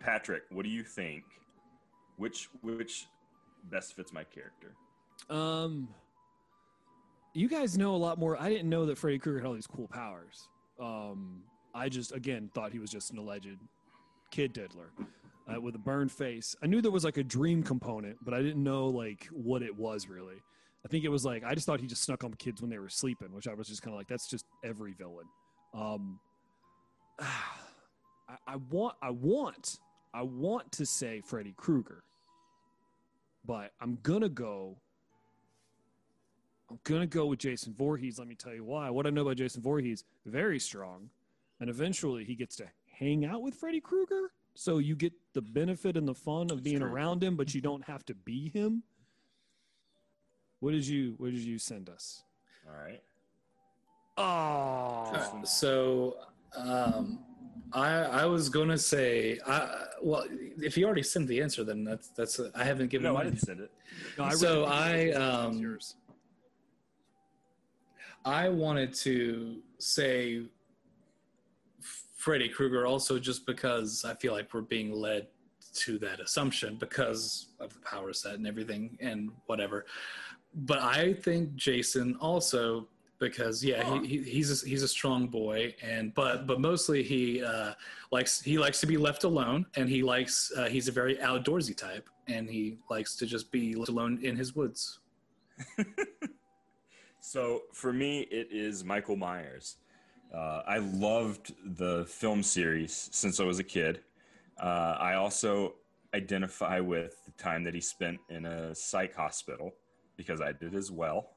Patrick, 0.00 0.42
what 0.50 0.64
do 0.64 0.68
you 0.68 0.82
think? 0.82 1.24
Which 2.16 2.48
which 2.62 3.06
best 3.70 3.94
fits 3.96 4.12
my 4.12 4.24
character? 4.24 4.74
Um, 5.28 5.88
you 7.34 7.48
guys 7.48 7.78
know 7.78 7.94
a 7.94 7.96
lot 7.96 8.18
more. 8.18 8.40
I 8.40 8.48
didn't 8.48 8.68
know 8.68 8.86
that 8.86 8.98
Freddy 8.98 9.18
Krueger 9.18 9.38
had 9.40 9.46
all 9.46 9.54
these 9.54 9.66
cool 9.66 9.88
powers. 9.88 10.48
Um, 10.78 11.42
I 11.74 11.88
just 11.88 12.12
again 12.12 12.50
thought 12.54 12.72
he 12.72 12.78
was 12.78 12.90
just 12.90 13.10
an 13.12 13.18
alleged 13.18 13.58
kid 14.30 14.52
diddler 14.52 14.90
uh, 15.52 15.60
with 15.60 15.74
a 15.74 15.78
burned 15.78 16.12
face. 16.12 16.54
I 16.62 16.66
knew 16.66 16.80
there 16.80 16.90
was 16.90 17.04
like 17.04 17.16
a 17.16 17.24
dream 17.24 17.62
component, 17.62 18.16
but 18.22 18.34
I 18.34 18.42
didn't 18.42 18.62
know 18.62 18.86
like 18.86 19.28
what 19.32 19.62
it 19.62 19.76
was 19.76 20.08
really. 20.08 20.36
I 20.84 20.88
think 20.88 21.04
it 21.04 21.08
was 21.08 21.24
like 21.24 21.44
I 21.44 21.54
just 21.54 21.66
thought 21.66 21.80
he 21.80 21.86
just 21.86 22.02
snuck 22.02 22.24
on 22.24 22.32
kids 22.34 22.60
when 22.60 22.70
they 22.70 22.78
were 22.78 22.88
sleeping, 22.88 23.32
which 23.32 23.48
I 23.48 23.54
was 23.54 23.68
just 23.68 23.82
kind 23.82 23.94
of 23.94 23.98
like 23.98 24.08
that's 24.08 24.28
just 24.28 24.46
every 24.64 24.92
villain. 24.92 25.26
Um, 25.74 26.20
I, 27.20 28.36
I 28.46 28.56
want, 28.70 28.94
I 29.02 29.10
want, 29.10 29.78
I 30.14 30.22
want 30.22 30.70
to 30.72 30.86
say 30.86 31.20
Freddy 31.20 31.52
Krueger, 31.56 32.04
but 33.44 33.72
I'm 33.80 33.98
gonna 34.02 34.28
go 34.28 34.76
I'm 36.70 36.78
gonna 36.84 37.06
go 37.06 37.26
with 37.26 37.40
Jason 37.40 37.74
Voorhees. 37.76 38.18
Let 38.18 38.28
me 38.28 38.36
tell 38.36 38.54
you 38.54 38.64
why. 38.64 38.88
What 38.90 39.06
I 39.06 39.10
know 39.10 39.22
about 39.22 39.36
Jason 39.36 39.60
Voorhees, 39.60 40.04
very 40.24 40.60
strong, 40.60 41.10
and 41.58 41.68
eventually 41.68 42.24
he 42.24 42.36
gets 42.36 42.56
to 42.56 42.66
hang 43.00 43.24
out 43.24 43.42
with 43.42 43.54
Freddy 43.54 43.80
Krueger. 43.80 44.30
So 44.54 44.78
you 44.78 44.94
get 44.94 45.12
the 45.32 45.40
benefit 45.42 45.96
and 45.96 46.06
the 46.06 46.14
fun 46.14 46.50
of 46.50 46.62
being 46.62 46.80
true. 46.80 46.92
around 46.92 47.22
him, 47.24 47.34
but 47.34 47.54
you 47.54 47.60
don't 47.60 47.82
have 47.84 48.04
to 48.06 48.14
be 48.14 48.50
him. 48.50 48.82
What 50.60 50.72
did 50.72 50.86
you 50.86 51.14
What 51.16 51.30
did 51.30 51.40
you 51.40 51.58
send 51.58 51.88
us? 51.88 52.22
All 52.68 52.74
right. 52.84 53.02
Oh, 54.18 55.42
So, 55.44 56.16
um, 56.54 57.20
I 57.72 57.88
I 58.02 58.24
was 58.26 58.48
gonna 58.50 58.76
say, 58.76 59.38
I 59.46 59.86
well, 60.02 60.26
if 60.58 60.76
you 60.76 60.84
already 60.84 61.02
sent 61.04 61.28
the 61.28 61.40
answer, 61.40 61.64
then 61.64 61.84
that's 61.84 62.08
that's 62.08 62.38
I 62.54 62.64
haven't 62.64 62.88
given. 62.90 63.04
No, 63.10 63.16
I 63.16 63.24
didn't 63.24 63.40
send 63.40 63.60
it. 63.60 63.70
no, 64.18 64.24
I 64.24 64.30
so 64.34 64.64
I, 64.64 65.10
um, 65.12 65.58
yours. 65.58 65.96
I 68.24 68.48
wanted 68.50 68.92
to 68.94 69.62
say 69.78 70.42
Freddy 72.20 72.50
Krueger 72.50 72.86
also 72.86 73.18
just 73.18 73.46
because 73.46 74.04
I 74.04 74.14
feel 74.14 74.34
like 74.34 74.52
we're 74.52 74.60
being 74.60 74.92
led 74.92 75.28
to 75.72 75.98
that 76.00 76.20
assumption 76.20 76.76
because 76.76 77.46
of 77.60 77.72
the 77.72 77.78
power 77.80 78.12
set 78.12 78.34
and 78.34 78.46
everything 78.46 78.98
and 79.00 79.30
whatever. 79.46 79.86
But 80.54 80.80
I 80.80 81.14
think 81.14 81.54
Jason 81.54 82.16
also 82.20 82.88
because 83.20 83.64
yeah 83.64 84.00
he, 84.00 84.06
he 84.06 84.22
he's 84.22 84.62
a, 84.62 84.66
he's 84.66 84.82
a 84.82 84.88
strong 84.88 85.28
boy 85.28 85.74
and 85.82 86.14
but 86.14 86.46
but 86.46 86.58
mostly 86.58 87.02
he 87.02 87.42
uh, 87.42 87.72
likes 88.10 88.40
he 88.40 88.58
likes 88.58 88.80
to 88.80 88.86
be 88.86 88.96
left 88.96 89.24
alone 89.24 89.64
and 89.76 89.88
he 89.88 90.02
likes 90.02 90.50
uh, 90.56 90.66
he's 90.66 90.88
a 90.88 90.92
very 90.92 91.16
outdoorsy 91.16 91.76
type 91.76 92.08
and 92.28 92.48
he 92.48 92.78
likes 92.90 93.16
to 93.16 93.26
just 93.26 93.50
be 93.50 93.74
left 93.74 93.90
alone 93.90 94.18
in 94.22 94.36
his 94.36 94.54
woods. 94.54 95.00
So 97.20 97.62
for 97.72 97.92
me, 97.92 98.22
it 98.30 98.48
is 98.50 98.82
Michael 98.82 99.16
Myers. 99.16 99.76
Uh, 100.34 100.62
I 100.66 100.78
loved 100.78 101.54
the 101.76 102.04
film 102.06 102.42
series 102.42 103.08
since 103.12 103.40
I 103.40 103.44
was 103.44 103.58
a 103.58 103.64
kid. 103.64 104.00
Uh, 104.60 104.96
I 104.98 105.14
also 105.14 105.74
identify 106.14 106.80
with 106.80 107.24
the 107.24 107.32
time 107.32 107.64
that 107.64 107.74
he 107.74 107.80
spent 107.80 108.18
in 108.28 108.44
a 108.46 108.74
psych 108.74 109.14
hospital 109.14 109.72
because 110.16 110.40
I 110.40 110.52
did 110.52 110.74
as 110.74 110.90
well, 110.90 111.30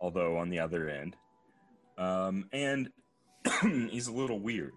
although 0.00 0.36
on 0.36 0.48
the 0.48 0.58
other 0.58 0.88
end. 0.88 1.16
Um, 1.98 2.48
and 2.52 2.90
he's 3.90 4.06
a 4.06 4.12
little 4.12 4.40
weird. 4.40 4.74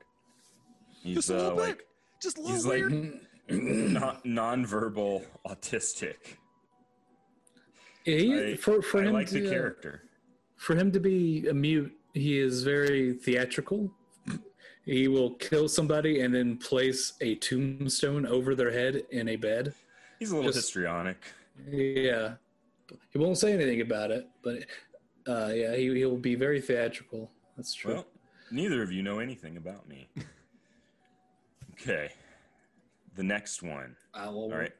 He's 1.03 1.15
just 1.15 1.29
a 1.29 1.33
little 1.33 1.51
uh, 1.51 1.55
bit, 1.55 1.67
like 1.67 1.85
just 2.21 2.37
a 2.37 2.41
little 2.41 2.55
he's 2.55 2.65
like 2.65 2.81
weird. 2.81 3.19
non- 3.49 4.19
nonverbal 4.25 5.25
autistic. 5.47 6.37
Yeah, 8.05 8.17
he, 8.17 8.51
I, 8.53 8.55
for 8.57 8.81
for 8.81 9.01
I 9.01 9.05
him 9.05 9.13
like 9.13 9.27
to, 9.27 9.39
the 9.39 9.47
uh, 9.47 9.51
character. 9.51 10.03
for 10.57 10.75
him 10.75 10.91
to 10.91 10.99
be 10.99 11.47
a 11.47 11.53
mute, 11.53 11.91
he 12.15 12.39
is 12.39 12.63
very 12.63 13.13
theatrical. 13.13 13.91
He 14.85 15.07
will 15.07 15.31
kill 15.35 15.67
somebody 15.67 16.21
and 16.21 16.33
then 16.33 16.57
place 16.57 17.13
a 17.21 17.35
tombstone 17.35 18.25
over 18.25 18.55
their 18.55 18.71
head 18.71 19.03
in 19.11 19.29
a 19.29 19.35
bed. 19.35 19.73
He's 20.19 20.31
a 20.31 20.35
little 20.35 20.49
just- 20.51 20.65
histrionic. 20.67 21.17
Yeah, 21.69 22.35
he 23.11 23.17
won't 23.17 23.37
say 23.37 23.53
anything 23.53 23.81
about 23.81 24.11
it, 24.11 24.27
but 24.43 24.65
uh, 25.27 25.51
yeah, 25.53 25.75
he 25.75 25.93
he'll 25.95 26.17
be 26.17 26.35
very 26.35 26.59
theatrical. 26.59 27.31
That's 27.55 27.73
true. 27.73 27.93
Well, 27.93 28.05
neither 28.51 28.83
of 28.83 28.91
you 28.91 29.01
know 29.01 29.19
anything 29.19 29.55
about 29.57 29.87
me. 29.87 30.09
okay. 31.73 32.11
The 33.15 33.23
next 33.23 33.63
one. 33.63 33.95
Well, 34.13 34.35
All 34.35 34.49
right. 34.49 34.73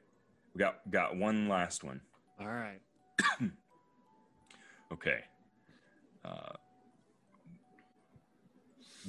We 0.53 0.59
got 0.59 0.79
got 0.91 1.15
one 1.15 1.47
last 1.47 1.83
one. 1.83 2.01
All 2.39 2.47
right. 2.47 2.81
Okay. 4.91 5.19
Uh, 6.23 6.53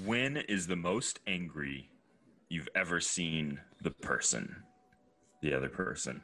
when 0.04 0.36
is 0.36 0.66
the 0.66 0.76
most 0.76 1.20
angry 1.26 1.90
you've 2.48 2.68
ever 2.74 3.00
seen 3.00 3.60
the 3.82 3.90
person? 3.90 4.56
The 5.42 5.54
other 5.54 5.68
person. 5.68 6.22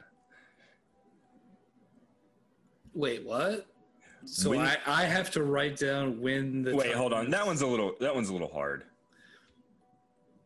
Wait, 2.93 3.25
what? 3.25 3.67
So 4.25 4.51
When- 4.51 4.59
I, 4.61 4.77
I 4.85 5.03
have 5.03 5.31
to 5.31 5.43
write 5.43 5.77
down 5.77 6.21
when 6.21 6.63
the 6.63 6.75
Wait, 6.75 6.89
time 6.89 6.97
hold 6.97 7.13
on. 7.13 7.25
is. 7.25 7.31
That 7.31 7.45
one's 7.45 7.61
a 7.61 7.67
little 7.67 7.95
that 7.99 8.13
one's 8.15 8.29
a 8.29 8.33
little 8.33 8.51
hard. 8.51 8.85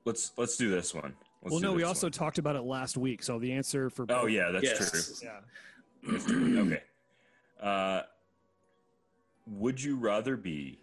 Let's 0.06 0.32
let's 0.38 0.58
do 0.58 0.70
this 0.70 0.94
one. 0.96 1.14
Let's 1.44 1.52
well, 1.54 1.60
no, 1.60 1.74
we 1.74 1.84
also 1.84 2.08
one. 2.08 2.12
talked 2.14 2.38
about 2.40 2.56
it 2.56 2.62
last 2.64 2.98
week. 2.98 3.22
So 3.22 3.38
the 3.40 3.52
answer 3.52 3.90
for 3.90 4.06
Oh 4.10 4.26
yeah, 4.26 4.50
that's 4.52 4.64
Yes. 4.64 5.24
yeah. 5.24 6.18
true. 6.20 6.60
okay. 6.66 6.84
Uh, 7.62 8.02
would 9.46 9.82
you 9.82 9.96
rather 9.98 10.38
be 10.38 10.80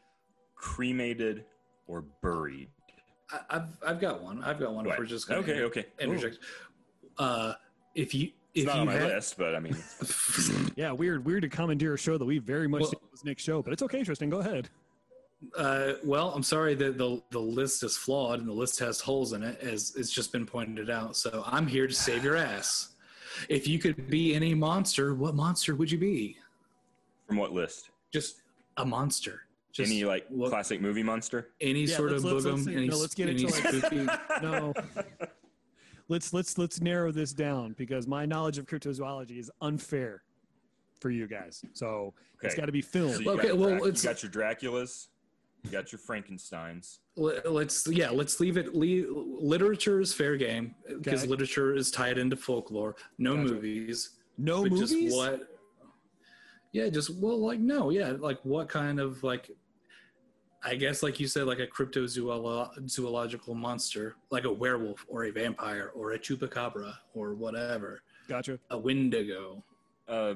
cremated 0.54 1.46
or 1.86 2.02
buried? 2.22 2.68
I, 3.30 3.40
I've 3.50 3.68
I've 3.86 4.00
got 4.00 4.22
one. 4.22 4.42
I've 4.44 4.58
got 4.58 4.74
one. 4.74 4.86
If 4.86 4.98
we're 4.98 5.04
just 5.06 5.28
gonna 5.28 5.40
Okay, 5.40 5.62
okay. 5.62 5.86
interject. 6.00 6.38
Uh, 7.18 7.54
if 7.94 8.14
you 8.14 8.30
It's 8.54 8.62
if 8.62 8.66
not 8.66 8.74
you 8.76 8.80
on 8.82 8.86
my 8.86 8.92
had, 8.94 9.02
list, 9.04 9.38
but 9.38 9.54
I 9.54 9.60
mean, 9.60 9.76
Yeah, 10.76 10.92
weird, 10.92 11.24
weird 11.24 11.42
to 11.42 11.48
commandeer 11.48 11.94
a 11.94 11.98
show 11.98 12.18
that 12.18 12.24
we 12.24 12.38
very 12.38 12.66
much 12.68 12.82
Well- 12.82 12.90
think 12.90 13.02
was 13.12 13.24
Nick's 13.24 13.42
show, 13.42 13.62
but 13.62 13.72
it's 13.72 13.82
okay, 13.82 14.02
Tristan. 14.02 14.30
Go 14.30 14.38
ahead. 14.40 14.68
Uh, 15.56 15.94
well, 16.02 16.30
I'm 16.34 16.42
sorry 16.42 16.74
that 16.74 16.96
the 16.98 17.22
the 17.30 17.38
list 17.38 17.82
is 17.82 17.96
flawed 17.96 18.40
and 18.40 18.48
the 18.48 18.52
list 18.52 18.78
has 18.80 19.00
holes 19.00 19.32
in 19.34 19.42
it, 19.42 19.60
as 19.60 19.94
it's 19.96 20.10
just 20.10 20.32
been 20.32 20.46
pointed 20.46 20.88
out. 20.90 21.16
So 21.16 21.42
I'm 21.46 21.66
here 21.66 21.86
to 21.86 21.92
save 21.94 22.24
your 22.24 22.36
ass. 22.36 22.90
If 23.48 23.66
you 23.68 23.78
could 23.78 24.08
be 24.08 24.34
any 24.34 24.54
monster, 24.54 25.14
what 25.14 25.34
monster 25.34 25.74
would 25.76 25.90
you 25.90 25.98
be? 25.98 26.36
from 27.26 27.36
what 27.38 27.52
list? 27.52 27.88
Just 28.12 28.42
a 28.76 28.84
monster. 28.84 29.42
Just 29.74 29.90
Any 29.90 30.04
like 30.04 30.24
what- 30.28 30.50
classic 30.50 30.80
movie 30.80 31.02
monster? 31.02 31.50
any 31.60 31.82
Yeah, 31.82 31.96
sort 31.96 32.12
let's- 32.12 32.22
of 32.24 32.30
boogum. 32.30 32.64
let's- 32.64 32.90
no, 32.90 32.96
let's 32.96 33.14
get 33.14 33.28
any 33.28 33.42
into, 33.42 33.54
like- 33.54 33.74
spooky. 33.74 34.06
No. 34.42 34.72
let's 36.08 36.32
let's 36.32 36.56
let's 36.56 36.80
narrow 36.80 37.10
this 37.10 37.32
down 37.32 37.72
because 37.76 38.06
my 38.06 38.24
knowledge 38.24 38.56
of 38.58 38.66
cryptozoology 38.66 39.36
is 39.38 39.50
unfair 39.60 40.22
for 41.00 41.10
you 41.10 41.26
guys. 41.26 41.64
So 41.72 42.14
it's 42.42 42.54
got 42.54 42.66
to 42.66 42.72
be 42.72 42.82
filmed. 42.82 43.14
So 43.16 43.20
you, 43.22 43.30
Okay, 43.32 43.48
got 43.48 43.58
well, 43.58 43.70
Drac- 43.78 43.96
you 43.96 44.02
got 44.02 44.22
your 44.22 44.30
Draculas, 44.30 45.08
you 45.64 45.70
got 45.70 45.90
your 45.90 45.98
Frankenstein's. 45.98 47.00
Let- 47.16 47.50
let's 47.50 47.84
yeah 47.88 48.10
let's 48.10 48.38
leave 48.38 48.56
it 48.56 48.76
leave, 48.76 49.08
literature 49.10 50.00
is 50.00 50.12
fair 50.14 50.36
game 50.36 50.76
because 50.86 51.22
Okay. 51.22 51.30
literature 51.30 51.74
is 51.74 51.90
tied 51.90 52.16
into 52.18 52.36
folklore 52.36 52.94
no 53.18 53.34
Gotcha. 53.36 53.54
movies 53.54 54.10
no 54.38 54.64
movies. 54.64 54.90
just 54.90 55.16
what 55.16 55.48
yeah 56.72 56.88
just 56.88 57.10
well 57.20 57.38
like 57.38 57.60
no 57.60 57.90
yeah 57.90 58.14
like 58.18 58.38
what 58.44 58.68
kind 58.68 58.98
of 58.98 59.22
like 59.22 59.48
i 60.64 60.74
guess 60.74 61.02
like 61.02 61.20
you 61.20 61.26
said 61.26 61.46
like 61.46 61.58
a 61.58 61.66
cryptozoological 61.66 63.54
monster 63.54 64.16
like 64.30 64.44
a 64.44 64.52
werewolf 64.52 65.04
or 65.08 65.24
a 65.24 65.30
vampire 65.30 65.90
or 65.94 66.12
a 66.12 66.18
chupacabra 66.18 66.94
or 67.14 67.34
whatever 67.34 68.00
Gotcha. 68.28 68.58
a 68.70 68.78
wendigo 68.78 69.62
Uh, 70.08 70.34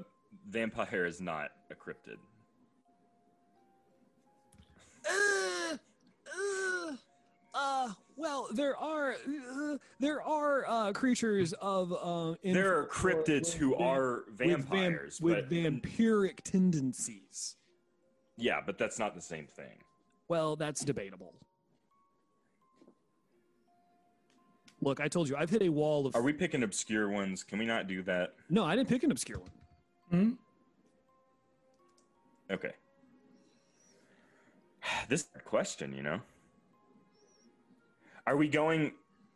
vampire 0.51 1.05
is 1.07 1.21
not 1.21 1.51
a 1.71 1.75
cryptid. 1.75 2.17
Uh, 5.09 5.77
uh, 6.35 6.93
uh, 7.55 7.93
well, 8.17 8.49
there 8.53 8.77
are 8.77 9.13
uh, 9.13 9.77
there 10.01 10.23
are 10.23 10.65
uh, 10.69 10.93
creatures 10.93 11.53
of 11.61 11.93
uh, 11.93 12.35
in- 12.43 12.55
There 12.55 12.79
are 12.79 12.87
cryptids 12.87 13.53
who 13.53 13.71
with- 13.71 13.81
are 13.81 14.25
with 14.27 14.39
vam- 14.39 14.65
vampires, 14.65 15.21
with, 15.21 15.35
but 15.35 15.51
vampiric 15.51 16.41
tendencies. 16.45 17.57
yeah, 18.37 18.61
but 18.65 18.77
that's 18.79 18.99
not 18.99 19.15
the 19.15 19.21
same 19.23 19.47
thing. 19.47 19.79
Well, 20.29 20.57
that's 20.57 20.85
debatable. 20.85 21.35
Look, 24.81 25.01
I 25.01 25.09
told 25.09 25.29
you, 25.29 25.37
I've 25.37 25.51
hit 25.51 25.63
a 25.63 25.69
wall 25.71 26.07
of. 26.07 26.15
Are 26.15 26.23
we 26.23 26.33
picking 26.33 26.63
obscure 26.63 27.09
ones? 27.09 27.43
Can 27.43 27.59
we 27.59 27.67
not 27.67 27.89
do 27.89 28.03
that? 28.03 28.35
No, 28.49 28.65
I 28.65 28.77
didn't 28.77 28.89
pick 28.89 29.03
an 29.03 29.11
obscure 29.11 29.39
one. 29.41 29.51
Hmm? 30.11 30.31
Okay. 32.53 32.73
This 35.09 35.23
is 35.23 35.29
a 35.37 35.41
question, 35.41 35.95
you 35.95 36.03
know. 36.03 36.21
Are 38.27 38.37
we 38.37 38.49
going 38.49 38.93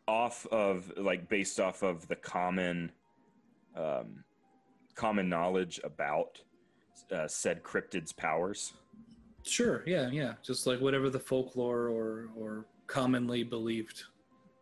off 0.07 0.47
of 0.47 0.93
like 0.97 1.29
based 1.29 1.59
off 1.61 1.83
of 1.83 2.07
the 2.09 2.17
common 2.17 2.93
um, 3.77 4.25
common 4.95 5.29
knowledge 5.29 5.81
about 5.83 6.41
uh, 7.11 7.27
said 7.27 7.63
cryptid's 7.63 8.13
powers? 8.13 8.75
Sure 9.45 9.83
yeah 9.87 10.09
yeah 10.11 10.35
just 10.43 10.67
like 10.67 10.81
whatever 10.81 11.11
the 11.11 11.19
folklore 11.19 11.89
or 11.89 12.29
or 12.37 12.65
commonly 12.87 13.43
believed 13.43 14.05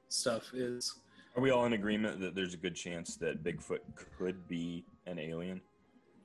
stuff 0.08 0.52
is 0.54 0.94
Are 1.36 1.42
we 1.42 1.50
all 1.50 1.64
in 1.66 1.72
agreement 1.74 2.20
that 2.20 2.34
there's 2.34 2.54
a 2.54 2.56
good 2.56 2.74
chance 2.74 3.16
that 3.16 3.42
Bigfoot 3.44 3.80
could 4.18 4.46
be 4.48 4.84
an 5.06 5.18
alien? 5.18 5.60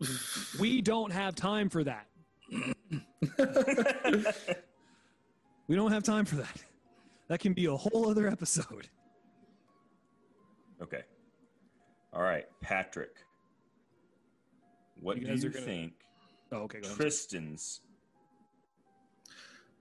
We 0.60 0.82
don't 0.82 1.12
have 1.12 1.36
time 1.36 1.70
for 1.70 1.84
that. 1.84 2.08
We 5.68 5.76
don't 5.76 5.92
have 5.92 6.04
time 6.04 6.26
for 6.26 6.36
that. 6.36 6.64
That 7.28 7.40
can 7.40 7.54
be 7.54 7.66
a 7.66 7.76
whole 7.76 8.08
other 8.10 8.28
episode. 8.28 8.88
Okay. 10.82 11.02
All 12.14 12.22
right, 12.22 12.46
Patrick. 12.62 13.16
What 15.02 15.18
You 15.18 15.26
do 15.28 15.34
you 15.34 15.50
gonna- 15.50 15.66
think 15.66 15.94
Oh, 16.52 16.58
okay, 16.60 16.80
go 16.82 16.86
ahead. 16.86 16.98
Tristan's 16.98 17.82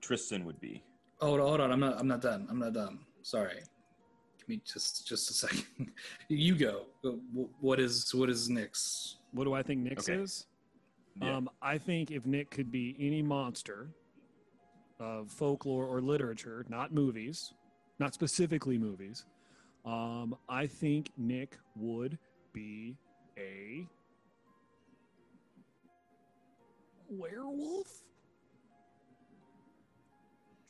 Tristan 0.05 0.45
would 0.45 0.59
be? 0.61 0.83
Hold 1.19 1.39
on, 1.39 1.47
hold 1.47 1.61
on. 1.61 1.71
I'm 1.71 1.79
not. 1.79 1.99
I'm 1.99 2.07
not 2.07 2.21
done. 2.21 2.45
I'm 2.49 2.59
not 2.59 2.73
done. 2.73 2.99
Sorry. 3.23 3.57
Give 4.37 4.49
me 4.49 4.61
just 4.63 5.07
just 5.07 5.31
a 5.31 5.33
second. 5.33 5.65
you 6.29 6.55
go. 6.55 6.85
What 7.59 7.79
is 7.79 8.13
what 8.13 8.29
is 8.29 8.47
Nick's? 8.47 9.17
What 9.31 9.45
do 9.45 9.53
I 9.53 9.63
think 9.63 9.81
Nick's 9.81 10.07
Okay. 10.07 10.21
is? 10.21 10.45
Yeah. 11.19 11.37
Um, 11.37 11.49
I 11.61 11.77
think 11.79 12.11
if 12.11 12.25
Nick 12.25 12.51
could 12.51 12.71
be 12.71 12.95
any 12.99 13.23
monster 13.23 13.89
of 14.99 15.31
folklore 15.31 15.85
or 15.87 16.01
literature, 16.01 16.65
not 16.69 16.93
movies, 16.93 17.53
not 17.97 18.13
specifically 18.13 18.77
movies, 18.77 19.25
um, 19.85 20.35
I 20.47 20.67
think 20.67 21.09
Nick 21.17 21.57
would 21.75 22.19
be 22.53 22.95
a 23.39 23.87
werewolf. 27.09 28.03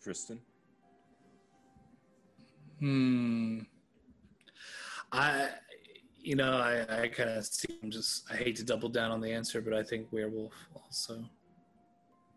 Tristan? 0.05 0.39
Hmm. 2.77 3.61
I, 5.11 5.49
you 6.21 6.35
know, 6.35 6.51
I 6.57 7.01
I 7.01 7.07
kind 7.07 7.31
of 7.31 7.43
see. 7.43 7.79
I'm 7.81 7.89
just. 7.89 8.31
I 8.31 8.35
hate 8.35 8.55
to 8.57 8.63
double 8.63 8.87
down 8.87 9.09
on 9.09 9.19
the 9.19 9.33
answer, 9.33 9.61
but 9.61 9.73
I 9.73 9.81
think 9.81 10.05
werewolf 10.11 10.53
also. 10.75 11.27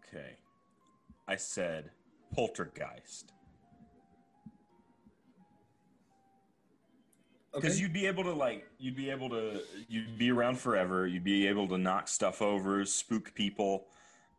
Okay. 0.03 0.39
I 1.29 1.37
said 1.37 1.91
poltergeist. 2.35 3.35
Because 7.53 7.79
you'd 7.79 7.93
be 7.93 8.07
able 8.07 8.25
to 8.25 8.33
like 8.33 8.67
you'd 8.79 8.97
be 8.97 9.11
able 9.11 9.29
to 9.29 9.61
you'd 9.89 10.17
be 10.17 10.31
around 10.31 10.59
forever, 10.59 11.07
you'd 11.07 11.25
be 11.25 11.47
able 11.47 11.69
to 11.69 11.77
knock 11.77 12.09
stuff 12.09 12.41
over, 12.41 12.87
spook 12.87 13.35
people. 13.35 13.89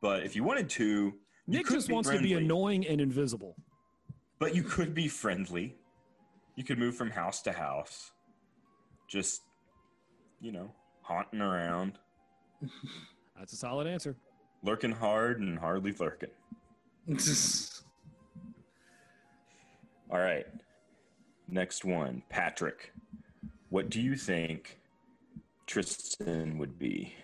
But 0.02 0.24
if 0.24 0.36
you 0.36 0.44
wanted 0.44 0.68
to, 0.72 1.14
Nick 1.50 1.68
just 1.68 1.92
wants 1.92 2.10
to 2.10 2.20
be 2.22 2.34
annoying 2.34 2.86
and 2.88 3.02
invisible. 3.02 3.56
But 4.38 4.56
you 4.56 4.64
could 4.64 4.94
be 4.94 5.08
friendly. 5.08 5.76
You 6.56 6.64
could 6.64 6.78
move 6.78 6.96
from 6.96 7.10
house 7.10 7.42
to 7.44 7.52
house. 7.52 8.12
Just, 9.08 9.42
you 10.40 10.52
know, 10.52 10.72
haunting 11.02 11.42
around, 11.42 11.94
That's 13.38 13.54
a 13.54 13.56
solid 13.56 13.88
answer. 13.88 14.16
lurking 14.64 14.92
hard 14.92 15.40
and 15.40 15.58
hardly 15.58 15.94
lurking. 15.94 16.30
All 20.12 20.20
right. 20.20 20.46
Next 21.48 21.86
one, 21.86 22.22
Patrick. 22.30 22.92
What 23.70 23.90
do 23.90 24.02
you 24.02 24.16
think 24.16 24.80
Tristan 25.66 26.58
would 26.58 26.78
be? 26.78 27.16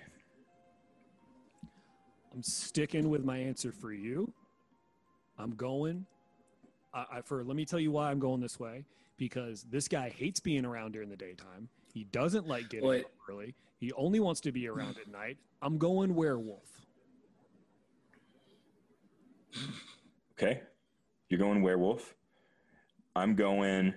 I'm 2.36 2.44
sticking 2.44 3.10
with 3.10 3.24
my 3.24 3.38
answer 3.38 3.72
for 3.72 3.94
you. 3.94 4.32
I'm 5.40 5.56
going. 5.56 6.06
I, 6.94 7.06
I, 7.14 7.22
for 7.22 7.44
let 7.46 7.56
me 7.56 7.64
tell 7.64 7.80
you 7.80 7.92
why 7.92 8.12
I'm 8.12 8.20
going 8.20 8.42
this 8.42 8.60
way 8.60 8.84
because 9.18 9.66
this 9.72 9.88
guy 9.88 10.10
hates 10.10 10.42
being 10.42 10.66
around 10.66 10.92
during 10.92 11.10
the 11.10 11.16
daytime. 11.16 11.70
He 11.94 12.04
doesn't 12.12 12.46
like 12.46 12.70
getting 12.70 12.90
Wait. 12.90 13.06
up 13.06 13.12
early. 13.30 13.56
He 13.80 13.94
only 13.94 14.20
wants 14.20 14.42
to 14.42 14.52
be 14.52 14.68
around 14.68 14.98
at 14.98 15.08
night. 15.10 15.38
I'm 15.62 15.78
going 15.78 16.14
werewolf. 16.14 16.86
Okay. 20.34 20.62
You're 21.30 21.40
going 21.40 21.62
werewolf. 21.62 22.16
I'm 23.16 23.36
going 23.36 23.94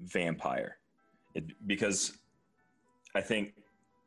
vampire. 0.00 0.78
It, 1.34 1.44
because 1.68 2.14
I 3.14 3.20
think 3.20 3.54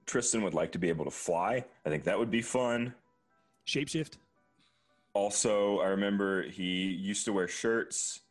Tristan 0.06 0.44
would 0.44 0.54
like 0.54 0.74
to 0.74 0.80
be 0.80 0.90
able 0.90 1.06
to 1.06 1.12
fly. 1.12 1.64
I 1.86 1.90
think 1.90 2.04
that 2.04 2.20
would 2.20 2.30
be 2.30 2.42
fun. 2.42 2.94
Shapeshift. 3.66 4.14
Also, 5.14 5.80
I 5.80 5.88
remember 5.88 6.44
he 6.44 6.88
used 6.88 7.26
to 7.26 7.34
wear 7.34 7.48
shirts 7.48 8.22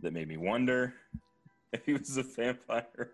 that 0.00 0.12
made 0.12 0.28
me 0.28 0.36
wonder 0.36 0.94
if 1.72 1.84
he 1.86 1.92
was 1.94 2.16
a 2.16 2.22
vampire. 2.22 3.12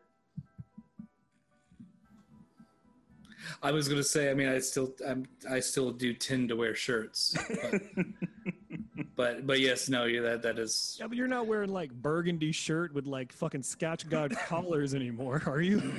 I 3.63 3.73
was 3.73 3.89
gonna 3.89 4.03
say. 4.03 4.31
I 4.31 4.35
mean, 4.35 4.49
I 4.49 4.59
still. 4.59 4.93
I'm. 5.07 5.27
I 5.49 5.61
still 5.61 5.91
do 5.91 6.13
tend 6.13 6.49
to 6.51 6.57
wear 6.57 6.75
shirts, 6.75 7.37
but, 7.49 7.83
but 9.17 9.47
but 9.47 9.61
yes, 9.61 9.89
no, 9.89 10.05
yeah, 10.05 10.21
that 10.21 10.43
that 10.43 10.59
is. 10.59 10.97
Yeah, 11.01 11.07
but 11.07 11.17
you're 11.17 11.29
not 11.29 11.47
wearing 11.47 11.71
like 11.71 11.91
burgundy 11.93 12.53
shirt 12.53 12.93
with 12.93 13.07
like 13.07 13.33
fucking 13.33 13.63
Scotch 13.63 14.09
God 14.09 14.37
collars 14.47 14.95
anymore, 14.95 15.43
are 15.47 15.61
you? 15.61 15.95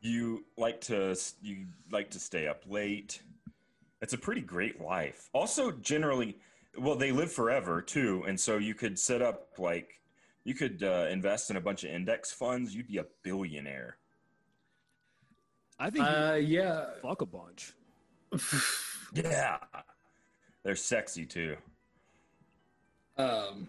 You 0.00 0.44
like 0.56 0.80
to 0.82 1.16
you 1.42 1.66
like 1.90 2.10
to 2.10 2.20
stay 2.20 2.46
up 2.46 2.62
late. 2.68 3.22
It's 4.00 4.12
a 4.12 4.18
pretty 4.18 4.40
great 4.42 4.80
life. 4.80 5.28
Also, 5.32 5.72
generally, 5.72 6.36
well, 6.78 6.94
they 6.94 7.10
live 7.12 7.32
forever 7.32 7.82
too, 7.82 8.24
and 8.26 8.38
so 8.38 8.58
you 8.58 8.74
could 8.74 8.98
set 8.98 9.22
up 9.22 9.48
like 9.58 10.00
you 10.44 10.54
could 10.54 10.82
uh, 10.82 11.06
invest 11.10 11.50
in 11.50 11.56
a 11.56 11.60
bunch 11.60 11.84
of 11.84 11.90
index 11.90 12.30
funds. 12.32 12.74
You'd 12.74 12.86
be 12.88 12.98
a 12.98 13.06
billionaire. 13.22 13.96
I 15.78 15.90
think 15.90 16.04
Uh, 16.04 16.38
yeah. 16.40 16.86
fuck 17.02 17.22
a 17.22 17.26
bunch. 17.26 17.72
Yeah, 19.14 19.56
they're 20.62 20.76
sexy 20.76 21.24
too. 21.24 21.56
Um, 23.16 23.66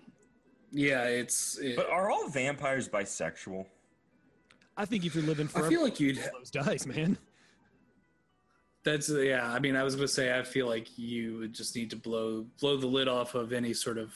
yeah, 0.70 1.04
it's. 1.06 1.58
It, 1.60 1.78
But 1.78 1.90
are 1.90 2.12
all 2.12 2.28
vampires 2.28 2.90
bisexual? 2.90 3.66
I 4.76 4.84
think 4.84 5.06
if 5.06 5.16
you're 5.16 5.24
living 5.24 5.48
forever, 5.48 5.68
I 5.68 5.70
feel 5.70 5.82
like 5.82 6.00
you'd. 6.02 6.18
those 6.38 6.52
dice, 6.52 6.86
man. 6.86 7.18
That's 8.92 9.10
yeah. 9.10 9.52
I 9.52 9.60
mean, 9.60 9.76
I 9.76 9.84
was 9.84 9.96
gonna 9.96 10.08
say 10.08 10.38
I 10.38 10.44
feel 10.44 10.68
like 10.68 10.98
you 10.98 11.38
would 11.40 11.54
just 11.54 11.76
need 11.76 11.90
to 11.92 11.96
blow 11.96 12.46
blow 12.60 12.76
the 12.78 12.88
lid 12.88 13.08
off 13.08 13.36
of 13.36 13.54
any 13.54 13.74
sort 13.74 13.98
of 13.98 14.14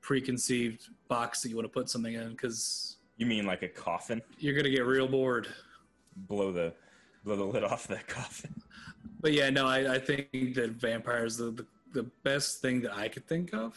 preconceived 0.00 0.88
box 1.08 1.42
that 1.42 1.48
you 1.50 1.56
want 1.56 1.64
to 1.66 1.68
put 1.72 1.88
something 1.88 2.14
in 2.14 2.30
because 2.30 2.96
You 3.16 3.26
mean 3.26 3.46
like 3.46 3.62
a 3.62 3.68
coffin? 3.68 4.22
you're 4.38 4.54
gonna 4.54 4.70
get 4.70 4.84
real 4.86 5.06
bored. 5.08 5.48
Blow 6.16 6.52
the 6.52 6.72
blow 7.24 7.36
the 7.36 7.44
lid 7.44 7.64
off 7.64 7.86
that 7.88 8.06
coffin. 8.08 8.54
But 9.20 9.32
yeah, 9.32 9.50
no, 9.50 9.66
I, 9.66 9.94
I 9.94 9.98
think 9.98 10.54
that 10.54 10.70
vampires 10.70 11.36
the, 11.36 11.50
the 11.50 11.66
the 11.92 12.02
best 12.24 12.60
thing 12.62 12.80
that 12.82 12.96
I 12.96 13.08
could 13.08 13.26
think 13.28 13.52
of. 13.54 13.76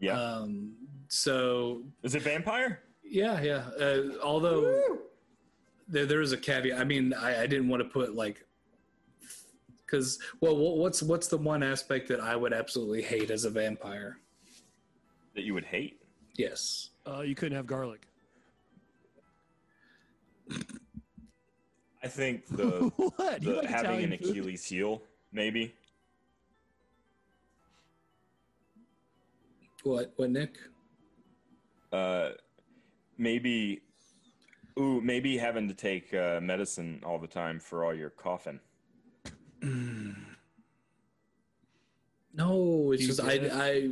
Yeah. 0.00 0.18
Um, 0.20 0.72
so 1.08 1.82
Is 2.02 2.14
it 2.14 2.22
vampire? 2.22 2.80
yeah, 3.04 3.40
yeah. 3.42 3.68
Uh, 3.78 4.16
although 4.22 4.80
there 5.88 6.06
there 6.06 6.20
is 6.22 6.32
a 6.32 6.36
caveat. 6.38 6.78
I 6.80 6.84
mean, 6.84 7.12
I, 7.12 7.42
I 7.42 7.46
didn't 7.46 7.68
want 7.68 7.82
to 7.82 7.88
put 7.88 8.14
like 8.14 8.44
because 9.90 10.18
well, 10.40 10.56
what's 10.56 11.02
what's 11.02 11.28
the 11.28 11.36
one 11.36 11.62
aspect 11.62 12.08
that 12.08 12.20
I 12.20 12.36
would 12.36 12.52
absolutely 12.52 13.02
hate 13.02 13.30
as 13.30 13.44
a 13.44 13.50
vampire? 13.50 14.18
That 15.34 15.42
you 15.42 15.54
would 15.54 15.64
hate? 15.64 16.00
Yes. 16.36 16.90
Uh, 17.06 17.20
you 17.20 17.34
couldn't 17.34 17.56
have 17.56 17.66
garlic. 17.66 18.06
I 22.02 22.08
think 22.08 22.46
the, 22.46 22.90
what? 22.96 23.40
The 23.40 23.54
like 23.54 23.66
having 23.66 23.90
Italian 23.90 24.12
an 24.12 24.18
food? 24.18 24.30
Achilles 24.30 24.64
heel, 24.64 25.02
maybe. 25.32 25.74
What 29.82 30.12
what 30.16 30.30
Nick? 30.30 30.56
Uh, 31.92 32.30
maybe. 33.18 33.82
Ooh, 34.78 35.00
maybe 35.00 35.36
having 35.36 35.68
to 35.68 35.74
take 35.74 36.14
uh, 36.14 36.40
medicine 36.40 37.02
all 37.04 37.18
the 37.18 37.26
time 37.26 37.58
for 37.58 37.84
all 37.84 37.92
your 37.92 38.08
coughing. 38.08 38.60
No, 42.34 42.92
it's 42.92 43.02
Do 43.02 43.06
you 43.06 43.14
just 43.14 43.24
get 43.26 43.52
I, 43.52 43.88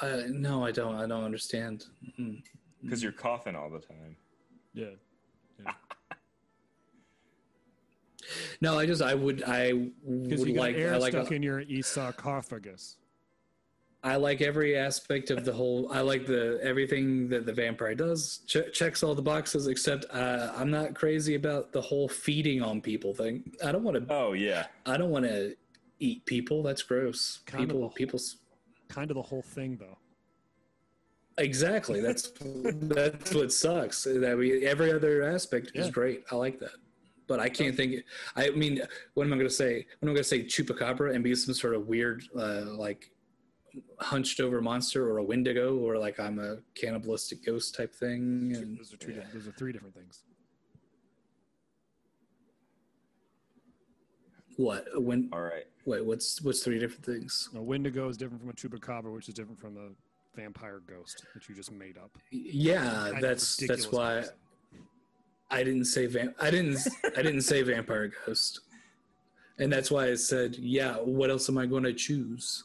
I 0.00 0.06
I 0.06 0.26
no, 0.28 0.64
I 0.64 0.72
don't 0.72 0.94
I 0.94 1.06
don't 1.06 1.24
understand. 1.24 1.86
Mm. 2.18 2.42
Because 2.82 3.02
you're 3.02 3.12
coughing 3.12 3.56
all 3.56 3.70
the 3.70 3.80
time. 3.80 4.16
Yeah. 4.74 4.86
No, 8.60 8.78
I 8.78 8.84
just 8.84 9.00
I 9.00 9.14
would 9.14 9.42
I 9.44 9.72
would 10.02 10.38
you 10.40 10.54
got 10.54 10.60
like 10.60 10.76
air 10.76 10.92
I 10.92 10.98
like 10.98 11.12
stuck 11.12 11.32
in 11.32 11.42
your 11.42 11.60
esophagus. 11.60 12.98
I 14.08 14.16
like 14.16 14.40
every 14.40 14.74
aspect 14.76 15.30
of 15.30 15.44
the 15.44 15.52
whole. 15.52 15.90
I 15.92 16.00
like 16.00 16.24
the 16.26 16.58
everything 16.62 17.28
that 17.28 17.44
the 17.46 17.52
vampire 17.52 17.94
does. 17.94 18.40
Ch- 18.46 18.72
checks 18.72 19.02
all 19.02 19.14
the 19.14 19.22
boxes, 19.22 19.66
except 19.66 20.06
uh, 20.10 20.52
I'm 20.56 20.70
not 20.70 20.94
crazy 20.94 21.34
about 21.34 21.72
the 21.72 21.80
whole 21.82 22.08
feeding 22.08 22.62
on 22.62 22.80
people 22.80 23.12
thing. 23.14 23.52
I 23.64 23.70
don't 23.72 23.84
want 23.84 23.96
to. 24.08 24.12
Oh 24.12 24.32
yeah, 24.32 24.66
I 24.86 24.96
don't 24.96 25.10
want 25.10 25.26
to 25.26 25.54
eat 25.98 26.24
people. 26.24 26.62
That's 26.62 26.82
gross. 26.82 27.40
Kind 27.46 27.64
of 27.64 27.68
people. 27.68 27.80
whole- 27.82 27.90
People's 27.90 28.36
Kind 28.88 29.10
of 29.10 29.16
the 29.16 29.22
whole 29.22 29.42
thing, 29.42 29.76
though. 29.78 29.98
exactly. 31.36 32.00
That's 32.00 32.32
that's 32.40 33.34
what 33.34 33.52
sucks. 33.52 34.04
That 34.04 34.36
we 34.38 34.66
every 34.66 34.92
other 34.92 35.22
aspect 35.24 35.72
is 35.74 35.90
great. 35.90 36.24
I 36.32 36.36
like 36.36 36.58
that. 36.60 36.72
But 37.26 37.40
I 37.40 37.50
can't 37.50 37.76
think. 37.76 38.04
I 38.36 38.48
mean, 38.50 38.80
what 39.12 39.24
am 39.26 39.32
I 39.34 39.36
going 39.36 39.48
to 39.48 39.54
say? 39.54 39.86
When 40.00 40.08
am 40.08 40.12
I 40.12 40.14
going 40.14 40.16
to 40.16 40.24
say 40.24 40.44
chupacabra 40.44 41.14
and 41.14 41.22
be 41.22 41.34
some 41.34 41.52
sort 41.52 41.74
of 41.74 41.86
weird, 41.86 42.22
uh, 42.34 42.62
like 42.86 43.10
hunched 43.98 44.40
over 44.40 44.60
monster 44.60 45.10
or 45.10 45.18
a 45.18 45.24
wendigo 45.24 45.76
or 45.76 45.98
like 45.98 46.18
I'm 46.20 46.38
a 46.38 46.58
cannibalistic 46.74 47.44
ghost 47.44 47.74
type 47.74 47.94
thing? 47.94 48.52
And 48.54 48.78
Those 48.78 48.92
are 48.92 48.96
two. 48.96 49.08
Different, 49.08 49.32
those 49.32 49.48
are 49.48 49.52
three 49.52 49.72
different 49.72 49.94
things. 49.94 50.22
what? 54.56 54.86
When? 55.00 55.28
all 55.32 55.40
right. 55.42 55.66
Wait, 55.86 56.04
what's 56.04 56.42
what's 56.42 56.60
three 56.62 56.78
different 56.78 57.04
things? 57.04 57.48
A 57.54 57.62
Wendigo 57.62 58.08
is 58.08 58.16
different 58.16 58.40
from 58.40 58.50
a 58.50 58.52
chupacabra, 58.52 59.12
which 59.14 59.28
is 59.28 59.34
different 59.34 59.58
from 59.58 59.76
a 59.76 59.90
vampire 60.38 60.80
ghost 60.86 61.24
that 61.34 61.48
you 61.48 61.54
just 61.54 61.72
made 61.72 61.96
up. 61.96 62.10
Yeah, 62.30 63.08
Kind 63.12 63.22
that's 63.22 63.56
that's 63.66 63.90
why 63.90 64.22
comparison. 64.22 64.34
I 65.50 65.62
didn't 65.64 65.84
say 65.86 66.06
vamp. 66.06 66.34
I 66.40 66.50
didn't. 66.50 66.78
I 67.16 67.22
didn't 67.22 67.42
say 67.42 67.62
vampire 67.62 68.12
ghost, 68.26 68.60
and 69.58 69.72
that's 69.72 69.90
why 69.90 70.08
I 70.10 70.14
said, 70.14 70.56
yeah. 70.56 70.96
What 70.96 71.30
else 71.30 71.48
am 71.48 71.56
I 71.56 71.64
going 71.66 71.84
to 71.84 71.92
choose? 71.94 72.64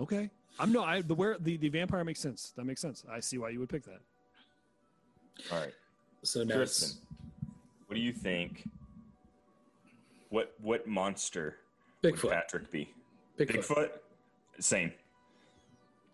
Okay. 0.00 0.30
I'm 0.58 0.72
no. 0.72 0.82
I 0.82 1.02
the 1.02 1.14
where 1.14 1.36
the, 1.38 1.56
the 1.56 1.68
vampire 1.68 2.04
makes 2.04 2.20
sense. 2.20 2.52
That 2.56 2.64
makes 2.64 2.80
sense. 2.80 3.04
I 3.10 3.20
see 3.20 3.38
why 3.38 3.50
you 3.50 3.60
would 3.60 3.68
pick 3.68 3.84
that. 3.84 4.00
All 5.52 5.60
right. 5.60 5.72
So 6.22 6.42
now 6.42 6.56
Tristan, 6.56 6.88
it's 6.88 6.98
what 7.86 7.94
do 7.94 8.00
you 8.00 8.12
think? 8.12 8.68
What 10.30 10.54
what 10.60 10.86
monster 10.86 11.56
would 12.02 12.14
Bigfoot. 12.14 12.30
Patrick 12.30 12.70
be? 12.70 12.92
Bigfoot. 13.38 13.66
Bigfoot. 13.66 13.90
Same. 14.58 14.92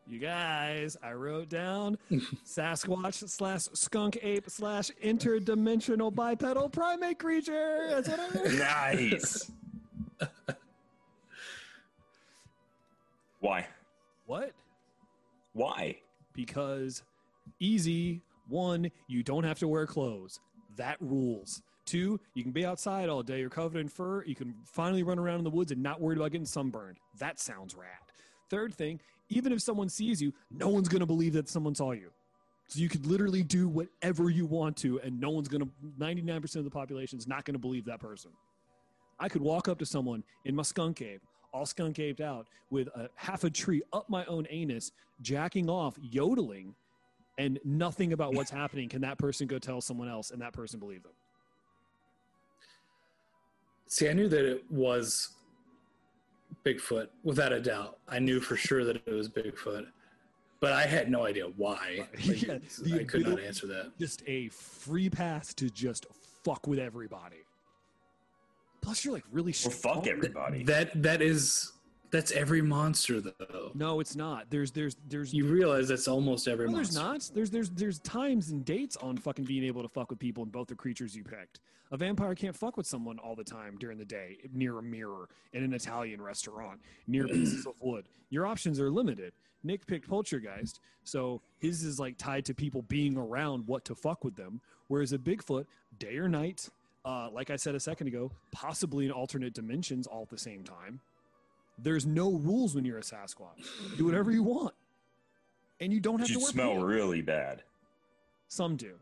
You 0.08 0.20
guys, 0.20 0.96
I 1.02 1.12
wrote 1.12 1.48
down 1.48 1.98
Sasquatch 2.46 3.28
slash 3.28 3.62
skunk 3.72 4.18
ape 4.22 4.48
slash 4.48 4.90
interdimensional 5.02 6.14
bipedal 6.14 6.68
primate 6.68 7.18
creature. 7.18 7.88
That's 7.90 8.08
what 8.08 8.20
I 8.20 8.28
wrote. 8.28 8.52
Nice. 8.52 9.50
Why? 13.40 13.66
What? 14.26 14.52
Why? 15.52 16.00
Because 16.34 17.02
easy. 17.60 18.22
One, 18.48 18.90
you 19.08 19.22
don't 19.22 19.44
have 19.44 19.58
to 19.60 19.68
wear 19.68 19.86
clothes. 19.86 20.40
That 20.76 20.96
rules. 21.00 21.62
Two, 21.84 22.20
you 22.34 22.42
can 22.42 22.52
be 22.52 22.66
outside 22.66 23.08
all 23.08 23.22
day. 23.22 23.38
You're 23.38 23.48
covered 23.48 23.78
in 23.78 23.88
fur. 23.88 24.24
You 24.24 24.34
can 24.34 24.54
finally 24.64 25.04
run 25.04 25.18
around 25.18 25.38
in 25.38 25.44
the 25.44 25.50
woods 25.50 25.70
and 25.70 25.82
not 25.82 26.00
worried 26.00 26.18
about 26.18 26.32
getting 26.32 26.46
sunburned. 26.46 26.98
That 27.18 27.38
sounds 27.38 27.76
rad. 27.76 27.86
Third 28.50 28.74
thing, 28.74 29.00
even 29.28 29.52
if 29.52 29.60
someone 29.62 29.88
sees 29.88 30.20
you, 30.20 30.32
no 30.50 30.68
one's 30.68 30.88
going 30.88 31.00
to 31.00 31.06
believe 31.06 31.32
that 31.34 31.48
someone 31.48 31.74
saw 31.74 31.92
you. 31.92 32.10
So 32.68 32.80
you 32.80 32.88
could 32.88 33.06
literally 33.06 33.44
do 33.44 33.68
whatever 33.68 34.28
you 34.28 34.46
want 34.46 34.76
to, 34.78 34.98
and 35.00 35.20
no 35.20 35.30
one's 35.30 35.46
going 35.46 35.62
to, 35.62 35.70
99% 35.98 36.56
of 36.56 36.64
the 36.64 36.70
population 36.70 37.18
is 37.18 37.28
not 37.28 37.44
going 37.44 37.54
to 37.54 37.60
believe 37.60 37.84
that 37.84 38.00
person. 38.00 38.32
I 39.18 39.28
could 39.28 39.42
walk 39.42 39.68
up 39.68 39.78
to 39.78 39.86
someone 39.86 40.24
in 40.44 40.56
my 40.56 40.62
skunk 40.62 41.00
ape, 41.00 41.22
all 41.56 41.66
skunk 41.66 41.98
aped 41.98 42.20
out, 42.20 42.46
with 42.70 42.88
a 42.88 43.08
half 43.14 43.44
a 43.44 43.50
tree 43.50 43.82
up 43.92 44.08
my 44.10 44.24
own 44.26 44.46
anus, 44.50 44.92
jacking 45.22 45.70
off, 45.70 45.96
yodeling, 46.00 46.74
and 47.38 47.58
nothing 47.64 48.12
about 48.12 48.34
what's 48.34 48.50
happening. 48.50 48.88
Can 48.88 49.00
that 49.00 49.18
person 49.18 49.46
go 49.46 49.58
tell 49.58 49.80
someone 49.80 50.08
else, 50.08 50.30
and 50.30 50.40
that 50.42 50.52
person 50.52 50.78
believe 50.78 51.02
them? 51.02 51.12
See, 53.88 54.08
I 54.08 54.12
knew 54.12 54.28
that 54.28 54.44
it 54.44 54.64
was 54.70 55.30
Bigfoot 56.64 57.08
without 57.24 57.52
a 57.52 57.60
doubt. 57.60 57.98
I 58.08 58.18
knew 58.18 58.40
for 58.40 58.56
sure 58.56 58.84
that 58.84 58.96
it 58.96 59.12
was 59.12 59.28
Bigfoot, 59.28 59.86
but 60.60 60.72
I 60.72 60.84
had 60.86 61.10
no 61.10 61.24
idea 61.24 61.44
why. 61.56 62.06
Like, 62.26 62.42
Yeah, 62.82 62.96
I 62.96 63.04
could 63.04 63.26
not 63.26 63.40
answer 63.40 63.66
that. 63.68 63.92
Just 63.98 64.22
a 64.26 64.48
free 64.48 65.08
pass 65.08 65.54
to 65.54 65.70
just 65.70 66.06
fuck 66.44 66.66
with 66.66 66.78
everybody. 66.78 67.45
Plus, 68.86 69.04
you're 69.04 69.12
like 69.14 69.24
really 69.32 69.50
Or 69.50 69.54
strong. 69.54 69.96
fuck 69.96 70.06
everybody. 70.06 70.62
That 70.62 71.02
that 71.02 71.20
is 71.20 71.72
that's 72.12 72.30
every 72.30 72.62
monster 72.62 73.20
though. 73.20 73.72
No, 73.74 73.98
it's 73.98 74.14
not. 74.14 74.48
There's 74.48 74.70
there's 74.70 74.96
there's 75.08 75.34
You 75.34 75.44
realize 75.46 75.88
that's 75.88 76.06
almost 76.06 76.46
every 76.46 76.68
No, 76.68 76.74
there's 76.76 76.94
not. 76.94 77.28
There's 77.34 77.50
there's 77.50 77.68
there's 77.70 77.98
times 77.98 78.50
and 78.50 78.64
dates 78.64 78.96
on 78.98 79.16
fucking 79.16 79.44
being 79.44 79.64
able 79.64 79.82
to 79.82 79.88
fuck 79.88 80.08
with 80.10 80.20
people 80.20 80.44
and 80.44 80.52
both 80.52 80.68
the 80.68 80.76
creatures 80.76 81.16
you 81.16 81.24
picked. 81.24 81.58
A 81.90 81.96
vampire 81.96 82.36
can't 82.36 82.54
fuck 82.54 82.76
with 82.76 82.86
someone 82.86 83.18
all 83.18 83.34
the 83.34 83.42
time 83.44 83.76
during 83.78 83.98
the 83.98 84.04
day 84.04 84.38
near 84.52 84.78
a 84.78 84.82
mirror 84.82 85.28
in 85.52 85.64
an 85.64 85.72
Italian 85.74 86.22
restaurant 86.22 86.80
near 87.08 87.26
pieces 87.36 87.66
of 87.66 87.74
wood. 87.80 88.08
Your 88.30 88.46
options 88.46 88.78
are 88.78 88.90
limited. 88.90 89.32
Nick 89.64 89.84
picked 89.88 90.08
Poltergeist, 90.08 90.78
so 91.02 91.42
his 91.58 91.82
is 91.82 91.98
like 91.98 92.16
tied 92.18 92.44
to 92.44 92.54
people 92.54 92.82
being 92.82 93.16
around 93.16 93.66
what 93.66 93.84
to 93.86 93.96
fuck 93.96 94.22
with 94.22 94.36
them. 94.36 94.60
Whereas 94.86 95.12
a 95.12 95.18
Bigfoot, 95.18 95.66
day 95.98 96.18
or 96.18 96.28
night, 96.28 96.68
uh, 97.06 97.30
like 97.32 97.48
I 97.50 97.56
said 97.56 97.74
a 97.74 97.80
second 97.80 98.08
ago, 98.08 98.30
possibly 98.52 99.06
in 99.06 99.12
alternate 99.12 99.54
dimensions 99.54 100.06
all 100.06 100.22
at 100.22 100.28
the 100.28 100.36
same 100.38 100.62
time. 100.64 101.00
there's 101.78 102.04
no 102.06 102.32
rules 102.32 102.74
when 102.74 102.84
you're 102.84 102.98
a 102.98 103.02
Sasquatch. 103.02 103.96
Do 103.96 104.04
whatever 104.06 104.30
you 104.30 104.42
want, 104.42 104.74
and 105.80 105.92
you 105.92 106.00
don't 106.00 106.18
have 106.18 106.28
you 106.28 106.34
to 106.36 106.40
wear 106.40 106.50
smell 106.50 106.70
pants. 106.72 106.84
really 106.84 107.22
bad. 107.22 107.62
Some 108.48 108.76
do. 108.76 108.94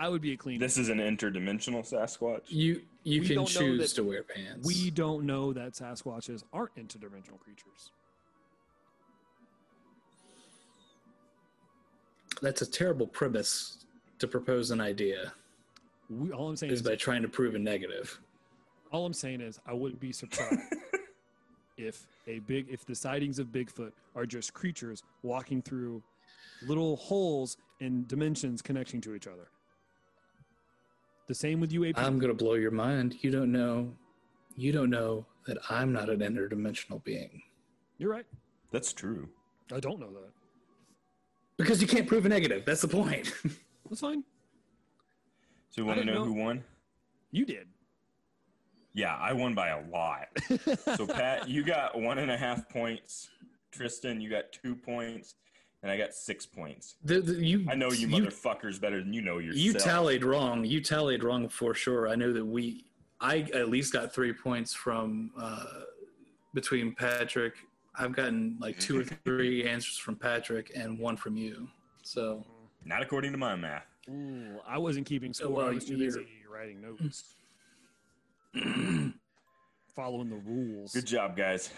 I 0.00 0.08
would 0.08 0.20
be 0.22 0.32
a 0.32 0.36
clean. 0.36 0.60
This 0.60 0.78
is 0.78 0.88
an 0.90 0.98
interdimensional 0.98 1.88
Sasquatch. 1.88 2.42
You 2.48 2.82
you 3.04 3.20
We 3.22 3.28
can 3.28 3.46
choose 3.46 3.90
that- 3.94 3.96
to 4.02 4.04
wear 4.08 4.22
pants. 4.22 4.66
we 4.66 4.90
don't 4.90 5.24
know 5.24 5.52
that 5.54 5.72
Sasquatches 5.72 6.42
aren't 6.52 6.74
interdimensional 6.76 7.38
creatures. 7.40 7.90
That's 12.42 12.62
a 12.62 12.66
terrible 12.70 13.06
premise 13.06 13.84
to 14.18 14.26
propose 14.26 14.70
an 14.70 14.80
idea 14.80 15.32
We, 16.10 16.32
all 16.32 16.48
I'm 16.48 16.56
saying 16.56 16.72
is 16.72 16.80
is, 16.80 16.86
by 16.86 16.96
trying 16.96 17.22
to 17.22 17.28
prove 17.28 17.54
a 17.54 17.58
negative. 17.58 18.18
all 18.92 19.06
I'm 19.06 19.14
saying 19.14 19.40
is, 19.40 19.60
I 19.66 19.72
wouldn't 19.72 20.00
be 20.00 20.12
surprised 20.12 20.60
if 21.76 22.06
a 22.26 22.40
big, 22.40 22.66
if 22.70 22.84
the 22.84 22.94
sightings 22.94 23.38
of 23.38 23.48
Bigfoot 23.48 23.92
are 24.14 24.26
just 24.26 24.52
creatures 24.52 25.02
walking 25.22 25.62
through 25.62 26.02
little 26.66 26.96
holes 26.96 27.56
in 27.80 28.06
dimensions 28.06 28.62
connecting 28.62 29.00
to 29.02 29.14
each 29.14 29.26
other. 29.26 29.48
The 31.28 31.34
same 31.34 31.60
with 31.60 31.70
UAP. 31.72 31.98
I'm 31.98 32.18
gonna 32.18 32.34
blow 32.34 32.54
your 32.54 32.70
mind. 32.70 33.16
You 33.22 33.30
don't 33.30 33.52
know 33.52 33.92
you 34.56 34.72
don't 34.72 34.90
know 34.90 35.24
that 35.46 35.58
I'm 35.70 35.92
not 35.92 36.10
an 36.10 36.18
interdimensional 36.18 37.02
being. 37.04 37.42
You're 37.98 38.10
right. 38.10 38.26
That's 38.72 38.92
true. 38.92 39.28
I 39.72 39.78
don't 39.78 40.00
know 40.00 40.10
that. 40.10 40.32
Because 41.56 41.80
you 41.80 41.86
can't 41.86 42.06
prove 42.06 42.26
a 42.26 42.28
negative. 42.28 42.64
That's 42.64 42.80
the 42.80 42.88
point. 42.88 43.32
That's 43.88 44.00
fine. 44.00 44.24
So 45.70 45.82
you 45.82 45.86
want 45.86 46.00
to 46.00 46.04
know, 46.04 46.14
know- 46.14 46.24
who 46.24 46.32
won? 46.34 46.64
You 47.30 47.44
did. 47.44 47.68
Yeah, 48.94 49.14
I 49.16 49.32
won 49.32 49.54
by 49.54 49.68
a 49.68 49.86
lot. 49.90 50.26
so 50.96 51.06
Pat, 51.06 51.48
you 51.48 51.62
got 51.62 52.00
one 52.00 52.18
and 52.18 52.30
a 52.30 52.36
half 52.36 52.68
points. 52.68 53.28
Tristan, 53.70 54.20
you 54.20 54.28
got 54.30 54.50
two 54.50 54.74
points, 54.74 55.34
and 55.82 55.92
I 55.92 55.96
got 55.96 56.14
six 56.14 56.46
points. 56.46 56.96
The- 57.04 57.20
the- 57.20 57.34
you, 57.44 57.66
I 57.70 57.74
know 57.74 57.92
you, 57.92 58.08
you 58.08 58.22
motherfuckers 58.22 58.80
better 58.80 58.98
than 58.98 59.12
you 59.12 59.20
know 59.22 59.38
yourself. 59.38 59.62
You 59.64 59.72
tallied 59.74 60.24
wrong. 60.24 60.64
You 60.64 60.80
tallied 60.82 61.22
wrong 61.22 61.48
for 61.48 61.74
sure. 61.74 62.08
I 62.08 62.16
know 62.16 62.32
that 62.32 62.44
we. 62.44 62.86
I 63.20 63.40
at 63.52 63.68
least 63.68 63.92
got 63.92 64.12
three 64.12 64.32
points 64.32 64.72
from 64.74 65.30
uh, 65.38 65.64
between 66.54 66.94
Patrick. 66.94 67.54
I've 67.96 68.14
gotten 68.16 68.56
like 68.60 68.78
two 68.78 69.00
or 69.00 69.04
three 69.24 69.64
answers 69.68 69.98
from 69.98 70.16
Patrick 70.16 70.70
and 70.74 70.98
one 70.98 71.16
from 71.16 71.36
you. 71.36 71.68
So 72.02 72.44
Not 72.88 73.02
according 73.02 73.32
to 73.32 73.38
my 73.38 73.54
math. 73.54 73.84
Ooh, 74.08 74.58
I 74.66 74.78
wasn't 74.78 75.06
keeping 75.06 75.34
score. 75.34 75.50
well, 75.52 75.66
I 75.66 75.70
was 75.74 75.84
too 75.84 75.96
you're- 75.96 76.06
busy 76.06 76.26
writing 76.50 76.80
notes. 76.80 77.34
Following 79.94 80.30
the 80.30 80.36
rules. 80.36 80.92
Good 80.94 81.04
job, 81.06 81.36
guys. 81.36 81.70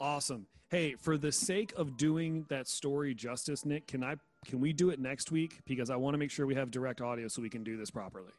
Awesome. 0.00 0.46
Hey, 0.68 0.96
for 0.96 1.16
the 1.16 1.30
sake 1.30 1.72
of 1.76 1.96
doing 1.96 2.44
that 2.48 2.66
story 2.66 3.14
justice, 3.14 3.64
Nick, 3.64 3.86
can 3.86 4.02
I 4.02 4.16
can 4.44 4.58
we 4.58 4.72
do 4.72 4.90
it 4.90 4.98
next 4.98 5.30
week? 5.30 5.60
Because 5.64 5.90
I 5.90 5.96
want 5.96 6.14
to 6.14 6.18
make 6.18 6.30
sure 6.32 6.44
we 6.46 6.56
have 6.56 6.72
direct 6.72 7.00
audio 7.00 7.28
so 7.28 7.40
we 7.40 7.48
can 7.50 7.62
do 7.62 7.76
this 7.76 7.90
properly. 7.90 8.32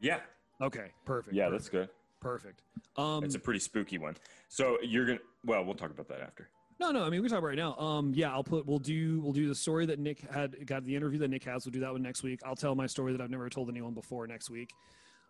Yeah, 0.00 0.20
Okay, 0.60 0.92
perfect. 1.04 1.34
yeah, 1.34 1.46
perfect, 1.48 1.62
that's 1.62 1.68
good. 1.70 1.88
perfect. 2.20 2.62
Um, 2.96 3.24
It's 3.24 3.34
a 3.34 3.38
pretty 3.40 3.58
spooky 3.60 3.98
one. 3.98 4.16
So 4.48 4.78
you're 4.82 5.06
gonna. 5.06 5.18
Well, 5.44 5.64
we'll 5.64 5.74
talk 5.74 5.90
about 5.90 6.06
that 6.08 6.20
after. 6.20 6.48
No, 6.80 6.90
no. 6.90 7.02
I 7.04 7.10
mean, 7.10 7.20
we 7.22 7.28
can 7.28 7.36
talk 7.36 7.38
about 7.38 7.48
right 7.48 7.56
now. 7.58 7.76
Um, 7.76 8.12
yeah, 8.14 8.32
I'll 8.32 8.42
put. 8.42 8.66
We'll 8.66 8.78
do. 8.78 9.20
We'll 9.20 9.32
do 9.34 9.46
the 9.46 9.54
story 9.54 9.86
that 9.86 9.98
Nick 9.98 10.20
had. 10.30 10.66
Got 10.66 10.84
the 10.84 10.96
interview 10.96 11.18
that 11.20 11.28
Nick 11.28 11.44
has. 11.44 11.64
We'll 11.66 11.72
do 11.72 11.80
that 11.80 11.92
one 11.92 12.02
next 12.02 12.22
week. 12.22 12.40
I'll 12.44 12.56
tell 12.56 12.74
my 12.74 12.86
story 12.86 13.12
that 13.12 13.20
I've 13.20 13.30
never 13.30 13.48
told 13.50 13.68
anyone 13.68 13.92
before 13.94 14.26
next 14.26 14.50
week. 14.50 14.70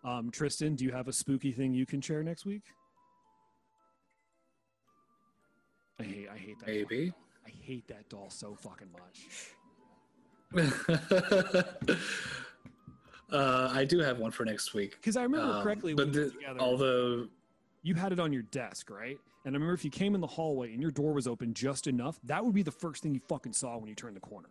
Um, 0.03 0.31
Tristan, 0.31 0.75
do 0.75 0.83
you 0.85 0.91
have 0.91 1.07
a 1.07 1.13
spooky 1.13 1.51
thing 1.51 1.73
you 1.73 1.85
can 1.85 2.01
share 2.01 2.23
next 2.23 2.45
week? 2.45 2.63
I 5.99 6.03
hate. 6.03 6.27
I 6.33 6.37
hate 6.37 6.57
that. 6.59 6.65
doll. 6.65 6.73
maybe. 6.89 7.13
I 7.45 7.49
hate 7.61 7.87
that 7.89 8.09
doll 8.09 8.29
so 8.29 8.55
fucking 8.55 8.87
much. 8.93 9.27
uh, 13.31 13.69
I 13.73 13.85
do 13.85 13.99
have 13.99 14.19
one 14.19 14.31
for 14.31 14.45
next 14.45 14.73
week. 14.73 14.91
Because 14.95 15.15
I 15.17 15.23
remember 15.23 15.53
Um, 15.55 15.63
correctly, 15.63 15.93
but 15.93 16.11
the- 16.13 16.31
together, 16.31 16.59
although 16.59 17.27
you 17.83 17.95
had 17.95 18.11
it 18.11 18.19
on 18.19 18.31
your 18.31 18.43
desk, 18.43 18.89
right? 18.89 19.17
And 19.45 19.55
I 19.55 19.57
remember 19.57 19.73
if 19.73 19.83
you 19.83 19.91
came 19.91 20.13
in 20.15 20.21
the 20.21 20.27
hallway 20.27 20.71
and 20.73 20.81
your 20.81 20.91
door 20.91 21.13
was 21.13 21.27
open 21.27 21.53
just 21.53 21.87
enough, 21.87 22.19
that 22.25 22.45
would 22.45 22.53
be 22.53 22.63
the 22.63 22.71
first 22.71 23.01
thing 23.03 23.15
you 23.15 23.21
fucking 23.27 23.53
saw 23.53 23.77
when 23.77 23.89
you 23.89 23.95
turned 23.95 24.15
the 24.15 24.21
corner. 24.21 24.49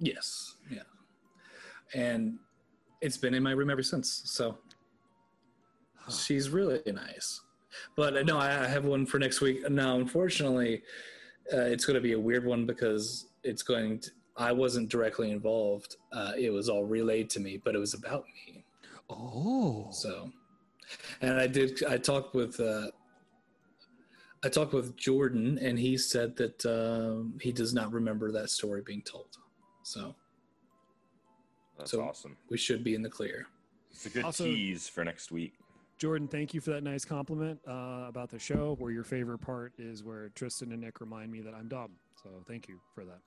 yes, 0.00 0.56
yeah, 0.70 0.82
and 1.94 2.38
it's 3.00 3.16
been 3.16 3.34
in 3.34 3.42
my 3.42 3.52
room 3.52 3.70
ever 3.70 3.82
since. 3.82 4.22
So 4.24 4.58
she's 6.10 6.50
really 6.50 6.80
nice. 6.86 7.42
But 7.96 8.16
uh, 8.16 8.22
no, 8.22 8.38
I 8.38 8.64
I 8.64 8.66
have 8.66 8.84
one 8.84 9.06
for 9.06 9.18
next 9.18 9.40
week. 9.40 9.68
Now, 9.70 9.96
unfortunately, 9.96 10.82
uh, 11.52 11.60
it's 11.60 11.84
going 11.84 11.94
to 11.94 12.00
be 12.00 12.12
a 12.12 12.20
weird 12.20 12.44
one 12.44 12.66
because 12.66 13.26
it's 13.44 13.62
going 13.62 14.00
to. 14.00 14.10
I 14.36 14.52
wasn't 14.52 14.88
directly 14.88 15.30
involved. 15.30 15.96
Uh, 16.12 16.32
it 16.38 16.50
was 16.50 16.68
all 16.68 16.84
relayed 16.84 17.28
to 17.30 17.40
me, 17.40 17.60
but 17.62 17.74
it 17.74 17.78
was 17.78 17.94
about 17.94 18.24
me. 18.24 18.59
Oh, 19.10 19.88
So, 19.92 20.30
and 21.20 21.38
I 21.40 21.46
did. 21.46 21.82
I 21.84 21.98
talked 21.98 22.34
with. 22.34 22.58
Uh, 22.60 22.90
I 24.42 24.48
talked 24.48 24.72
with 24.72 24.96
Jordan, 24.96 25.58
and 25.58 25.78
he 25.78 25.98
said 25.98 26.34
that 26.36 26.64
um, 26.64 27.38
he 27.42 27.52
does 27.52 27.74
not 27.74 27.92
remember 27.92 28.32
that 28.32 28.48
story 28.48 28.80
being 28.80 29.02
told. 29.02 29.36
So 29.82 30.14
That's 31.76 31.90
So- 31.90 32.02
awesome. 32.02 32.36
we 32.48 32.56
should 32.56 32.82
be 32.84 32.94
in 32.94 33.02
the 33.02 33.10
clear. 33.10 33.46
It's 33.90 34.06
a 34.06 34.10
good 34.10 34.24
Also- 34.24 34.44
tease 34.44 34.88
for 34.88 35.04
next 35.04 35.30
week. 35.30 35.54
Jordan, 35.98 36.26
thank 36.28 36.54
you 36.54 36.60
for 36.62 36.70
that 36.70 36.82
nice 36.82 37.04
compliment 37.04 37.60
uh, 37.68 38.06
about 38.08 38.30
the 38.30 38.38
show. 38.38 38.76
Where 38.78 38.90
your 38.90 39.04
favorite 39.04 39.40
part 39.40 39.74
is 39.78 40.02
where 40.02 40.30
Tristan 40.30 40.72
and 40.72 40.80
Nick 40.80 41.00
remind 41.02 41.30
me 41.30 41.42
that 41.42 41.52
I'm 41.52 41.68
dumb. 41.68 41.92
So 42.22 42.30
thank 42.48 42.66
you 42.68 42.80
for 42.94 43.04
that. 43.04 43.20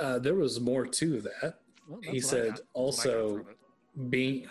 Uh, 0.00 0.18
there 0.18 0.34
was 0.34 0.58
more 0.60 0.84
to 0.86 1.20
that. 1.20 1.60
Well, 1.88 2.00
He 2.02 2.18
that's 2.18 2.32
what 2.32 2.40
I 2.40 2.42
said 2.44 2.50
got. 2.50 2.60
I 2.60 2.62
also 2.74 3.38
from 3.38 3.48
it. 3.50 3.58
Being. 4.08 4.46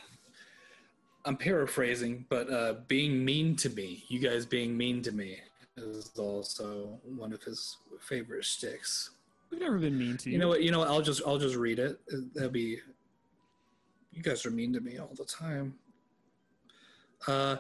I'm 1.25 1.37
paraphrasing, 1.37 2.25
but 2.29 2.51
uh, 2.51 2.75
being 2.87 3.23
mean 3.23 3.55
to 3.57 3.69
me, 3.69 4.03
you 4.09 4.19
guys 4.19 4.45
being 4.45 4.75
mean 4.75 5.01
to 5.03 5.11
me, 5.13 5.37
is 5.77 6.11
also 6.17 6.99
one 7.03 7.31
of 7.31 7.41
his 7.43 7.77
favorite 8.01 8.45
sticks. 8.45 9.11
we've 9.49 9.61
never 9.61 9.77
been 9.77 9.97
mean 9.97 10.17
to 10.17 10.29
you. 10.29 10.33
You 10.33 10.39
know 10.39 10.49
what? 10.49 10.63
You 10.63 10.71
know 10.71 10.79
what? 10.79 10.89
I'll 10.89 11.01
just 11.01 11.21
I'll 11.25 11.37
just 11.37 11.55
read 11.55 11.79
it. 11.79 11.99
That'll 12.33 12.49
be. 12.49 12.79
You 14.11 14.21
guys 14.21 14.45
are 14.45 14.51
mean 14.51 14.73
to 14.73 14.79
me 14.79 14.99
all 14.99 15.11
the 15.17 15.25
time. 15.25 15.75
Uh, 17.27 17.57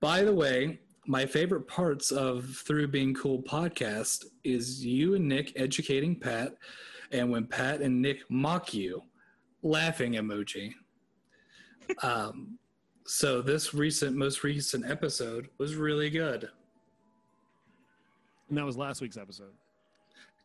by 0.00 0.22
the 0.22 0.34
way, 0.34 0.78
my 1.06 1.24
favorite 1.24 1.66
parts 1.68 2.10
of 2.10 2.44
Through 2.66 2.88
Being 2.88 3.14
Cool 3.14 3.42
podcast 3.42 4.24
is 4.44 4.84
you 4.84 5.14
and 5.14 5.26
Nick 5.28 5.52
educating 5.56 6.18
Pat, 6.18 6.56
and 7.12 7.30
when 7.30 7.46
Pat 7.46 7.80
and 7.80 8.02
Nick 8.02 8.28
mock 8.28 8.74
you, 8.74 9.00
laughing 9.62 10.14
emoji. 10.14 10.72
Um, 12.02 12.58
so 13.04 13.40
this 13.42 13.72
recent, 13.74 14.16
most 14.16 14.42
recent 14.44 14.84
episode 14.90 15.48
was 15.58 15.74
really 15.76 16.10
good. 16.10 16.48
And 18.48 18.58
that 18.58 18.64
was 18.64 18.76
last 18.76 19.00
week's 19.00 19.16
episode. 19.16 19.52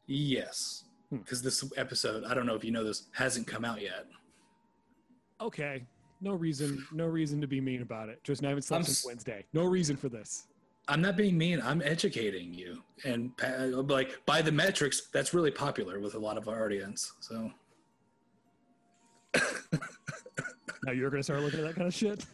Yes, 0.07 0.85
Hmm. 1.09 1.17
because 1.17 1.41
this 1.41 1.63
episode, 1.77 2.23
I 2.23 2.33
don't 2.33 2.45
know 2.45 2.55
if 2.55 2.63
you 2.63 2.71
know 2.71 2.83
this, 2.83 3.07
hasn't 3.13 3.47
come 3.47 3.63
out 3.65 3.81
yet. 3.81 4.07
Okay. 5.39 5.85
No 6.21 6.33
reason. 6.33 6.85
No 6.91 7.05
reason 7.07 7.41
to 7.41 7.47
be 7.47 7.59
mean 7.59 7.81
about 7.81 8.09
it. 8.09 8.23
Tristan, 8.23 8.45
I 8.45 8.49
haven't 8.49 8.61
slept 8.63 8.79
I'm 8.81 8.85
since 8.85 8.99
s- 8.99 9.05
Wednesday. 9.05 9.45
No 9.53 9.63
reason 9.65 9.97
for 9.97 10.07
this. 10.09 10.47
I'm 10.87 11.01
not 11.01 11.15
being 11.15 11.37
mean. 11.37 11.61
I'm 11.61 11.81
educating 11.83 12.53
you, 12.53 12.83
and 13.05 13.31
like 13.87 14.23
by 14.25 14.41
the 14.41 14.51
metrics, 14.51 15.07
that's 15.13 15.33
really 15.33 15.51
popular 15.51 15.99
with 15.99 16.15
a 16.15 16.19
lot 16.19 16.37
of 16.37 16.47
our 16.47 16.65
audience. 16.65 17.13
So 17.21 17.51
Now 20.85 20.91
you're 20.93 21.09
gonna 21.09 21.23
start 21.23 21.41
looking 21.41 21.59
at 21.59 21.65
that 21.65 21.75
kind 21.75 21.87
of 21.87 21.93
shit. 21.93 22.25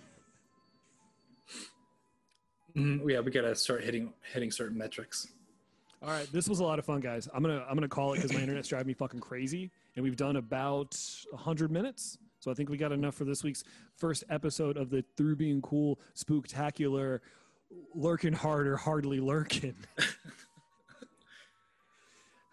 mhm, 2.75 3.09
yeah, 3.09 3.19
we 3.19 3.31
gotta 3.31 3.55
start 3.55 3.83
hitting 3.83 4.13
hitting 4.33 4.51
certain 4.51 4.77
metrics. 4.77 5.27
All 6.01 6.09
right, 6.09 6.27
this 6.31 6.47
was 6.47 6.59
a 6.59 6.63
lot 6.63 6.77
of 6.79 6.85
fun, 6.85 6.99
guys. 7.01 7.27
I'm 7.33 7.41
gonna 7.41 7.65
I'm 7.67 7.75
gonna 7.75 7.87
call 7.87 8.13
it 8.13 8.17
because 8.17 8.33
my 8.33 8.39
internet's 8.39 8.67
driving 8.67 8.87
me 8.87 8.93
fucking 8.93 9.19
crazy, 9.19 9.71
and 9.95 10.03
we've 10.03 10.15
done 10.15 10.35
about 10.35 10.95
hundred 11.35 11.71
minutes. 11.71 12.17
So 12.39 12.51
I 12.51 12.53
think 12.53 12.69
we 12.69 12.77
got 12.77 12.91
enough 12.91 13.15
for 13.15 13.25
this 13.25 13.43
week's 13.43 13.63
first 13.95 14.23
episode 14.29 14.77
of 14.77 14.91
the 14.91 15.03
Through 15.17 15.37
Being 15.37 15.59
Cool 15.61 15.99
Spooktacular, 16.15 17.19
lurking 17.95 18.31
harder, 18.31 18.77
hardly 18.77 19.19
lurking 19.19 19.73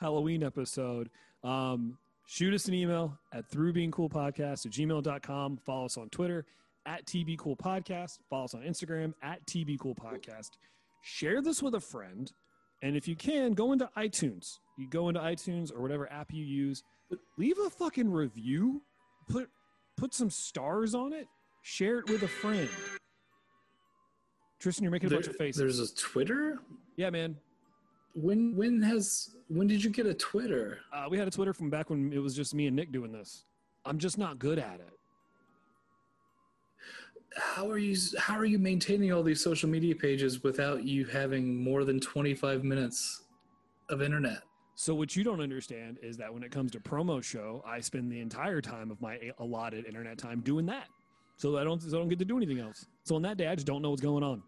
Halloween 0.00 0.42
episode. 0.42 1.10
Um, 1.42 1.98
shoot 2.26 2.54
us 2.54 2.66
an 2.68 2.74
email 2.74 3.18
at 3.32 3.50
throughbeingcoolpodcast 3.50 4.66
at 4.66 4.72
gmail.com. 4.72 5.58
Follow 5.64 5.84
us 5.86 5.96
on 5.96 6.08
Twitter 6.10 6.46
at 6.86 7.06
TB 7.06 7.38
Cool 7.38 7.56
Podcast. 7.56 8.18
Follow 8.28 8.44
us 8.44 8.54
on 8.54 8.62
Instagram 8.62 9.14
at 9.22 9.44
TB 9.46 9.78
Cool 9.80 9.94
Podcast. 9.94 10.50
Share 11.02 11.40
this 11.42 11.62
with 11.62 11.74
a 11.74 11.80
friend. 11.80 12.30
And 12.82 12.96
if 12.96 13.08
you 13.08 13.16
can, 13.16 13.52
go 13.52 13.72
into 13.72 13.88
iTunes. 13.96 14.58
You 14.76 14.88
go 14.88 15.08
into 15.08 15.20
iTunes 15.20 15.72
or 15.74 15.80
whatever 15.80 16.10
app 16.12 16.32
you 16.32 16.44
use, 16.44 16.82
leave 17.38 17.56
a 17.64 17.70
fucking 17.70 18.10
review. 18.10 18.82
Put 19.28 19.48
put 19.96 20.12
some 20.12 20.28
stars 20.28 20.94
on 20.94 21.12
it, 21.12 21.26
share 21.62 21.98
it 22.00 22.10
with 22.10 22.22
a 22.24 22.28
friend. 22.28 22.68
Tristan, 24.58 24.82
you're 24.84 24.90
making 24.90 25.06
a 25.06 25.10
There- 25.10 25.18
bunch 25.20 25.28
of 25.28 25.36
faces. 25.36 25.58
There's 25.58 25.78
a 25.80 25.94
Twitter. 25.94 26.58
Yeah, 26.96 27.10
man. 27.10 27.36
When 28.14 28.54
when 28.56 28.80
has 28.82 29.36
when 29.48 29.66
did 29.66 29.82
you 29.82 29.90
get 29.90 30.06
a 30.06 30.14
Twitter? 30.14 30.78
Uh, 30.92 31.06
we 31.10 31.18
had 31.18 31.26
a 31.26 31.30
Twitter 31.30 31.52
from 31.52 31.68
back 31.68 31.90
when 31.90 32.12
it 32.12 32.18
was 32.18 32.34
just 32.34 32.54
me 32.54 32.66
and 32.66 32.76
Nick 32.76 32.92
doing 32.92 33.12
this. 33.12 33.44
I'm 33.84 33.98
just 33.98 34.18
not 34.18 34.38
good 34.38 34.58
at 34.58 34.80
it. 34.80 34.92
How 37.36 37.68
are 37.68 37.78
you 37.78 37.96
how 38.18 38.38
are 38.38 38.44
you 38.44 38.58
maintaining 38.58 39.12
all 39.12 39.24
these 39.24 39.42
social 39.42 39.68
media 39.68 39.96
pages 39.96 40.44
without 40.44 40.84
you 40.84 41.04
having 41.04 41.62
more 41.62 41.84
than 41.84 41.98
25 41.98 42.62
minutes 42.62 43.24
of 43.88 44.00
internet? 44.00 44.42
So 44.76 44.94
what 44.94 45.14
you 45.14 45.22
don't 45.22 45.40
understand 45.40 45.98
is 46.02 46.16
that 46.16 46.32
when 46.32 46.42
it 46.42 46.50
comes 46.50 46.72
to 46.72 46.80
promo 46.80 47.22
show, 47.22 47.62
I 47.66 47.80
spend 47.80 48.10
the 48.10 48.20
entire 48.20 48.60
time 48.60 48.90
of 48.90 49.00
my 49.00 49.18
allotted 49.38 49.86
internet 49.86 50.18
time 50.18 50.40
doing 50.40 50.66
that. 50.66 50.86
So 51.36 51.58
I 51.58 51.64
don't 51.64 51.82
so 51.82 51.96
I 51.96 52.00
don't 52.00 52.08
get 52.08 52.18
to 52.20 52.24
do 52.24 52.36
anything 52.36 52.60
else. 52.60 52.86
So 53.02 53.16
on 53.16 53.22
that 53.22 53.36
day, 53.36 53.48
I 53.48 53.54
just 53.54 53.66
don't 53.66 53.82
know 53.82 53.90
what's 53.90 54.02
going 54.02 54.22
on. 54.22 54.42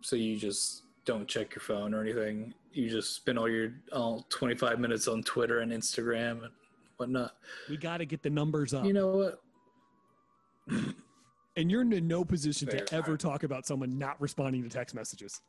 So 0.00 0.16
you 0.16 0.36
just 0.36 0.82
don't 1.04 1.26
check 1.28 1.54
your 1.54 1.62
phone 1.62 1.94
or 1.94 2.00
anything. 2.00 2.54
You 2.72 2.88
just 2.88 3.14
spend 3.14 3.38
all 3.38 3.48
your 3.48 3.72
all 3.92 4.26
25 4.30 4.78
minutes 4.78 5.08
on 5.08 5.22
Twitter 5.22 5.60
and 5.60 5.72
Instagram 5.72 6.44
and 6.44 6.52
whatnot. 6.96 7.32
We 7.68 7.76
got 7.76 7.98
to 7.98 8.06
get 8.06 8.22
the 8.22 8.30
numbers 8.30 8.72
up. 8.72 8.84
You 8.84 8.92
know 8.92 9.08
what? 9.08 9.42
and 11.56 11.70
you're 11.70 11.82
in 11.82 12.08
no 12.08 12.24
position 12.24 12.68
Fair. 12.68 12.80
to 12.80 12.94
ever 12.94 13.16
talk 13.16 13.42
about 13.42 13.66
someone 13.66 13.98
not 13.98 14.20
responding 14.20 14.62
to 14.62 14.68
text 14.68 14.94
messages. 14.94 15.40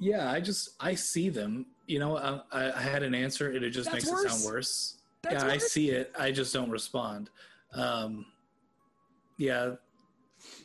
Yeah, 0.00 0.30
I 0.30 0.40
just 0.40 0.70
I 0.80 0.94
see 0.94 1.28
them. 1.28 1.66
You 1.86 1.98
know, 1.98 2.16
I, 2.16 2.72
I 2.76 2.80
had 2.80 3.02
an 3.02 3.14
answer, 3.14 3.52
and 3.52 3.64
it 3.64 3.70
just 3.70 3.90
That's 3.92 4.10
makes 4.10 4.24
it 4.24 4.30
sound 4.30 4.44
worse. 4.44 4.98
That's 5.22 5.44
yeah, 5.44 5.50
I 5.50 5.58
see 5.58 5.90
it. 5.90 6.12
I 6.18 6.32
just 6.32 6.52
don't 6.52 6.70
respond. 6.70 7.30
Um, 7.74 8.26
yeah, 9.38 9.74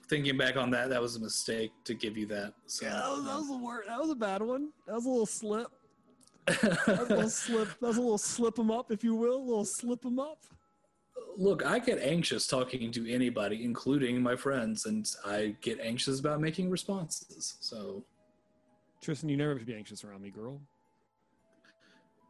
thinking 0.09 0.37
back 0.37 0.55
on 0.57 0.69
that, 0.71 0.89
that 0.89 1.01
was 1.01 1.15
a 1.15 1.19
mistake 1.19 1.71
to 1.85 1.93
give 1.93 2.17
you 2.17 2.25
that. 2.27 2.53
So, 2.65 2.85
Yeah, 2.85 2.93
that 2.93 3.09
was, 3.09 3.25
that 3.25 3.37
was 3.37 3.49
a 3.49 3.57
word. 3.57 3.83
That 3.87 3.99
was 3.99 4.09
a 4.09 4.15
bad 4.15 4.41
one. 4.41 4.69
That 4.85 4.95
was 4.95 5.05
a 5.05 5.09
little 5.09 5.25
slip. 5.25 5.67
That 6.47 6.87
was 6.87 7.09
a 7.09 7.15
little 7.15 7.29
slip. 7.29 7.67
That 7.81 7.87
was 7.87 7.97
a 7.97 8.01
little 8.01 8.17
slip 8.17 8.55
slip 8.55 8.59
'em 8.59 8.71
up, 8.71 8.91
if 8.91 9.03
you 9.03 9.15
will. 9.15 9.37
A 9.37 9.47
little 9.47 9.65
slip 9.65 10.05
'em 10.05 10.19
up. 10.19 10.39
Look, 11.35 11.65
I 11.65 11.77
get 11.79 11.99
anxious 11.99 12.47
talking 12.47 12.91
to 12.91 13.11
anybody, 13.11 13.63
including 13.63 14.21
my 14.21 14.35
friends, 14.35 14.85
and 14.85 15.07
I 15.25 15.55
get 15.61 15.79
anxious 15.79 16.19
about 16.19 16.39
making 16.41 16.69
responses. 16.69 17.57
So, 17.59 18.03
Tristan, 19.01 19.29
you 19.29 19.37
never 19.37 19.51
have 19.51 19.59
to 19.59 19.65
be 19.65 19.75
anxious 19.75 20.03
around 20.03 20.21
me, 20.21 20.29
girl. 20.31 20.61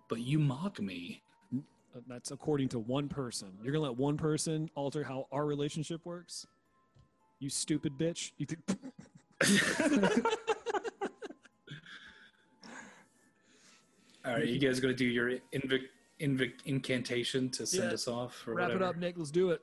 but 0.09 0.19
you 0.21 0.39
mock 0.39 0.81
me. 0.81 1.21
Uh, 1.53 1.99
That's 2.07 2.31
according 2.31 2.69
to 2.69 2.79
one 2.79 3.07
person. 3.09 3.57
You're 3.61 3.73
gonna 3.73 3.83
let 3.89 3.97
one 3.97 4.17
person 4.17 4.69
alter 4.75 5.03
how 5.03 5.27
our 5.31 5.45
relationship 5.45 6.05
works? 6.05 6.47
You 7.39 7.49
stupid 7.49 7.97
bitch. 7.97 8.31
You 8.37 8.45
think 8.45 8.61
All 14.25 14.33
right, 14.33 14.45
you 14.47 14.59
guys 14.59 14.79
going 14.79 14.93
to 14.93 14.97
do 14.97 15.05
your 15.05 15.29
invic, 15.53 15.83
invic, 16.19 16.53
incantation 16.65 17.49
to 17.51 17.65
send 17.65 17.85
Yeah. 17.89 17.93
us 17.93 18.07
off 18.07 18.45
or 18.47 18.55
wrap 18.55 18.71
it 18.71 18.81
up, 18.81 18.97
Nick? 18.97 19.17
Let's 19.17 19.31
do 19.31 19.51
it. 19.51 19.61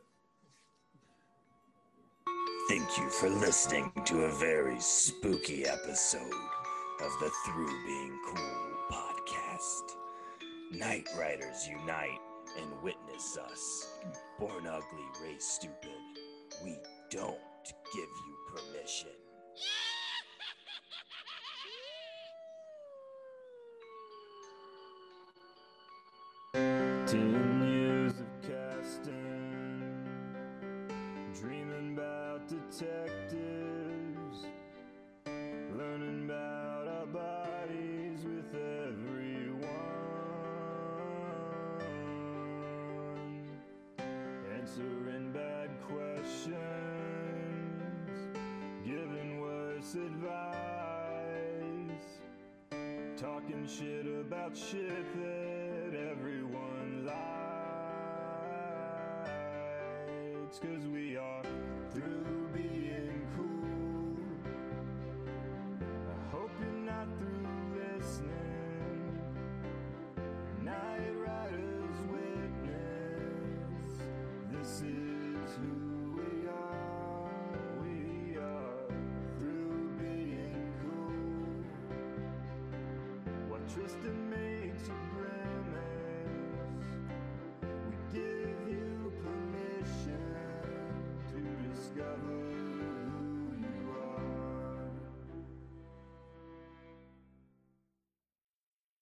Thank 2.69 2.97
you 2.97 3.11
for 3.11 3.29
listening 3.29 3.93
to 4.07 4.23
a 4.23 4.33
very 4.37 4.81
spooky 4.81 5.67
episode 5.67 6.33
of 7.03 7.13
the 7.21 7.31
Through 7.45 7.85
Being 7.85 8.19
Cool 8.27 8.77
podcast. 8.91 9.97
Night 10.73 11.07
Riders 11.19 11.69
unite 11.69 12.19
and 12.59 12.83
witness 12.83 13.37
us. 13.37 13.99
Born 14.39 14.67
ugly, 14.67 15.05
raised 15.23 15.43
stupid. 15.43 15.91
We 16.65 16.79
don't 17.11 17.37
give 17.93 18.09
you 18.27 18.37
permission. 18.55 19.11
shit 54.57 55.05
that 55.17 55.99
everyone 56.13 57.05
likes. 57.05 57.19
Cause 60.61 60.87
we 60.93 61.04